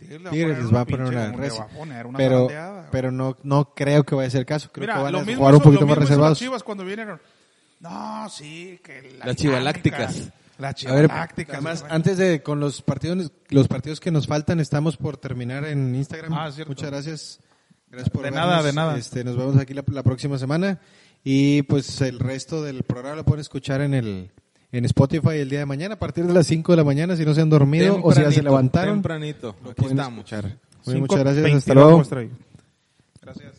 Tigres, 0.08 0.32
Tigres 0.32 0.58
les 0.60 0.74
va 0.74 0.82
a 0.82 0.86
poner 0.86 1.08
pinche- 1.08 1.34
una 1.58 1.68
poner 1.68 2.06
una 2.08 2.18
Pero, 2.18 2.48
pero 2.92 3.12
no, 3.12 3.38
no 3.44 3.74
creo 3.74 4.04
que 4.04 4.16
vaya 4.16 4.28
a 4.28 4.32
ser 4.32 4.40
el 4.42 4.46
caso. 4.46 4.70
Creo 4.72 4.84
Mira, 4.84 4.96
que 4.98 5.02
van 5.04 5.16
a 5.16 5.36
jugar 5.36 5.56
un 5.56 5.62
poquito 5.62 5.82
lo 5.82 5.88
más 5.88 5.98
reservados. 5.98 6.32
Las 6.32 6.40
Chivas 6.40 6.64
cuando 6.64 6.84
vinieron. 6.86 7.20
No, 7.80 8.30
sí, 8.30 8.80
que 8.84 9.16
la 9.20 9.26
Las 9.28 9.36
chivalácticas. 9.36 10.30
Las 10.58 10.76
chivalácticas. 10.76 11.56
además, 11.56 11.86
antes 11.90 12.18
de 12.18 12.44
con 12.44 12.60
los 12.60 12.82
partidos, 12.84 13.32
los 13.50 13.68
partidos 13.68 14.00
que 14.00 14.12
nos 14.12 14.28
faltan, 14.28 14.60
estamos 14.60 14.98
por 14.98 15.18
terminar 15.18 15.66
en 15.66 15.96
Instagram. 15.96 16.34
Ah, 16.34 16.52
cierto. 16.52 16.70
Muchas 16.72 16.92
gracias. 16.92 17.40
Gracias 17.90 18.10
por 18.10 18.24
De 18.24 18.30
vernos. 18.32 18.48
nada, 18.50 18.64
de 18.64 18.74
nada. 18.74 18.98
Este, 18.98 19.24
nos 19.24 19.36
vemos 19.36 19.58
aquí 19.58 19.74
la, 19.74 19.84
la 19.88 20.04
próxima 20.04 20.38
semana 20.38 20.80
y 21.24 21.64
pues 21.64 22.00
el 22.02 22.20
resto 22.20 22.62
del 22.64 22.84
programa 22.84 23.16
lo 23.18 23.26
pueden 23.26 23.42
escuchar 23.42 23.82
en 23.82 23.94
el 23.96 24.32
en 24.72 24.86
Spotify 24.86 25.38
el 25.40 25.50
día 25.50 25.60
de 25.60 25.66
mañana 25.66 25.96
a 25.96 26.00
partir 26.00 26.26
de 26.26 26.34
las 26.34 26.48
5 26.48 26.72
de 26.72 26.78
la 26.78 26.84
mañana 26.84 27.16
si 27.16 27.26
no 27.26 27.34
se 27.34 27.42
han 27.42 27.50
dormido 27.50 28.00
o 28.02 28.12
si 28.14 28.22
ya 28.22 28.32
se 28.32 28.36
Tempranito, 28.36 28.44
levantaron. 28.50 28.94
Tempranito. 28.96 29.56
Lo 29.64 29.72
Aquí 29.72 29.86
estamos. 29.86 30.20
escuchar. 30.20 30.58
Muy 30.86 30.96
muchas 31.02 31.20
gracias. 31.20 31.46
Hasta 31.46 31.74
veintidós 31.74 31.76
luego. 32.12 32.28
Gracias. 33.22 33.54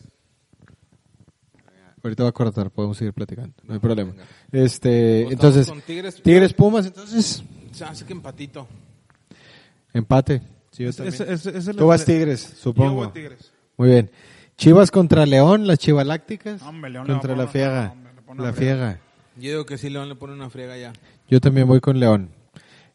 Ahorita 2.03 2.25
va 2.25 2.31
a 2.31 2.33
cortar, 2.33 2.71
podemos 2.71 2.97
seguir 2.97 3.13
platicando. 3.13 3.55
No 3.63 3.75
hay 3.75 3.81
problema. 3.81 4.11
venga. 4.11 4.25
Este, 4.51 5.23
entonces, 5.29 5.73
Tigres. 5.87 6.21
Tigres 6.23 6.53
Pumas, 6.53 6.85
entonces 6.87 7.45
Se 7.71 7.85
hace 7.85 8.05
que 8.05 8.13
empatito. 8.13 8.67
empate. 9.93 10.43
Sí, 10.73 10.83
yo 10.85 10.93
también. 10.93 11.15
ese 11.29 11.57
es 11.57 11.69
el- 11.69 11.77
Tú 11.77 11.87
vas 11.87 12.05
Tigres, 12.05 12.51
Yo 12.51 12.57
supongo. 12.57 12.95
voy 13.05 13.09
Tigres. 13.13 13.53
Muy 13.77 13.89
bien. 13.91 14.11
Chivas 14.57 14.91
contra 14.91 15.27
León, 15.27 15.67
las 15.67 15.79
Chivalácticas. 15.79 16.61
Hombre, 16.63 16.91
León 16.91 17.07
contra 17.07 17.37
la 17.37 17.47
Fiega. 17.47 17.95
La. 18.37 18.53
Fiega. 18.53 18.99
Yo 19.37 19.51
digo 19.51 19.66
que 19.66 19.78
sí, 19.78 19.89
León 19.91 20.09
le 20.09 20.14
pone 20.14 20.33
una 20.35 20.51
friega 20.51 20.76
ya. 20.76 20.93
Yo 21.28 21.41
también 21.41 21.66
voy 21.66 21.80
con 21.80 21.99
León. 21.99 22.30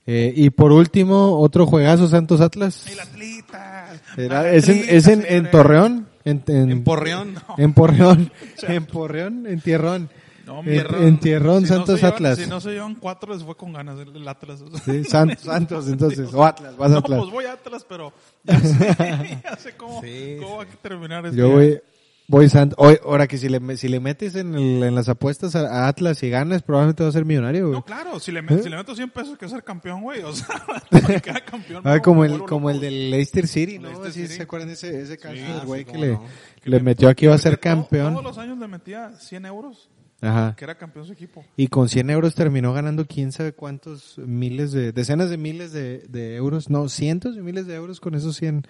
Eh, 0.06 0.32
y 0.36 0.50
por 0.52 0.72
último, 0.72 1.38
otro 1.40 1.66
juegazo 1.66 2.08
Santos 2.08 2.40
Atlas. 2.40 2.86
El 2.90 3.00
atleta. 3.00 3.90
Era- 4.16 4.50
¿Es, 4.52 4.70
en, 4.70 4.86
es 4.88 5.08
en, 5.08 5.26
en 5.28 5.52
Torreón? 5.52 6.08
En, 6.24 6.44
en, 6.48 6.72
En 6.72 6.84
Porreón. 6.84 7.36
En 7.58 7.74
Porreón. 7.74 8.32
En 8.68 8.86
Porreón, 8.86 9.48
en 9.48 9.60
Tierrón. 9.62 10.10
No, 10.46 10.60
en, 10.60 10.66
Tierrón. 10.66 11.04
en 11.04 11.20
Tierrón, 11.20 11.64
Si 11.66 11.70
no 11.72 11.76
Santos 11.76 12.00
se 12.00 12.06
llevan- 12.06 12.14
Atlas. 12.16 12.38
Si 12.40 12.48
no 12.48 12.62
se 12.62 12.70
llevan 12.72 12.96
cuatro, 12.96 13.34
les 13.34 13.44
fue 13.44 13.58
con 13.58 13.74
ganas 13.74 14.00
el, 14.00 14.16
el 14.16 14.26
Atlas. 14.28 14.62
o 14.62 14.70
sea. 14.70 14.80
Sí, 14.80 15.04
San- 15.04 15.38
Santos, 15.38 15.88
entonces. 15.90 16.34
O 16.34 16.46
Atlas, 16.46 16.78
vas 16.78 16.90
a 16.90 16.94
No, 16.94 16.98
Atlas. 17.00 17.20
pues 17.20 17.32
voy 17.32 17.46
a 17.46 17.52
Atlas, 17.54 17.86
pero 17.90 18.14
ya 18.46 18.60
sé, 18.62 18.98
ya 19.44 19.56
sé 19.58 19.76
cómo, 19.76 20.02
Sí, 20.02 20.38
cómo 20.42 20.58
va 20.58 20.64
a 20.64 20.68
terminar 20.82 21.26
este 21.26 21.38
Yo 21.38 21.50
voy, 21.50 21.82
voy 22.28 22.50
Santos. 22.50 22.78
Hoy, 22.80 22.98
ahora 23.04 23.28
que 23.28 23.38
si 23.38 23.50
le, 23.50 23.78
si 23.78 23.88
le 23.88 24.00
metes 24.00 24.36
en, 24.36 24.54
el- 24.56 24.84
en 24.84 24.96
las 24.96 25.10
apuestas 25.10 25.56
a, 25.56 25.88
Atlas 25.88 26.22
y 26.24 26.30
ganas, 26.30 26.62
probablemente 26.64 27.04
va 27.04 27.10
a 27.10 27.12
ser 27.14 27.26
millonario, 27.26 27.68
güey. 27.68 27.80
No, 27.80 27.86
claro, 27.86 28.20
si 28.20 28.32
le, 28.32 28.40
¿Eh? 28.40 28.60
si 28.64 28.70
le 28.70 28.76
meto 28.78 28.96
100 28.96 29.10
pesos, 29.12 29.38
que 29.38 29.48
ser 29.48 29.64
campeón, 29.64 30.02
güey. 30.02 30.22
O 30.24 30.34
sea, 30.34 30.48
cada 31.24 31.42
campeón. 31.46 31.82
Ah, 31.86 32.00
como 32.02 32.26
el, 32.26 32.40
como 32.44 32.70
el 32.70 32.80
del 32.80 33.12
Leicester 33.12 33.48
City, 33.48 33.80
¿no? 33.80 33.88
Leicester 33.90 34.12
Sí, 34.14 34.22
City. 34.24 34.34
¿Se 34.36 34.44
acuerdan 34.44 34.68
de 34.70 34.74
ese, 34.76 35.02
ese 35.02 35.18
caso 35.18 35.36
Sí, 35.36 35.42
del 35.42 35.52
ah, 35.52 35.64
güey 35.66 35.86
que 35.86 35.98
le, 35.98 36.08
no. 36.14 36.24
que 36.62 36.70
le 36.70 36.80
metió 36.82 37.10
aquí 37.10 37.26
iba 37.26 37.36
a 37.36 37.40
ser 37.40 37.60
campeón? 37.60 38.14
Todos 38.14 38.26
los 38.26 38.38
años 38.38 38.58
le 38.58 38.68
metía 38.68 39.12
100 39.20 39.46
euros 39.46 39.90
Ajá. 40.20 40.56
que 40.58 40.64
era 40.66 40.76
campeón 40.78 41.06
su 41.06 41.14
equipo. 41.14 41.46
Y 41.56 41.68
con 41.68 41.88
100 41.90 42.10
euros 42.10 42.34
terminó 42.36 42.74
ganando 42.74 43.06
quién 43.06 43.32
sabe 43.32 43.54
cuántos 43.54 44.18
miles 44.18 44.72
de, 44.72 44.92
decenas 44.92 45.30
de 45.30 45.38
miles 45.38 45.72
de, 45.72 46.00
de 46.10 46.36
euros, 46.36 46.70
no, 46.70 46.90
cientos 46.90 47.36
de 47.36 47.42
miles 47.44 47.68
de 47.68 47.76
euros 47.76 48.00
con 48.00 48.16
esos 48.16 48.36
100. 48.36 48.66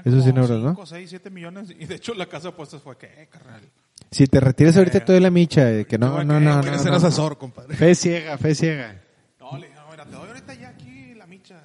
Eran 0.00 0.02
Esos 0.06 0.20
como 0.20 0.24
100 0.24 0.36
euros, 0.38 0.62
¿no? 0.62 0.70
5, 0.70 0.86
6, 0.86 1.10
7 1.10 1.30
millones. 1.30 1.70
Y 1.78 1.86
de 1.86 1.94
hecho 1.94 2.14
la 2.14 2.26
casa 2.26 2.44
de 2.44 2.48
apuestas 2.54 2.82
fue 2.82 2.96
que, 2.96 3.06
eh, 3.06 3.28
carnal. 3.30 3.62
Si 4.10 4.26
te 4.26 4.40
retiras 4.40 4.76
ahorita 4.76 4.98
Eh. 4.98 5.02
toda 5.02 5.20
la 5.20 5.30
micha, 5.30 5.70
eh, 5.72 5.86
que 5.86 5.98
no, 5.98 6.22
no, 6.24 6.40
no, 6.40 6.56
no, 6.56 6.60
Quieres 6.62 6.82
ser 6.82 6.90
no. 6.90 6.96
asesor, 6.98 7.38
compadre. 7.38 7.76
Fe 7.76 7.94
ciega, 7.94 8.36
fe 8.38 8.54
ciega. 8.54 9.00
No, 9.40 9.56
le 9.58 9.66
dije, 9.68 9.78
no, 9.78 9.90
mira, 9.90 10.04
te 10.04 10.12
doy 10.12 10.28
ahorita 10.28 10.54
ya 10.54 10.68
aquí 10.70 11.14
la 11.14 11.26
micha. 11.26 11.60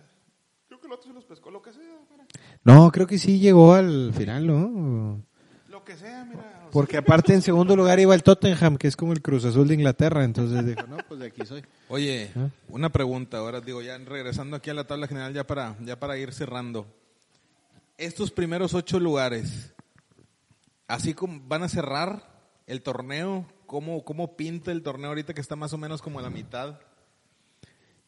Creo 0.68 0.80
que 0.80 0.88
el 0.88 0.94
otro 0.94 1.08
se 1.10 1.14
los 1.14 1.26
pescó, 1.26 1.52
lo 1.52 1.62
que 1.62 1.72
sea, 1.74 1.82
mira. 2.12 2.26
No, 2.64 2.92
creo 2.92 3.08
que 3.08 3.18
sí 3.18 3.40
llegó 3.40 3.74
al 3.74 4.14
final, 4.14 4.46
¿no? 4.48 5.24
Lo 5.70 5.84
que 5.84 5.96
sea, 5.96 6.26
mira. 6.26 6.68
Porque 6.72 6.98
aparte 6.98 7.34
en 7.34 7.42
segundo 7.42 7.76
lugar 7.76 8.00
iba 8.00 8.14
el 8.16 8.22
Tottenham, 8.24 8.78
que 8.78 8.88
es 8.88 8.96
como 8.96 9.14
el 9.14 9.22
Cruz 9.22 9.46
Azul 9.46 9.68
de 9.68 9.76
Inglaterra, 9.76 10.24
entonces 10.24 10.66
dijo, 10.66 10.86
no, 10.88 10.98
pues 11.08 11.20
de 11.20 11.28
aquí 11.28 11.46
soy. 11.46 11.64
Oye, 11.88 12.32
¿Ah? 12.36 12.48
una 12.70 12.90
pregunta 12.90 13.38
ahora, 13.38 13.62
digo, 13.62 13.82
ya 13.82 13.98
regresando 14.00 14.56
aquí 14.56 14.70
a 14.70 14.74
la 14.74 14.86
tabla 14.86 15.08
general, 15.08 15.34
ya 15.34 15.46
para, 15.46 15.76
ya 15.84 16.00
para 16.00 16.18
ir 16.18 16.32
cerrando. 16.34 16.88
Estos 18.00 18.32
primeros 18.32 18.74
ocho 18.74 18.98
lugares, 18.98 19.74
así 20.88 21.14
como 21.14 21.42
van 21.50 21.64
a 21.64 21.68
cerrar 21.68 22.24
el 22.66 22.82
torneo, 22.82 23.46
¿cómo, 23.66 24.06
cómo 24.06 24.38
pinta 24.38 24.72
el 24.72 24.84
torneo 24.84 25.10
ahorita 25.10 25.34
que 25.34 25.42
está 25.42 25.58
más 25.58 25.74
o 25.74 25.78
menos 25.78 26.02
como 26.02 26.20
a 26.20 26.22
la 26.22 26.30
mitad? 26.30 26.80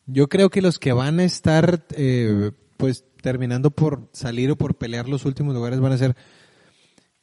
Yo 0.06 0.30
creo 0.30 0.50
que 0.50 0.62
los 0.62 0.80
que 0.80 0.94
van 0.94 1.20
a 1.20 1.26
estar, 1.26 1.86
eh, 1.98 2.52
pues, 2.78 3.04
terminando 3.22 3.70
por 3.70 4.08
salir 4.14 4.50
o 4.52 4.56
por 4.56 4.76
pelear 4.76 5.10
los 5.10 5.26
últimos 5.26 5.54
lugares 5.54 5.82
van 5.82 5.92
a 5.92 5.98
ser, 5.98 6.16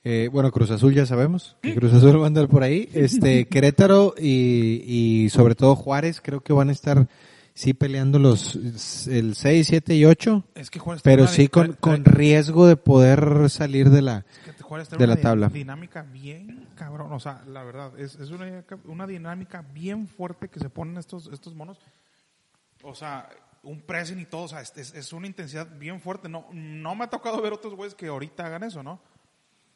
eh, 0.05 0.29
bueno, 0.31 0.53
Cruz 0.53 0.71
Azul 0.71 0.93
ya 0.93 1.07
sabemos, 1.07 1.57
que 1.63 1.75
Cruz 1.75 1.95
Azul 1.95 2.21
va 2.21 2.25
a 2.25 2.27
andar 2.27 2.49
por 2.49 2.63
ahí, 2.63 2.91
este, 2.93 3.47
Querétaro 3.49 4.15
y, 4.19 4.83
y 4.85 5.31
sobre 5.31 5.55
todo 5.55 5.75
Juárez 5.75 6.21
creo 6.21 6.43
que 6.43 6.53
van 6.53 6.69
a 6.69 6.73
estar, 6.73 7.09
sí, 7.59 7.75
peleando 7.75 8.21
los, 8.21 8.55
el 9.09 9.35
6, 9.35 9.67
7 9.67 9.95
y 9.97 10.05
8, 10.05 10.45
es 10.55 10.71
que 10.71 10.81
pero 11.03 11.27
sí 11.27 11.49
con, 11.49 11.73
con 11.73 12.05
riesgo 12.05 12.67
de 12.69 12.77
poder 12.77 13.51
salir 13.51 13.91
de 13.91 14.01
la, 14.03 14.25
es 14.47 14.55
que 14.55 14.63
Juárez 14.63 14.91
de 14.91 15.07
la 15.07 15.17
tabla. 15.17 15.49
dinámica 15.49 16.03
bien 16.03 16.69
cabrón. 16.77 17.13
O 17.13 17.19
sea, 17.19 17.43
la 17.49 17.65
verdad, 17.65 17.99
es, 17.99 18.15
es 18.15 18.31
una, 18.31 18.65
una 18.87 19.07
dinámica 19.09 19.65
bien 19.75 20.07
fuerte 20.07 20.49
que 20.49 20.61
se 20.61 20.71
ponen 20.71 20.99
estos, 20.99 21.29
estos 21.33 21.55
monos. 21.57 21.79
O 22.83 22.95
sea, 22.95 23.29
un 23.65 23.81
pressing 23.81 24.21
y 24.21 24.25
todo, 24.27 24.43
o 24.43 24.49
sea, 24.49 24.61
es, 24.61 24.73
es- 24.77 25.13
una 25.13 25.27
intensidad 25.27 25.67
bien 25.79 26.01
fuerte. 26.01 26.29
No, 26.29 26.47
no 26.53 26.95
me 26.95 27.05
ha 27.05 27.11
tocado 27.11 27.43
ver 27.43 27.53
otros 27.53 27.75
güeyes 27.75 27.97
que 27.97 28.07
ahorita 28.07 28.47
hagan 28.47 28.63
eso, 28.63 28.85
¿no? 28.85 29.01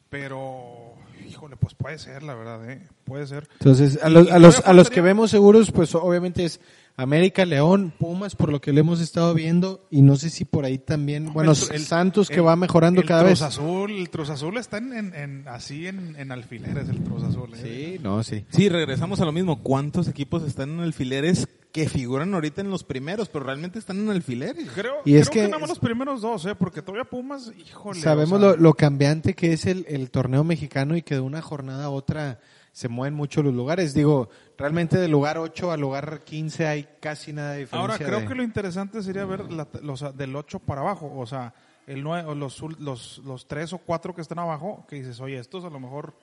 Pero, 0.09 0.93
híjole, 1.27 1.55
pues 1.57 1.73
puede 1.73 1.97
ser, 1.97 2.21
la 2.21 2.35
verdad, 2.35 2.69
¿eh? 2.69 2.87
Puede 3.03 3.25
ser. 3.25 3.49
Entonces, 3.53 3.97
a 4.01 4.09
los, 4.09 4.29
a 4.31 4.37
los, 4.37 4.59
a 4.63 4.71
los 4.73 4.91
que 4.91 5.01
vemos 5.01 5.31
seguros, 5.31 5.71
pues 5.71 5.95
obviamente 5.95 6.45
es 6.45 6.61
América, 6.95 7.43
León, 7.45 7.91
Pumas, 7.97 8.35
por 8.35 8.51
lo 8.51 8.61
que 8.61 8.71
le 8.71 8.81
hemos 8.81 8.99
estado 9.01 9.33
viendo, 9.33 9.87
y 9.89 10.03
no 10.03 10.15
sé 10.15 10.29
si 10.29 10.45
por 10.45 10.63
ahí 10.63 10.77
también, 10.77 11.33
bueno, 11.33 11.51
El- 11.53 11.75
el- 11.75 11.81
Santos 11.85 12.29
que 12.29 12.35
el- 12.35 12.45
va 12.47 12.55
mejorando 12.55 13.01
el 13.01 13.07
cada 13.07 13.21
Cruz 13.23 13.31
vez. 13.31 13.41
Azul, 13.41 13.91
el 13.91 14.09
Cruz 14.11 14.29
Azul 14.29 14.57
está 14.57 14.77
en, 14.77 14.93
en- 14.93 15.15
en- 15.15 15.47
así 15.47 15.87
en, 15.87 16.15
en 16.17 16.31
alfileres, 16.31 16.89
el 16.89 16.99
Cruz 17.01 17.23
Azul. 17.23 17.49
¿eh? 17.55 17.95
Sí, 17.97 18.03
no, 18.03 18.21
sí. 18.23 18.45
Sí, 18.49 18.69
regresamos 18.69 19.19
a 19.21 19.25
lo 19.25 19.31
mismo. 19.31 19.63
¿Cuántos 19.63 20.07
equipos 20.07 20.43
están 20.43 20.69
en 20.69 20.79
alfileres 20.81 21.47
que 21.71 21.89
figuran 21.89 22.31
ahorita 22.35 22.61
en 22.61 22.69
los 22.69 22.83
primeros, 22.83 23.27
pero 23.29 23.45
realmente 23.45 23.79
están 23.79 23.97
en 23.97 24.09
alfileres? 24.11 24.69
Creo, 24.75 24.97
Y 25.03 25.15
es 25.15 25.31
creo 25.31 25.45
que- 25.45 25.49
nada 25.49 25.59
más 25.61 25.69
los 25.69 25.79
primeros 25.79 26.21
dos, 26.21 26.45
¿eh? 26.45 26.53
Porque 26.53 26.83
todavía 26.83 27.05
Pumas, 27.09 27.51
híjole. 27.57 27.99
Sabemos 28.01 28.33
o 28.33 28.39
sea, 28.39 28.49
lo, 28.51 28.57
lo 28.57 28.73
cambiante 28.75 29.33
que 29.33 29.53
es 29.53 29.65
el, 29.65 29.83
el 29.89 30.11
torneo 30.11 30.43
mexicano 30.43 30.95
y 30.95 31.01
que 31.01 31.15
de 31.15 31.21
una 31.21 31.41
jornada 31.41 31.85
a 31.85 31.89
otra 31.89 32.39
se 32.73 32.89
mueven 32.89 33.13
mucho 33.13 33.41
los 33.41 33.53
lugares. 33.53 33.93
Digo, 33.93 34.29
realmente 34.57 34.97
del 34.97 35.11
lugar 35.11 35.37
8 35.37 35.71
al 35.71 35.79
lugar 35.79 36.23
15 36.25 36.67
hay 36.67 36.89
casi 36.99 37.31
nada 37.31 37.51
de 37.53 37.59
diferencia. 37.59 37.79
Ahora, 37.93 37.97
creo 38.05 38.19
de- 38.21 38.27
que 38.27 38.35
lo 38.35 38.43
interesante 38.43 39.01
sería 39.01 39.23
ver 39.25 39.49
la- 39.49 39.67
los, 39.81 40.17
del 40.17 40.35
8 40.35 40.59
para 40.59 40.81
abajo, 40.81 41.09
o 41.17 41.25
sea, 41.25 41.53
el 41.87 42.01
nueve, 42.03 42.27
o 42.29 42.35
los, 42.35 42.61
ul- 42.61 42.77
los, 42.79 43.19
los 43.19 43.47
3 43.47 43.71
o 43.73 43.77
4 43.77 44.13
que 44.15 44.21
están 44.21 44.39
abajo, 44.39 44.85
que 44.89 44.95
dices, 44.97 45.19
oye, 45.21 45.37
estos 45.39 45.63
a 45.65 45.69
lo 45.69 45.79
mejor 45.79 46.13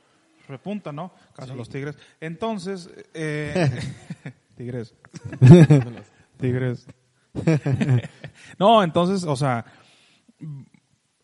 repuntan, 0.49 0.97
¿no? 0.97 1.13
Caso 1.35 1.55
los 1.55 1.69
Tigres. 1.69 1.97
Entonces, 2.21 2.91
eh, 3.15 3.71
Tigres. 4.57 4.95
Tigres. 6.39 6.87
no, 8.59 8.83
entonces, 8.83 9.25
o 9.25 9.37
sea, 9.37 9.65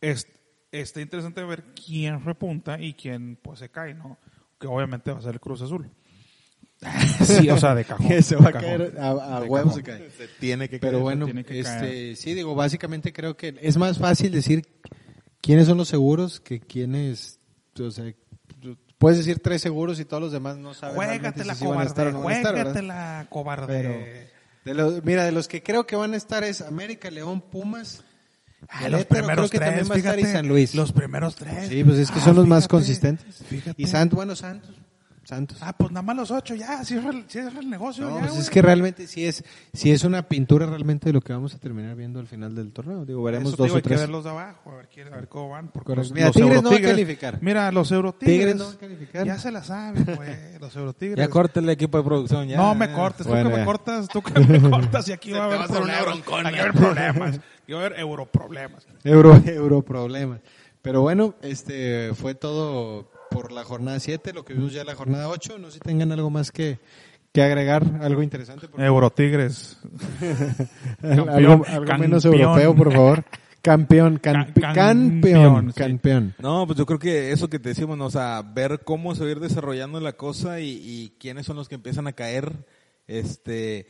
es, 0.01 0.29
está 0.71 1.01
interesante 1.01 1.43
ver 1.45 1.65
quién 1.75 2.25
repunta 2.25 2.81
y 2.81 2.95
quién 2.95 3.37
pues 3.43 3.59
se 3.59 3.71
cae, 3.71 3.95
¿no? 3.95 4.19
Que 4.59 4.67
obviamente 4.67 5.13
va 5.13 5.19
a 5.19 5.23
ser 5.23 5.35
el 5.35 5.41
Cruz 5.41 5.63
Azul. 5.63 5.91
sí, 7.25 7.49
o 7.49 7.57
sea, 7.57 7.75
de 7.75 7.85
cajón. 7.85 8.07
que 8.07 8.23
se 8.23 8.37
va 8.37 8.51
a 8.51 8.53
caer, 8.53 8.97
a, 8.99 9.09
a 9.39 9.43
huevo 9.45 9.73
se 9.73 9.83
cae. 9.83 10.11
Se 10.11 10.29
tiene 10.39 10.69
que 10.69 10.79
Pero 10.79 10.93
caer. 10.93 11.03
bueno, 11.03 11.25
tiene 11.25 11.45
que 11.45 11.59
este, 11.61 12.17
sí, 12.17 12.35
digo, 12.35 12.55
básicamente 12.55 13.13
creo 13.13 13.37
que 13.37 13.55
es 13.63 13.77
más 13.79 13.99
fácil 13.99 14.31
decir 14.31 14.67
quiénes 15.41 15.67
son 15.67 15.79
los 15.79 15.89
seguros 15.89 16.39
que 16.39 16.61
quiénes, 16.61 17.41
o 17.81 17.91
sea, 17.91 18.13
puedes 18.99 19.19
decir 19.19 19.41
tres 19.41 19.63
seguros 19.63 20.01
y 20.01 20.05
todos 20.05 20.23
los 20.23 20.33
demás 20.33 20.59
no 20.59 20.75
saben 20.75 20.97
realmente 20.99 21.43
Juégatela, 21.45 21.55
si 21.55 21.61
sí 21.65 21.67
van 21.67 21.81
a 21.81 21.85
estar 21.85 22.09
o 22.09 22.13
cobarde. 22.13 22.19
no 22.19 22.25
van 22.25 22.35
a 22.35 22.37
estar, 22.37 22.55
¿verdad? 22.55 22.73
Juégatela, 22.73 23.27
cobarde. 23.31 23.67
Pero, 23.67 24.37
de 24.67 24.75
los, 24.75 25.05
mira, 25.05 25.25
de 25.25 25.33
los 25.33 25.49
que 25.49 25.63
creo 25.63 25.87
que 25.87 25.97
van 25.97 26.13
a 26.13 26.17
estar 26.17 26.45
es 26.45 26.61
América, 26.61 27.11
León, 27.11 27.41
Pumas. 27.41 28.05
Ah, 28.69 28.89
los 28.89 29.05
primeros 29.05 29.49
creo 29.49 29.51
que 29.51 29.59
tres, 29.59 29.69
también 29.69 29.91
va 29.91 29.95
a 29.95 29.99
estar 29.99 30.19
y 30.19 30.23
fíjate, 30.23 30.37
San 30.39 30.49
Luis. 30.49 30.75
Los 30.75 30.93
primeros 30.93 31.37
tres. 31.37 31.69
Sí, 31.69 31.85
pues 31.85 31.99
es 31.99 32.11
que 32.11 32.19
Ah, 32.21 32.25
son 32.25 32.37
los 32.37 32.47
más 32.47 32.65
fíjate, 32.65 32.71
consistentes. 32.71 33.43
Fíjate. 33.49 33.81
Y 33.83 33.87
Santos, 33.87 34.17
bueno, 34.17 34.35
Santos. 34.37 34.71
Santos. 35.27 35.59
Ah, 35.61 35.73
pues 35.77 35.91
nada 35.91 36.03
más 36.03 36.15
los 36.17 36.31
ocho, 36.31 36.55
ya, 36.55 36.85
cierra, 36.85 37.11
el- 37.11 37.25
cierra 37.29 37.59
el 37.59 37.69
negocio. 37.69 38.09
No, 38.09 38.21
ya, 38.21 38.27
pues 38.29 38.39
es 38.39 38.49
que 38.51 38.63
realmente 38.63 39.09
sí 39.09 39.27
es, 39.27 39.43
sí 39.73 39.91
es 39.91 40.05
una 40.05 40.23
pintura 40.29 40.67
realmente 40.67 41.07
de 41.09 41.13
lo 41.13 41.21
que 41.21 41.33
vamos 41.33 41.53
a 41.53 41.59
terminar 41.59 41.97
viendo 41.97 42.21
al 42.21 42.29
final 42.29 42.55
del 42.55 42.73
torneo. 42.73 43.05
Digo, 43.05 43.25
veremos 43.25 43.49
Eso 43.49 43.57
dos 43.57 43.67
digo, 43.67 43.75
o 43.75 43.77
hay 43.79 43.83
que 43.83 43.89
tres. 43.89 44.01
ver 44.03 44.09
los 44.11 44.23
de 44.23 44.31
abajo, 44.31 44.71
a 44.71 44.77
ver, 44.77 44.89
quién- 44.89 45.13
a 45.13 45.17
ver 45.17 45.27
cómo 45.29 45.49
van. 45.49 45.69
Porque 45.73 45.97
los, 45.97 46.13
Mira, 46.13 46.27
los 46.27 46.37
Tigres 46.37 46.63
no 46.63 46.71
va 46.71 46.77
a 46.77 46.79
Eurotigres- 46.79 46.91
calificar. 46.93 47.39
Mira, 47.43 47.73
los 47.73 47.91
Eurotigres. 47.91 48.37
Tigres 48.37 48.57
no 48.57 48.65
va 48.67 48.71
a 48.73 48.77
calificar. 48.79 49.27
Ya 49.27 49.39
se 49.39 49.51
la 49.51 49.65
saben, 49.65 50.05
pues, 50.05 50.61
los 50.61 50.77
Eurotigres. 50.77 51.19
Ya 51.19 51.29
corta 51.29 51.59
el 51.59 51.69
equipo 51.71 51.99
de 51.99 52.05
producción. 52.05 52.47
Ya. 52.47 52.57
No 52.59 52.75
me 52.77 52.93
cortes, 52.93 53.27
Bueno, 53.27 53.51
tú 53.51 53.55
que 53.55 53.59
me 53.59 53.65
cortas, 53.65 54.09
tú 54.09 54.23
que 54.23 54.41
me 54.41 54.71
cortas 54.71 55.09
y 55.09 55.13
aquí 55.13 55.33
va 55.33 55.41
a 55.41 55.45
haber 55.47 55.67
problemas. 55.67 56.19
Aquí 56.19 56.31
va 56.31 56.37
a 56.37 56.49
haber 56.63 56.73
problemas. 56.73 57.41
Aquí 57.65 57.73
va 57.73 57.83
a 57.83 57.87
haber 57.87 57.99
europroblemas. 57.99 58.87
Euro, 59.03 59.35
euro 59.47 59.83
problemas. 59.83 60.41
Pero 60.83 61.01
bueno, 61.03 61.35
este 61.43 62.13
fue 62.15 62.37
todo 62.37 63.11
por 63.31 63.53
la 63.53 63.65
jornada 63.65 63.99
7, 64.01 64.33
lo 64.33 64.45
que 64.45 64.55
vimos 64.55 64.73
ya 64.73 64.81
en 64.83 64.87
la 64.87 64.95
jornada 64.95 65.29
8. 65.29 65.59
No 65.59 65.67
sé 65.69 65.75
si 65.75 65.81
tengan 65.81 66.13
algo 66.13 66.31
más 66.31 66.51
que, 66.53 66.79
que 67.33 67.43
agregar, 67.43 67.85
algo 68.01 68.23
interesante. 68.23 68.69
por- 68.69 68.81
Eurotigres. 68.83 69.79
algo 71.03 71.27
campeón, 71.27 71.63
algo 71.69 71.99
menos 71.99 72.25
europeo, 72.25 72.75
por 72.75 72.93
favor. 72.93 73.25
Campeón, 73.63 74.19
can- 74.19 74.53
Ca- 74.55 74.73
campeón, 74.73 74.75
campeón, 74.75 75.73
sí. 75.73 75.79
campeón. 75.81 76.35
No, 76.39 76.67
pues 76.67 76.79
yo 76.79 76.87
creo 76.87 77.01
que 77.01 77.33
eso 77.33 77.49
que 77.51 77.59
te 77.59 77.71
decimos, 77.71 77.99
¿no? 77.99 78.07
o 78.07 78.11
sea, 78.11 78.43
ver 78.43 78.83
cómo 78.85 79.15
se 79.17 79.23
va 79.23 79.29
a 79.29 79.33
ir 79.33 79.41
desarrollando 79.41 79.99
la 79.99 80.13
cosa 80.13 80.61
y, 80.61 80.81
y 80.85 81.15
quiénes 81.19 81.47
son 81.47 81.57
los 81.57 81.69
que 81.69 81.75
empiezan 81.75 82.07
a 82.07 82.13
caer, 82.13 82.53
este, 83.09 83.89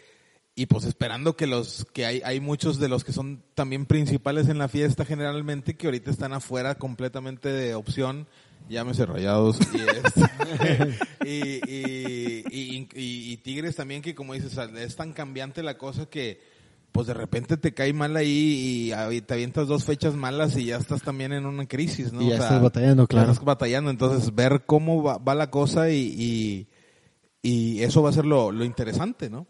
y 0.58 0.64
pues 0.66 0.84
esperando 0.84 1.36
que 1.36 1.46
los, 1.46 1.84
que 1.92 2.06
hay, 2.06 2.22
hay 2.24 2.40
muchos 2.40 2.78
de 2.80 2.88
los 2.88 3.04
que 3.04 3.12
son 3.12 3.42
también 3.54 3.84
principales 3.84 4.48
en 4.48 4.56
la 4.56 4.68
fiesta 4.68 5.04
generalmente 5.04 5.76
que 5.76 5.86
ahorita 5.86 6.10
están 6.10 6.32
afuera 6.32 6.76
completamente 6.76 7.50
de 7.50 7.74
opción, 7.74 8.26
llámese 8.70 9.04
rayados 9.04 9.58
y, 9.74 9.76
este, 9.80 10.90
y, 11.26 12.44
y, 12.50 12.88
y- 12.94 13.36
Tigres 13.36 13.76
también 13.76 14.00
que 14.00 14.14
como 14.14 14.32
dices, 14.32 14.56
es 14.78 14.96
tan 14.96 15.12
cambiante 15.12 15.62
la 15.62 15.76
cosa 15.76 16.06
que 16.06 16.40
pues 16.90 17.06
de 17.06 17.12
repente 17.14 17.58
te 17.58 17.74
cae 17.74 17.92
mal 17.92 18.16
ahí 18.16 18.90
y 18.94 19.20
te 19.20 19.34
avientas 19.34 19.68
dos 19.68 19.84
fechas 19.84 20.14
malas 20.14 20.56
y 20.56 20.64
ya 20.64 20.78
estás 20.78 21.02
también 21.02 21.34
en 21.34 21.44
una 21.44 21.66
crisis, 21.66 22.14
¿no? 22.14 22.22
Y 22.22 22.28
ya 22.30 22.34
O 22.34 22.36
sea, 22.38 22.46
estás 22.46 22.62
batallando, 22.62 23.06
claro. 23.06 23.30
Estás 23.30 23.44
batallando, 23.44 23.90
entonces 23.90 24.34
ver 24.34 24.62
cómo 24.64 25.02
va, 25.02 25.18
va 25.18 25.34
la 25.34 25.50
cosa 25.50 25.90
y, 25.90 25.98
y, 26.16 26.66
y 27.42 27.82
eso 27.82 28.00
va 28.02 28.08
a 28.08 28.14
ser 28.14 28.24
lo, 28.24 28.50
lo 28.50 28.64
interesante, 28.64 29.28
¿no? 29.28 29.46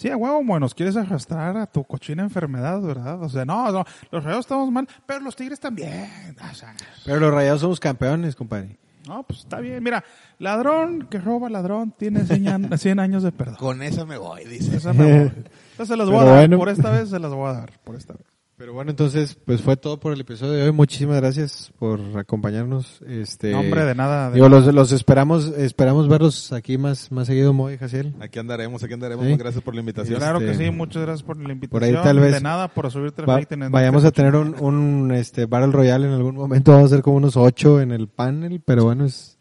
Sí, 0.00 0.08
a 0.08 0.16
huevo, 0.16 0.36
bueno, 0.38 0.60
nos 0.60 0.74
quieres 0.74 0.96
arrastrar 0.96 1.58
a 1.58 1.66
tu 1.66 1.84
cochina 1.84 2.22
enfermedad, 2.22 2.80
¿verdad? 2.80 3.22
O 3.22 3.28
sea, 3.28 3.44
no, 3.44 3.70
no, 3.70 3.84
los 4.10 4.24
rayados 4.24 4.46
estamos 4.46 4.70
mal, 4.72 4.88
pero 5.04 5.20
los 5.20 5.36
tigres 5.36 5.60
también. 5.60 6.08
O 6.50 6.54
sea, 6.54 6.74
Pero 7.04 7.20
los 7.20 7.34
rayados 7.34 7.60
somos 7.60 7.78
campeones, 7.80 8.34
compadre. 8.34 8.78
no, 9.06 9.22
pues 9.24 9.40
está 9.40 9.60
bien. 9.60 9.82
Mira, 9.84 10.02
ladrón 10.38 11.06
que 11.10 11.18
roba 11.18 11.50
ladrón 11.50 11.92
tiene 11.98 12.24
100, 12.24 12.48
an- 12.48 12.70
100 12.78 12.98
años 12.98 13.22
de 13.22 13.30
perdón. 13.32 13.56
Con 13.56 13.82
esa 13.82 14.06
me 14.06 14.16
voy, 14.16 14.46
dice. 14.46 14.76
Esa 14.76 14.94
me 14.94 15.24
voy. 15.24 15.32
Se 15.86 15.96
las 15.96 16.08
voy 16.08 16.18
a 16.20 16.24
dar. 16.24 16.36
bueno. 16.36 16.56
Por 16.58 16.68
esta 16.70 16.90
vez 16.90 17.10
se 17.10 17.18
las 17.18 17.32
voy 17.32 17.50
a 17.50 17.52
dar. 17.52 17.72
Por 17.84 17.96
esta 17.96 18.14
vez. 18.14 18.22
Pero 18.60 18.74
bueno, 18.74 18.90
entonces, 18.90 19.38
pues 19.46 19.62
fue 19.62 19.74
todo 19.78 19.98
por 19.98 20.12
el 20.12 20.20
episodio 20.20 20.52
de 20.52 20.64
hoy. 20.64 20.70
Muchísimas 20.72 21.16
gracias 21.16 21.72
por 21.78 21.98
acompañarnos. 22.18 23.00
Este, 23.08 23.52
No, 23.52 23.60
hombre, 23.60 23.86
de 23.86 23.94
nada. 23.94 24.28
de 24.28 24.34
Digo, 24.34 24.50
nada. 24.50 24.60
los, 24.66 24.74
los 24.74 24.92
esperamos, 24.92 25.46
esperamos 25.56 26.08
verlos 26.08 26.52
aquí 26.52 26.76
más, 26.76 27.10
más 27.10 27.26
seguido, 27.26 27.54
Moy 27.54 27.78
Jaciel. 27.78 28.12
Aquí 28.20 28.38
andaremos, 28.38 28.82
aquí 28.84 28.92
andaremos. 28.92 29.24
Sí. 29.26 29.34
Gracias 29.36 29.64
por 29.64 29.72
la 29.74 29.80
invitación. 29.80 30.18
Claro 30.18 30.40
que 30.40 30.50
este, 30.50 30.66
sí, 30.66 30.70
muchas 30.70 31.00
gracias 31.04 31.22
por 31.22 31.38
la 31.38 31.54
invitación. 31.54 31.70
por 31.70 31.84
ahí 31.84 31.94
tal 32.04 32.20
vez 32.20 32.34
De 32.34 32.40
nada, 32.42 32.68
por 32.68 32.90
subirte 32.90 33.22
Va- 33.22 33.40
vayamos 33.70 34.04
a 34.04 34.10
tener 34.10 34.36
un, 34.36 34.54
un 34.60 35.10
este, 35.12 35.46
Battle 35.46 35.72
Royale 35.72 36.06
en 36.08 36.12
algún 36.12 36.34
momento. 36.34 36.72
Vamos 36.72 36.92
a 36.92 36.94
hacer 36.94 37.02
como 37.02 37.16
unos 37.16 37.38
ocho 37.38 37.80
en 37.80 37.92
el 37.92 38.08
panel, 38.08 38.60
pero 38.62 38.84
bueno, 38.84 39.06
es 39.06 39.38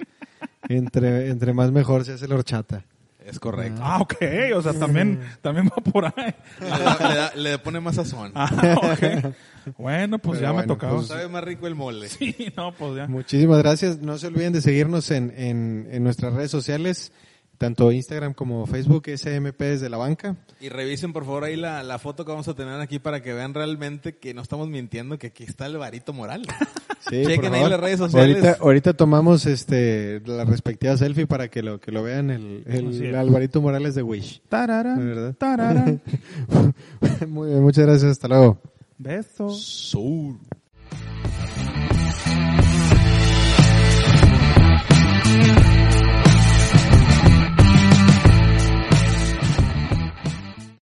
entre, 0.69 1.27
entre 1.29 1.51
más 1.51 1.73
mejor 1.73 2.05
se 2.05 2.13
hace 2.13 2.25
la 2.25 2.35
horchata. 2.35 2.85
Es 3.29 3.39
correcto. 3.39 3.81
Ah, 3.83 3.99
ok, 4.01 4.15
o 4.55 4.61
sea, 4.61 4.73
también, 4.73 5.19
también 5.41 5.67
va 5.67 5.81
por 5.81 6.05
ahí. 6.05 6.33
Le, 6.59 6.67
da- 6.69 6.97
le 7.09 7.15
da- 7.15 7.31
le 7.35 7.59
pone 7.59 7.79
más 7.79 7.95
sazón. 7.95 8.31
Ah, 8.35 8.49
ok. 8.77 9.33
Bueno, 9.77 10.17
pues 10.19 10.39
Pero 10.39 10.47
ya 10.47 10.53
me 10.53 10.59
bueno, 10.59 10.73
tocaba. 10.73 10.95
pues- 10.95 11.07
Sabe 11.07 11.27
más 11.27 11.43
rico 11.43 11.67
el 11.67 11.75
mole. 11.75 12.09
Sí, 12.09 12.35
no, 12.57 12.73
pues 12.73 12.95
ya. 12.95 13.07
Muchísimas 13.07 13.59
gracias. 13.59 13.99
No 13.99 14.17
se 14.17 14.27
olviden 14.27 14.53
de 14.53 14.61
seguirnos 14.61 15.11
en, 15.11 15.33
en, 15.37 15.87
en 15.91 16.03
nuestras 16.03 16.33
redes 16.33 16.49
sociales, 16.51 17.11
tanto 17.59 17.91
Instagram 17.91 18.33
como 18.33 18.65
Facebook, 18.65 19.09
SMP 19.09 19.65
desde 19.65 19.89
la 19.89 19.97
banca. 19.97 20.37
Y 20.61 20.69
revisen 20.69 21.11
por 21.11 21.25
favor 21.25 21.43
ahí 21.43 21.57
la, 21.57 21.83
la, 21.83 21.99
foto 21.99 22.23
que 22.23 22.31
vamos 22.31 22.47
a 22.47 22.55
tener 22.55 22.79
aquí 22.79 22.99
para 22.99 23.21
que 23.21 23.33
vean 23.33 23.53
realmente 23.53 24.17
que 24.17 24.33
no 24.33 24.41
estamos 24.41 24.69
mintiendo, 24.69 25.19
que 25.19 25.27
aquí 25.27 25.43
está 25.43 25.65
el 25.67 25.77
varito 25.77 26.13
moral. 26.13 26.41
Sí, 27.09 27.23
Chequen 27.25 27.53
ahí 27.53 27.67
las 27.67 27.79
redes 27.79 27.97
sociales. 27.97 28.35
Ahorita, 28.35 28.57
ahorita, 28.61 28.93
tomamos 28.93 29.45
este 29.45 30.21
la 30.25 30.43
respectiva 30.43 30.95
selfie 30.97 31.25
para 31.25 31.47
que 31.47 31.63
lo 31.63 31.79
que 31.79 31.93
lo 31.93 32.03
vean 32.03 32.29
el, 32.29 32.63
el, 32.67 33.01
el 33.01 33.15
Alvarito 33.15 33.61
Morales 33.61 33.95
de 33.95 34.03
Wish. 34.03 34.41
Tarara, 34.49 34.95
¿verdad? 34.95 35.33
Tarara. 35.35 35.85
Muy 37.27 37.49
bien, 37.49 37.63
muchas 37.63 37.85
gracias, 37.85 38.11
hasta 38.11 38.27
luego. 38.27 38.59
Besos. 38.97 39.63
Soul. 39.63 40.39